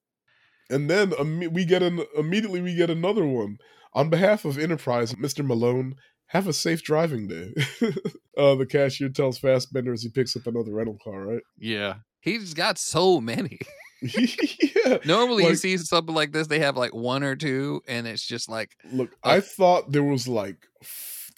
And 0.70 0.88
then 0.90 1.10
imme- 1.10 1.52
we 1.52 1.64
get 1.64 1.82
an 1.82 2.04
immediately 2.16 2.60
we 2.60 2.74
get 2.74 2.90
another 2.90 3.26
one 3.26 3.58
on 3.94 4.10
behalf 4.10 4.44
of 4.44 4.58
Enterprise, 4.58 5.14
Mr. 5.14 5.44
Malone. 5.44 5.94
Have 6.32 6.46
a 6.46 6.52
safe 6.52 6.82
driving 6.82 7.26
day. 7.26 7.54
uh, 8.36 8.54
the 8.54 8.66
cashier 8.68 9.08
tells 9.08 9.38
Fassbender 9.38 9.94
as 9.94 10.02
he 10.02 10.10
picks 10.10 10.36
up 10.36 10.46
another 10.46 10.72
rental 10.72 10.98
car. 11.02 11.26
Right? 11.26 11.42
Yeah. 11.58 11.94
He's 12.20 12.52
got 12.52 12.76
so 12.76 13.18
many. 13.18 13.58
yeah. 14.02 14.98
Normally, 15.06 15.44
you 15.44 15.48
Like- 15.50 15.58
see 15.58 15.78
something 15.78 16.14
like 16.14 16.32
this, 16.32 16.46
they 16.48 16.58
have 16.58 16.76
like 16.76 16.94
one 16.94 17.22
or 17.22 17.34
two, 17.34 17.80
and 17.88 18.06
it's 18.06 18.26
just 18.26 18.48
like, 18.48 18.76
Look, 18.92 19.10
Uh, 19.24 19.28
I 19.30 19.40
thought 19.40 19.90
there 19.90 20.02
was 20.02 20.28
like 20.28 20.56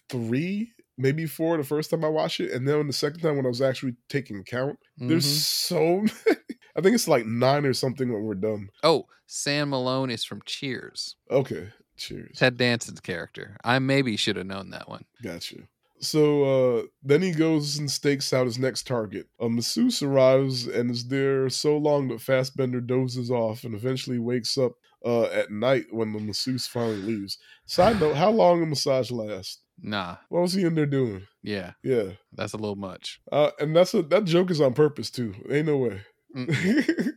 three, 0.08 0.72
maybe 0.98 1.26
four 1.26 1.56
the 1.56 1.64
first 1.64 1.90
time 1.90 2.04
I 2.04 2.08
watched 2.08 2.40
it, 2.40 2.50
and 2.52 2.66
then 2.66 2.86
the 2.86 2.92
second 2.92 3.20
time 3.20 3.36
when 3.36 3.46
I 3.46 3.48
was 3.48 3.62
actually 3.62 3.94
taking 4.08 4.42
count, 4.44 4.76
there's 4.98 5.24
mhm. 5.24 5.38
so 5.38 5.96
many. 6.26 6.38
I 6.76 6.80
think 6.80 6.94
it's 6.94 7.08
like 7.08 7.26
nine 7.26 7.64
or 7.66 7.72
something 7.74 8.12
when 8.12 8.22
we're 8.22 8.34
done. 8.34 8.70
oh, 8.82 9.06
Sam 9.26 9.70
Malone 9.70 10.10
is 10.10 10.24
from 10.24 10.42
Cheers. 10.44 11.16
Okay, 11.30 11.68
cheers. 11.96 12.36
Ted 12.38 12.56
Danson's 12.56 13.00
character. 13.00 13.56
I 13.62 13.78
maybe 13.78 14.16
should 14.16 14.36
have 14.36 14.46
known 14.46 14.70
that 14.70 14.88
one. 14.88 15.04
Gotcha. 15.22 15.56
So 16.02 16.78
uh, 16.78 16.82
then 17.02 17.20
he 17.22 17.30
goes 17.32 17.76
and 17.78 17.90
stakes 17.90 18.32
out 18.32 18.46
his 18.46 18.58
next 18.58 18.86
target. 18.86 19.28
A 19.38 19.48
masseuse 19.50 20.02
arrives 20.02 20.66
and 20.66 20.90
is 20.90 21.06
there 21.08 21.48
so 21.50 21.76
long 21.76 22.08
that 22.08 22.22
Fassbender 22.22 22.80
dozes 22.80 23.30
off 23.30 23.64
and 23.64 23.74
eventually 23.74 24.18
wakes 24.18 24.56
up 24.56 24.72
uh, 25.04 25.24
at 25.24 25.50
night 25.50 25.84
when 25.90 26.12
the 26.14 26.18
masseuse 26.20 26.66
finally 26.66 26.96
leaves. 27.02 27.36
Side 27.66 28.00
note: 28.00 28.16
How 28.16 28.30
long 28.30 28.62
a 28.62 28.66
massage 28.66 29.10
last? 29.10 29.60
Nah. 29.82 30.16
What 30.28 30.40
was 30.42 30.52
he 30.54 30.64
in 30.64 30.74
there 30.74 30.86
doing? 30.86 31.26
Yeah. 31.42 31.72
Yeah, 31.82 32.10
That's 32.34 32.52
a 32.52 32.58
little 32.58 32.76
much. 32.76 33.20
uh, 33.32 33.50
and 33.60 33.74
that's 33.76 33.94
a 33.94 34.02
that 34.02 34.24
joke 34.24 34.50
is 34.50 34.60
on 34.60 34.74
purpose 34.74 35.10
too. 35.10 35.34
Ain't 35.50 35.66
no 35.66 35.76
way. 35.78 36.00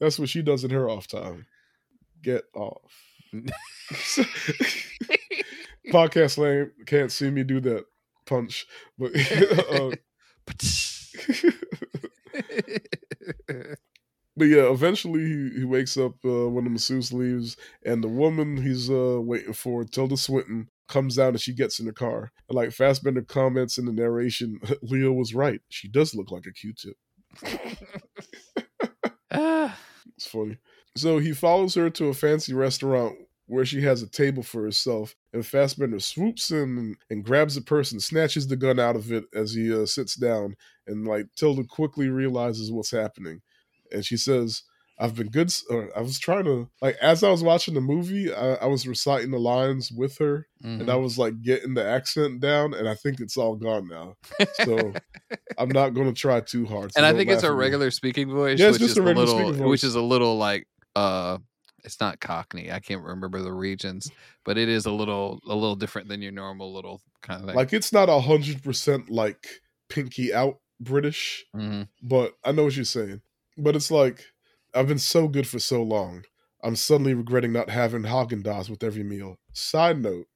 That's 0.00 0.18
what 0.18 0.28
she 0.28 0.42
does 0.42 0.64
in 0.64 0.70
her 0.70 0.88
off 0.88 1.06
time. 1.06 1.46
Get 2.22 2.44
off. 2.54 2.92
Podcast 5.92 6.38
lame 6.38 6.72
can't 6.86 7.12
see 7.12 7.30
me 7.30 7.44
do 7.44 7.60
that 7.60 7.84
punch, 8.26 8.66
but 8.98 9.12
uh, 9.70 9.92
but 14.36 14.44
yeah, 14.44 14.70
eventually 14.70 15.24
he, 15.24 15.50
he 15.58 15.64
wakes 15.64 15.96
up 15.96 16.12
uh, 16.24 16.48
when 16.48 16.64
the 16.64 16.70
masseuse 16.70 17.12
leaves, 17.12 17.56
and 17.84 18.04
the 18.04 18.08
woman 18.08 18.56
he's 18.56 18.90
uh, 18.90 19.20
waiting 19.20 19.52
for, 19.52 19.84
Tilda 19.84 20.16
Swinton, 20.16 20.68
comes 20.88 21.16
down 21.16 21.28
and 21.28 21.40
she 21.40 21.54
gets 21.54 21.80
in 21.80 21.86
the 21.86 21.92
car. 21.92 22.32
And 22.48 22.56
like 22.56 22.72
Fassbender 22.72 23.22
comments 23.22 23.78
in 23.78 23.86
the 23.86 23.92
narration, 23.92 24.60
Leo 24.82 25.12
was 25.12 25.34
right. 25.34 25.60
She 25.68 25.88
does 25.88 26.14
look 26.14 26.30
like 26.30 26.46
a 26.46 26.52
Q-tip. 26.52 26.96
Ah, 29.30 29.78
It's 30.16 30.26
funny. 30.26 30.58
So 30.96 31.18
he 31.18 31.32
follows 31.32 31.74
her 31.74 31.90
to 31.90 32.06
a 32.06 32.14
fancy 32.14 32.54
restaurant 32.54 33.18
where 33.46 33.64
she 33.64 33.80
has 33.82 34.02
a 34.02 34.08
table 34.08 34.42
for 34.42 34.62
herself, 34.64 35.14
and 35.32 35.46
Fassbender 35.46 36.00
swoops 36.00 36.50
in 36.50 36.78
and, 36.78 36.96
and 37.10 37.24
grabs 37.24 37.54
the 37.54 37.60
purse 37.60 37.92
and 37.92 38.02
snatches 38.02 38.46
the 38.48 38.56
gun 38.56 38.80
out 38.80 38.96
of 38.96 39.12
it 39.12 39.24
as 39.34 39.52
he 39.54 39.72
uh, 39.72 39.86
sits 39.86 40.16
down. 40.16 40.56
And 40.86 41.06
like 41.06 41.26
Tilda 41.36 41.64
quickly 41.64 42.08
realizes 42.08 42.72
what's 42.72 42.90
happening, 42.90 43.42
and 43.92 44.04
she 44.04 44.16
says, 44.16 44.62
"I've 44.98 45.14
been 45.14 45.28
good." 45.28 45.52
Or 45.70 45.90
I 45.96 46.00
was 46.00 46.18
trying 46.18 46.44
to 46.44 46.68
like 46.80 46.96
as 47.02 47.22
I 47.22 47.30
was 47.30 47.42
watching 47.42 47.74
the 47.74 47.80
movie, 47.80 48.32
I, 48.32 48.54
I 48.54 48.66
was 48.66 48.86
reciting 48.86 49.30
the 49.30 49.38
lines 49.38 49.90
with 49.92 50.18
her, 50.18 50.46
and 50.62 50.82
mhm. 50.82 50.88
I 50.90 50.96
was 50.96 51.18
like 51.18 51.42
getting 51.42 51.74
the 51.74 51.84
accent 51.84 52.40
down, 52.40 52.74
and 52.74 52.88
I 52.88 52.94
think 52.94 53.20
it's 53.20 53.36
all 53.36 53.56
gone 53.56 53.88
now. 53.88 54.16
So 54.64 54.92
I'm 55.58 55.68
not 55.70 55.90
going 55.90 56.06
to 56.12 56.18
try 56.18 56.40
too 56.40 56.66
hard. 56.66 56.92
so 56.92 56.98
and 56.98 57.06
I 57.06 57.12
think 57.12 57.30
it's 57.30 57.42
a 57.42 57.52
regular 57.52 57.90
speaking 57.90 58.30
voice, 58.30 58.58
Yeah, 58.58 58.68
it's 58.68 58.74
which 58.78 58.88
just 58.88 58.92
is 58.92 58.98
a 58.98 59.02
a 59.02 59.04
regular 59.04 59.26
little, 59.44 59.68
which 59.68 59.84
is 59.84 59.94
a 59.94 60.00
little 60.02 60.36
like, 60.36 60.66
uh, 60.94 61.38
it's 61.84 62.00
not 62.00 62.20
Cockney. 62.20 62.72
I 62.72 62.80
can't 62.80 63.02
remember 63.02 63.40
the 63.42 63.52
regions, 63.52 64.10
but 64.44 64.58
it 64.58 64.68
is 64.68 64.86
a 64.86 64.90
little, 64.90 65.40
a 65.46 65.54
little 65.54 65.76
different 65.76 66.08
than 66.08 66.20
your 66.20 66.32
normal 66.32 66.72
little 66.74 67.00
kind 67.22 67.40
of 67.40 67.46
thing. 67.46 67.54
Like 67.56 67.72
it's 67.72 67.92
not 67.92 68.08
a 68.08 68.20
hundred 68.20 68.62
percent 68.62 69.08
like 69.10 69.46
pinky 69.88 70.34
out 70.34 70.58
British, 70.80 71.44
Mhm. 71.54 71.88
but 72.02 72.34
I 72.44 72.52
know 72.52 72.64
what 72.64 72.74
you're 72.76 72.84
saying. 72.84 73.20
But 73.56 73.76
it's 73.76 73.90
like 73.90 74.24
I've 74.76 74.88
been 74.88 74.98
so 74.98 75.26
good 75.28 75.46
for 75.46 75.58
so 75.58 75.82
long. 75.82 76.24
I'm 76.62 76.76
suddenly 76.76 77.14
regretting 77.14 77.52
not 77.52 77.70
having 77.70 78.02
Haagen 78.02 78.42
Dazs 78.42 78.68
with 78.68 78.82
every 78.82 79.02
meal. 79.02 79.36
Side 79.52 80.02
note: 80.02 80.26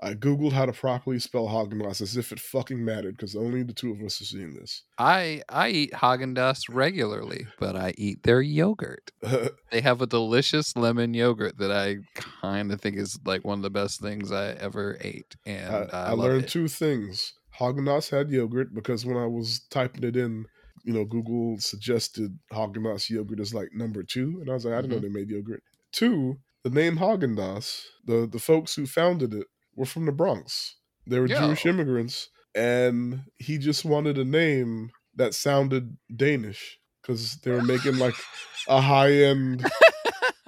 I 0.00 0.14
googled 0.14 0.52
how 0.52 0.66
to 0.66 0.72
properly 0.72 1.18
spell 1.18 1.46
Haagen 1.46 1.80
Dazs 1.82 2.00
as 2.00 2.16
if 2.16 2.32
it 2.32 2.40
fucking 2.40 2.84
mattered, 2.84 3.16
because 3.16 3.36
only 3.36 3.62
the 3.62 3.72
two 3.72 3.92
of 3.92 4.00
us 4.00 4.20
are 4.20 4.24
seeing 4.24 4.54
this. 4.54 4.82
I 4.98 5.42
I 5.48 5.68
eat 5.68 5.92
Haagen 5.92 6.36
Dazs 6.36 6.62
regularly, 6.68 7.46
but 7.60 7.76
I 7.76 7.94
eat 7.98 8.22
their 8.22 8.40
yogurt. 8.40 9.10
They 9.70 9.80
have 9.80 10.02
a 10.02 10.06
delicious 10.06 10.76
lemon 10.76 11.14
yogurt 11.14 11.56
that 11.58 11.72
I 11.72 11.96
kind 12.14 12.72
of 12.72 12.80
think 12.80 12.96
is 12.96 13.18
like 13.24 13.42
one 13.42 13.58
of 13.58 13.62
the 13.62 13.70
best 13.70 14.02
things 14.02 14.30
I 14.30 14.50
ever 14.52 14.98
ate, 15.00 15.34
and 15.46 15.74
I, 15.74 15.88
I, 15.92 16.02
I 16.08 16.10
learned 16.12 16.44
it. 16.44 16.50
two 16.50 16.68
things. 16.68 17.34
Haagen 17.58 17.86
Dazs 17.86 18.10
had 18.10 18.30
yogurt 18.30 18.74
because 18.74 19.06
when 19.06 19.16
I 19.16 19.26
was 19.26 19.60
typing 19.70 20.04
it 20.04 20.16
in, 20.16 20.46
you 20.84 20.92
know, 20.92 21.04
Google 21.04 21.56
suggested 21.58 22.38
Haagen 22.52 22.78
Dazs 22.84 23.08
yogurt 23.10 23.40
as 23.40 23.54
like 23.54 23.68
number 23.72 24.02
two, 24.02 24.38
and 24.40 24.50
I 24.50 24.54
was 24.54 24.64
like, 24.64 24.74
I 24.74 24.80
didn't 24.80 24.90
know 24.90 24.96
Mm-hmm. 24.96 25.14
they 25.14 25.20
made 25.20 25.30
yogurt. 25.30 25.62
Two, 25.92 26.38
the 26.64 26.70
name 26.70 26.96
Haagen 26.98 27.36
Dazs, 27.36 27.82
the 28.06 28.26
the 28.30 28.38
folks 28.38 28.74
who 28.74 28.86
founded 28.86 29.32
it 29.34 29.46
were 29.76 29.86
from 29.86 30.06
the 30.06 30.12
Bronx. 30.12 30.76
They 31.06 31.18
were 31.20 31.28
Jewish 31.28 31.66
immigrants, 31.66 32.28
and 32.54 33.22
he 33.36 33.58
just 33.58 33.84
wanted 33.84 34.18
a 34.18 34.24
name 34.24 34.90
that 35.16 35.34
sounded 35.34 35.96
Danish 36.14 36.78
because 37.02 37.36
they 37.42 37.50
were 37.50 37.62
making 37.62 37.98
like 37.98 38.14
a 38.68 38.80
high 38.80 39.12
end 39.12 39.64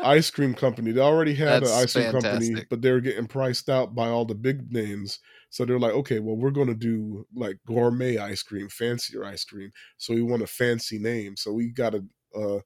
ice 0.05 0.31
cream 0.31 0.55
company. 0.55 0.93
They 0.93 1.01
already 1.01 1.35
had 1.35 1.63
That's 1.63 1.73
an 1.73 1.79
ice 1.79 1.93
cream 1.93 2.13
company, 2.13 2.65
but 2.69 2.83
they 2.83 2.93
were 2.93 3.01
getting 3.01 3.27
priced 3.27 3.69
out 3.69 3.95
by 3.95 4.09
all 4.09 4.25
the 4.25 4.35
big 4.35 4.73
names. 4.73 5.21
So 5.51 5.65
they're 5.65 5.79
like, 5.79 5.93
okay, 5.93 6.21
well, 6.21 6.37
we're 6.37 6.51
going 6.51 6.69
to 6.69 6.75
do 6.75 7.27
like 7.35 7.59
gourmet 7.67 8.19
ice 8.19 8.43
cream, 8.43 8.69
fancier 8.69 9.25
ice 9.25 9.45
cream. 9.45 9.71
So 9.97 10.15
we 10.15 10.23
want 10.23 10.43
a 10.43 10.47
fancy 10.47 10.99
name. 10.99 11.37
So 11.37 11.53
we 11.53 11.69
got 11.69 11.95
a, 11.95 12.05
uh, 12.37 12.61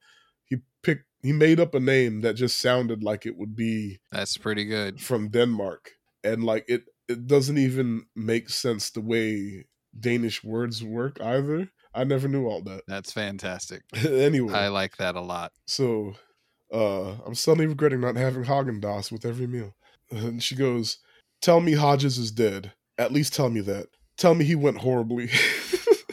he 0.46 0.56
picked, 0.82 1.04
he 1.22 1.32
made 1.32 1.60
up 1.60 1.74
a 1.74 1.80
name 1.80 2.22
that 2.22 2.34
just 2.34 2.60
sounded 2.60 3.02
like 3.02 3.26
it 3.26 3.36
would 3.36 3.54
be 3.54 4.00
That's 4.10 4.36
pretty 4.38 4.64
good. 4.64 5.00
from 5.00 5.28
Denmark. 5.28 5.92
And 6.24 6.44
like 6.44 6.64
it, 6.68 6.84
it 7.08 7.26
doesn't 7.26 7.58
even 7.58 8.06
make 8.16 8.48
sense 8.50 8.90
the 8.90 9.00
way 9.00 9.66
Danish 9.98 10.42
words 10.44 10.82
work 10.82 11.20
either. 11.20 11.70
I 11.94 12.04
never 12.04 12.28
knew 12.28 12.46
all 12.46 12.62
that. 12.62 12.82
That's 12.86 13.12
fantastic. 13.12 13.82
anyway, 13.96 14.52
I 14.52 14.68
like 14.68 14.96
that 14.98 15.16
a 15.16 15.20
lot. 15.20 15.52
so 15.66 16.14
uh, 16.72 17.16
I'm 17.26 17.34
suddenly 17.34 17.66
regretting 17.66 18.00
not 18.00 18.16
having 18.16 18.44
Haagen 18.44 18.80
Dazs 18.80 19.10
with 19.10 19.24
every 19.24 19.46
meal. 19.46 19.74
And 20.10 20.42
she 20.42 20.54
goes, 20.54 20.98
"Tell 21.40 21.60
me 21.60 21.72
Hodges 21.72 22.18
is 22.18 22.30
dead. 22.30 22.72
At 22.96 23.12
least 23.12 23.34
tell 23.34 23.50
me 23.50 23.60
that. 23.62 23.86
Tell 24.16 24.34
me 24.34 24.44
he 24.44 24.54
went 24.54 24.78
horribly." 24.78 25.30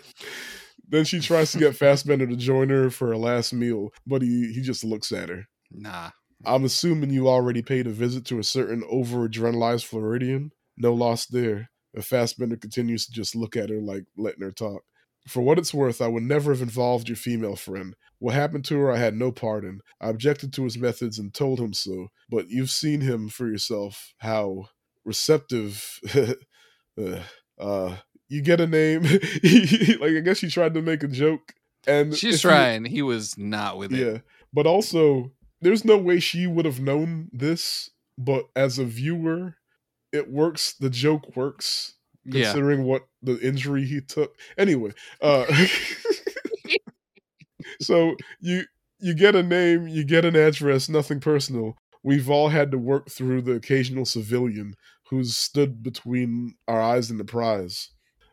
then 0.88 1.06
she 1.06 1.19
tries 1.19 1.52
to 1.52 1.60
get 1.60 1.76
Fassbender 1.77 2.27
to 2.27 2.36
join 2.36 2.69
her 2.69 2.90
for 2.90 3.07
her 3.07 3.18
last 3.18 3.53
meal, 3.53 3.91
but 4.06 4.22
he 4.22 4.52
he 4.53 4.61
just 4.61 4.84
looks 4.84 5.11
at 5.11 5.30
her. 5.30 5.45
Nah. 5.72 6.11
I'm 6.45 6.65
assuming 6.65 7.10
you 7.11 7.27
already 7.27 7.61
paid 7.61 7.88
a 7.88 7.91
visit 7.91 8.26
to 8.26 8.40
a 8.40 8.44
certain 8.44 8.84
over 8.90 9.27
adrenalized 9.27 9.86
Floridian. 9.86 10.52
No 10.77 10.94
loss 10.94 11.26
there. 11.26 11.69
And 11.94 12.06
Fassbender 12.06 12.57
continues 12.57 13.06
to 13.06 13.14
just 13.14 13.36
look 13.36 13.56
at 13.56 13.69
her 13.69 13.80
like 13.80 14.03
letting 14.18 14.44
her 14.44 14.52
talk. 14.52 14.84
For 15.28 15.42
what 15.42 15.58
it's 15.58 15.74
worth, 15.74 16.02
I 16.02 16.08
would 16.08 16.24
never 16.24 16.52
have 16.52 16.62
involved 16.62 17.10
your 17.10 17.16
female 17.16 17.56
friend. 17.56 17.96
What 18.20 18.36
happened 18.36 18.66
to 18.66 18.78
her, 18.78 18.92
I 18.92 18.98
had 18.98 19.16
no 19.16 19.32
part 19.32 19.64
in. 19.66 19.82
I 20.00 20.10
objected 20.10 20.54
to 20.54 20.64
his 20.64 20.78
methods 20.78 21.18
and 21.18 21.34
told 21.34 21.60
him 21.60 21.74
so. 21.74 22.08
But 22.30 22.50
you've 22.50 22.70
seen 22.70 23.02
him 23.02 23.30
for 23.30 23.48
yourself, 23.48 24.14
how 24.20 24.70
receptive. 25.04 26.00
uh, 27.60 27.96
you 28.28 28.42
get 28.42 28.62
a 28.62 28.68
name. 28.68 29.04
like, 29.04 30.14
I 30.14 30.22
guess 30.24 30.38
she 30.38 30.50
tried 30.50 30.74
to 30.76 30.82
make 30.82 31.04
a 31.04 31.08
joke. 31.08 31.54
And 31.88 32.16
She's 32.16 32.42
trying. 32.42 32.86
He 32.86 33.02
was 33.02 33.38
not 33.38 33.78
with 33.78 33.94
it. 33.94 34.00
yeah. 34.00 34.18
But 34.54 34.68
also, 34.68 35.32
there's 35.62 35.86
no 35.86 35.98
way 35.98 36.20
she 36.20 36.48
would 36.48 36.66
have 36.66 36.80
known 36.80 37.30
this, 37.32 37.90
but 38.18 38.46
as 38.56 38.80
a 38.80 38.86
viewer, 38.86 39.56
it 40.12 40.32
works. 40.32 40.74
The 40.74 40.90
joke 40.90 41.36
works 41.36 41.95
Yeah. 42.26 42.46
considering 42.46 42.84
what 42.84 43.04
the 43.22 43.40
injury 43.40 43.86
he 43.86 44.02
took. 44.02 44.36
Anyway, 44.58 44.92
uh 45.22 45.46
so 47.82 48.16
you 48.40 48.64
you 49.00 49.14
get 49.14 49.36
a 49.36 49.44
name, 49.44 49.88
you 49.88 50.04
get 50.04 50.26
an 50.26 50.36
address, 50.36 50.90
nothing 50.90 51.20
personal. 51.20 51.78
We've 52.04 52.30
all 52.30 52.50
had 52.50 52.72
to 52.72 52.78
work 52.78 53.10
through 53.10 53.42
the 53.44 53.54
occasional 53.54 54.06
civilian 54.06 54.76
who's 55.10 55.36
stood 55.36 55.84
between 55.84 56.56
our 56.68 56.82
eyes 56.82 57.10
and 57.10 57.20
the 57.20 57.26
prize. 57.26 57.90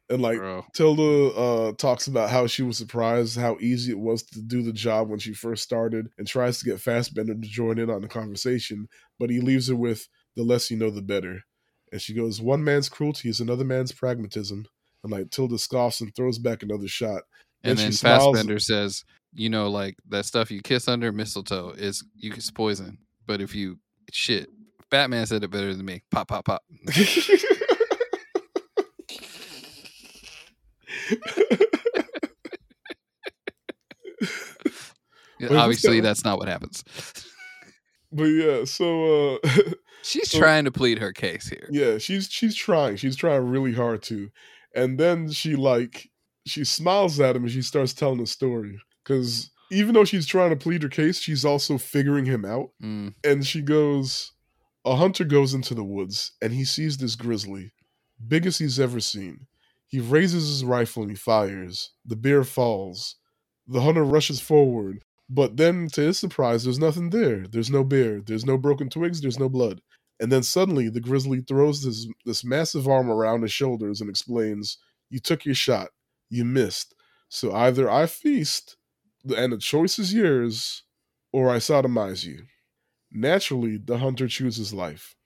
And 0.09 0.21
like 0.21 0.39
Bro. 0.39 0.67
Tilda 0.75 1.35
uh, 1.35 1.73
talks 1.79 2.07
about 2.07 2.31
how 2.31 2.47
she 2.47 2.63
was 2.63 2.77
surprised 2.77 3.39
how 3.39 3.57
easy 3.61 3.93
it 3.93 3.99
was 3.99 4.23
to 4.25 4.43
do 4.43 4.63
the 4.63 4.73
job 4.73 5.09
when 5.09 5.19
she 5.19 5.33
first 5.33 5.63
started 5.63 6.09
and 6.19 6.27
tries 6.27 6.59
to 6.59 6.67
get 6.67 6.81
Fassbender 6.81 7.35
to 7.35 7.41
join 7.41 7.79
in 7.79 7.89
on 7.89 8.03
the 8.03 8.09
conversation, 8.09 8.89
but 9.19 9.31
he 9.31 9.41
leaves 9.41 9.69
her 9.69 9.77
with 9.77 10.07
the 10.37 10.43
less 10.43 10.71
you 10.71 10.77
know, 10.77 10.91
the 10.91 11.03
better. 11.03 11.41
And 11.93 12.01
she 12.01 12.15
goes, 12.15 12.41
One 12.41 12.65
man's 12.65 12.89
cruelty 12.89 13.29
is 13.29 13.41
another 13.41 13.65
man's 13.65 13.93
pragmatism. 13.93 14.67
And 15.05 15.13
like 15.13 15.31
Tilda 15.31 15.59
scoffs 15.59 16.01
and 16.01 16.15
throws 16.15 16.39
back 16.39 16.63
another 16.63 16.89
shot. 16.89 17.23
And 17.63 17.79
Then 17.79 17.87
then 17.87 17.93
smiles- 17.93 18.67
says, 18.67 19.05
you 19.35 19.49
know, 19.49 19.69
like 19.69 19.97
that 20.09 20.25
stuff 20.25 20.51
you 20.51 20.61
kiss 20.63 20.89
under 20.89 21.13
mistletoe 21.13 21.71
is 21.71 22.05
you 22.17 22.33
it's 22.33 22.51
poison. 22.51 22.99
But 23.27 23.41
if 23.41 23.55
you 23.55 23.79
shit, 24.11 24.49
Batman 24.91 25.27
said 25.27 25.45
it 25.45 25.51
better 25.51 25.75
than 25.75 25.87
me. 25.87 26.03
Pop, 26.11 26.29
pop, 26.29 26.45
pop. 26.45 26.63
Obviously, 35.51 36.01
that's 36.01 36.25
not 36.25 36.39
what 36.39 36.49
happens. 36.49 36.85
but 38.13 38.25
yeah, 38.25 38.65
so 38.65 39.37
uh 39.37 39.39
She's 40.03 40.31
So- 40.31 40.39
trying 40.39 40.65
to 40.65 40.73
plead 40.73 40.99
her 40.99 41.13
case 41.13 41.49
here. 41.49 41.69
Yeah, 41.71 41.99
she's 41.99 42.29
she's 42.31 42.55
trying. 42.57 42.97
She's 42.97 43.17
trying 43.17 43.43
really 43.49 43.73
hard 43.73 44.03
to. 44.05 44.31
And 44.75 44.99
then 44.99 45.31
she 45.31 45.55
like 45.57 46.11
she 46.47 46.65
smiles 46.65 47.21
at 47.21 47.37
him 47.37 47.45
and 47.45 47.53
she 47.53 47.63
starts 47.63 47.93
telling 47.93 48.21
a 48.21 48.27
story 48.27 48.79
cuz 49.05 49.51
even 49.71 49.95
though 49.95 50.05
she's 50.05 50.27
trying 50.27 50.51
to 50.51 50.57
plead 50.57 50.83
her 50.83 50.89
case, 50.89 51.19
she's 51.19 51.45
also 51.45 51.79
figuring 51.79 52.27
him 52.27 52.45
out. 52.45 52.71
Mm, 52.83 53.15
And 53.25 53.47
she 53.47 53.63
goes 53.63 54.33
a 54.85 54.97
hunter 54.97 55.25
goes 55.25 55.55
into 55.55 55.75
the 55.75 55.85
woods 55.85 56.33
and 56.43 56.53
he 56.53 56.65
sees 56.65 56.97
this 56.99 57.15
grizzly 57.15 57.73
biggest 58.27 58.59
he's 58.59 58.81
ever 58.81 59.01
seen. 59.01 59.47
He 59.87 60.01
raises 60.01 60.49
his 60.49 60.65
rifle 60.65 61.03
and 61.03 61.13
he 61.13 61.17
fires. 61.17 61.93
The 62.05 62.17
bear 62.17 62.45
falls. 62.45 63.17
The 63.69 63.83
hunter 63.83 64.05
rushes 64.05 64.41
forward, 64.41 65.05
but 65.31 65.57
then 65.57 65.89
to 65.93 66.01
his 66.01 66.19
surprise, 66.19 66.65
there's 66.65 66.79
nothing 66.79 67.11
there. 67.11 67.47
There's 67.47 67.71
no 67.71 67.85
bear. 67.85 68.21
There's 68.21 68.45
no 68.45 68.59
broken 68.59 68.89
twigs. 68.91 69.21
There's 69.21 69.39
no 69.39 69.49
blood. 69.49 69.81
And 70.23 70.31
then 70.31 70.45
suddenly, 70.45 70.89
the 70.89 71.01
grizzly 71.01 71.41
throws 71.41 71.83
this 71.83 72.07
this 72.25 72.45
massive 72.45 72.87
arm 72.87 73.11
around 73.11 73.43
his 73.43 73.53
shoulders 73.53 74.01
and 74.01 74.09
explains, 74.09 74.79
"You 75.11 75.19
took 75.19 75.45
your 75.45 75.57
shot. 75.57 75.91
You 76.31 76.45
missed. 76.45 76.95
So 77.29 77.53
either 77.53 77.91
I 77.91 78.07
feast, 78.07 78.77
and 79.37 79.53
the 79.53 79.59
choice 79.59 79.99
is 79.99 80.15
yours, 80.15 80.85
or 81.33 81.51
I 81.51 81.57
sodomize 81.57 82.25
you." 82.25 82.47
Naturally, 83.11 83.79
the 83.79 83.99
hunter 83.99 84.29
chooses 84.29 84.73
life. 84.73 85.17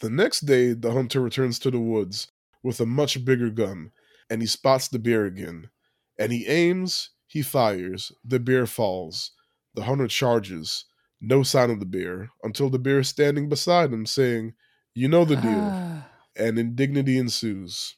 The 0.00 0.10
next 0.10 0.40
day, 0.40 0.74
the 0.74 0.92
hunter 0.92 1.22
returns 1.22 1.58
to 1.60 1.70
the 1.70 1.80
woods 1.80 2.28
with 2.62 2.78
a 2.78 2.86
much 2.86 3.24
bigger 3.24 3.48
gun, 3.48 3.90
and 4.28 4.42
he 4.42 4.46
spots 4.46 4.86
the 4.88 4.98
bear 4.98 5.24
again. 5.24 5.70
And 6.18 6.30
he 6.30 6.46
aims, 6.46 7.08
he 7.26 7.40
fires, 7.40 8.12
the 8.22 8.38
bear 8.38 8.66
falls. 8.66 9.32
The 9.74 9.84
hunter 9.84 10.08
charges, 10.08 10.84
no 11.20 11.42
sign 11.42 11.70
of 11.70 11.80
the 11.80 11.86
bear, 11.86 12.30
until 12.42 12.70
the 12.70 12.78
bear 12.78 13.00
is 13.00 13.08
standing 13.08 13.48
beside 13.48 13.92
him, 13.92 14.06
saying, 14.06 14.54
You 14.94 15.08
know 15.08 15.24
the 15.24 15.36
deal. 15.36 15.60
Ah. 15.60 16.08
and 16.36 16.58
indignity 16.58 17.18
ensues. 17.18 17.96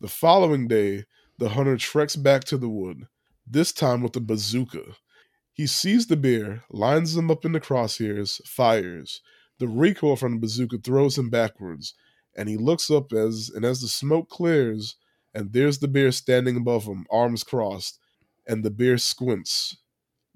The 0.00 0.08
following 0.08 0.66
day, 0.66 1.04
the 1.38 1.50
hunter 1.50 1.76
treks 1.76 2.16
back 2.16 2.44
to 2.44 2.56
the 2.56 2.68
wood, 2.68 3.06
this 3.46 3.72
time 3.72 4.02
with 4.02 4.16
a 4.16 4.20
bazooka. 4.20 4.96
He 5.52 5.66
sees 5.66 6.06
the 6.06 6.16
bear, 6.16 6.64
lines 6.70 7.16
him 7.16 7.30
up 7.30 7.44
in 7.44 7.52
the 7.52 7.60
crosshairs, 7.60 8.46
fires. 8.46 9.22
The 9.58 9.68
recoil 9.68 10.16
from 10.16 10.32
the 10.32 10.40
bazooka 10.40 10.78
throws 10.78 11.16
him 11.16 11.30
backwards, 11.30 11.94
and 12.36 12.48
he 12.48 12.56
looks 12.56 12.90
up 12.90 13.12
as 13.12 13.50
and 13.54 13.64
as 13.64 13.80
the 13.80 13.88
smoke 13.88 14.28
clears, 14.28 14.96
and 15.34 15.52
there's 15.52 15.78
the 15.78 15.88
bear 15.88 16.12
standing 16.12 16.56
above 16.56 16.84
him, 16.84 17.06
arms 17.10 17.42
crossed, 17.44 17.98
and 18.46 18.64
the 18.64 18.70
bear 18.70 18.98
squints. 18.98 19.76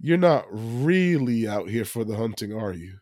You're 0.00 0.18
not 0.18 0.46
really 0.50 1.46
out 1.46 1.68
here 1.68 1.84
for 1.84 2.04
the 2.04 2.16
hunting, 2.16 2.52
are 2.52 2.72
you? 2.72 2.98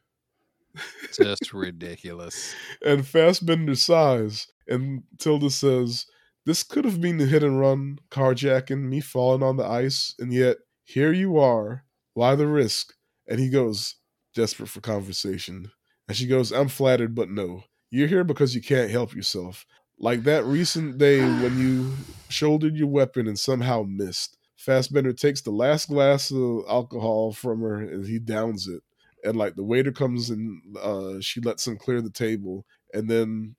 Just 1.13 1.53
ridiculous. 1.53 2.55
and 2.85 3.07
Fassbender 3.07 3.75
sighs, 3.75 4.49
and 4.67 5.03
Tilda 5.19 5.51
says, 5.51 6.07
This 6.45 6.63
could 6.63 6.85
have 6.85 7.01
been 7.01 7.19
the 7.19 7.27
hit 7.27 7.43
and 7.43 7.61
run, 7.61 7.99
carjacking, 8.11 8.89
me 8.89 9.01
falling 9.01 9.43
on 9.43 9.57
the 9.57 9.65
ice, 9.67 10.15
and 10.19 10.33
yet 10.33 10.59
here 10.85 11.13
you 11.13 11.39
are. 11.39 11.85
Why 12.15 12.35
the 12.35 12.47
risk? 12.47 12.95
And 13.29 13.39
he 13.39 13.51
goes, 13.51 13.97
desperate 14.35 14.69
for 14.69 14.81
conversation. 14.81 15.71
And 16.09 16.17
she 16.17 16.27
goes, 16.27 16.53
I'm 16.53 16.69
flattered, 16.69 17.15
but 17.15 17.29
no. 17.29 17.65
You're 17.91 18.09
here 18.09 18.25
because 18.25 18.55
you 18.55 18.63
can't 18.63 18.91
help 18.91 19.15
yourself. 19.15 19.67
Like 19.99 20.23
that 20.23 20.45
recent 20.45 20.97
day 20.97 21.21
when 21.21 21.59
you 21.59 21.93
shouldered 22.31 22.77
your 22.77 22.87
weapon 22.89 23.27
and 23.27 23.39
somehow 23.39 23.85
missed. 23.87 24.38
Fassbender 24.59 25.13
takes 25.13 25.41
the 25.41 25.53
last 25.53 25.89
glass 25.89 26.33
of 26.33 26.65
alcohol 26.69 27.33
from 27.33 27.61
her 27.61 27.81
and 27.81 28.05
he 28.05 28.19
downs 28.19 28.67
it. 28.67 28.83
And 29.25 29.37
like 29.37 29.55
the 29.55 29.65
waiter 29.65 29.93
comes 29.93 30.31
and 30.31 30.61
uh, 30.77 31.21
she 31.21 31.41
lets 31.41 31.67
him 31.67 31.79
clear 31.79 32.03
the 32.03 32.11
table. 32.11 32.67
And 32.93 33.09
then 33.09 33.55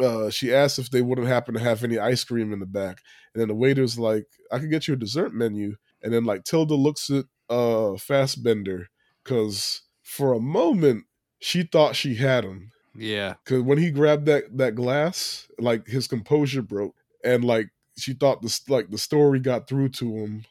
uh, 0.00 0.30
she 0.30 0.52
asks 0.52 0.78
if 0.78 0.90
they 0.90 1.02
wouldn't 1.02 1.28
happen 1.28 1.54
to 1.54 1.60
have 1.60 1.84
any 1.84 1.98
ice 1.98 2.24
cream 2.24 2.52
in 2.52 2.60
the 2.60 2.66
back. 2.66 3.00
And 3.34 3.40
then 3.40 3.48
the 3.48 3.54
waiter's 3.54 3.98
like, 3.98 4.24
I 4.50 4.58
could 4.58 4.70
get 4.70 4.88
you 4.88 4.94
a 4.94 4.98
dessert 4.98 5.34
menu. 5.34 5.76
And 6.02 6.14
then 6.14 6.24
like 6.24 6.44
Tilda 6.44 6.74
looks 6.74 7.10
at 7.10 7.26
uh, 7.50 7.96
Fassbender 7.98 8.88
because 9.22 9.82
for 10.02 10.32
a 10.32 10.40
moment 10.40 11.04
she 11.40 11.62
thought 11.62 11.94
she 11.94 12.14
had 12.14 12.44
him. 12.44 12.72
Yeah. 12.96 13.34
Because 13.44 13.62
when 13.62 13.78
he 13.78 13.90
grabbed 13.90 14.26
that 14.26 14.56
that 14.56 14.74
glass, 14.74 15.46
like 15.58 15.86
his 15.86 16.06
composure 16.06 16.62
broke, 16.62 16.96
and 17.22 17.44
like 17.44 17.68
she 17.98 18.14
thought 18.14 18.42
this 18.42 18.68
like 18.68 18.90
the 18.90 18.98
story 18.98 19.40
got 19.40 19.68
through 19.68 19.90
to 19.90 20.16
him, 20.16 20.44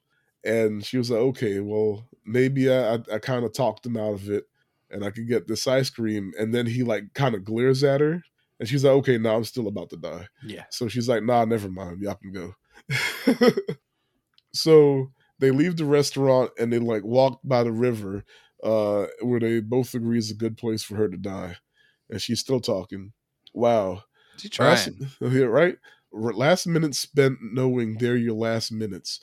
and 0.44 0.84
she 0.86 0.98
was 0.98 1.10
like, 1.10 1.20
okay, 1.20 1.60
well 1.60 2.08
maybe 2.26 2.72
I 2.72 2.96
I, 2.96 3.00
I 3.14 3.20
kind 3.20 3.46
of 3.46 3.54
talked 3.54 3.86
him 3.86 3.98
out 3.98 4.14
of 4.14 4.30
it, 4.30 4.46
and 4.90 5.04
I 5.04 5.12
could 5.12 5.28
get 5.28 5.48
this 5.48 5.68
ice 5.68 5.90
cream, 5.90 6.34
and 6.40 6.54
then 6.54 6.66
he 6.66 6.84
like 6.84 7.14
kind 7.14 7.36
of 7.36 7.44
glares 7.44 7.84
at 7.84 8.02
her, 8.02 8.22
and 8.60 8.68
she's 8.68 8.84
like, 8.84 8.94
okay, 8.94 9.18
now 9.18 9.32
nah, 9.32 9.38
I'm 9.38 9.44
still 9.44 9.68
about 9.68 9.90
to 9.92 9.98
die. 9.98 10.28
Yeah. 10.44 10.66
So 10.70 10.88
she's 10.88 11.08
like, 11.08 11.24
nah, 11.24 11.46
never 11.46 11.70
mind, 11.70 12.02
y'all 12.02 12.16
can 12.16 12.32
go. 12.32 12.54
so 14.54 15.12
they 15.40 15.52
leave 15.52 15.78
the 15.78 15.86
restaurant 15.86 16.52
and 16.58 16.72
they 16.72 16.80
like 16.80 17.04
walk 17.04 17.40
by 17.44 17.64
the 17.64 17.72
river, 17.72 18.24
uh, 18.64 19.06
where 19.22 19.40
they 19.40 19.60
both 19.60 19.94
agree 19.94 20.18
is 20.18 20.32
a 20.32 20.36
good 20.36 20.58
place 20.58 20.84
for 20.84 20.96
her 20.96 21.08
to 21.08 21.18
die, 21.18 21.58
and 22.10 22.22
she's 22.22 22.40
still 22.40 22.60
talking. 22.60 23.14
Wow. 23.54 24.04
She 24.38 24.50
trying. 24.50 25.10
Right? 25.20 25.78
Last 26.12 26.68
minutes 26.68 27.00
spent 27.00 27.40
knowing 27.42 27.98
they're 27.98 28.16
your 28.16 28.36
last 28.36 28.72
minutes. 28.72 29.20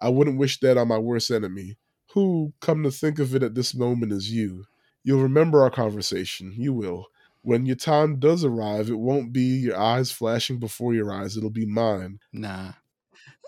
I 0.00 0.08
wouldn't 0.08 0.38
wish 0.38 0.60
that 0.60 0.78
on 0.78 0.88
my 0.88 0.98
worst 0.98 1.30
enemy, 1.30 1.76
who, 2.12 2.52
come 2.60 2.82
to 2.84 2.90
think 2.90 3.18
of 3.18 3.34
it 3.34 3.42
at 3.42 3.54
this 3.54 3.74
moment, 3.74 4.12
is 4.12 4.30
you. 4.30 4.64
You'll 5.02 5.22
remember 5.22 5.62
our 5.62 5.70
conversation. 5.70 6.52
You 6.56 6.72
will. 6.72 7.06
When 7.42 7.66
your 7.66 7.76
time 7.76 8.18
does 8.18 8.44
arrive, 8.44 8.88
it 8.88 8.98
won't 8.98 9.32
be 9.32 9.42
your 9.42 9.78
eyes 9.78 10.10
flashing 10.10 10.58
before 10.58 10.94
your 10.94 11.12
eyes. 11.12 11.36
It'll 11.36 11.50
be 11.50 11.66
mine. 11.66 12.18
Nah. 12.32 12.72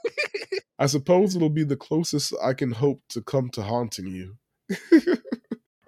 I 0.78 0.86
suppose 0.86 1.36
it'll 1.36 1.50
be 1.50 1.64
the 1.64 1.76
closest 1.76 2.34
I 2.42 2.54
can 2.54 2.72
hope 2.72 3.02
to 3.10 3.20
come 3.20 3.50
to 3.50 3.62
haunting 3.62 4.06
you. 4.06 4.36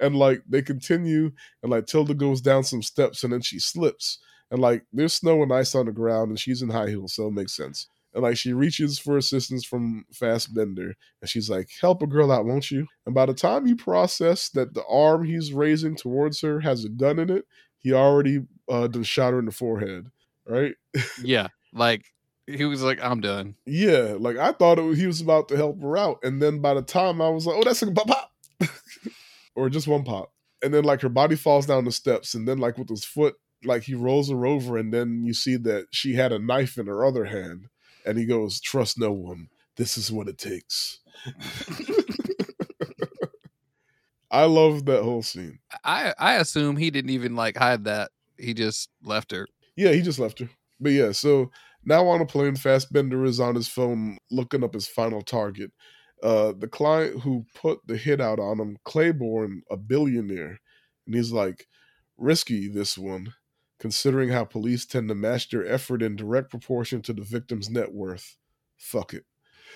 and 0.01 0.16
like 0.16 0.43
they 0.49 0.61
continue, 0.61 1.33
and 1.62 1.70
like 1.70 1.87
Tilda 1.87 2.15
goes 2.15 2.41
down 2.41 2.65
some 2.65 2.83
steps 2.83 3.24
and 3.24 3.33
then 3.33 3.41
she 3.41 3.59
slips. 3.59 4.19
And 4.53 4.61
like 4.61 4.85
there's 4.93 5.15
snow 5.15 5.43
and 5.43 5.51
ice 5.51 5.74
on 5.74 5.87
the 5.87 5.93
ground, 5.93 6.29
and 6.29 6.39
she's 6.39 6.61
in 6.61 6.69
high 6.69 6.91
heels, 6.91 7.15
so 7.15 7.27
it 7.27 7.33
makes 7.33 7.57
sense. 7.57 7.89
And 8.12 8.23
like 8.23 8.37
she 8.37 8.53
reaches 8.53 8.99
for 8.99 9.16
assistance 9.16 9.65
from 9.65 10.05
Fassbender, 10.12 10.95
and 11.23 11.31
she's 11.31 11.49
like, 11.49 11.70
"Help 11.81 12.03
a 12.03 12.07
girl 12.07 12.31
out, 12.31 12.45
won't 12.45 12.70
you?" 12.70 12.87
And 13.07 13.15
by 13.15 13.24
the 13.24 13.33
time 13.33 13.66
you 13.66 13.77
process 13.77 14.51
that 14.51 14.74
the 14.74 14.85
arm 14.85 15.24
he's 15.24 15.55
raising 15.55 15.97
towards 15.97 16.43
her 16.43 16.61
has 16.61 16.85
a 16.85 16.91
gun 16.91 17.19
in 17.19 17.31
it, 17.31 17.47
he 17.79 17.95
already 17.95 18.41
uh, 18.69 18.89
done 18.89 19.05
shot 19.05 19.33
her 19.33 19.39
in 19.39 19.47
the 19.47 19.53
forehead, 19.53 20.11
right? 20.47 20.74
yeah, 21.23 21.49
like 21.73 22.05
he 22.47 22.66
was 22.66 22.83
like, 22.83 23.03
"I'm 23.03 23.23
done." 23.23 23.55
Yeah, 23.65 24.16
like 24.19 24.37
I 24.37 24.53
thought 24.53 24.79
it, 24.79 24.99
he 24.99 25.07
was 25.07 25.23
about 25.23 25.49
to 25.49 25.57
help 25.57 25.81
her 25.81 25.97
out, 25.97 26.19
and 26.23 26.43
then 26.43 26.61
by 26.61 26.74
the 26.74 26.83
time 26.83 27.23
I 27.23 27.31
was 27.31 27.47
like, 27.47 27.57
"Oh, 27.57 27.65
that's 27.65 27.81
a 27.81 27.91
pop 27.91 28.07
pop," 28.07 28.33
or 29.55 29.70
just 29.70 29.89
one 29.89 30.05
pop, 30.05 30.31
and 30.62 30.74
then 30.74 30.85
like 30.85 31.01
her 31.01 31.09
body 31.09 31.37
falls 31.37 31.65
down 31.65 31.87
the 31.87 31.93
steps, 31.93 32.35
and 32.35 32.47
then 32.47 32.59
like 32.59 32.77
with 32.77 32.91
his 32.91 33.07
foot, 33.07 33.37
like 33.64 33.82
he 33.84 33.94
rolls 33.94 34.30
her 34.30 34.47
over, 34.47 34.76
and 34.76 34.93
then 34.93 35.24
you 35.24 35.34
see 35.34 35.56
that 35.56 35.86
she 35.90 36.14
had 36.14 36.32
a 36.32 36.39
knife 36.39 36.78
in 36.78 36.86
her 36.86 37.05
other 37.05 37.24
hand, 37.26 37.68
and 38.06 38.18
he 38.18 38.24
goes, 38.24 38.60
"Trust 38.60 38.98
no 38.98 39.12
one. 39.12 39.48
This 39.76 39.97
is 39.97 40.12
what 40.12 40.28
it 40.28 40.39
takes." 40.39 41.01
I 44.30 44.44
love 44.44 44.86
that 44.86 45.02
whole 45.02 45.22
scene. 45.22 45.59
I 45.84 46.14
I 46.18 46.34
assume 46.34 46.76
he 46.76 46.90
didn't 46.90 47.10
even 47.10 47.36
like 47.36 47.56
hide 47.56 47.84
that. 47.84 48.10
He 48.39 48.55
just 48.55 48.89
left 49.05 49.30
her. 49.30 49.47
Yeah, 49.76 49.93
he 49.93 50.02
just 50.02 50.18
left 50.18 50.39
her. 50.40 50.48
But 50.80 50.93
yeah, 50.93 51.12
so 51.12 51.51
now 51.84 52.06
on 52.06 52.20
a 52.20 52.26
plane, 52.26 52.56
Fassbender 52.56 53.24
is 53.24 53.40
on 53.40 53.55
his 53.55 53.68
phone 53.68 54.18
looking 54.30 54.64
up 54.64 54.74
his 54.74 54.86
final 54.86 55.22
target. 55.22 55.70
Uh, 56.22 56.52
the 56.56 56.68
client 56.68 57.20
who 57.20 57.44
put 57.55 57.80
the 57.86 57.97
hit 57.97 58.20
out 58.20 58.39
on 58.39 58.60
him, 58.60 58.76
Claiborne, 58.84 59.62
a 59.70 59.76
billionaire, 59.76 60.60
and 61.06 61.14
he's 61.14 61.32
like, 61.32 61.66
risky 62.16 62.68
this 62.68 62.97
one, 62.97 63.32
considering 63.83 64.29
how 64.29 64.45
police 64.45 64.87
tend 64.87 65.09
to 65.09 65.15
match 65.15 65.51
their 65.51 65.67
effort 65.67 66.03
in 66.03 66.15
direct 66.15 66.49
proportion 66.49 67.03
to 67.03 67.13
the 67.13 67.21
victim's 67.21 67.69
net 67.69 67.93
worth. 67.93 68.37
Fuck 68.79 69.13
it. 69.13 69.25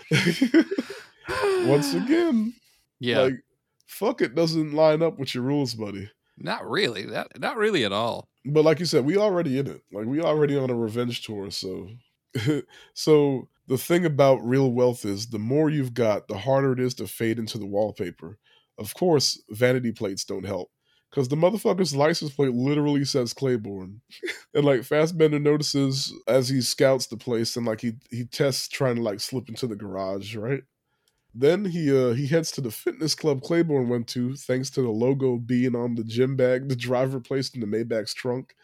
Once 1.66 1.92
again, 1.94 2.54
yeah, 3.00 3.22
like 3.22 3.34
fuck 3.88 4.22
it 4.22 4.36
doesn't 4.36 4.74
line 4.74 5.02
up 5.02 5.18
with 5.18 5.34
your 5.34 5.42
rules, 5.42 5.74
buddy. 5.74 6.08
Not 6.38 6.70
really. 6.70 7.04
That 7.04 7.40
not 7.40 7.56
really 7.56 7.84
at 7.84 7.92
all. 7.92 8.28
But 8.44 8.64
like 8.64 8.78
you 8.78 8.86
said, 8.86 9.04
we 9.04 9.16
already 9.16 9.58
in 9.58 9.66
it. 9.66 9.82
Like 9.92 10.06
we 10.06 10.20
already 10.20 10.56
on 10.56 10.70
a 10.70 10.74
revenge 10.76 11.26
tour, 11.26 11.50
so 11.50 11.88
so 12.94 13.48
the 13.66 13.78
thing 13.78 14.04
about 14.06 14.46
real 14.46 14.70
wealth 14.70 15.04
is 15.04 15.26
the 15.26 15.40
more 15.40 15.68
you've 15.68 15.94
got, 15.94 16.28
the 16.28 16.38
harder 16.38 16.74
it 16.74 16.78
is 16.78 16.94
to 16.94 17.08
fade 17.08 17.40
into 17.40 17.58
the 17.58 17.66
wallpaper. 17.66 18.38
Of 18.78 18.94
course, 18.94 19.42
vanity 19.50 19.90
plates 19.90 20.24
don't 20.24 20.46
help. 20.46 20.70
Because 21.16 21.28
the 21.28 21.36
motherfucker's 21.36 21.96
license 21.96 22.30
plate 22.30 22.52
literally 22.52 23.06
says 23.06 23.32
Claiborne. 23.32 24.02
and 24.54 24.66
like 24.66 24.82
Fassbender 24.82 25.38
notices 25.38 26.12
as 26.28 26.50
he 26.50 26.60
scouts 26.60 27.06
the 27.06 27.16
place 27.16 27.56
and 27.56 27.64
like 27.64 27.80
he 27.80 27.94
he 28.10 28.26
tests 28.26 28.68
trying 28.68 28.96
to 28.96 29.02
like 29.02 29.20
slip 29.20 29.48
into 29.48 29.66
the 29.66 29.76
garage, 29.76 30.36
right? 30.36 30.62
Then 31.34 31.64
he 31.64 31.90
uh 31.90 32.12
he 32.12 32.26
heads 32.26 32.50
to 32.52 32.60
the 32.60 32.70
fitness 32.70 33.14
club 33.14 33.40
Claiborne 33.40 33.88
went 33.88 34.08
to, 34.08 34.36
thanks 34.36 34.68
to 34.70 34.82
the 34.82 34.90
logo 34.90 35.38
being 35.38 35.74
on 35.74 35.94
the 35.94 36.04
gym 36.04 36.36
bag 36.36 36.68
the 36.68 36.76
driver 36.76 37.18
placed 37.18 37.54
in 37.54 37.62
the 37.62 37.66
Maybach's 37.66 38.12
trunk. 38.12 38.54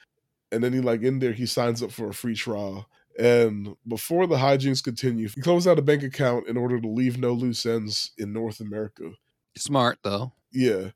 And 0.51 0.63
then 0.63 0.75
he 0.75 0.81
like 0.81 1.01
in 1.01 1.21
there 1.21 1.33
he 1.33 1.47
signs 1.47 1.83
up 1.83 1.91
for 1.91 2.11
a 2.11 2.15
free 2.15 2.35
trial. 2.35 2.87
And 3.19 3.77
before 3.89 4.27
the 4.27 4.37
hijinks 4.37 4.85
continue, 4.85 5.27
he 5.27 5.41
closed 5.41 5.67
out 5.67 5.79
a 5.79 5.83
bank 5.83 6.03
account 6.03 6.49
in 6.49 6.59
order 6.59 6.79
to 6.79 6.89
leave 6.89 7.17
no 7.17 7.33
loose 7.33 7.65
ends 7.65 8.11
in 8.19 8.35
North 8.35 8.61
America. 8.61 9.13
Smart 9.57 10.01
though. 10.03 10.33
Yeah, 10.51 10.91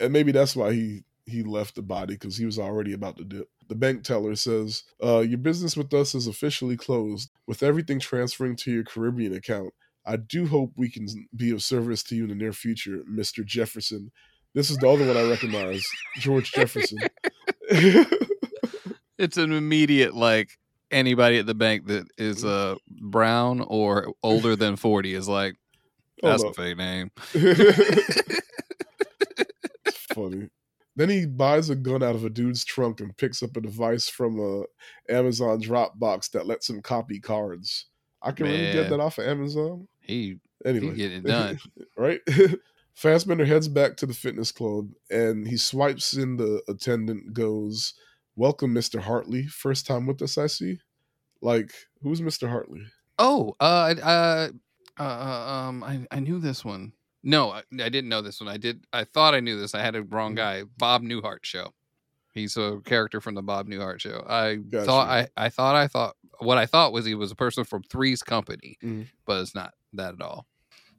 and 0.00 0.12
maybe 0.12 0.32
that's 0.32 0.56
why 0.56 0.72
he 0.72 1.04
he 1.26 1.42
left 1.42 1.76
the 1.76 1.82
body 1.82 2.14
because 2.14 2.36
he 2.36 2.44
was 2.44 2.58
already 2.58 2.92
about 2.92 3.16
to 3.16 3.24
dip. 3.24 3.48
the 3.68 3.74
bank 3.74 4.02
teller 4.02 4.34
says, 4.34 4.82
uh, 5.02 5.20
Your 5.20 5.38
business 5.38 5.76
with 5.76 5.92
us 5.94 6.14
is 6.14 6.26
officially 6.26 6.76
closed, 6.76 7.30
with 7.46 7.62
everything 7.62 8.00
transferring 8.00 8.56
to 8.56 8.72
your 8.72 8.84
Caribbean 8.84 9.34
account. 9.34 9.72
I 10.04 10.16
do 10.16 10.46
hope 10.46 10.72
we 10.76 10.90
can 10.90 11.06
be 11.36 11.52
of 11.52 11.62
service 11.62 12.02
to 12.04 12.16
you 12.16 12.24
in 12.24 12.30
the 12.30 12.34
near 12.34 12.52
future, 12.52 13.02
Mr. 13.08 13.44
Jefferson. 13.44 14.10
This 14.54 14.70
is 14.70 14.78
the 14.78 14.88
other 14.88 15.06
one 15.06 15.16
I 15.16 15.28
recognize, 15.28 15.86
George 16.16 16.50
Jefferson. 16.50 16.98
it's 19.18 19.36
an 19.36 19.52
immediate 19.52 20.14
like 20.14 20.58
anybody 20.90 21.38
at 21.38 21.46
the 21.46 21.54
bank 21.54 21.86
that 21.86 22.08
is 22.18 22.44
uh 22.44 22.74
brown 22.88 23.60
or 23.60 24.12
older 24.24 24.56
than 24.56 24.74
40 24.74 25.14
is 25.14 25.28
like 25.28 25.54
that's 26.22 26.42
a 26.42 26.52
fake 26.52 26.76
name. 26.76 27.10
Then 30.96 31.08
he 31.08 31.24
buys 31.24 31.70
a 31.70 31.76
gun 31.76 32.02
out 32.02 32.14
of 32.14 32.24
a 32.24 32.30
dude's 32.30 32.64
trunk 32.64 33.00
and 33.00 33.16
picks 33.16 33.42
up 33.42 33.56
a 33.56 33.60
device 33.60 34.08
from 34.08 34.38
a 34.38 34.64
Amazon 35.12 35.60
Dropbox 35.60 36.30
that 36.32 36.46
lets 36.46 36.68
him 36.68 36.82
copy 36.82 37.20
cards. 37.20 37.86
I 38.22 38.32
can 38.32 38.46
Man. 38.46 38.60
really 38.60 38.72
get 38.72 38.90
that 38.90 39.00
off 39.00 39.18
of 39.18 39.26
Amazon. 39.26 39.88
He 40.00 40.38
anyway, 40.64 40.90
he 40.90 40.96
get 40.96 41.12
it 41.12 41.24
done, 41.26 41.58
right? 41.96 42.20
Fassbender 42.94 43.46
heads 43.46 43.68
back 43.68 43.96
to 43.96 44.06
the 44.06 44.12
fitness 44.12 44.52
club 44.52 44.90
and 45.10 45.46
he 45.46 45.56
swipes 45.56 46.16
in 46.16 46.36
the 46.36 46.60
attendant. 46.68 47.32
Goes, 47.32 47.94
"Welcome, 48.36 48.72
Mister 48.72 49.00
Hartley. 49.00 49.46
First 49.46 49.86
time 49.86 50.06
with 50.06 50.20
us, 50.20 50.36
I 50.36 50.48
see." 50.48 50.80
Like, 51.40 51.72
who's 52.02 52.20
Mister 52.20 52.48
Hartley? 52.48 52.82
Oh, 53.18 53.54
uh, 53.60 53.94
uh, 54.02 54.48
uh, 54.98 55.02
uh, 55.02 55.50
um, 55.50 55.82
I 55.84 56.06
I 56.10 56.20
knew 56.20 56.40
this 56.40 56.64
one. 56.64 56.92
No, 57.22 57.50
I, 57.50 57.62
I, 57.72 57.88
didn't 57.88 58.08
know 58.08 58.22
this 58.22 58.40
one. 58.40 58.48
I 58.48 58.56
did. 58.56 58.84
I 58.92 59.04
thought 59.04 59.34
I 59.34 59.40
knew 59.40 59.58
this. 59.58 59.74
I 59.74 59.82
had 59.82 59.94
a 59.94 60.02
wrong 60.02 60.30
mm-hmm. 60.30 60.36
guy. 60.36 60.62
Bob 60.78 61.02
Newhart 61.02 61.40
show. 61.42 61.74
He's 62.32 62.56
a 62.56 62.80
character 62.84 63.20
from 63.20 63.34
the 63.34 63.42
Bob 63.42 63.68
Newhart 63.68 64.00
show. 64.00 64.24
I 64.28 64.54
gotcha. 64.54 64.86
thought 64.86 65.08
I, 65.08 65.28
I 65.36 65.48
thought 65.48 65.74
I 65.74 65.88
thought 65.88 66.16
what 66.38 66.58
I 66.58 66.66
thought 66.66 66.92
was 66.92 67.04
he 67.04 67.14
was 67.14 67.30
a 67.30 67.36
person 67.36 67.64
from 67.64 67.82
Three's 67.82 68.22
Company, 68.22 68.78
mm. 68.82 69.06
but 69.26 69.40
it's 69.40 69.54
not 69.54 69.74
that 69.94 70.14
at 70.14 70.22
all. 70.22 70.46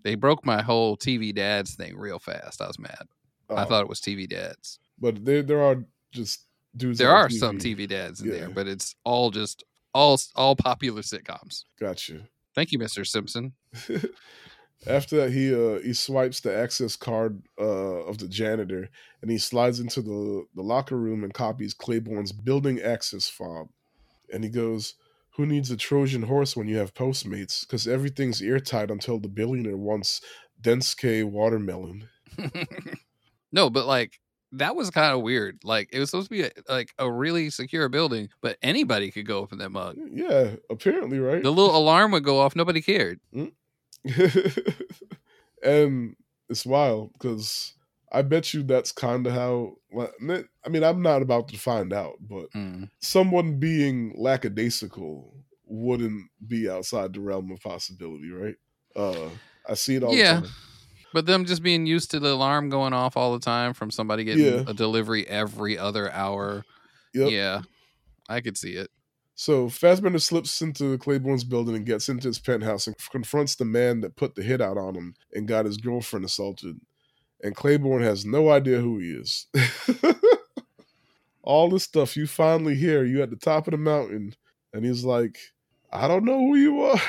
They 0.04 0.16
broke 0.16 0.46
my 0.46 0.62
whole 0.62 0.98
TV 0.98 1.34
dads 1.34 1.76
thing 1.76 1.96
real 1.96 2.20
fast. 2.20 2.62
I 2.62 2.68
was 2.68 2.80
mad. 2.80 3.08
Oh. 3.50 3.56
I 3.56 3.66
thought 3.66 3.82
it 3.82 3.90
was 3.90 4.02
TV 4.02 4.28
dads, 4.28 4.80
but 5.00 5.24
there 5.24 5.42
there 5.42 5.62
are 5.62 5.84
just 6.12 6.48
dudes. 6.76 7.00
There 7.00 7.12
are 7.12 7.30
TV. 7.30 7.40
some 7.40 7.58
TV 7.58 7.88
dads 7.88 8.22
in 8.22 8.28
yeah. 8.28 8.34
there, 8.34 8.50
but 8.50 8.68
it's 8.68 8.96
all 9.04 9.32
just 9.32 9.64
all 9.94 10.20
all 10.36 10.56
popular 10.56 11.02
sitcoms. 11.02 11.66
Gotcha. 11.80 12.20
Thank 12.54 12.72
you, 12.72 12.80
Mr. 12.80 13.08
Simpson. 13.08 13.54
After 14.88 15.18
that, 15.18 15.32
he 15.32 15.54
uh, 15.54 15.80
he 15.80 15.94
swipes 15.94 16.40
the 16.40 16.56
access 16.56 16.96
card 16.96 17.44
uh, 17.60 18.04
of 18.06 18.18
the 18.18 18.28
janitor 18.28 18.90
and 19.22 19.30
he 19.30 19.38
slides 19.38 19.80
into 19.80 20.02
the, 20.02 20.46
the 20.56 20.64
locker 20.64 20.98
room 20.98 21.24
and 21.24 21.34
copies 21.34 21.74
Claiborne's 21.74 22.32
building 22.32 22.82
access 22.82 23.30
fob. 23.30 23.68
And 24.34 24.44
he 24.44 24.50
goes, 24.50 24.96
Who 25.36 25.46
needs 25.46 25.70
a 25.70 25.78
Trojan 25.78 26.24
horse 26.24 26.56
when 26.56 26.68
you 26.68 26.78
have 26.78 26.94
Postmates? 26.94 27.62
Because 27.62 27.88
everything's 27.88 28.42
airtight 28.42 28.90
until 28.90 29.20
the 29.20 29.28
billionaire 29.28 29.78
wants 29.78 30.22
dense 30.60 30.96
K 30.96 31.24
watermelon. 31.24 32.10
no, 33.52 33.70
but 33.70 33.86
like 33.86 34.20
that 34.54 34.76
was 34.76 34.90
kind 34.90 35.14
of 35.14 35.22
weird. 35.22 35.60
Like 35.64 35.90
it 35.94 36.00
was 36.00 36.10
supposed 36.10 36.30
to 36.30 36.36
be 36.36 36.44
a, 36.44 36.52
like 36.68 36.90
a 36.98 37.12
really 37.12 37.52
secure 37.52 37.88
building, 37.88 38.30
but 38.42 38.58
anybody 38.64 39.12
could 39.12 39.28
go 39.28 39.38
open 39.38 39.60
that 39.60 39.70
mug. 39.70 39.98
Yeah, 40.12 40.56
apparently, 40.70 41.20
right? 41.20 41.44
The 41.44 41.52
little 41.52 41.76
alarm 41.76 42.12
would 42.12 42.24
go 42.24 42.40
off. 42.40 42.56
Nobody 42.56 42.82
cared. 42.82 43.20
Mm. 43.36 43.52
and 45.64 46.16
it's 46.50 46.66
wild 46.66 47.14
because 47.14 47.74
I 48.12 48.22
bet 48.22 48.54
you 48.54 48.64
that's 48.64 48.92
kind 48.92 49.26
of 49.26 49.34
how. 49.34 49.76
I 49.98 50.70
mean, 50.70 50.84
I'm 50.84 51.02
not 51.02 51.22
about 51.22 51.48
to 51.50 51.58
find 51.58 51.94
out, 51.94 52.16
but 52.20 52.52
mm. 52.56 52.90
someone 53.00 53.60
being 53.60 54.14
lackadaisical 54.18 55.34
wouldn't 55.66 56.30
be 56.46 56.70
outside 56.70 57.14
the 57.14 57.22
realm 57.22 57.52
of 57.52 57.62
possibility, 57.62 58.30
right? 58.30 58.56
Uh, 58.96 59.30
I 59.68 59.76
see 59.76 59.96
it 59.96 60.04
all 60.04 60.14
yeah. 60.14 60.42
But 61.14 61.26
them 61.26 61.46
just 61.46 61.62
being 61.62 61.86
used 61.86 62.12
to 62.12 62.20
the 62.20 62.30
alarm 62.30 62.70
going 62.70 62.94
off 62.94 63.18
all 63.18 63.34
the 63.34 63.40
time 63.40 63.74
from 63.74 63.92
somebody 63.92 64.24
getting 64.24 64.46
yeah. 64.46 64.64
a 64.66 64.74
delivery 64.74 65.28
every 65.28 65.78
other 65.78 66.12
hour. 66.12 66.64
Yep. 67.14 67.32
Yeah, 67.32 67.62
I 68.30 68.42
could 68.42 68.58
see 68.58 68.74
it. 68.74 68.90
So 69.36 69.70
Fassbender 69.70 70.20
slips 70.20 70.62
into 70.62 70.98
Claiborne's 70.98 71.44
building 71.44 71.76
and 71.76 71.86
gets 71.86 72.10
into 72.10 72.28
his 72.28 72.40
penthouse 72.40 72.88
and 72.88 72.96
confronts 73.10 73.56
the 73.56 73.66
man 73.66 74.02
that 74.02 74.16
put 74.16 74.36
the 74.36 74.44
hit 74.44 74.62
out 74.62 74.78
on 74.78 74.96
him 74.96 75.16
and 75.34 75.48
got 75.48 75.66
his 75.66 75.78
girlfriend 75.78 76.26
assaulted. 76.26 76.80
And 77.44 77.56
Claiborne 77.56 78.04
has 78.04 78.26
no 78.26 78.50
idea 78.50 78.80
who 78.80 79.00
he 79.00 79.12
is. 79.12 79.48
All 81.44 81.70
this 81.70 81.84
stuff 81.84 82.16
you 82.16 82.28
finally 82.28 82.76
hear, 82.76 83.04
you 83.04 83.24
at 83.24 83.32
the 83.32 83.36
top 83.36 83.68
of 83.68 83.72
the 83.72 83.78
mountain, 83.78 84.36
and 84.74 84.86
he's 84.86 85.04
like, 85.04 85.40
I 85.92 86.08
don't 86.08 86.24
know 86.24 86.38
who 86.38 86.56
you 86.56 86.82
are. 86.82 87.02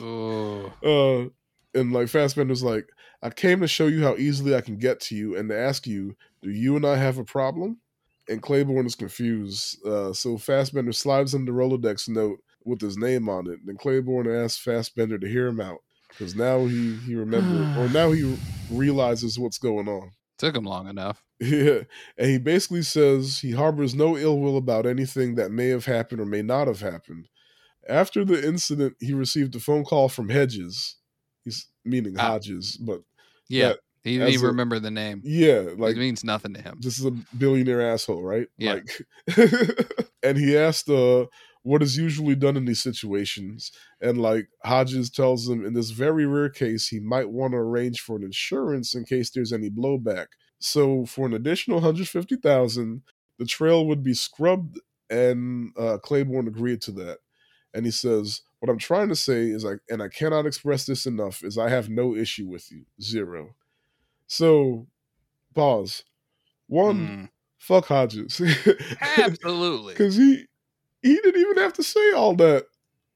oh. 0.00 0.72
uh, 0.84 1.78
and 1.78 1.92
like 1.92 2.08
Fassbender's 2.08 2.62
like, 2.62 2.88
I 3.22 3.30
came 3.30 3.60
to 3.60 3.68
show 3.68 3.86
you 3.88 4.02
how 4.02 4.16
easily 4.16 4.54
I 4.54 4.60
can 4.60 4.76
get 4.76 5.00
to 5.00 5.16
you 5.16 5.36
and 5.36 5.48
to 5.48 5.58
ask 5.58 5.86
you, 5.86 6.16
do 6.42 6.50
you 6.50 6.76
and 6.76 6.86
I 6.86 6.96
have 6.96 7.18
a 7.18 7.24
problem? 7.24 7.78
And 8.28 8.42
Claiborne 8.42 8.86
is 8.86 8.94
confused. 8.94 9.84
Uh, 9.86 10.12
so 10.12 10.36
Fassbender 10.36 10.92
slides 10.92 11.34
him 11.34 11.44
the 11.44 11.52
Rolodex 11.52 12.08
note 12.08 12.40
with 12.64 12.80
his 12.80 12.96
name 12.96 13.28
on 13.28 13.48
it. 13.50 13.60
Then 13.64 13.76
Claiborne 13.76 14.28
asks 14.28 14.62
Fassbender 14.62 15.18
to 15.18 15.28
hear 15.28 15.46
him 15.46 15.60
out 15.60 15.78
because 16.10 16.34
now 16.34 16.66
he 16.66 16.96
he 17.06 17.14
remembers 17.14 17.76
or 17.76 17.88
now 17.92 18.10
he 18.10 18.36
realizes 18.70 19.38
what's 19.38 19.58
going 19.58 19.88
on. 19.88 20.10
Took 20.38 20.56
him 20.56 20.64
long 20.64 20.88
enough. 20.88 21.22
Yeah, 21.38 21.80
and 22.16 22.30
he 22.30 22.38
basically 22.38 22.80
says 22.80 23.40
he 23.40 23.50
harbors 23.50 23.94
no 23.94 24.16
ill 24.16 24.40
will 24.40 24.56
about 24.56 24.86
anything 24.86 25.34
that 25.34 25.50
may 25.50 25.68
have 25.68 25.84
happened 25.84 26.18
or 26.18 26.24
may 26.24 26.40
not 26.40 26.66
have 26.66 26.80
happened. 26.80 27.28
After 27.86 28.24
the 28.24 28.42
incident, 28.42 28.96
he 29.00 29.12
received 29.12 29.54
a 29.54 29.60
phone 29.60 29.84
call 29.84 30.08
from 30.08 30.30
Hedges. 30.30 30.96
He's 31.44 31.66
meaning 31.84 32.16
ah. 32.18 32.22
Hodges, 32.22 32.78
but 32.78 33.02
yeah, 33.50 33.74
he 34.06 34.18
didn't 34.18 34.34
even 34.34 34.44
a, 34.44 34.48
remember 34.48 34.78
the 34.78 34.90
name. 34.90 35.20
Yeah, 35.24 35.64
like 35.76 35.96
it 35.96 35.98
means 35.98 36.22
nothing 36.22 36.54
to 36.54 36.62
him. 36.62 36.78
This 36.80 36.98
is 36.98 37.04
a 37.06 37.10
billionaire 37.36 37.82
asshole, 37.82 38.22
right? 38.22 38.46
Yeah. 38.56 38.74
Like, 38.74 39.36
and 40.22 40.38
he 40.38 40.56
asked, 40.56 40.88
uh, 40.88 41.26
"What 41.64 41.82
is 41.82 41.96
usually 41.96 42.36
done 42.36 42.56
in 42.56 42.66
these 42.66 42.82
situations?" 42.82 43.72
And 44.00 44.18
like 44.18 44.46
Hodges 44.64 45.10
tells 45.10 45.48
him, 45.48 45.66
in 45.66 45.74
this 45.74 45.90
very 45.90 46.24
rare 46.24 46.48
case, 46.48 46.86
he 46.86 47.00
might 47.00 47.30
want 47.30 47.52
to 47.52 47.58
arrange 47.58 48.00
for 48.00 48.14
an 48.14 48.22
insurance 48.22 48.94
in 48.94 49.04
case 49.04 49.30
there's 49.30 49.52
any 49.52 49.70
blowback. 49.70 50.26
So 50.60 51.04
for 51.04 51.26
an 51.26 51.34
additional 51.34 51.80
hundred 51.80 52.08
fifty 52.08 52.36
thousand, 52.36 53.02
the 53.40 53.44
trail 53.44 53.86
would 53.86 54.04
be 54.04 54.14
scrubbed, 54.14 54.78
and 55.10 55.72
uh, 55.76 55.98
Claiborne 55.98 56.46
agreed 56.46 56.80
to 56.82 56.92
that. 56.92 57.18
And 57.74 57.84
he 57.84 57.90
says, 57.90 58.42
"What 58.60 58.70
I'm 58.70 58.78
trying 58.78 59.08
to 59.08 59.16
say 59.16 59.48
is, 59.48 59.64
I 59.64 59.78
and 59.90 60.00
I 60.00 60.08
cannot 60.08 60.46
express 60.46 60.86
this 60.86 61.06
enough, 61.06 61.42
is 61.42 61.58
I 61.58 61.70
have 61.70 61.88
no 61.88 62.14
issue 62.14 62.46
with 62.46 62.70
you, 62.70 62.84
zero. 63.02 63.56
So, 64.26 64.86
pause. 65.54 66.04
One, 66.68 66.98
mm. 66.98 67.28
fuck 67.58 67.86
Hodges. 67.86 68.40
Absolutely. 69.00 69.94
Because 69.94 70.16
he 70.16 70.46
he 71.02 71.14
didn't 71.14 71.40
even 71.40 71.58
have 71.58 71.72
to 71.74 71.82
say 71.82 72.12
all 72.12 72.34
that. 72.36 72.66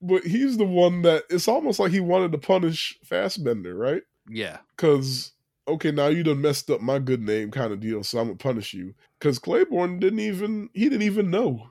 But 0.02 0.24
he's 0.24 0.56
the 0.56 0.64
one 0.64 1.02
that 1.02 1.24
it's 1.28 1.48
almost 1.48 1.78
like 1.78 1.92
he 1.92 2.00
wanted 2.00 2.32
to 2.32 2.38
punish 2.38 2.98
Fassbender, 3.04 3.74
right? 3.74 4.02
Yeah. 4.28 4.58
Because 4.76 5.32
okay, 5.68 5.90
now 5.90 6.06
you 6.06 6.22
done 6.22 6.40
messed 6.40 6.70
up 6.70 6.80
my 6.80 6.98
good 6.98 7.20
name 7.20 7.50
kind 7.50 7.72
of 7.72 7.80
deal, 7.80 8.02
so 8.02 8.18
I'm 8.18 8.26
gonna 8.26 8.36
punish 8.36 8.72
you. 8.72 8.94
Because 9.18 9.38
Claiborne 9.38 9.98
didn't 9.98 10.20
even 10.20 10.70
he 10.72 10.84
didn't 10.84 11.02
even 11.02 11.30
know. 11.30 11.70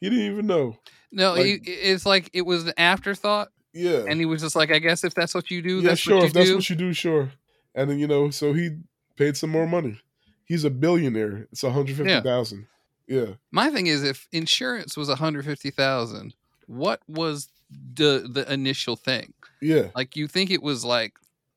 He 0.00 0.10
didn't 0.10 0.32
even 0.32 0.46
know. 0.46 0.76
No, 1.10 1.32
like, 1.32 1.44
he, 1.44 1.52
it's 1.64 2.06
like 2.06 2.30
it 2.32 2.42
was 2.42 2.66
an 2.66 2.74
afterthought. 2.76 3.48
Yeah. 3.72 4.04
And 4.08 4.18
he 4.18 4.26
was 4.26 4.42
just 4.42 4.56
like, 4.56 4.72
I 4.72 4.78
guess 4.78 5.04
if 5.04 5.14
that's 5.14 5.34
what 5.34 5.50
you 5.50 5.62
do, 5.62 5.76
yeah, 5.76 5.90
that's 5.90 6.00
sure. 6.00 6.24
if 6.24 6.32
that's 6.32 6.48
do. 6.48 6.56
what 6.56 6.70
you 6.70 6.76
do, 6.76 6.92
sure. 6.92 7.30
And 7.78 7.88
then 7.88 8.00
you 8.00 8.08
know, 8.08 8.30
so 8.30 8.52
he 8.52 8.76
paid 9.16 9.36
some 9.36 9.50
more 9.50 9.66
money. 9.66 10.00
He's 10.44 10.64
a 10.64 10.70
billionaire. 10.70 11.46
It's 11.52 11.62
one 11.62 11.72
hundred 11.72 11.96
fifty 11.96 12.20
thousand. 12.20 12.66
Yeah. 13.06 13.20
yeah. 13.20 13.32
My 13.52 13.70
thing 13.70 13.86
is, 13.86 14.02
if 14.02 14.26
insurance 14.32 14.96
was 14.96 15.08
one 15.08 15.16
hundred 15.16 15.44
fifty 15.44 15.70
thousand, 15.70 16.34
what 16.66 17.00
was 17.06 17.48
the 17.70 18.28
the 18.28 18.52
initial 18.52 18.96
thing? 18.96 19.32
Yeah. 19.60 19.90
Like 19.94 20.16
you 20.16 20.26
think 20.26 20.50
it 20.50 20.60
was 20.60 20.84
like 20.84 21.14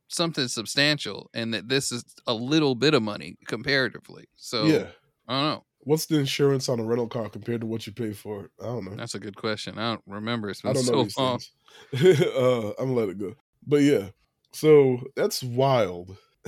something 0.10 0.48
substantial, 0.48 1.32
and 1.34 1.56
that 1.56 1.70
this 1.70 1.92
is 1.92 2.06
a 2.28 2.36
little 2.36 2.76
bit 2.76 2.94
of 2.94 3.02
money 3.02 3.38
comparatively. 3.48 4.26
So 4.36 4.66
yeah, 4.66 4.88
I 5.28 5.34
don't 5.34 5.50
know. 5.50 5.64
What's 5.80 6.06
the 6.06 6.20
insurance 6.20 6.70
on 6.70 6.80
a 6.80 6.84
rental 6.84 7.08
car 7.08 7.30
compared 7.30 7.62
to 7.62 7.68
what 7.68 7.88
you 7.88 7.94
pay 7.94 8.14
for 8.14 8.46
it? 8.46 8.52
I 8.62 8.66
don't 8.66 8.86
know. 8.86 8.96
That's 8.96 9.16
a 9.16 9.20
good 9.20 9.36
question. 9.36 9.80
I 9.80 9.90
don't 9.90 10.04
remember. 10.06 10.52
It's 10.52 10.62
been 10.62 10.70
I 10.70 10.74
don't 10.74 10.84
so 10.84 10.94
know 10.94 11.08
long. 11.18 11.40
uh, 11.96 12.70
I'm 12.80 12.90
gonna 12.90 12.94
let 12.94 13.10
it 13.10 13.18
go. 13.18 13.34
But 13.66 13.82
yeah, 13.82 14.10
so 14.54 15.00
that's 15.16 15.44
wild 15.44 16.18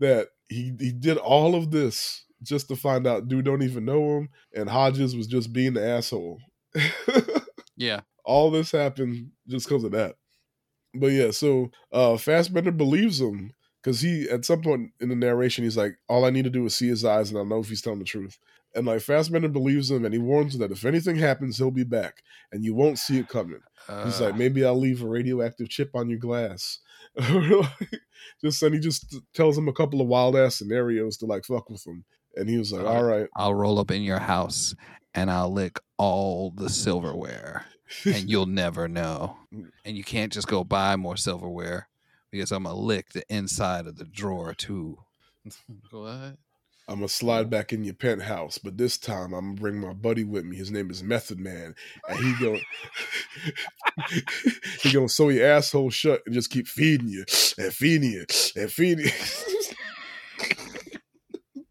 that 0.00 0.28
he 0.48 0.72
he 0.78 0.92
did 0.92 1.18
all 1.18 1.54
of 1.54 1.70
this 1.70 2.24
just 2.42 2.68
to 2.68 2.76
find 2.76 3.06
out 3.06 3.28
dude 3.28 3.44
don't 3.44 3.62
even 3.62 3.84
know 3.84 4.18
him 4.18 4.28
and 4.54 4.68
Hodges 4.68 5.16
was 5.16 5.26
just 5.26 5.52
being 5.52 5.74
the 5.74 5.86
asshole. 5.86 6.40
yeah. 7.76 8.00
All 8.24 8.50
this 8.50 8.72
happened 8.72 9.30
just 9.48 9.68
because 9.68 9.84
of 9.84 9.92
that. 9.92 10.16
But 10.94 11.08
yeah, 11.08 11.30
so 11.30 11.70
uh 11.92 12.16
Fassbender 12.16 12.72
believes 12.72 13.20
him 13.20 13.52
because 13.82 14.00
he 14.00 14.28
at 14.30 14.44
some 14.44 14.62
point 14.62 14.92
in 15.00 15.08
the 15.08 15.16
narration 15.16 15.64
he's 15.64 15.76
like, 15.76 15.96
All 16.08 16.24
I 16.24 16.30
need 16.30 16.44
to 16.44 16.50
do 16.50 16.64
is 16.66 16.74
see 16.74 16.88
his 16.88 17.04
eyes 17.04 17.30
and 17.30 17.38
I'll 17.38 17.44
know 17.44 17.60
if 17.60 17.68
he's 17.68 17.82
telling 17.82 17.98
the 17.98 18.04
truth. 18.04 18.38
And 18.74 18.86
like 18.86 19.02
Fassbender 19.02 19.48
believes 19.48 19.90
him, 19.90 20.04
and 20.04 20.12
he 20.12 20.18
warns 20.18 20.54
him 20.54 20.60
that 20.60 20.72
if 20.72 20.84
anything 20.84 21.16
happens, 21.16 21.58
he'll 21.58 21.70
be 21.70 21.84
back, 21.84 22.22
and 22.50 22.64
you 22.64 22.74
won't 22.74 22.98
see 22.98 23.18
it 23.18 23.28
coming. 23.28 23.60
He's 24.04 24.20
like, 24.20 24.34
Uh, 24.34 24.36
maybe 24.36 24.64
I'll 24.64 24.78
leave 24.78 25.02
a 25.02 25.06
radioactive 25.06 25.68
chip 25.68 25.90
on 25.94 26.08
your 26.08 26.18
glass. 26.18 26.80
just 28.40 28.62
and 28.62 28.74
he 28.74 28.80
just 28.80 29.16
tells 29.34 29.56
him 29.56 29.68
a 29.68 29.72
couple 29.72 30.00
of 30.00 30.08
wild 30.08 30.36
ass 30.36 30.56
scenarios 30.56 31.16
to 31.18 31.26
like 31.26 31.44
fuck 31.44 31.70
with 31.70 31.86
him. 31.86 32.04
And 32.36 32.48
he 32.48 32.58
was 32.58 32.72
like, 32.72 32.84
Alright. 32.84 32.96
all 32.96 33.04
right. 33.04 33.28
I'll 33.36 33.54
roll 33.54 33.78
up 33.78 33.90
in 33.92 34.02
your 34.02 34.18
house 34.18 34.74
and 35.14 35.30
I'll 35.30 35.52
lick 35.52 35.78
all 35.96 36.50
the 36.50 36.68
silverware, 36.68 37.66
and 38.04 38.28
you'll 38.28 38.46
never 38.46 38.88
know. 38.88 39.36
And 39.84 39.96
you 39.96 40.02
can't 40.02 40.32
just 40.32 40.48
go 40.48 40.64
buy 40.64 40.96
more 40.96 41.16
silverware 41.16 41.88
because 42.32 42.50
I'm 42.50 42.64
gonna 42.64 42.74
lick 42.76 43.12
the 43.12 43.22
inside 43.28 43.86
of 43.86 43.96
the 43.96 44.04
drawer 44.04 44.54
too. 44.54 44.98
what? 45.90 46.36
I'm 46.86 46.96
gonna 46.96 47.08
slide 47.08 47.48
back 47.48 47.72
in 47.72 47.82
your 47.82 47.94
penthouse, 47.94 48.58
but 48.58 48.76
this 48.76 48.98
time 48.98 49.32
I'm 49.32 49.54
gonna 49.54 49.60
bring 49.60 49.80
my 49.80 49.94
buddy 49.94 50.24
with 50.24 50.44
me. 50.44 50.56
His 50.56 50.70
name 50.70 50.90
is 50.90 51.02
Method 51.02 51.38
Man, 51.38 51.74
and 52.08 52.18
he 52.18 52.34
going 52.44 52.62
he 54.82 54.92
gonna 54.92 55.08
sew 55.08 55.30
your 55.30 55.46
asshole 55.46 55.90
shut 55.90 56.22
and 56.26 56.34
just 56.34 56.50
keep 56.50 56.66
feeding 56.66 57.08
you 57.08 57.24
and 57.56 57.72
feeding 57.72 58.10
you 58.10 58.26
and 58.56 58.70
feeding 58.70 59.06
you. 59.06 59.12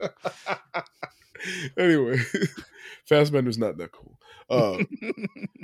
anyway, 1.77 2.17
Fassbender's 3.05 3.57
not 3.57 3.77
that 3.77 3.91
cool. 3.91 4.17
Uh, 4.49 4.77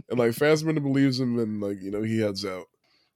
and 0.10 0.20
like 0.20 0.34
Fassbender 0.34 0.82
believes 0.82 1.20
him, 1.20 1.40
and 1.40 1.60
like 1.60 1.82
you 1.82 1.90
know 1.90 2.04
he 2.04 2.20
heads 2.20 2.46
out. 2.46 2.66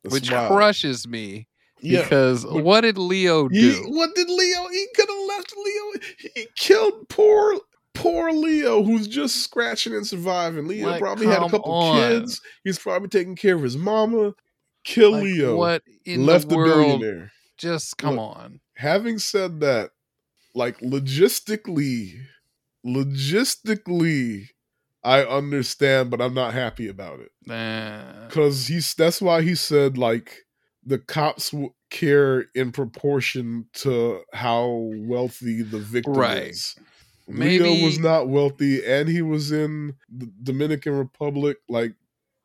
Which 0.01 0.27
smile. 0.27 0.49
crushes 0.49 1.07
me 1.07 1.47
Yeah, 1.83 2.01
because 2.03 2.45
but- 2.45 2.63
what 2.63 2.81
did 2.81 2.97
Leo 2.97 3.47
do? 3.49 3.55
He, 3.59 3.73
what 3.91 4.15
did 4.15 4.29
Leo? 4.29 4.67
He 4.69 4.87
could 4.95 5.09
have 5.09 5.27
left 5.27 5.53
Leo. 5.57 6.01
He 6.35 6.47
killed 6.55 7.09
poor, 7.09 7.59
poor 7.93 8.31
Leo, 8.31 8.81
who's 8.83 9.07
just 9.07 9.43
scratching 9.43 9.93
and 9.93 10.07
surviving. 10.07 10.65
Leo 10.67 10.87
Like, 10.89 10.99
probably 11.01 11.27
had 11.27 11.43
a 11.43 11.49
couple 11.49 11.71
on. 11.71 11.97
kids. 11.97 12.41
He's 12.63 12.79
probably 12.79 13.09
taking 13.09 13.35
care 13.35 13.55
of 13.55 13.63
his 13.63 13.75
mama. 13.77 14.33
Kill 14.85 15.11
Like, 15.11 15.23
Leo. 15.23 15.55
what 15.55 15.83
in 16.05 16.25
left 16.25 16.45
the 16.49 16.55
the 16.55 16.57
world? 16.57 16.99
billionaire. 17.01 17.31
Just 17.57 17.97
come 17.97 18.15
Look, 18.15 18.37
on. 18.37 18.59
Having 18.75 19.19
said 19.19 19.59
that, 19.61 19.91
like 20.55 20.79
logistically, 20.79 22.13
logistically, 22.85 24.47
I 25.03 25.23
understand, 25.23 26.09
but 26.09 26.21
I'm 26.21 26.33
not 26.33 26.53
happy 26.53 26.87
about 26.87 27.19
it. 27.19 27.31
Nah. 27.45 28.27
because 28.27 28.67
he's 28.67 28.93
that's 28.93 29.21
why 29.21 29.41
he 29.41 29.55
said 29.55 29.97
like 29.97 30.42
the 30.85 30.99
cops 30.99 31.51
w- 31.51 31.73
care 31.89 32.45
in 32.55 32.71
proportion 32.71 33.67
to 33.73 34.21
how 34.33 34.89
wealthy 34.95 35.61
the 35.61 35.79
victim 35.79 36.13
Right. 36.13 36.47
is. 36.49 36.75
Maybe- 37.27 37.63
Leo 37.63 37.85
was 37.85 37.99
not 37.99 38.27
wealthy, 38.27 38.85
and 38.85 39.07
he 39.07 39.21
was 39.21 39.51
in 39.51 39.95
the 40.09 40.29
Dominican 40.43 40.93
Republic. 40.97 41.57
Like 41.69 41.93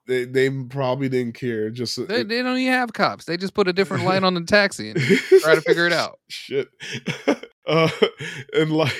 they, 0.06 0.24
they 0.24 0.48
probably 0.50 1.08
didn't 1.08 1.34
care. 1.34 1.68
Just 1.70 1.96
They, 2.08 2.22
they 2.22 2.42
don't 2.42 2.56
even 2.58 2.72
have 2.72 2.92
cops. 2.92 3.24
They 3.24 3.36
just 3.36 3.54
put 3.54 3.68
a 3.68 3.72
different 3.72 4.04
light 4.04 4.22
on 4.22 4.34
the 4.34 4.40
taxi 4.46 4.90
and 4.90 5.00
try 5.42 5.54
to 5.54 5.60
figure 5.60 5.86
it 5.86 5.92
out. 5.92 6.18
Shit. 6.28 6.68
uh, 7.66 7.90
and 8.54 8.70
like 8.70 8.94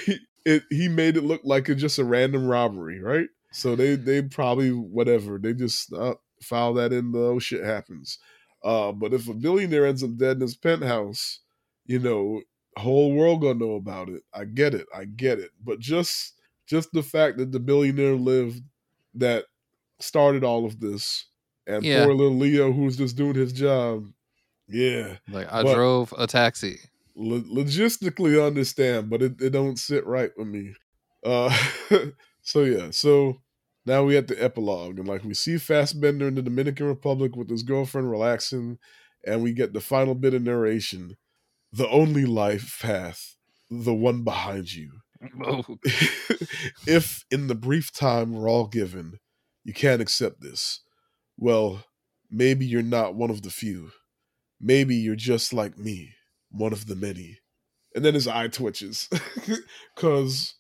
it, 0.44 0.64
he 0.70 0.88
made 0.88 1.16
it 1.16 1.24
look 1.24 1.42
like 1.44 1.68
it's 1.68 1.80
just 1.80 1.98
a 1.98 2.04
random 2.04 2.46
robbery, 2.46 3.00
right? 3.00 3.28
So 3.52 3.76
they 3.76 3.94
they 3.94 4.20
probably 4.22 4.70
whatever 4.70 5.38
they 5.38 5.54
just 5.54 5.92
uh, 5.92 6.14
file 6.42 6.74
that 6.74 6.92
in 6.92 7.12
the 7.12 7.20
oh 7.20 7.38
shit 7.38 7.64
happens. 7.64 8.18
Uh, 8.68 8.92
but 8.92 9.14
if 9.14 9.26
a 9.28 9.32
billionaire 9.34 9.86
ends 9.86 10.02
up 10.04 10.14
dead 10.18 10.36
in 10.36 10.42
his 10.42 10.54
penthouse, 10.56 11.40
you 11.86 11.98
know, 11.98 12.42
whole 12.76 13.14
world 13.14 13.40
gonna 13.40 13.54
know 13.58 13.76
about 13.76 14.08
it. 14.10 14.22
I 14.34 14.44
get 14.44 14.74
it, 14.74 14.86
I 14.94 15.06
get 15.06 15.38
it. 15.38 15.50
But 15.64 15.78
just 15.80 16.34
just 16.66 16.90
the 16.92 17.02
fact 17.02 17.38
that 17.38 17.50
the 17.50 17.60
billionaire 17.60 18.14
lived 18.14 18.62
that 19.14 19.46
started 20.00 20.44
all 20.44 20.66
of 20.66 20.78
this, 20.80 21.24
and 21.66 21.82
Yeah. 21.82 22.04
poor 22.04 22.14
little 22.14 22.36
Leo 22.36 22.70
who's 22.72 22.96
just 22.98 23.16
doing 23.16 23.34
his 23.36 23.52
job. 23.54 24.04
Yeah, 24.68 25.16
Like 25.30 25.50
I 25.50 25.62
But- 25.62 25.74
drove 25.74 26.12
a 26.18 26.26
taxi. 26.26 26.78
lo- 27.16 27.40
logistically 27.40 28.44
understand, 28.46 29.08
but 29.08 29.22
it, 29.22 29.40
it 29.40 29.50
don't 29.50 29.78
sit 29.78 30.04
right 30.06 30.30
with 30.36 30.46
me. 30.48 30.74
Uh, 31.24 31.48
so 32.42 32.64
yeah, 32.64 32.90
so 32.90 33.40
now 33.88 34.04
we 34.04 34.16
at 34.16 34.28
the 34.28 34.42
epilogue, 34.42 34.98
and 34.98 35.08
like 35.08 35.24
we 35.24 35.34
see 35.34 35.58
Fassbender 35.58 36.28
in 36.28 36.34
the 36.34 36.42
Dominican 36.42 36.86
Republic 36.86 37.34
with 37.34 37.50
his 37.50 37.62
girlfriend 37.62 38.10
relaxing, 38.10 38.78
and 39.26 39.42
we 39.42 39.52
get 39.52 39.72
the 39.72 39.80
final 39.80 40.14
bit 40.14 40.34
of 40.34 40.42
narration: 40.42 41.16
the 41.72 41.88
only 41.88 42.24
life 42.24 42.78
path, 42.80 43.36
the 43.70 43.94
one 43.94 44.22
behind 44.24 44.74
you. 44.74 44.90
Oh, 45.44 45.64
if 46.86 47.24
in 47.30 47.48
the 47.48 47.54
brief 47.54 47.92
time 47.92 48.32
we're 48.32 48.48
all 48.48 48.68
given, 48.68 49.18
you 49.64 49.72
can't 49.72 50.02
accept 50.02 50.40
this, 50.40 50.80
well, 51.36 51.84
maybe 52.30 52.66
you're 52.66 52.82
not 52.82 53.14
one 53.14 53.30
of 53.30 53.42
the 53.42 53.50
few. 53.50 53.90
Maybe 54.60 54.96
you're 54.96 55.16
just 55.16 55.52
like 55.52 55.78
me, 55.78 56.14
one 56.50 56.72
of 56.72 56.86
the 56.86 56.96
many. 56.96 57.38
And 57.94 58.04
then 58.04 58.14
his 58.14 58.28
eye 58.28 58.48
twitches. 58.48 59.08
Cause 59.96 60.54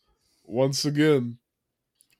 once 0.44 0.84
again, 0.84 1.38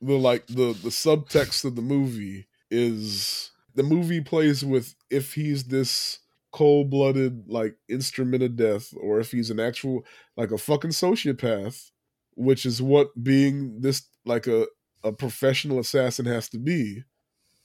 the 0.01 0.15
like 0.15 0.47
the 0.47 0.73
the 0.83 0.91
subtext 0.91 1.65
of 1.65 1.77
the 1.77 1.83
movie 1.83 2.47
is 2.71 3.51
the 3.75 3.83
movie 3.83 4.21
plays 4.21 4.65
with 4.65 4.95
if 5.11 5.35
he's 5.35 5.65
this 5.65 6.21
cold 6.53 6.91
blooded 6.91 7.49
like 7.49 7.77
instrument 7.89 8.43
of 8.43 8.57
death, 8.57 8.93
or 9.01 9.21
if 9.21 9.31
he's 9.31 9.51
an 9.51 9.61
actual 9.61 10.05
like 10.37 10.51
a 10.51 10.59
fucking 10.59 10.91
sociopath, 10.91 11.91
which 12.35 12.65
is 12.65 12.81
what 12.81 13.09
being 13.23 13.81
this 13.81 14.09
like 14.25 14.47
a, 14.47 14.67
a 15.05 15.13
professional 15.13 15.79
assassin 15.79 16.27
has 16.27 16.49
to 16.49 16.59
be, 16.59 17.03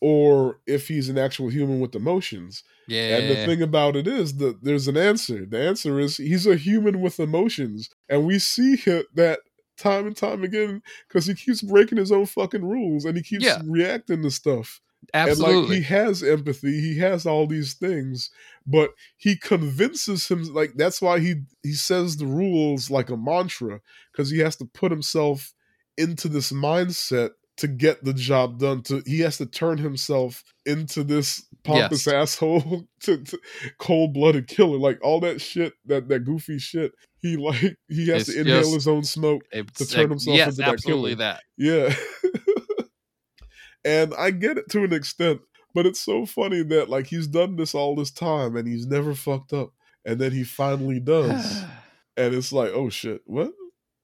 or 0.02 0.60
if 0.68 0.88
he's 0.88 1.10
an 1.10 1.18
actual 1.18 1.50
human 1.50 1.80
with 1.80 1.96
emotions. 1.96 2.64
yeah. 2.88 3.18
And 3.18 3.30
the 3.30 3.46
thing 3.46 3.62
about 3.62 3.96
it 3.96 4.08
is 4.08 4.38
that 4.38 4.64
there's 4.64 4.88
an 4.88 4.98
answer. 4.98 5.46
The 5.46 5.60
answer 5.60 6.00
is 6.00 6.18
he's 6.18 6.46
a 6.46 6.56
human 6.56 7.02
with 7.02 7.20
emotions, 7.20 7.90
and 8.10 8.26
we 8.26 8.40
see 8.40 8.76
that 9.16 9.40
time 9.78 10.08
and 10.08 10.16
time 10.16 10.44
again 10.44 10.82
because 11.08 11.26
he 11.26 11.34
keeps 11.36 11.62
breaking 11.62 11.98
his 11.98 12.12
own 12.12 12.26
fucking 12.26 12.64
rules 12.66 13.06
and 13.06 13.18
he 13.18 13.24
keeps 13.24 13.46
Yeah. 13.46 13.62
reacting 13.66 14.22
to 14.24 14.32
stuff. 14.32 14.82
Absolutely. 15.14 15.56
And 15.56 15.68
like 15.70 15.78
he 15.78 15.84
has 15.84 16.24
empathy, 16.24 16.80
he 16.80 16.98
has 17.00 17.26
all 17.26 17.46
these 17.46 17.74
things, 17.74 18.30
but 18.66 18.92
he 19.18 19.36
convinces 19.36 20.28
him 20.28 20.44
like 20.54 20.74
that's 20.76 21.02
why 21.02 21.20
he 21.20 21.42
he 21.62 21.74
says 21.74 22.18
the 22.18 22.26
rules 22.26 22.90
like 22.90 23.10
a 23.10 23.18
mantra 23.18 23.82
because 24.12 24.30
he 24.30 24.40
has 24.40 24.56
to 24.58 24.66
put 24.66 24.92
himself 24.92 25.54
into 25.98 26.28
this 26.30 26.52
mindset 26.52 27.32
to 27.58 27.68
get 27.68 28.04
the 28.04 28.14
job 28.14 28.60
done. 28.60 28.82
To 28.84 29.02
he 29.06 29.20
has 29.22 29.38
to 29.38 29.46
turn 29.46 29.78
himself 29.78 30.44
into 30.66 31.04
this 31.04 31.46
pompous 31.64 32.06
Yes. 32.08 32.14
asshole, 32.16 32.88
to, 33.02 33.24
to 33.24 33.40
cold 33.80 34.14
blooded 34.14 34.48
killer, 34.48 34.78
like 34.78 35.00
all 35.04 35.20
that 35.22 35.40
shit, 35.42 35.74
that 35.86 36.08
that 36.10 36.22
goofy 36.26 36.60
shit. 36.60 36.92
He 37.22 37.38
like 37.38 37.78
he 37.88 38.08
has 38.10 38.24
It's 38.28 38.34
to 38.34 38.42
inhale 38.42 38.62
just- 38.62 38.74
his 38.74 38.88
own 38.88 39.04
smoke. 39.04 39.44
It's 39.52 39.88
turn 39.92 40.10
himself 40.10 40.36
yes, 40.38 40.58
into 40.58 40.72
that 40.72 40.82
killer. 40.84 41.16
that. 41.16 41.42
Yeah. 41.58 41.94
and 43.86 44.14
I 44.18 44.32
get 44.32 44.58
it 44.58 44.70
to 44.72 44.84
an 44.84 44.94
extent, 44.94 45.42
but 45.74 45.86
it's 45.86 46.00
so 46.00 46.26
funny 46.26 46.64
that 46.64 46.90
like 46.90 47.08
he's 47.08 47.28
done 47.28 47.56
this 47.56 47.76
all 47.76 47.96
this 47.96 48.12
time 48.12 48.56
and 48.56 48.68
he's 48.68 48.86
never 48.88 49.14
fucked 49.14 49.54
up. 49.54 49.72
And 50.06 50.20
then 50.20 50.32
he 50.32 50.44
finally 50.44 51.00
does. 51.00 51.64
and 52.18 52.34
it's 52.34 52.52
like, 52.52 52.72
oh 52.74 52.90
shit, 52.90 53.22
what? 53.26 53.52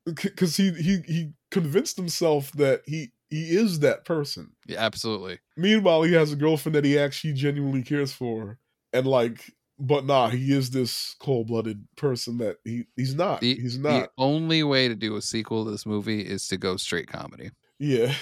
Because 0.05 0.55
he, 0.57 0.71
he 0.71 0.99
he 1.05 1.31
convinced 1.51 1.97
himself 1.97 2.51
that 2.53 2.81
he 2.85 3.11
he 3.29 3.55
is 3.55 3.79
that 3.79 4.05
person. 4.05 4.51
yeah, 4.67 4.79
absolutely. 4.79 5.39
Meanwhile, 5.55 6.03
he 6.03 6.13
has 6.13 6.31
a 6.31 6.35
girlfriend 6.35 6.75
that 6.75 6.85
he 6.85 6.97
actually 6.97 7.33
genuinely 7.33 7.83
cares 7.83 8.11
for, 8.11 8.57
and 8.93 9.05
like, 9.05 9.53
but 9.77 10.05
nah, 10.05 10.29
he 10.29 10.53
is 10.53 10.71
this 10.71 11.15
cold 11.19 11.47
blooded 11.47 11.85
person 11.95 12.37
that 12.39 12.57
he 12.63 12.85
he's 12.95 13.15
not. 13.15 13.41
The, 13.41 13.55
he's 13.55 13.77
not. 13.77 13.89
the 14.03 14.09
only 14.17 14.63
way 14.63 14.87
to 14.87 14.95
do 14.95 15.15
a 15.15 15.21
sequel 15.21 15.65
to 15.65 15.71
this 15.71 15.85
movie 15.85 16.21
is 16.21 16.47
to 16.47 16.57
go 16.57 16.75
straight 16.77 17.07
comedy. 17.07 17.51
Yeah. 17.79 18.13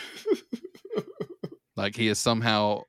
Like 1.76 1.96
he 1.96 2.08
is 2.08 2.18
somehow 2.20 2.82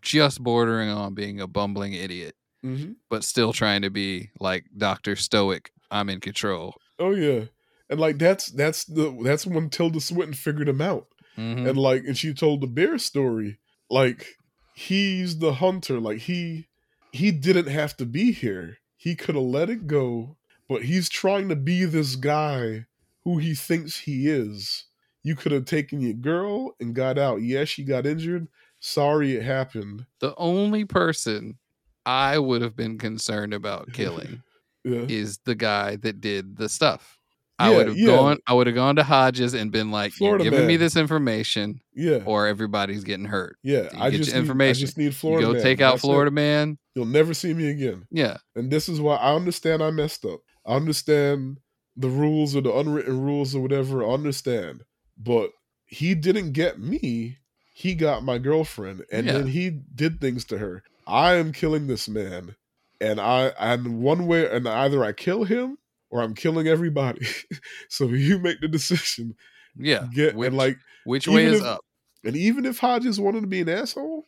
just 0.00 0.42
bordering 0.42 0.88
on 0.88 1.14
being 1.14 1.40
a 1.40 1.46
bumbling 1.46 1.92
idiot, 1.92 2.34
hmm 2.62 2.92
but 3.10 3.24
still 3.24 3.52
trying 3.52 3.82
to 3.82 3.90
be 3.90 4.30
like 4.40 4.64
Doctor 4.76 5.16
Stoic. 5.16 5.70
I'm 5.90 6.08
in 6.08 6.20
control. 6.20 6.74
Oh 6.98 7.10
yeah, 7.10 7.44
and 7.90 8.00
like 8.00 8.16
that's 8.18 8.46
that's 8.46 8.84
the 8.84 9.16
that's 9.22 9.46
when 9.46 9.68
Tilda 9.68 10.00
Swinton 10.00 10.32
figured 10.32 10.68
him 10.68 10.80
out, 10.80 11.08
Mhm. 11.36 11.68
and 11.68 11.78
like 11.78 12.04
and 12.04 12.16
she 12.16 12.34
told 12.34 12.60
the 12.60 12.66
bear 12.66 12.98
story. 12.98 13.58
Like 13.90 14.36
he's 14.74 15.38
the 15.38 15.54
hunter. 15.54 16.00
Like 16.00 16.18
he 16.18 16.68
he 17.12 17.30
didn't 17.30 17.68
have 17.68 17.96
to 17.98 18.06
be 18.06 18.32
here. 18.32 18.78
He 18.96 19.14
could 19.14 19.34
have 19.34 19.44
let 19.44 19.68
it 19.70 19.86
go, 19.86 20.36
but 20.68 20.82
he's 20.84 21.08
trying 21.08 21.48
to 21.48 21.56
be 21.56 21.84
this 21.84 22.16
guy 22.16 22.86
who 23.24 23.38
he 23.38 23.54
thinks 23.54 23.98
he 24.00 24.28
is. 24.28 24.84
You 25.24 25.36
could 25.36 25.52
have 25.52 25.64
taken 25.66 26.00
your 26.00 26.14
girl 26.14 26.74
and 26.80 26.94
got 26.94 27.18
out. 27.18 27.42
Yes, 27.42 27.68
she 27.68 27.84
got 27.84 28.06
injured. 28.06 28.48
Sorry, 28.80 29.36
it 29.36 29.42
happened. 29.44 30.06
The 30.20 30.34
only 30.36 30.84
person 30.84 31.58
I 32.04 32.38
would 32.38 32.62
have 32.62 32.74
been 32.74 32.98
concerned 32.98 33.54
about 33.54 33.92
killing 33.92 34.42
Yeah. 34.84 35.06
is 35.08 35.38
the 35.44 35.54
guy 35.54 35.94
that 35.96 36.20
did 36.20 36.56
the 36.56 36.68
stuff. 36.68 37.18
I 37.62 37.70
Yeah, 37.70 37.76
would 37.76 37.86
have 37.88 37.96
yeah. 37.96 38.06
gone. 38.06 38.38
I 38.46 38.54
would 38.54 38.66
have 38.66 38.74
gone 38.74 38.96
to 38.96 39.04
Hodges 39.04 39.54
and 39.54 39.70
been 39.70 39.90
like, 39.90 40.12
Florida 40.12 40.44
"You're 40.44 40.50
giving 40.50 40.66
me 40.66 40.76
this 40.76 40.96
information, 40.96 41.80
Yeah, 41.94 42.22
or 42.24 42.46
everybody's 42.46 43.04
getting 43.04 43.26
hurt." 43.26 43.56
yeah. 43.62 43.82
you 43.82 43.88
I 44.00 44.10
get 44.10 44.16
just 44.18 44.30
your 44.30 44.36
need, 44.38 44.42
information. 44.42 44.82
I 44.82 44.86
just 44.86 44.98
need 44.98 45.04
You 45.04 45.12
Florida. 45.12 45.46
go 45.46 45.52
man. 45.54 45.62
take 45.62 45.80
out 45.80 45.92
That's 45.92 46.04
it. 46.04 46.06
Florida 46.06 46.30
man. 46.30 46.78
You'll 46.94 47.06
never 47.06 47.34
see 47.34 47.54
me 47.54 47.70
again. 47.70 48.06
Yeah, 48.10 48.38
And 48.56 48.70
this 48.70 48.88
is 48.88 49.00
why 49.00 49.16
I 49.16 49.34
understand 49.34 49.82
I 49.82 49.90
messed 49.90 50.24
up. 50.24 50.40
I 50.66 50.74
understand 50.74 51.58
the 51.96 52.08
rules 52.08 52.54
or 52.56 52.60
the 52.62 52.74
unwritten 52.74 53.20
rules 53.20 53.54
or 53.54 53.60
whatever. 53.62 54.04
I 54.04 54.10
understand. 54.12 54.84
But 55.16 55.50
he 55.86 56.14
didn't 56.14 56.52
get 56.52 56.78
me. 56.80 57.38
He 57.74 57.94
got 57.94 58.24
my 58.24 58.38
girlfriend. 58.38 59.04
And 59.12 59.26
Yeah. 59.26 59.32
then 59.34 59.46
he 59.48 59.70
did 59.70 60.20
things 60.20 60.44
to 60.46 60.58
her. 60.58 60.82
I 61.06 61.34
am 61.34 61.52
killing 61.52 61.86
this 61.86 62.08
man. 62.08 62.56
And 63.00 63.20
I 63.20 63.48
and 63.58 64.00
one 64.02 64.26
way 64.26 64.48
and 64.48 64.68
either 64.68 65.02
I 65.04 65.12
kill 65.12 65.44
him 65.44 65.78
or 66.12 66.22
I'm 66.22 66.34
killing 66.34 66.68
everybody. 66.68 67.26
so 67.88 68.06
you 68.06 68.38
make 68.38 68.60
the 68.60 68.68
decision. 68.68 69.34
yeah. 69.76 70.06
Get 70.14 70.36
which, 70.36 70.46
and 70.48 70.56
like 70.56 70.76
which 71.04 71.26
way 71.26 71.46
is 71.46 71.58
if- 71.60 71.66
up? 71.66 71.80
and 72.24 72.36
even 72.36 72.64
if 72.64 72.78
Hodges 72.78 73.18
wanted 73.18 73.40
to 73.40 73.46
be 73.48 73.62
an 73.62 73.68
asshole, 73.68 74.24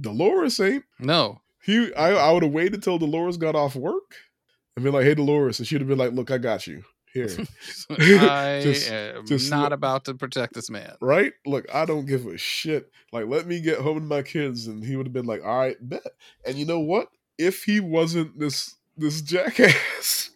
Dolores 0.00 0.58
ain't. 0.58 0.84
No. 0.98 1.40
He, 1.62 1.92
I, 1.94 2.10
I 2.14 2.32
would 2.32 2.42
have 2.42 2.52
waited 2.52 2.82
till 2.82 2.98
Dolores 2.98 3.36
got 3.36 3.54
off 3.56 3.76
work 3.76 4.14
and 4.76 4.84
been 4.84 4.92
like, 4.94 5.04
"Hey, 5.04 5.14
Dolores," 5.14 5.58
and 5.58 5.66
she'd 5.66 5.80
have 5.80 5.88
been 5.88 5.98
like, 5.98 6.12
"Look, 6.12 6.30
I 6.30 6.38
got 6.38 6.66
you 6.66 6.82
here, 7.12 7.28
I 7.90 8.60
Just- 8.62 8.90
am 8.90 9.26
just 9.26 9.50
not 9.50 9.64
look- 9.64 9.72
about 9.72 10.04
to 10.04 10.14
protect 10.14 10.54
this 10.54 10.70
man. 10.70 10.94
right? 11.00 11.32
Look, 11.44 11.66
I 11.74 11.84
don't 11.84 12.06
give 12.06 12.26
a 12.26 12.36
shit. 12.38 12.90
Like, 13.12 13.26
let 13.26 13.46
me 13.46 13.60
get 13.60 13.78
home 13.80 13.98
to 14.00 14.04
my 14.06 14.22
kids." 14.22 14.66
And 14.68 14.84
he 14.84 14.96
would 14.96 15.06
have 15.06 15.12
been 15.12 15.26
like, 15.26 15.44
"All 15.44 15.58
right, 15.58 15.76
bet." 15.80 16.02
And 16.46 16.56
you 16.56 16.66
know 16.66 16.80
what? 16.80 17.08
If 17.38 17.64
he 17.64 17.80
wasn't 17.80 18.38
this 18.38 18.74
this 18.96 19.20
jackass, 19.22 20.30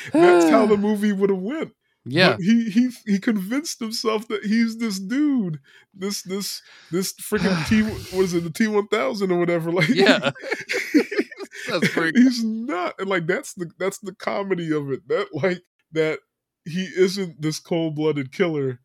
that's 0.12 0.50
how 0.50 0.66
the 0.66 0.76
movie 0.78 1.12
would 1.12 1.30
have 1.30 1.38
went. 1.38 1.72
Yeah. 2.04 2.32
But 2.32 2.40
he 2.40 2.70
he 2.70 2.90
he 3.06 3.18
convinced 3.18 3.78
himself 3.80 4.26
that 4.28 4.44
he's 4.44 4.78
this 4.78 4.98
dude, 4.98 5.60
this 5.94 6.22
this 6.22 6.62
this 6.90 7.12
freaking 7.14 7.66
T 7.68 7.82
what 8.16 8.24
is 8.24 8.34
it, 8.34 8.44
the 8.44 8.50
T 8.50 8.66
one 8.68 8.88
thousand 8.88 9.30
or 9.32 9.38
whatever. 9.38 9.70
Like 9.70 9.88
Yeah. 9.88 10.30
That's 11.68 11.88
pretty. 11.88 12.20
he's 12.20 12.42
not. 12.42 12.94
And 12.98 13.08
like 13.08 13.26
that's 13.26 13.54
the 13.54 13.70
that's 13.78 13.98
the 13.98 14.14
comedy 14.14 14.72
of 14.72 14.90
it. 14.90 15.06
That 15.08 15.28
like 15.34 15.62
that 15.92 16.20
he 16.64 16.84
isn't 16.96 17.40
this 17.40 17.60
cold 17.60 17.94
blooded 17.96 18.32
killer. 18.32 18.80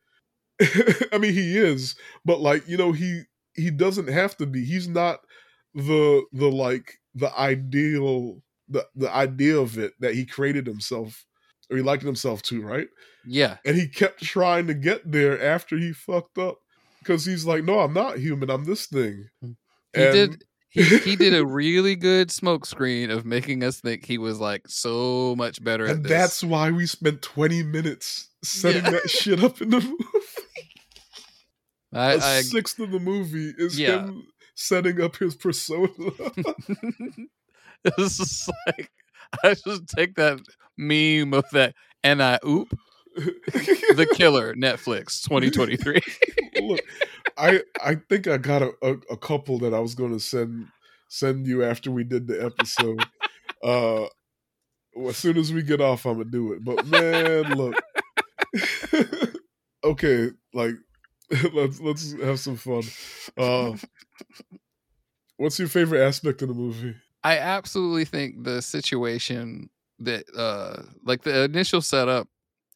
I 1.12 1.18
mean 1.20 1.34
he 1.34 1.58
is, 1.58 1.96
but 2.26 2.40
like, 2.42 2.68
you 2.68 2.78
know, 2.78 2.92
he 2.92 3.24
he 3.56 3.72
doesn't 3.72 4.10
have 4.10 4.38
to 4.38 4.46
be. 4.46 4.66
He's 4.66 4.88
not 4.88 5.20
the 5.74 6.24
the 6.34 6.50
like 6.52 6.96
the 7.16 7.38
ideal 7.38 8.42
the 8.70 8.86
the 8.96 9.14
idea 9.14 9.58
of 9.60 9.78
it 9.78 9.94
that 10.00 10.14
he 10.16 10.26
created 10.26 10.66
himself 10.68 11.26
or 11.70 11.78
he 11.78 11.84
likened 11.84 12.08
himself 12.08 12.42
to, 12.44 12.62
right? 12.62 12.88
Yeah. 13.26 13.58
and 13.66 13.76
he 13.76 13.88
kept 13.88 14.22
trying 14.24 14.68
to 14.68 14.74
get 14.76 15.12
there 15.12 15.42
after 15.42 15.78
he 15.78 15.94
fucked 15.94 16.38
up 16.38 16.58
because 17.00 17.26
he's 17.26 17.46
like, 17.46 17.64
"No, 17.64 17.80
I'm 17.80 17.94
not 17.94 18.20
human. 18.20 18.50
I'm 18.52 18.66
this 18.66 18.86
thing." 18.88 19.30
Mm. 19.44 19.56
He 19.96 20.04
And- 20.04 20.14
did. 20.32 20.44
He, 20.70 20.84
he 20.98 21.16
did 21.16 21.34
a 21.34 21.46
really 21.46 21.96
good 21.96 22.32
smoke 22.32 22.66
screen 22.66 23.10
of 23.10 23.24
making 23.26 23.64
us 23.64 23.80
think 23.80 24.04
he 24.06 24.18
was 24.18 24.42
like 24.42 24.64
so 24.68 25.34
much 25.38 25.64
better 25.64 25.86
at 25.86 25.96
and 25.96 26.06
that's 26.06 26.44
why 26.44 26.70
we 26.70 26.86
spent 26.86 27.22
20 27.22 27.64
minutes 27.64 28.28
setting 28.44 28.84
Yeah. 28.84 28.92
that 28.92 29.10
shit 29.10 29.42
up 29.42 29.62
in 29.62 29.70
the 29.70 29.80
movie. 29.80 29.96
I, 31.94 32.14
A 32.16 32.18
I 32.18 32.42
sixth 32.42 32.78
of 32.80 32.92
the 32.92 33.00
movie 33.00 33.54
is 33.58 33.80
Yeah. 33.80 34.04
him 34.06 34.24
setting 34.56 35.00
up 35.00 35.16
his 35.16 35.34
persona. 35.36 35.88
it's 37.98 38.18
just 38.18 38.50
like 38.66 38.92
I 39.44 39.54
just 39.54 39.88
take 39.88 40.16
that 40.16 40.40
meme 40.78 41.34
of 41.34 41.46
that 41.52 41.76
and 42.04 42.22
I 42.22 42.40
oop 42.46 42.78
the 43.16 44.08
killer 44.16 44.56
Netflix 44.56 45.24
2023. 45.24 46.02
Look, 46.62 46.82
I 47.38 47.62
I 47.84 47.96
think 48.10 48.28
I 48.28 48.38
got 48.38 48.64
a, 48.64 48.74
a, 48.82 48.92
a 49.12 49.18
couple 49.18 49.60
that 49.60 49.74
I 49.74 49.80
was 49.80 49.96
going 49.96 50.14
to 50.14 50.20
send 50.20 50.68
send 51.10 51.48
you 51.48 51.64
after 51.64 51.92
we 51.92 52.04
did 52.04 52.28
the 52.28 52.44
episode. 52.44 53.04
uh, 53.64 54.08
as 55.08 55.18
soon 55.18 55.38
as 55.38 55.54
we 55.54 55.62
get 55.62 55.82
off, 55.82 56.06
I'm 56.06 56.18
gonna 56.18 56.26
do 56.26 56.54
it. 56.54 56.64
But 56.64 56.86
man, 56.88 57.54
look. 57.56 57.76
okay, 59.84 60.30
like 60.54 60.76
let's 61.54 61.80
let's 61.80 62.14
have 62.22 62.40
some 62.40 62.56
fun. 62.56 62.84
Uh, 63.38 63.76
what's 65.38 65.60
your 65.60 65.68
favorite 65.68 66.02
aspect 66.02 66.42
of 66.42 66.48
the 66.48 66.54
movie? 66.54 66.96
I 67.26 67.40
absolutely 67.40 68.06
think 68.06 68.44
the 68.44 68.62
situation 68.62 69.70
that 70.00 70.26
uh 70.38 70.84
like 71.04 71.24
the 71.24 71.44
initial 71.44 71.82
setup 71.82 72.28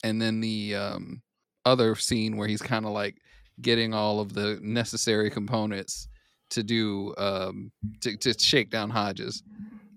and 0.04 0.20
then 0.22 0.40
the 0.42 0.74
um 0.76 1.22
other 1.66 1.96
scene 1.96 2.36
where 2.36 2.48
he's 2.48 2.62
kind 2.62 2.86
of 2.86 2.92
like 2.92 3.18
getting 3.62 3.94
all 3.94 4.20
of 4.20 4.34
the 4.34 4.58
necessary 4.62 5.30
components 5.30 6.08
to 6.50 6.64
do 6.64 7.14
um 7.18 7.72
to, 8.02 8.18
to 8.18 8.34
shake 8.40 8.72
down 8.72 8.90
Hodges. 8.90 9.44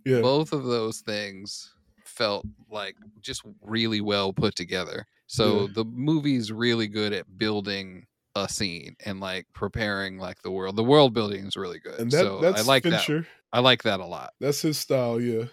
Yeah, 0.04 0.20
Both 0.20 0.52
of 0.52 0.64
those 0.64 1.00
things 1.00 1.72
felt 2.04 2.44
like 2.68 2.96
just 3.22 3.42
really 3.62 4.00
well 4.02 4.32
put 4.32 4.54
together. 4.54 5.06
So 5.28 5.62
Yeah. 5.62 5.66
the 5.76 5.84
movie's 5.86 6.52
really 6.52 6.88
good 6.88 7.12
at 7.14 7.38
building 7.38 8.06
a 8.34 8.48
scene 8.48 8.96
and 9.04 9.20
like 9.20 9.46
preparing 9.54 10.18
like 10.18 10.42
the 10.42 10.50
world. 10.50 10.76
The 10.76 10.84
world 10.84 11.12
building 11.12 11.46
is 11.46 11.56
really 11.56 11.78
good. 11.78 11.98
and 11.98 12.10
that 12.10 12.18
so 12.18 12.40
that's 12.40 12.62
I 12.62 12.64
like 12.64 12.82
that. 12.84 13.26
I 13.52 13.60
like 13.60 13.82
that 13.82 14.00
a 14.00 14.06
lot. 14.06 14.32
That's 14.40 14.62
his 14.62 14.78
style. 14.78 15.20
Yeah, 15.20 15.44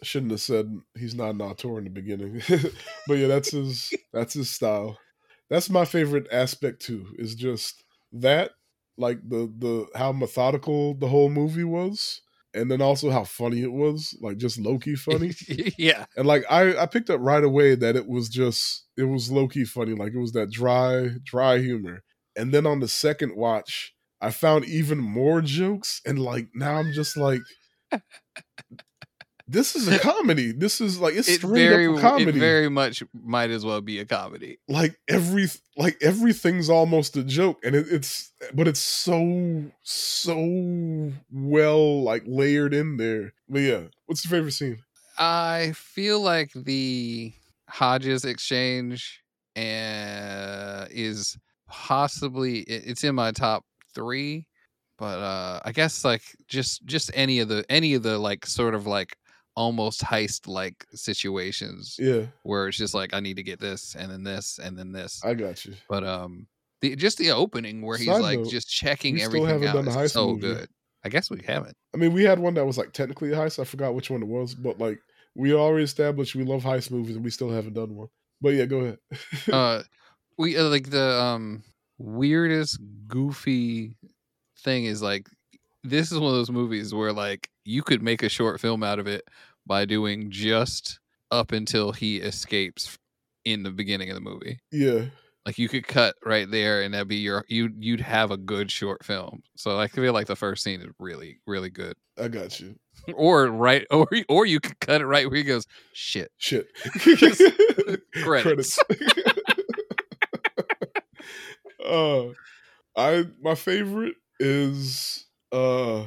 I 0.00 0.04
shouldn't 0.04 0.32
have 0.32 0.40
said 0.40 0.76
he's 0.96 1.14
not 1.14 1.30
an 1.30 1.42
auteur 1.42 1.78
in 1.78 1.84
the 1.84 1.90
beginning, 1.90 2.42
but 3.06 3.14
yeah, 3.14 3.28
that's 3.28 3.52
his 3.52 3.92
that's 4.12 4.34
his 4.34 4.50
style. 4.50 4.98
That's 5.50 5.70
my 5.70 5.84
favorite 5.84 6.26
aspect 6.30 6.82
too. 6.82 7.06
Is 7.18 7.34
just 7.34 7.82
that, 8.12 8.52
like 8.96 9.20
the 9.26 9.52
the 9.58 9.86
how 9.96 10.12
methodical 10.12 10.94
the 10.94 11.08
whole 11.08 11.30
movie 11.30 11.64
was, 11.64 12.20
and 12.54 12.70
then 12.70 12.82
also 12.82 13.10
how 13.10 13.24
funny 13.24 13.62
it 13.62 13.72
was, 13.72 14.16
like 14.20 14.38
just 14.38 14.58
low 14.58 14.78
key 14.78 14.96
funny. 14.96 15.32
yeah. 15.78 16.06
and 16.16 16.26
like 16.26 16.44
I 16.50 16.76
I 16.76 16.86
picked 16.86 17.10
up 17.10 17.20
right 17.20 17.44
away 17.44 17.74
that 17.74 17.96
it 17.96 18.06
was 18.06 18.28
just 18.28 18.84
it 18.96 19.04
was 19.04 19.30
low 19.30 19.48
key 19.48 19.64
funny, 19.64 19.94
like 19.94 20.12
it 20.12 20.20
was 20.20 20.32
that 20.32 20.50
dry 20.50 21.10
dry 21.24 21.58
humor. 21.58 22.02
And 22.38 22.52
then 22.52 22.66
on 22.66 22.80
the 22.80 22.88
second 22.88 23.36
watch, 23.36 23.94
I 24.20 24.30
found 24.30 24.64
even 24.64 24.98
more 24.98 25.42
jokes, 25.42 26.00
and 26.06 26.18
like 26.18 26.48
now 26.54 26.76
I'm 26.76 26.92
just 26.92 27.16
like, 27.16 27.40
this 29.46 29.74
is 29.74 29.88
a 29.88 29.98
comedy. 30.12 30.52
This 30.52 30.80
is 30.80 31.00
like 31.00 31.14
it's 31.14 31.28
It 31.28 31.40
very, 31.42 31.86
a 31.86 31.94
it 31.94 32.00
comedy. 32.00 32.38
very 32.38 32.68
much 32.68 33.02
might 33.14 33.50
as 33.50 33.64
well 33.64 33.80
be 33.80 33.98
a 33.98 34.04
comedy. 34.04 34.58
like 34.68 34.98
every 35.08 35.46
like 35.76 35.96
everything's 36.02 36.68
almost 36.68 37.16
a 37.16 37.22
joke, 37.24 37.58
and 37.64 37.74
it, 37.74 37.86
it's 37.90 38.32
but 38.54 38.68
it's 38.68 38.80
so 38.80 39.70
so 39.82 41.12
well 41.32 42.02
like 42.02 42.22
layered 42.26 42.74
in 42.74 42.96
there. 42.98 43.32
But 43.48 43.60
yeah, 43.60 43.80
what's 44.06 44.24
your 44.24 44.30
favorite 44.30 44.52
scene? 44.52 44.78
I 45.18 45.72
feel 45.74 46.20
like 46.20 46.52
the 46.54 47.32
Hodges 47.68 48.24
exchange 48.24 49.22
uh, 49.56 50.86
is 50.90 51.36
possibly 51.68 52.60
it's 52.60 53.04
in 53.04 53.14
my 53.14 53.30
top 53.32 53.64
three, 53.94 54.46
but 54.98 55.18
uh, 55.18 55.60
I 55.64 55.72
guess 55.72 56.04
like 56.04 56.22
just 56.48 56.84
just 56.86 57.10
any 57.14 57.40
of 57.40 57.48
the 57.48 57.64
any 57.68 57.94
of 57.94 58.02
the 58.02 58.18
like 58.18 58.46
sort 58.46 58.74
of 58.74 58.86
like 58.86 59.16
almost 59.54 60.02
heist 60.02 60.46
like 60.46 60.86
situations 60.94 61.96
Yeah, 61.98 62.26
where 62.42 62.68
it's 62.68 62.78
just 62.78 62.94
like 62.94 63.12
I 63.14 63.20
need 63.20 63.36
to 63.36 63.42
get 63.42 63.60
this 63.60 63.96
and 63.96 64.10
then 64.10 64.22
this 64.24 64.58
and 64.62 64.78
then 64.78 64.92
this. 64.92 65.22
I 65.24 65.34
got 65.34 65.64
you. 65.64 65.74
But 65.88 66.04
um, 66.04 66.46
the 66.80 66.96
just 66.96 67.18
the 67.18 67.30
opening 67.30 67.82
where 67.82 67.98
he's 67.98 68.06
Side 68.06 68.20
like 68.22 68.38
note, 68.40 68.50
just 68.50 68.68
checking 68.68 69.20
everything 69.20 69.66
out 69.66 69.84
done 69.84 69.88
is 69.88 70.12
so 70.12 70.28
movie. 70.28 70.40
good. 70.40 70.68
I 71.04 71.08
guess 71.08 71.30
we 71.30 71.40
haven't. 71.46 71.76
I 71.94 71.96
mean, 71.96 72.12
we 72.12 72.24
had 72.24 72.38
one 72.38 72.54
that 72.54 72.66
was 72.66 72.78
like 72.78 72.92
technically 72.92 73.32
a 73.32 73.36
heist. 73.36 73.58
I 73.58 73.64
forgot 73.64 73.94
which 73.94 74.10
one 74.10 74.22
it 74.22 74.28
was, 74.28 74.54
but 74.54 74.78
like 74.78 75.00
we 75.34 75.54
already 75.54 75.84
established 75.84 76.34
we 76.34 76.44
love 76.44 76.62
heist 76.62 76.90
movies, 76.90 77.16
and 77.16 77.24
we 77.24 77.30
still 77.30 77.50
haven't 77.50 77.74
done 77.74 77.94
one. 77.94 78.08
But 78.40 78.50
yeah, 78.54 78.64
go 78.66 78.78
ahead. 78.78 78.98
uh 79.52 79.82
we 80.38 80.56
uh, 80.56 80.64
like 80.64 80.90
the 80.90 81.20
um 81.20 81.62
weirdest 81.98 82.78
goofy 83.08 83.96
thing 84.60 84.84
is 84.84 85.02
like 85.02 85.28
this 85.84 86.10
is 86.12 86.18
one 86.18 86.30
of 86.30 86.36
those 86.36 86.50
movies 86.50 86.94
where 86.94 87.12
like 87.12 87.50
you 87.64 87.82
could 87.82 88.02
make 88.02 88.22
a 88.22 88.28
short 88.28 88.60
film 88.60 88.82
out 88.82 88.98
of 88.98 89.06
it 89.06 89.24
by 89.66 89.84
doing 89.84 90.30
just 90.30 91.00
up 91.30 91.52
until 91.52 91.92
he 91.92 92.18
escapes 92.18 92.96
in 93.44 93.62
the 93.62 93.70
beginning 93.70 94.08
of 94.08 94.14
the 94.14 94.20
movie 94.20 94.58
yeah, 94.70 95.04
like 95.44 95.58
you 95.58 95.68
could 95.68 95.86
cut 95.86 96.14
right 96.24 96.50
there 96.50 96.82
and 96.82 96.94
that'd 96.94 97.08
be 97.08 97.16
your 97.16 97.44
you 97.48 97.70
you'd 97.78 98.00
have 98.00 98.30
a 98.30 98.36
good 98.36 98.70
short 98.70 99.04
film 99.04 99.42
so 99.56 99.78
i 99.78 99.86
feel 99.88 100.12
like 100.12 100.26
the 100.26 100.36
first 100.36 100.62
scene 100.62 100.80
is 100.80 100.88
really 100.98 101.38
really 101.46 101.70
good 101.70 101.94
I 102.20 102.26
got 102.28 102.58
you. 102.58 102.74
or 103.14 103.46
right 103.46 103.86
or 103.90 104.08
or 104.28 104.44
you 104.44 104.60
could 104.60 104.80
cut 104.80 105.00
it 105.00 105.06
right 105.06 105.26
where 105.28 105.36
he 105.36 105.44
goes 105.44 105.66
shit 105.92 106.32
Shit. 106.36 106.66
Credits. 108.22 108.78
Uh, 111.84 112.28
I 112.96 113.26
my 113.42 113.54
favorite 113.54 114.16
is 114.40 115.26
uh 115.52 116.06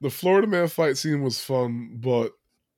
the 0.00 0.10
Florida 0.10 0.46
Man 0.46 0.68
fight 0.68 0.96
scene 0.96 1.22
was 1.22 1.40
fun, 1.42 1.96
but 2.00 2.32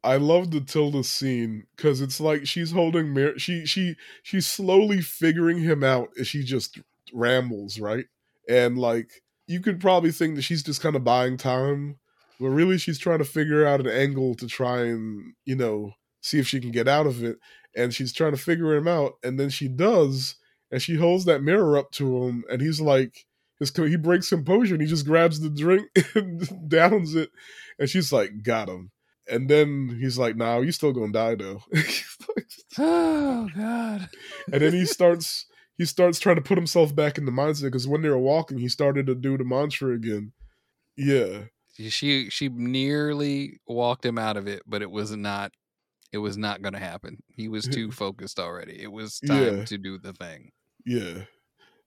I 0.05 0.17
love 0.17 0.51
the 0.51 0.61
Tilda 0.61 1.03
scene 1.05 1.67
because 1.77 2.01
it's 2.01 2.21
like 2.21 2.47
she's 2.47 2.71
holding 2.71 3.13
Mir- 3.13 3.39
she 3.39 3.67
she 3.67 3.97
she's 4.23 4.47
slowly 4.47 5.01
figuring 5.01 5.59
him 5.59 5.83
out 5.83 6.11
as 6.19 6.29
she 6.29 6.45
just 6.45 6.79
rambles, 7.13 7.81
right? 7.81 8.07
And 8.49 8.79
like 8.79 9.23
you 9.47 9.61
could 9.61 9.81
probably 9.81 10.13
think 10.13 10.37
that 10.37 10.43
she's 10.43 10.63
just 10.63 10.81
kind 10.81 10.95
of 10.97 11.05
buying 11.05 11.37
time, 11.37 11.99
but 12.39 12.51
really 12.51 12.79
she's 12.79 12.99
trying 12.99 13.19
to 13.19 13.25
figure 13.25 13.67
out 13.67 13.81
an 13.81 13.89
angle 13.89 14.35
to 14.37 14.47
try 14.47 14.83
and, 14.83 15.35
you 15.45 15.57
know, 15.57 15.93
see 16.21 16.39
if 16.39 16.47
she 16.47 16.61
can 16.61 16.71
get 16.71 16.87
out 16.87 17.07
of 17.07 17.25
it. 17.25 17.39
And 17.75 17.93
she's 17.95 18.13
trying 18.13 18.33
to 18.33 18.39
figure 18.39 18.75
him 18.75 18.89
out, 18.89 19.15
and 19.23 19.39
then 19.39 19.51
she 19.51 19.69
does, 19.69 20.37
and 20.71 20.81
she 20.83 20.97
holds 20.97 21.25
that 21.25 21.43
mirror 21.43 21.77
up 21.79 21.91
to 21.93 22.25
him, 22.25 22.45
and 22.51 22.61
he's 22.61 22.81
like 22.81 23.27
his 23.59 23.73
he 23.75 23.97
breaks 23.97 24.29
composure 24.29 24.75
and 24.75 24.83
he 24.83 24.89
just 24.89 25.07
grabs 25.07 25.41
the 25.41 25.51
drink 25.51 25.89
and 26.15 26.69
downs 26.69 27.15
it, 27.15 27.31
and 27.79 27.89
she's 27.91 28.13
like, 28.13 28.43
"Got 28.43 28.69
him." 28.69 28.91
And 29.31 29.49
then 29.51 29.99
he's 30.01 30.17
like, 30.19 30.37
"Nah, 30.37 30.61
you 30.61 30.73
still 30.73 30.93
gonna 30.93 31.13
die 31.13 31.35
though." 31.35 31.63
oh 32.79 33.49
God! 33.57 34.09
and 34.53 34.63
then 34.63 34.73
he 34.73 34.85
starts 34.87 35.47
he 35.77 35.85
starts 35.85 36.19
trying 36.19 36.37
to 36.37 36.43
put 36.43 36.59
himself 36.59 36.95
back 36.95 37.19
in 37.19 37.25
the 37.25 37.33
mindset 37.33 37.65
because 37.65 37.87
when 37.89 38.03
they 38.03 38.09
were 38.09 38.19
walking, 38.19 38.59
he 38.59 38.69
started 38.69 39.07
to 39.07 39.15
do 39.15 39.37
the 39.39 39.45
mantra 39.45 39.95
again. 39.95 40.33
Yeah, 40.97 41.45
she 41.89 42.29
she 42.31 42.49
nearly 42.49 43.61
walked 43.67 44.05
him 44.05 44.19
out 44.19 44.37
of 44.37 44.47
it, 44.47 44.63
but 44.67 44.83
it 44.83 44.91
was 44.91 45.15
not. 45.15 45.53
It 46.11 46.19
was 46.19 46.39
not 46.39 46.63
going 46.63 46.73
to 46.73 46.79
happen. 46.79 47.19
He 47.29 47.49
was 47.49 47.65
too 47.69 47.91
focused 47.93 48.39
already. 48.41 48.81
It 48.83 48.91
was 48.91 49.21
time 49.21 49.59
Yeah. 49.59 49.65
to 49.67 49.77
do 49.77 49.99
the 49.99 50.15
thing. 50.15 50.53
Yeah. 50.89 51.23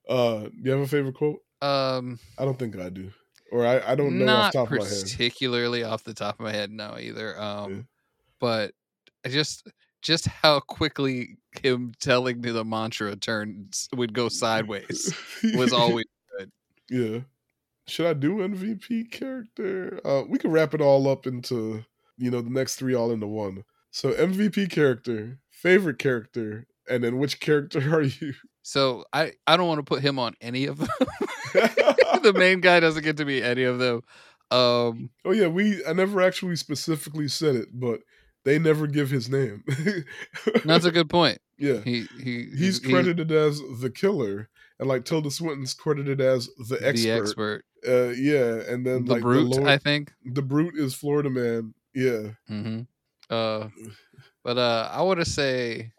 Uh, 0.07 0.43
do 0.43 0.51
you 0.63 0.71
have 0.71 0.79
a 0.81 0.87
favorite 0.87 1.15
quote? 1.15 1.39
Um, 1.61 2.19
I 2.37 2.45
don't 2.45 2.57
think 2.57 2.77
I 2.77 2.89
do, 2.89 3.11
or 3.51 3.65
I, 3.65 3.91
I 3.91 3.95
don't 3.95 4.17
know 4.19 4.25
off 4.35 4.51
the 4.51 4.59
top 4.59 4.71
of 4.71 4.77
my 4.79 4.85
head. 4.85 5.03
particularly 5.03 5.83
off 5.83 6.03
the 6.03 6.13
top 6.13 6.39
of 6.39 6.43
my 6.43 6.51
head, 6.51 6.71
no 6.71 6.97
either. 6.99 7.39
Um, 7.39 7.71
Yeah. 7.73 7.81
but 8.39 8.73
I 9.25 9.29
just 9.29 9.67
just 10.01 10.25
how 10.27 10.59
quickly 10.59 11.37
him 11.61 11.93
telling 11.99 12.41
me 12.41 12.49
the 12.51 12.65
mantra 12.65 13.15
turns 13.15 13.87
would 13.95 14.13
go 14.13 14.27
sideways 14.29 15.13
was 15.55 15.71
always 15.73 16.05
good. 16.37 16.51
yeah. 16.89 17.19
Should 17.87 18.07
I 18.07 18.13
do 18.13 18.37
MVP 18.37 19.11
character? 19.11 19.99
Uh, 20.05 20.23
we 20.27 20.37
can 20.39 20.51
wrap 20.51 20.73
it 20.73 20.81
all 20.81 21.07
up 21.07 21.27
into 21.27 21.83
you 22.17 22.31
know 22.31 22.41
the 22.41 22.49
next 22.49 22.75
three 22.75 22.95
all 22.95 23.11
into 23.11 23.27
one. 23.27 23.63
So 23.91 24.13
MVP 24.13 24.71
character, 24.71 25.37
favorite 25.49 25.99
character, 25.99 26.65
and 26.89 27.03
then 27.03 27.17
which 27.17 27.39
character 27.39 27.79
are 27.95 28.01
you? 28.01 28.33
So. 28.63 29.05
I 29.13 29.33
I 29.47 29.57
don't 29.57 29.67
want 29.67 29.79
to 29.79 29.83
put 29.83 30.01
him 30.01 30.19
on 30.19 30.35
any 30.41 30.65
of 30.65 30.77
them. 30.77 30.88
the 31.53 32.33
main 32.35 32.61
guy 32.61 32.79
doesn't 32.79 33.03
get 33.03 33.17
to 33.17 33.25
be 33.25 33.41
any 33.43 33.63
of 33.63 33.79
them. 33.79 34.01
Um, 34.51 35.09
Oh 35.25 35.31
yeah, 35.31 35.47
we 35.47 35.83
I 35.85 35.93
never 35.93 36.21
actually 36.21 36.55
specifically 36.55 37.27
said 37.27 37.55
it, 37.55 37.69
but 37.73 38.01
they 38.43 38.57
never 38.59 38.88
give 38.88 39.09
his 39.09 39.29
name. 39.29 39.63
that's 40.65 40.85
a 40.85 40.91
good 40.91 41.09
point. 41.09 41.39
yeah. 41.57 41.79
He 41.81 42.05
he 42.21 42.47
He's 42.57 42.83
he- 42.83 42.91
credited 42.91 43.31
as 43.31 43.61
the 43.79 43.89
killer, 43.89 44.49
and 44.79 44.88
like 44.89 45.05
Tilda 45.05 45.31
Swinton's 45.31 45.73
credited 45.73 46.19
as 46.21 46.49
the 46.69 46.77
expert. 46.85 47.03
the 47.07 47.11
expert, 47.11 47.65
Uh, 47.88 48.09
yeah, 48.09 48.61
and 48.73 48.85
then 48.85 49.05
the 49.05 49.13
like 49.13 49.21
brute. 49.21 49.49
the, 49.51 49.59
Lord- 49.61 49.69
I 49.69 49.77
think. 49.77 50.11
the 50.25 50.41
brute 50.41 50.75
is 50.77 50.93
Florida 50.95 51.29
man. 51.29 51.73
Yeah, 51.93 52.31
hmm 52.47 52.81
Uh, 53.29 53.67
but 54.43 54.57
uh, 54.57 54.89
I 54.91 55.01
want 55.03 55.19
to 55.19 55.25
say, 55.25 55.91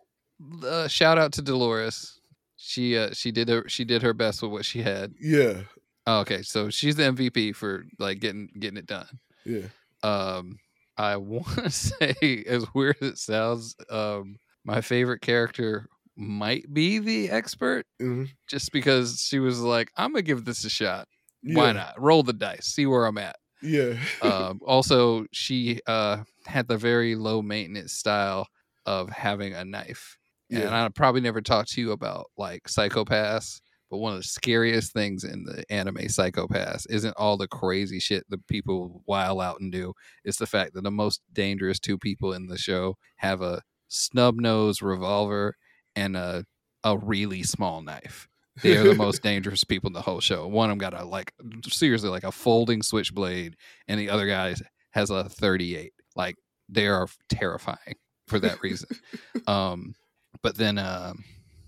uh, 0.67 0.89
shout 0.89 1.17
out 1.19 1.33
to 1.35 1.43
Dolores. 1.43 2.19
She 2.65 2.97
uh 2.97 3.11
she 3.13 3.33
did 3.33 3.49
her 3.49 3.69
she 3.69 3.85
did 3.85 4.03
her 4.03 4.15
best 4.15 4.43
with 4.43 4.53
what 4.53 4.65
she 4.65 4.83
had. 4.83 5.15
yeah, 5.21 5.63
Oh, 6.07 6.21
okay, 6.21 6.43
so 6.43 6.71
she's 6.71 6.97
the 6.97 7.05
MVP 7.05 7.53
for 7.53 7.85
like 7.99 8.21
getting 8.21 8.49
getting 8.59 8.79
it 8.79 8.87
done. 8.87 9.21
yeah. 9.45 9.69
Um, 10.03 10.59
I 10.97 11.17
want 11.19 11.47
to 11.65 11.71
say, 11.71 12.45
as 12.47 12.67
weird 12.75 12.97
as 13.01 13.09
it 13.11 13.19
sounds, 13.19 13.77
um, 13.91 14.37
my 14.65 14.81
favorite 14.81 15.21
character 15.23 15.89
might 16.17 16.73
be 16.73 16.99
the 16.99 17.31
expert, 17.31 17.87
mhm, 18.01 18.29
just 18.49 18.73
because 18.73 19.21
she 19.21 19.39
was 19.39 19.61
like, 19.61 19.91
"I'm 19.97 20.13
gonna 20.13 20.23
give 20.23 20.45
this 20.45 20.65
a 20.65 20.71
shot. 20.71 21.09
yeah 21.43 21.57
Why 21.57 21.73
not? 21.73 22.01
Roll 22.01 22.23
the 22.23 22.33
dice, 22.33 22.67
see 22.67 22.87
where 22.87 23.07
I'm 23.07 23.19
at." 23.19 23.37
Yeah, 23.63 23.95
um, 24.23 24.61
also, 24.67 25.27
she 25.33 25.81
uh, 25.87 26.25
had 26.47 26.69
the 26.69 26.77
very 26.79 27.15
low 27.17 27.43
maintenance 27.43 27.93
style 27.93 28.49
of 28.87 29.09
having 29.11 29.55
a 29.55 29.65
knife. 29.65 30.19
And 30.61 30.75
I 30.75 30.89
probably 30.89 31.21
never 31.21 31.41
talked 31.41 31.73
to 31.73 31.81
you 31.81 31.93
about 31.93 32.27
like 32.37 32.69
Psycho-Pass, 32.69 33.61
but 33.91 33.99
one 33.99 34.13
of 34.13 34.19
the 34.19 34.25
scariest 34.25 34.93
things 34.93 35.25
in 35.25 35.45
the 35.45 35.65
anime 35.71 36.09
Psycho-Pass 36.09 36.87
isn't 36.87 37.17
all 37.17 37.37
the 37.37 37.49
crazy 37.49 37.99
shit 38.01 38.25
that 38.29 38.47
people 38.47 39.03
while 39.07 39.41
out 39.41 39.61
and 39.61 39.73
do. 39.73 39.93
It's 40.25 40.39
the 40.39 40.47
fact 40.47 40.75
that 40.75 40.85
the 40.85 40.91
most 40.91 41.21
dangerous 41.33 41.79
two 41.79 41.99
people 41.99 42.33
in 42.33 42.47
the 42.47 42.59
show 42.59 42.97
have 43.17 43.43
a 43.43 43.63
snub 43.89 44.37
nose 44.37 44.83
revolver 44.83 45.57
and 45.95 46.17
a 46.17 46.45
a 46.85 46.99
really 46.99 47.43
small 47.43 47.81
knife. 47.83 48.29
They 48.63 48.77
are 48.77 48.83
the 48.83 48.95
most 48.95 49.23
dangerous 49.23 49.65
people 49.65 49.89
in 49.89 49.95
the 49.95 50.03
whole 50.03 50.21
show. 50.21 50.47
One 50.47 50.71
of 50.71 50.73
them 50.73 50.79
got 50.79 51.01
a 51.01 51.05
like 51.05 51.33
seriously 51.67 52.11
like 52.11 52.25
a 52.25 52.33
folding 52.33 52.83
switchblade, 52.83 53.57
and 53.89 53.99
the 53.99 54.11
other 54.11 54.27
guy 54.27 54.55
has 54.91 55.11
a 55.11 55.29
38. 55.29 55.93
Like 56.17 56.37
they 56.69 56.87
are 56.87 57.09
terrifying 57.29 57.97
for 58.27 58.39
that 58.41 58.63
reason. 58.63 58.89
um, 59.47 59.95
but 60.43 60.57
then 60.57 60.79
um, 60.79 61.25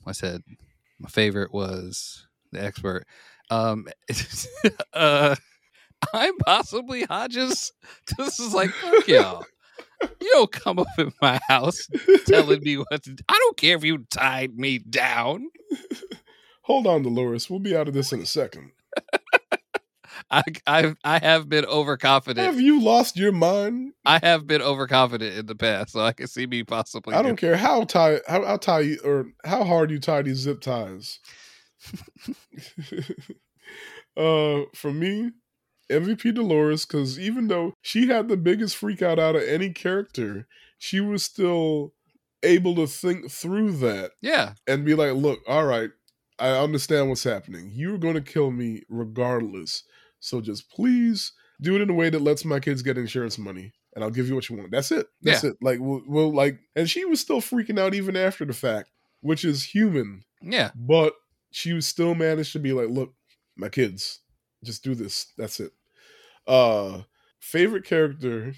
I 0.07 0.13
said 0.13 0.43
my 0.99 1.09
favorite 1.09 1.53
was 1.53 2.27
the 2.53 2.63
expert. 2.63 3.07
Um, 3.51 3.87
uh, 4.93 5.37
I'm 6.13 6.37
possibly 6.39 7.05
Hodges. 7.05 7.73
This 8.19 8.41
is 8.41 8.55
like 8.55 8.71
fuck 8.71 9.09
y'all. 9.09 9.45
You 10.21 10.31
don't 10.33 10.53
come 10.53 10.79
up 10.79 10.87
in 10.99 11.13
my 11.23 11.41
house 11.49 11.89
telling 12.27 12.63
me 12.63 12.77
what 12.77 13.03
to. 13.05 13.15
do. 13.15 13.25
I 13.29 13.39
don't 13.39 13.57
care 13.57 13.77
if 13.77 13.85
you 13.85 14.05
tied 14.11 14.57
me 14.57 14.79
down. 14.79 15.49
Hold 16.63 16.87
on, 16.87 17.03
Dolores. 17.03 17.49
We'll 17.49 17.61
be 17.61 17.77
out 17.77 17.89
of 17.89 17.95
this 17.95 18.13
in 18.13 18.21
a 18.21 18.27
second. 18.27 18.73
I 20.31 20.43
I 20.67 20.95
I 21.05 21.19
have 21.19 21.49
been 21.49 21.65
overconfident. 21.65 22.47
Have 22.47 22.61
you 22.61 22.81
lost 22.81 23.17
your 23.17 23.33
mind? 23.33 23.93
I 24.05 24.19
have 24.23 24.47
been 24.47 24.63
overconfident 24.63 25.37
in 25.37 25.47
the 25.47 25.55
past, 25.55 25.93
so 25.93 26.01
I 26.01 26.13
can 26.13 26.27
see 26.27 26.47
me 26.47 26.65
possibly. 26.65 27.15
I 27.15 27.23
don't 27.23 27.37
care 27.37 27.57
how 27.57 27.85
tie 27.85 28.21
how 28.27 28.45
how 28.45 28.57
tie 28.57 28.81
you 28.81 28.99
or 29.05 29.27
how 29.45 29.65
hard 29.65 29.91
you 29.91 29.99
tie 29.99 30.23
these 30.23 30.39
zip 30.39 30.61
ties. 30.61 31.21
uh, 34.17 34.63
for 34.75 34.93
me, 34.93 35.33
MVP 35.91 36.35
Dolores, 36.35 36.87
because 36.87 37.19
even 37.19 37.49
though 37.49 37.75
she 37.83 38.09
had 38.09 38.29
the 38.29 38.37
biggest 38.37 38.77
freak 38.77 39.03
out 39.03 39.19
out 39.19 39.37
of 39.37 39.43
any 39.43 39.71
character, 39.71 40.47
she 40.79 41.01
was 41.01 41.23
still 41.23 41.93
able 42.43 42.75
to 42.75 42.87
think 42.87 43.31
through 43.31 43.73
that 43.73 44.13
Yeah, 44.21 44.55
and 44.67 44.85
be 44.85 44.95
like, 44.95 45.15
"Look, 45.15 45.41
all 45.47 45.65
right, 45.65 45.91
I 46.39 46.51
understand 46.51 47.09
what's 47.09 47.25
happening. 47.25 47.71
You're 47.73 47.99
going 47.99 48.15
to 48.15 48.21
kill 48.21 48.51
me 48.51 48.83
regardless. 48.89 49.85
So 50.25 50.41
just 50.41 50.71
please 50.71 51.33
do 51.61 51.77
it 51.77 51.83
in 51.83 51.91
a 51.91 51.95
way 51.95 52.11
that 52.11 52.21
lets 52.23 52.45
my 52.45 52.59
kids 52.61 52.83
get 52.83 52.99
insurance 52.99 53.39
money, 53.39 53.73
and 53.95 54.03
I'll 54.03 54.11
give 54.11 54.27
you 54.29 54.35
what 54.35 54.49
you 54.49 54.57
want. 54.57 54.71
That's 54.71 54.91
it. 54.91 55.07
That's 55.23 55.45
it. 55.45 55.57
Like 55.61 55.79
we'll, 55.81 56.03
we'll 56.07 56.33
like." 56.33 56.59
And 56.75 56.89
she 56.89 57.05
was 57.05 57.21
still 57.21 57.41
freaking 57.41 57.79
out 57.79 57.95
even 57.95 58.17
after 58.17 58.45
the 58.45 58.53
fact, 58.55 58.91
which 59.21 59.45
is 59.45 59.63
human. 59.63 60.23
yeah. 60.43 60.71
But 60.75 61.15
she 61.51 61.73
was 61.73 61.87
still 61.87 62.15
managed 62.15 62.53
to 62.55 62.59
be 62.59 62.73
like, 62.73 62.89
"Look, 62.89 63.13
my 63.57 63.69
kids, 63.69 64.21
just 64.65 64.83
do 64.83 64.95
this. 64.95 65.33
That's 65.39 65.61
it." 65.61 65.73
Uh, 66.47 67.03
favorite 67.39 67.85
character, 67.85 68.55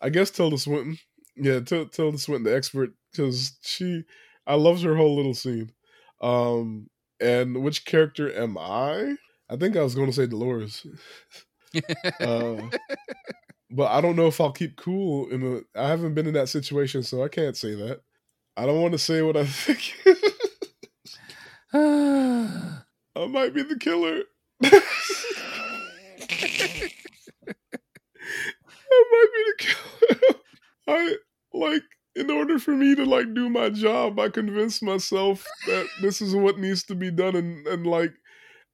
I 0.00 0.08
guess 0.10 0.30
Tilda 0.30 0.58
Swinton. 0.58 0.98
Yeah, 1.36 1.60
Til- 1.60 1.88
Tilda 1.88 2.18
Swinton, 2.18 2.44
the 2.44 2.56
expert, 2.56 2.90
because 3.10 3.58
she, 3.62 4.04
I 4.46 4.54
loved 4.54 4.82
her 4.84 4.94
whole 4.96 5.16
little 5.16 5.34
scene. 5.34 5.72
Um, 6.20 6.88
and 7.20 7.62
which 7.62 7.84
character 7.84 8.32
am 8.32 8.56
I? 8.56 9.16
I 9.48 9.56
think 9.56 9.76
I 9.76 9.82
was 9.82 9.94
going 9.94 10.08
to 10.08 10.12
say 10.12 10.26
Dolores. 10.26 10.86
Uh, 12.20 12.68
but 13.70 13.90
I 13.90 14.00
don't 14.00 14.16
know 14.16 14.28
if 14.28 14.40
I'll 14.40 14.52
keep 14.52 14.76
cool 14.76 15.28
in 15.30 15.42
a. 15.42 15.80
I 15.80 15.88
haven't 15.88 16.14
been 16.14 16.26
in 16.26 16.34
that 16.34 16.48
situation, 16.48 17.02
so 17.02 17.24
I 17.24 17.28
can't 17.28 17.56
say 17.56 17.74
that. 17.74 18.00
I 18.56 18.66
don't 18.66 18.80
want 18.80 18.92
to 18.92 18.98
say 18.98 19.22
what 19.22 19.36
I 19.36 19.44
think. 19.44 19.94
I 23.16 23.26
might 23.26 23.54
be 23.54 23.62
the 23.62 23.76
killer. 23.78 24.22
I 24.62 24.80
might 29.10 29.28
be 29.34 29.44
the 29.46 29.54
killer. 29.58 30.34
I 30.86 31.16
like 31.52 31.82
in 32.16 32.30
order 32.30 32.58
for 32.58 32.72
me 32.72 32.94
to 32.94 33.04
like 33.04 33.34
do 33.34 33.48
my 33.48 33.70
job, 33.70 34.20
I 34.20 34.28
convince 34.28 34.82
myself 34.82 35.44
that 35.66 35.86
this 36.00 36.20
is 36.22 36.34
what 36.34 36.58
needs 36.58 36.84
to 36.84 36.94
be 36.94 37.10
done 37.10 37.34
and, 37.34 37.66
and 37.66 37.86
like 37.86 38.12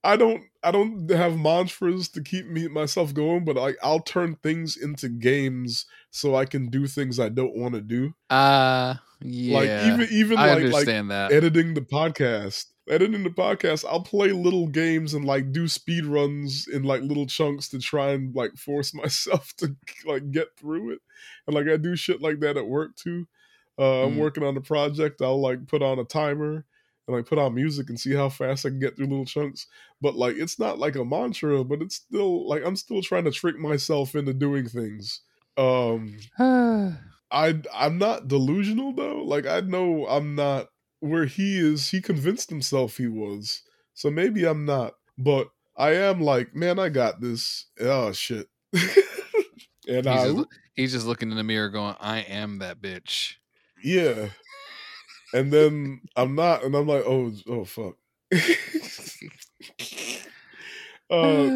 I 0.02 0.16
don't 0.16 0.42
I 0.62 0.70
don't 0.70 1.10
have 1.10 1.38
mantras 1.38 2.08
to 2.10 2.22
keep 2.22 2.46
me 2.46 2.68
myself 2.68 3.12
going, 3.12 3.44
but 3.44 3.56
like 3.56 3.76
I'll 3.82 4.00
turn 4.00 4.36
things 4.42 4.76
into 4.76 5.08
games 5.08 5.86
so 6.10 6.34
I 6.34 6.44
can 6.46 6.68
do 6.70 6.86
things 6.86 7.20
I 7.20 7.28
don't 7.28 7.56
want 7.56 7.74
to 7.74 7.80
do. 7.80 8.14
uh 8.30 8.94
yeah. 9.22 9.54
Like 9.58 9.68
even 9.92 10.08
even 10.10 10.38
I 10.38 10.54
like 10.54 10.72
like 10.72 10.86
that. 10.86 11.32
editing 11.32 11.74
the 11.74 11.82
podcast. 11.82 12.66
editing 12.88 13.22
the 13.22 13.28
podcast, 13.30 13.84
I'll 13.86 14.00
play 14.02 14.32
little 14.32 14.66
games 14.66 15.12
and 15.12 15.24
like 15.26 15.52
do 15.52 15.68
speed 15.68 16.06
runs 16.06 16.66
in 16.66 16.82
like 16.84 17.02
little 17.02 17.26
chunks 17.26 17.68
to 17.68 17.78
try 17.78 18.12
and 18.12 18.34
like 18.34 18.56
force 18.56 18.94
myself 19.02 19.52
to 19.58 19.76
like 20.06 20.30
get 20.30 20.56
through 20.56 20.92
it. 20.92 21.00
And 21.46 21.54
like 21.54 21.66
I 21.68 21.76
do 21.76 21.94
shit 21.96 22.22
like 22.22 22.40
that 22.40 22.56
at 22.56 22.66
work 22.66 22.96
too. 22.96 23.26
Uh, 23.78 24.04
I'm 24.06 24.14
Mm. 24.14 24.18
working 24.18 24.44
on 24.44 24.56
a 24.56 24.60
project. 24.62 25.20
I'll 25.20 25.40
like 25.40 25.66
put 25.66 25.82
on 25.82 25.98
a 25.98 26.04
timer 26.04 26.64
and 27.06 27.16
like 27.16 27.26
put 27.26 27.38
on 27.38 27.54
music 27.54 27.88
and 27.88 27.98
see 27.98 28.14
how 28.14 28.28
fast 28.28 28.66
I 28.66 28.70
can 28.70 28.80
get 28.80 28.96
through 28.96 29.06
little 29.06 29.24
chunks. 29.24 29.66
But 30.00 30.14
like 30.14 30.36
it's 30.36 30.58
not 30.58 30.78
like 30.78 30.96
a 30.96 31.04
mantra, 31.04 31.64
but 31.64 31.82
it's 31.82 31.96
still 31.96 32.48
like 32.48 32.62
I'm 32.64 32.76
still 32.76 33.02
trying 33.02 33.24
to 33.24 33.30
trick 33.30 33.58
myself 33.58 34.14
into 34.14 34.32
doing 34.32 34.68
things. 34.68 35.20
Um 35.56 36.18
I 36.38 37.60
I'm 37.74 37.98
not 37.98 38.28
delusional 38.28 38.92
though. 38.92 39.22
Like 39.24 39.46
I 39.46 39.60
know 39.60 40.06
I'm 40.06 40.34
not 40.34 40.68
where 41.00 41.26
he 41.26 41.58
is. 41.58 41.88
He 41.90 42.00
convinced 42.00 42.50
himself 42.50 42.96
he 42.96 43.06
was. 43.06 43.62
So 43.94 44.10
maybe 44.10 44.44
I'm 44.46 44.64
not. 44.64 44.94
But 45.18 45.48
I 45.76 45.94
am 45.94 46.20
like, 46.20 46.54
man, 46.54 46.78
I 46.78 46.88
got 46.88 47.20
this. 47.20 47.66
Oh 47.80 48.12
shit. 48.12 48.48
and 48.72 48.84
he's, 49.86 50.06
I 50.06 50.32
just, 50.32 50.48
he's 50.74 50.92
just 50.92 51.06
looking 51.06 51.30
in 51.30 51.36
the 51.36 51.44
mirror 51.44 51.70
going, 51.70 51.96
I 52.00 52.18
am 52.20 52.58
that 52.58 52.80
bitch. 52.80 53.34
yeah. 53.82 54.28
And 55.32 55.52
then 55.52 56.00
I'm 56.16 56.34
not, 56.34 56.64
and 56.64 56.74
I'm 56.74 56.86
like, 56.86 57.04
oh, 57.06 57.32
oh 57.48 57.64
fuck. 57.64 57.96
uh 61.10 61.50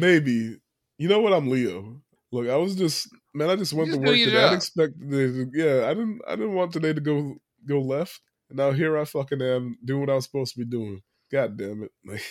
maybe. 0.00 0.58
You 0.98 1.08
know 1.08 1.20
what? 1.20 1.32
I'm 1.32 1.48
Leo. 1.48 2.02
Look, 2.32 2.48
I 2.48 2.56
was 2.56 2.76
just 2.76 3.08
man, 3.34 3.50
I 3.50 3.56
just 3.56 3.72
went 3.72 3.90
to 3.92 3.98
work 3.98 4.22
today. 4.22 4.38
I 4.38 4.42
didn't 4.42 4.54
expect 4.54 4.98
the 4.98 5.50
yeah, 5.52 5.88
I 5.88 5.94
didn't 5.94 6.20
I 6.26 6.36
didn't 6.36 6.54
want 6.54 6.72
today 6.72 6.92
to 6.92 7.00
go 7.00 7.36
go 7.66 7.80
left. 7.80 8.20
And 8.48 8.58
now 8.58 8.72
here 8.72 8.98
I 8.98 9.04
fucking 9.04 9.42
am 9.42 9.78
doing 9.84 10.00
what 10.00 10.10
I 10.10 10.14
was 10.14 10.24
supposed 10.24 10.54
to 10.54 10.58
be 10.58 10.64
doing. 10.64 11.02
God 11.30 11.56
damn 11.56 11.82
it. 11.84 11.92
Like 12.04 12.22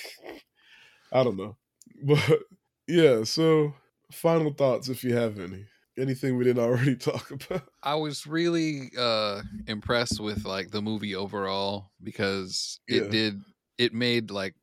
I 1.11 1.23
don't 1.23 1.37
know. 1.37 1.57
But 2.03 2.39
yeah, 2.87 3.23
so 3.23 3.73
final 4.11 4.53
thoughts 4.53 4.89
if 4.89 5.03
you 5.03 5.15
have 5.15 5.39
any. 5.39 5.65
Anything 5.99 6.37
we 6.37 6.43
didn't 6.45 6.63
already 6.63 6.95
talk 6.97 7.31
about. 7.31 7.63
I 7.83 7.95
was 7.95 8.25
really 8.27 8.91
uh 8.97 9.41
impressed 9.67 10.19
with 10.19 10.45
like 10.45 10.71
the 10.71 10.81
movie 10.81 11.15
overall 11.15 11.91
because 12.03 12.79
it 12.87 13.03
Yeah. 13.03 13.09
did 13.09 13.41
it 13.77 13.93
made 13.93 14.31
like 14.31 14.55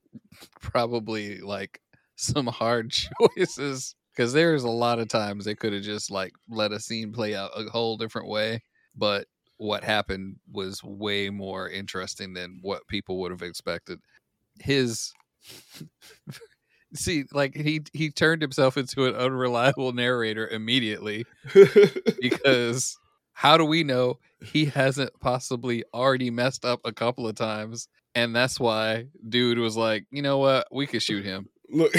probably 0.61 1.41
like 1.41 1.81
some 2.17 2.47
hard 2.47 2.91
choices 3.37 3.95
because 4.13 4.33
there's 4.33 4.65
a 4.65 4.69
lot 4.71 4.99
of 4.99 5.09
times 5.09 5.45
they 5.45 5.55
could 5.55 5.73
have 5.73 5.83
just 5.83 6.11
like 6.11 6.33
let 6.49 6.73
a 6.73 6.81
scene 6.81 7.13
play 7.13 7.35
out 7.35 7.51
a 7.55 7.65
whole 7.71 7.97
different 7.97 8.29
way 8.29 8.63
but 8.95 9.27
what 9.59 9.85
happened 9.85 10.37
was 10.51 10.83
way 10.85 11.31
more 11.31 11.69
interesting 11.69 12.33
than 12.35 12.59
what 12.63 12.87
people 12.89 13.19
would 13.21 13.31
have 13.31 13.43
expected 13.43 13.99
his 14.61 15.13
see 16.99 17.25
like 17.33 17.55
he 17.55 17.83
he 17.93 18.11
turned 18.11 18.43
himself 18.43 18.77
into 18.77 19.07
an 19.07 19.15
unreliable 19.15 19.93
narrator 19.93 20.49
immediately 20.49 21.25
because 22.21 22.99
how 23.33 23.57
do 23.57 23.65
we 23.65 23.85
know 23.85 24.19
he 24.41 24.67
hasn't 24.67 25.11
possibly 25.21 25.85
already 25.93 26.31
messed 26.31 26.65
up 26.65 26.81
a 26.85 26.93
couple 26.93 27.27
of 27.29 27.35
times? 27.35 27.89
And 28.15 28.35
that's 28.35 28.59
why 28.59 29.07
dude 29.29 29.59
was 29.59 29.77
like 29.77 30.07
you 30.11 30.23
know 30.23 30.39
what? 30.39 30.67
We 30.73 30.87
could 30.87 31.03
shoot 31.03 31.25
him. 31.25 31.49
Look. 31.71 31.93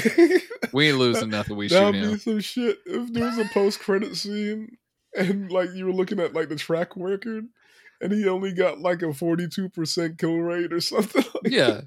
We 0.74 0.90
ain't 0.90 0.98
losing 0.98 1.30
nothing. 1.30 1.56
We 1.56 1.70
shoot 1.70 1.76
That'd 1.76 1.94
be 1.94 2.00
him. 2.00 2.18
some 2.20 2.40
shit 2.40 2.80
if 2.86 3.14
there 3.14 3.26
was 3.26 3.38
a 3.38 3.46
post 3.54 3.80
credit 3.80 4.16
scene 4.16 4.78
and 5.16 5.52
like 5.52 5.70
you 5.74 5.86
were 5.86 5.94
looking 5.94 6.20
at 6.20 6.34
like 6.34 6.50
the 6.50 6.56
track 6.56 6.90
record 6.96 7.48
and 8.02 8.12
he 8.12 8.28
only 8.28 8.54
got 8.54 8.80
like 8.80 9.02
a 9.02 9.14
forty 9.14 9.48
two 9.48 9.70
percent 9.70 10.18
kill 10.18 10.38
rate 10.38 10.74
or 10.74 10.82
something. 10.82 11.24
Like 11.44 11.54
yeah 11.54 11.82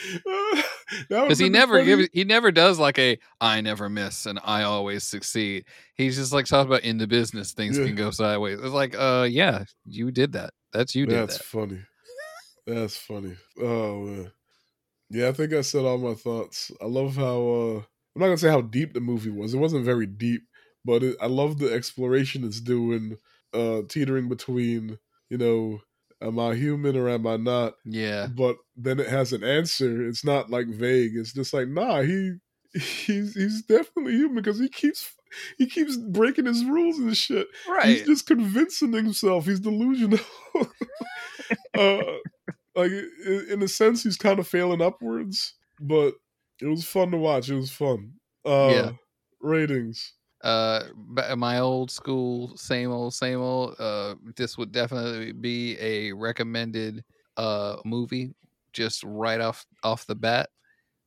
because 1.08 1.38
he 1.38 1.48
never 1.48 1.84
gives 1.84 2.08
he 2.12 2.24
never 2.24 2.50
does 2.50 2.78
like 2.78 2.98
a 2.98 3.18
i 3.40 3.60
never 3.60 3.88
miss 3.88 4.26
and 4.26 4.38
i 4.44 4.62
always 4.62 5.04
succeed 5.04 5.64
he's 5.94 6.16
just 6.16 6.32
like 6.32 6.46
talking 6.46 6.70
about 6.70 6.82
in 6.82 6.98
the 6.98 7.06
business 7.06 7.52
things 7.52 7.78
Yeah. 7.78 7.86
can 7.86 7.94
go 7.94 8.10
sideways 8.10 8.58
it's 8.60 8.72
like 8.72 8.94
uh 8.96 9.26
yeah 9.30 9.64
you 9.86 10.10
did 10.10 10.32
that 10.32 10.54
that's 10.72 10.94
you 10.94 11.06
did 11.06 11.16
That's 11.16 11.38
that 11.38 11.44
funny. 11.44 11.80
That's 12.66 12.96
funny. 12.96 13.36
Oh 13.60 14.00
man. 14.02 14.32
Yeah, 15.10 15.28
I 15.28 15.32
think 15.32 15.52
I 15.52 15.60
said 15.62 15.84
all 15.84 15.98
my 15.98 16.14
thoughts. 16.14 16.70
I 16.80 16.86
love 16.86 17.16
how 17.16 17.40
uh 17.48 17.76
I'm 18.14 18.20
not 18.20 18.26
gonna 18.26 18.38
say 18.38 18.48
how 18.50 18.60
deep 18.62 18.94
the 18.94 19.00
movie 19.00 19.30
was. 19.30 19.52
It 19.52 19.58
wasn't 19.58 19.84
very 19.84 20.06
deep, 20.06 20.42
but 20.84 21.02
it, 21.02 21.16
I 21.20 21.26
love 21.26 21.58
the 21.58 21.72
exploration 21.72 22.44
it's 22.44 22.60
doing, 22.60 23.16
uh 23.52 23.82
teetering 23.88 24.28
between, 24.28 24.98
you 25.28 25.38
know, 25.38 25.80
am 26.22 26.38
I 26.38 26.54
human 26.54 26.96
or 26.96 27.08
am 27.08 27.26
I 27.26 27.36
not? 27.36 27.74
yeah 27.84 28.26
but 28.26 28.56
then 28.76 29.00
it 29.00 29.08
has 29.08 29.32
an 29.32 29.44
answer. 29.44 30.06
It's 30.06 30.24
not 30.24 30.50
like 30.50 30.66
vague. 30.68 31.12
It's 31.14 31.32
just 31.32 31.52
like, 31.52 31.68
nah, 31.68 32.02
he 32.02 32.34
he's 32.74 33.34
he's 33.34 33.62
definitely 33.62 34.12
human 34.12 34.36
because 34.36 34.58
he 34.58 34.68
keeps 34.68 35.14
he 35.58 35.66
keeps 35.66 35.96
breaking 35.96 36.46
his 36.46 36.64
rules 36.64 36.98
and 36.98 37.16
shit. 37.16 37.46
Right. 37.68 37.86
He's 37.86 38.06
just 38.06 38.26
convincing 38.26 38.92
himself 38.92 39.46
he's 39.46 39.60
delusional. 39.60 40.18
uh, 41.74 42.02
like 42.74 42.90
in, 43.50 43.62
a 43.62 43.68
sense, 43.68 44.02
he's 44.02 44.16
kind 44.16 44.38
of 44.38 44.48
failing 44.48 44.82
upwards, 44.82 45.54
but 45.80 46.14
it 46.60 46.66
was 46.66 46.84
fun 46.84 47.10
to 47.10 47.18
watch. 47.18 47.50
It 47.50 47.56
was 47.56 47.70
fun. 47.70 48.12
Uh, 48.44 48.70
Yeah. 48.72 48.90
Ratings. 49.40 50.14
Uh 50.42 50.84
my 51.36 51.58
old 51.60 51.90
school? 51.90 52.56
Same 52.56 52.90
old 52.90 53.14
same 53.14 53.40
old? 53.40 53.76
Uh 53.78 54.14
this 54.36 54.58
would 54.58 54.72
definitely 54.72 55.32
be 55.32 55.76
a 55.80 56.12
recommended 56.12 57.04
uh 57.36 57.76
movie 57.84 58.34
just 58.72 59.04
right 59.04 59.40
off 59.40 59.64
off 59.82 60.06
the 60.06 60.14
bat. 60.14 60.50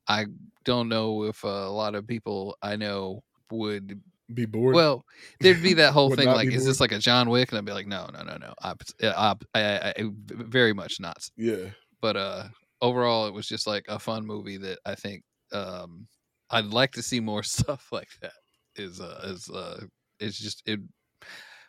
I 0.08 0.28
don't 0.64 0.88
know 0.90 1.24
if 1.24 1.44
uh, 1.44 1.48
a 1.48 1.72
lot 1.72 1.96
of 1.96 2.06
people 2.08 2.58
i 2.62 2.76
know 2.76 3.24
would 3.52 4.02
Be 4.34 4.46
bored. 4.46 4.76
well 4.76 5.06
there'd 5.40 5.62
be 5.62 5.74
that 5.76 5.94
whole 5.98 6.16
thing 6.16 6.28
like 6.28 6.48
is 6.52 6.66
this 6.66 6.80
like 6.80 6.92
a 6.92 7.00
john 7.00 7.30
wick? 7.30 7.50
And 7.50 7.58
i'd 7.60 7.66
be 7.66 7.72
like 7.72 7.88
no 7.88 8.10
no 8.14 8.24
no 8.24 8.38
no. 8.38 8.54
I, 8.62 8.74
I, 9.04 9.36
I, 9.54 9.94
I 9.98 10.10
very 10.30 10.74
much 10.74 11.00
not. 11.00 11.18
Yeah. 11.38 11.70
but 12.02 12.16
uh 12.18 12.48
overall 12.82 13.28
it 13.28 13.34
was 13.34 13.48
just 13.48 13.68
like 13.68 13.86
a 13.88 13.98
fun 14.00 14.26
movie 14.26 14.58
that 14.58 14.80
i 14.86 14.96
think 14.96 15.24
um 15.54 16.08
i'd 16.52 16.66
like 16.66 16.92
to 16.94 17.02
see 17.02 17.20
more 17.20 17.44
stuff 17.58 17.88
like 17.92 18.10
that 18.22 18.34
is 18.76 19.00
uh 19.00 19.22
is 19.26 19.50
uh 19.50 19.82
it's 20.20 20.38
just 20.38 20.64
it 20.66 20.80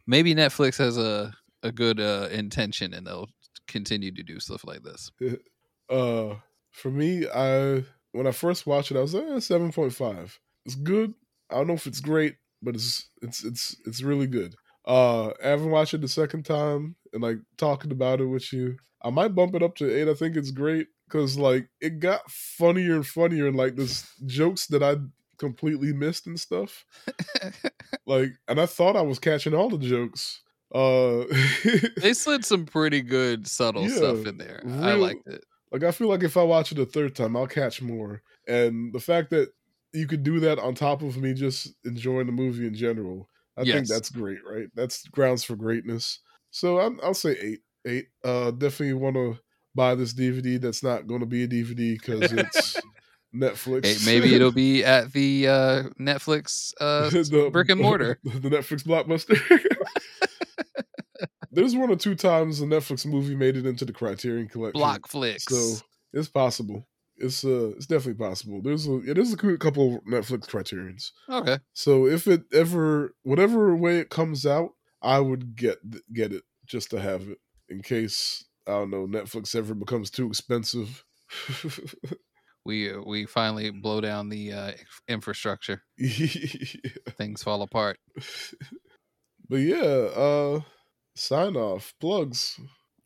maybe 0.06 0.34
netflix 0.34 0.78
has 0.78 0.96
a 0.98 1.32
a 1.62 1.72
good 1.72 2.00
uh 2.00 2.28
intention 2.30 2.94
and 2.94 3.06
they'll 3.06 3.28
continue 3.66 4.12
to 4.12 4.22
do 4.22 4.38
stuff 4.38 4.64
like 4.64 4.82
this 4.82 5.10
Uh, 5.88 6.36
for 6.72 6.90
me, 6.90 7.26
I 7.28 7.84
when 8.12 8.26
I 8.26 8.32
first 8.32 8.66
watched 8.66 8.90
it, 8.90 8.96
I 8.96 9.00
was 9.00 9.14
like 9.14 9.24
eh, 9.24 9.40
seven 9.40 9.72
point 9.72 9.92
five. 9.92 10.38
It's 10.64 10.74
good. 10.74 11.14
I 11.50 11.56
don't 11.56 11.68
know 11.68 11.74
if 11.74 11.86
it's 11.86 12.00
great, 12.00 12.36
but 12.62 12.74
it's 12.74 13.08
it's 13.22 13.44
it's 13.44 13.76
it's 13.86 14.02
really 14.02 14.26
good. 14.26 14.54
Uh, 14.84 15.28
I 15.42 15.48
haven't 15.48 15.70
watched 15.70 15.94
it 15.94 16.00
the 16.00 16.08
second 16.08 16.44
time, 16.44 16.96
and 17.12 17.22
like 17.22 17.38
talking 17.56 17.92
about 17.92 18.20
it 18.20 18.26
with 18.26 18.52
you, 18.52 18.76
I 19.02 19.10
might 19.10 19.34
bump 19.34 19.54
it 19.54 19.62
up 19.62 19.76
to 19.76 19.94
eight. 19.94 20.08
I 20.08 20.14
think 20.14 20.36
it's 20.36 20.50
great 20.50 20.88
because 21.08 21.38
like 21.38 21.68
it 21.80 22.00
got 22.00 22.30
funnier 22.30 22.96
and 22.96 23.06
funnier, 23.06 23.46
and 23.46 23.56
like 23.56 23.76
there's 23.76 24.08
jokes 24.26 24.66
that 24.68 24.82
I 24.82 24.96
completely 25.38 25.92
missed 25.92 26.26
and 26.26 26.38
stuff. 26.38 26.84
Like, 28.08 28.32
and 28.46 28.60
I 28.60 28.66
thought 28.66 28.96
I 28.96 29.02
was 29.02 29.18
catching 29.18 29.52
all 29.52 29.68
the 29.68 29.78
jokes. 29.78 30.40
Uh, 30.72 31.24
they 32.00 32.12
slid 32.14 32.44
some 32.44 32.64
pretty 32.64 33.02
good 33.02 33.46
subtle 33.48 33.88
stuff 33.88 34.26
in 34.26 34.36
there 34.38 34.62
i 34.64 34.92
real- 34.92 34.98
liked 34.98 35.26
it 35.28 35.44
Like 35.72 35.84
I 35.84 35.90
feel 35.90 36.08
like 36.08 36.22
if 36.22 36.36
I 36.36 36.42
watch 36.42 36.72
it 36.72 36.78
a 36.78 36.86
third 36.86 37.14
time, 37.16 37.36
I'll 37.36 37.46
catch 37.46 37.82
more. 37.82 38.22
And 38.46 38.92
the 38.92 39.00
fact 39.00 39.30
that 39.30 39.50
you 39.92 40.06
could 40.06 40.22
do 40.22 40.40
that 40.40 40.58
on 40.58 40.74
top 40.74 41.02
of 41.02 41.16
me 41.16 41.34
just 41.34 41.74
enjoying 41.84 42.26
the 42.26 42.32
movie 42.32 42.66
in 42.66 42.74
general, 42.74 43.28
I 43.56 43.64
think 43.64 43.88
that's 43.88 44.10
great, 44.10 44.38
right? 44.48 44.68
That's 44.74 45.06
grounds 45.08 45.42
for 45.44 45.56
greatness. 45.56 46.20
So 46.50 46.78
I'm, 46.80 47.00
I'll 47.02 47.14
say 47.14 47.36
eight. 47.40 47.60
Eight. 47.86 48.06
Uh, 48.24 48.50
definitely 48.50 48.94
want 48.94 49.14
to 49.14 49.38
buy 49.74 49.94
this 49.94 50.12
DVD. 50.14 50.60
That's 50.60 50.82
not 50.82 51.06
going 51.06 51.20
to 51.20 51.26
be 51.26 51.44
a 51.44 51.48
DVD 51.48 51.98
because 51.98 52.32
it's 52.32 52.80
Netflix. 53.34 54.06
Maybe 54.06 54.34
it'll 54.34 54.52
be 54.52 54.84
at 54.84 55.12
the 55.12 55.48
uh 55.48 55.82
netflix 56.00 56.72
uh 56.80 57.10
The- 57.10 57.50
brick 57.52 57.68
and 57.68 57.80
mortar 57.80 58.18
the 58.24 58.48
Netflix 58.48 58.82
blockbuster. 58.84 59.38
There's 61.50 61.74
one 61.74 61.90
or 61.90 61.96
two 61.96 62.14
times 62.14 62.60
a 62.60 62.64
Netflix 62.64 63.06
movie 63.06 63.34
made 63.34 63.56
it 63.56 63.64
into 63.66 63.84
the 63.86 63.92
Criterion 63.92 64.48
collection. 64.48 64.78
block 64.78 65.08
flicks 65.08 65.44
So 65.44 65.82
it's 66.12 66.28
possible. 66.28 66.86
It's 67.16 67.44
uh, 67.46 67.68
it's 67.76 67.86
definitely 67.86 68.22
possible. 68.22 68.60
There's 68.62 68.86
a 68.86 69.00
yeah, 69.04 69.14
there's 69.14 69.32
a 69.32 69.38
cou- 69.38 69.56
couple 69.56 70.00
Netflix 70.06 70.46
criterions. 70.48 71.12
okay 71.30 71.58
So 71.72 72.06
if 72.06 72.26
it 72.26 72.42
ever, 72.52 73.14
whatever 73.22 73.74
way 73.74 73.98
it 74.00 74.10
comes 74.10 74.44
out, 74.44 74.72
I 75.00 75.20
would 75.20 75.56
get 75.56 75.78
get 76.12 76.32
it 76.32 76.42
just 76.66 76.90
to 76.90 77.00
have 77.00 77.22
it 77.28 77.38
in 77.70 77.80
case 77.80 78.44
I 78.66 78.72
don't 78.72 78.90
know 78.90 79.06
Netflix 79.06 79.56
ever 79.56 79.72
becomes 79.74 80.10
too 80.10 80.26
expensive. 80.26 81.04
We 82.66 82.92
uh, 82.92 83.00
we 83.06 83.24
finally 83.26 83.70
blow 83.70 84.00
down 84.00 84.28
the 84.28 84.52
uh 84.52 84.72
infrastructure 85.08 85.82
Yeah. 85.98 86.66
things 87.16 87.42
fall 87.42 87.62
apart 87.62 87.98
but 89.48 89.56
yeah, 89.56 89.76
uh, 89.78 90.60
sign 91.14 91.56
off 91.56 91.94
plugs. 92.00 92.58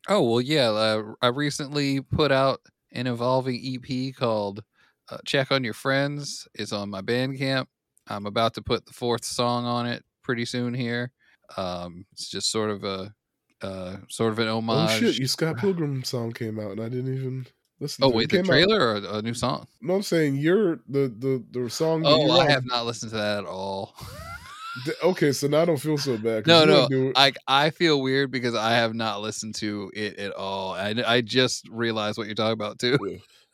Oh 0.09 0.23
well, 0.23 0.41
yeah. 0.41 0.69
Uh, 0.69 1.13
I 1.21 1.27
recently 1.27 2.01
put 2.01 2.31
out 2.31 2.61
an 2.91 3.07
evolving 3.07 3.61
EP 3.63 4.15
called 4.15 4.63
uh, 5.09 5.17
Check 5.25 5.51
on 5.51 5.63
Your 5.63 5.73
Friends. 5.73 6.47
It's 6.55 6.73
on 6.73 6.89
my 6.89 7.01
Bandcamp. 7.01 7.67
I'm 8.07 8.25
about 8.25 8.55
to 8.55 8.61
put 8.61 8.85
the 8.85 8.93
fourth 8.93 9.23
song 9.23 9.65
on 9.65 9.85
it 9.85 10.03
pretty 10.23 10.45
soon 10.45 10.73
here. 10.73 11.11
Um, 11.57 12.05
it's 12.11 12.29
just 12.29 12.51
sort 12.51 12.71
of 12.71 12.83
a 12.83 13.13
uh, 13.61 13.97
sort 14.09 14.31
of 14.31 14.39
an 14.39 14.47
homage. 14.47 14.89
Oh 14.91 14.99
shit! 14.99 15.19
You 15.19 15.27
Scott 15.27 15.57
Pilgrim 15.59 16.03
song 16.03 16.31
came 16.31 16.59
out, 16.59 16.71
and 16.71 16.81
I 16.81 16.89
didn't 16.89 17.13
even 17.15 17.45
listen. 17.81 18.05
Oh 18.05 18.09
wait, 18.09 18.23
It 18.25 18.29
the 18.29 18.37
came 18.37 18.45
out- 18.45 18.47
trailer 18.47 18.79
or 18.79 19.17
a 19.17 19.21
new 19.21 19.33
song? 19.33 19.67
No, 19.81 19.95
I'm 19.95 20.01
saying 20.03 20.37
you're 20.37 20.77
the 20.87 21.11
the 21.19 21.43
the 21.51 21.69
song. 21.69 22.03
Oh, 22.05 22.31
I 22.39 22.49
have 22.49 22.65
not 22.65 22.85
listened 22.85 23.11
to 23.11 23.17
that 23.17 23.39
at 23.39 23.45
all. 23.45 23.93
Okay, 25.03 25.33
so 25.33 25.47
now 25.47 25.63
I 25.63 25.65
don't 25.65 25.75
feel 25.75 25.97
so 25.97 26.17
bad. 26.17 26.47
No, 26.47 26.63
no, 26.63 26.87
it- 26.89 27.37
I 27.45 27.71
feel 27.71 28.01
weird 28.01 28.31
because 28.31 28.55
I 28.55 28.71
have 28.71 28.93
not 28.93 29.21
listened 29.21 29.55
to 29.55 29.91
it 29.93 30.17
at 30.17 30.31
all. 30.31 30.71
I 30.73 30.95
I 31.05 31.19
just 31.19 31.67
realized 31.67 32.17
what 32.17 32.25
you're 32.27 32.35
talking 32.35 32.53
about 32.53 32.79
too. 32.79 32.97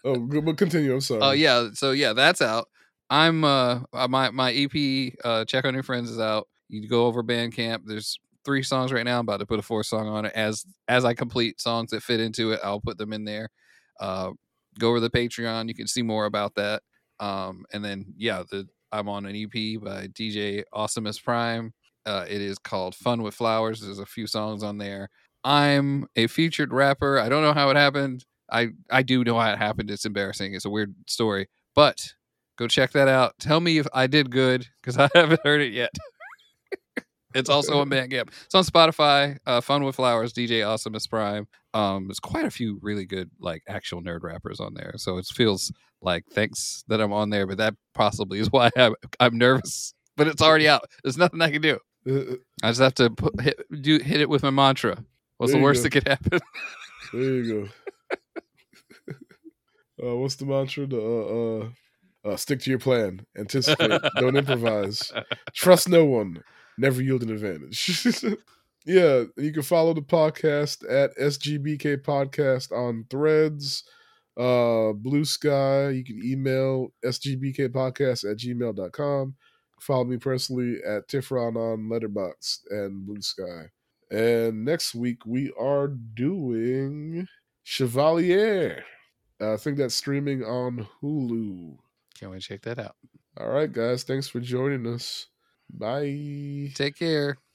Oh, 0.05 0.15
good, 0.27 0.45
but 0.45 0.57
continue. 0.57 0.93
I'm 0.93 1.01
sorry. 1.01 1.21
Oh 1.23 1.31
yeah, 1.31 1.69
so 1.73 1.89
yeah, 1.89 2.13
that's 2.13 2.39
out. 2.39 2.67
I'm 3.09 3.43
uh 3.43 3.79
uh, 3.93 4.07
my 4.07 4.29
my 4.29 4.53
EP 4.53 5.13
uh 5.25 5.43
check 5.45 5.65
on 5.65 5.73
your 5.73 5.81
friends 5.81 6.11
is 6.11 6.19
out. 6.19 6.47
You 6.69 6.87
go 6.87 7.07
over 7.07 7.23
Bandcamp. 7.23 7.79
There's 7.87 8.19
three 8.45 8.61
songs 8.61 8.93
right 8.93 9.03
now. 9.03 9.15
I'm 9.17 9.25
about 9.25 9.39
to 9.39 9.47
put 9.47 9.57
a 9.57 9.63
fourth 9.63 9.87
song 9.87 10.07
on 10.07 10.25
it. 10.25 10.33
As 10.35 10.65
as 10.87 11.03
I 11.03 11.15
complete 11.15 11.59
songs 11.59 11.89
that 11.91 12.03
fit 12.03 12.19
into 12.19 12.51
it, 12.51 12.59
I'll 12.63 12.79
put 12.79 12.99
them 12.99 13.11
in 13.11 13.25
there. 13.25 13.49
Uh, 13.99 14.31
go 14.79 14.89
over 14.89 14.99
the 14.99 15.09
Patreon. 15.09 15.67
You 15.67 15.75
can 15.75 15.87
see 15.87 16.01
more 16.01 16.25
about 16.25 16.55
that. 16.55 16.81
Um, 17.19 17.65
and 17.73 17.83
then 17.83 18.13
yeah, 18.17 18.43
the 18.49 18.67
I'm 18.91 19.09
on 19.09 19.25
an 19.25 19.35
EP 19.35 19.81
by 19.81 20.07
DJ 20.07 20.63
Awesomeness 20.73 21.19
Prime. 21.19 21.73
Uh, 22.05 22.25
it 22.27 22.41
is 22.41 22.57
called 22.57 22.95
Fun 22.95 23.21
with 23.21 23.35
Flowers. 23.35 23.81
There's 23.81 23.99
a 23.99 24.05
few 24.05 24.27
songs 24.27 24.63
on 24.63 24.77
there. 24.77 25.09
I'm 25.43 26.07
a 26.15 26.27
featured 26.27 26.71
rapper. 26.71 27.19
I 27.19 27.29
don't 27.29 27.43
know 27.43 27.53
how 27.53 27.69
it 27.69 27.75
happened. 27.75 28.25
I 28.51 28.69
I 28.89 29.03
do 29.03 29.23
know 29.23 29.39
how 29.39 29.51
it 29.51 29.57
happened. 29.57 29.91
It's 29.91 30.05
embarrassing. 30.05 30.53
It's 30.53 30.65
a 30.65 30.69
weird 30.69 30.95
story, 31.07 31.47
but 31.75 32.13
go 32.57 32.67
check 32.67 32.91
that 32.91 33.07
out. 33.07 33.33
Tell 33.39 33.59
me 33.59 33.77
if 33.77 33.87
I 33.93 34.07
did 34.07 34.31
good 34.31 34.67
because 34.81 34.97
I 34.97 35.09
haven't 35.13 35.41
heard 35.43 35.61
it 35.61 35.73
yet. 35.73 35.93
it's 37.35 37.49
also 37.49 37.79
on 37.79 37.89
Bandcamp. 37.89 38.29
It's 38.45 38.55
on 38.55 38.63
Spotify. 38.63 39.37
Uh, 39.45 39.61
Fun 39.61 39.83
with 39.83 39.95
Flowers, 39.95 40.33
DJ 40.33 40.67
Awesomeness 40.67 41.07
Prime. 41.07 41.47
Um, 41.77 42.07
there's 42.07 42.19
quite 42.19 42.45
a 42.45 42.49
few 42.49 42.79
really 42.81 43.05
good 43.05 43.29
like 43.39 43.61
actual 43.67 44.01
nerd 44.01 44.23
rappers 44.23 44.59
on 44.59 44.73
there, 44.73 44.93
so 44.95 45.17
it 45.19 45.27
feels 45.27 45.71
like 46.01 46.25
thanks 46.31 46.83
that 46.87 46.99
I'm 46.99 47.13
on 47.13 47.29
there. 47.29 47.45
But 47.45 47.59
that 47.59 47.75
possibly 47.93 48.39
is 48.39 48.51
why 48.51 48.71
I'm, 48.75 48.95
I'm 49.19 49.37
nervous. 49.37 49.93
But 50.15 50.27
it's 50.27 50.41
already 50.41 50.67
out. 50.67 50.85
There's 51.03 51.19
nothing 51.19 51.39
I 51.39 51.51
can 51.51 51.61
do. 51.61 51.77
Uh, 52.09 52.37
I 52.63 52.69
just 52.69 52.81
have 52.81 52.95
to 52.95 53.11
put, 53.11 53.39
hit 53.39 53.59
do 53.81 53.99
hit 53.99 54.21
it 54.21 54.29
with 54.29 54.41
my 54.41 54.49
mantra. 54.49 55.03
What's 55.37 55.51
There 55.51 55.59
the 55.59 55.63
worst 55.63 55.81
go. 55.81 55.83
that 55.83 55.91
could 55.91 56.07
happen? 56.07 56.39
there 57.13 57.21
you 57.21 57.69
go. 60.01 60.09
uh, 60.09 60.15
what's 60.15 60.35
the 60.35 60.45
mantra? 60.47 60.87
The 60.87 60.99
uh, 60.99 62.29
uh, 62.29 62.31
uh, 62.31 62.37
stick 62.37 62.59
to 62.61 62.71
your 62.71 62.79
plan. 62.79 63.23
Anticipate. 63.37 64.01
don't 64.19 64.35
improvise. 64.35 65.13
Trust 65.53 65.89
no 65.89 66.05
one. 66.05 66.41
Never 66.79 67.03
yield 67.03 67.21
an 67.21 67.29
advantage. 67.29 68.03
Yeah, 68.87 69.25
you 69.35 69.51
can 69.51 69.63
follow 69.63 69.93
the 69.93 70.01
podcast 70.01 70.89
at 70.89 71.13
SGBK 71.17 71.97
Podcast 72.03 72.71
on 72.71 73.05
Threads, 73.09 73.83
uh, 74.37 74.93
Blue 74.93 75.25
Sky. 75.25 75.89
You 75.89 76.05
can 76.05 76.21
email 76.23 76.93
SGBK 77.03 77.67
Podcast 77.67 78.23
at 78.23 78.37
gmail.com. 78.37 79.35
Follow 79.81 80.05
me 80.05 80.15
personally 80.15 80.77
at 80.87 81.05
Tifron 81.09 81.57
on 81.57 81.89
Letterboxd 81.89 82.59
and 82.71 83.05
Blue 83.05 83.21
Sky. 83.21 83.65
And 84.09 84.63
next 84.63 84.95
week 84.95 85.25
we 85.25 85.51
are 85.59 85.89
doing 85.89 87.27
Chevalier. 87.63 88.85
I 89.41 89.57
think 89.57 89.77
that's 89.77 89.95
streaming 89.95 90.45
on 90.45 90.87
Hulu. 91.03 91.75
Can't 92.17 92.31
wait 92.31 92.41
to 92.41 92.47
check 92.47 92.61
that 92.61 92.79
out. 92.79 92.95
All 93.37 93.49
right, 93.49 93.71
guys. 93.71 94.03
Thanks 94.03 94.29
for 94.29 94.39
joining 94.39 94.87
us. 94.87 95.27
Bye. 95.69 96.71
Take 96.73 96.95
care. 96.95 97.37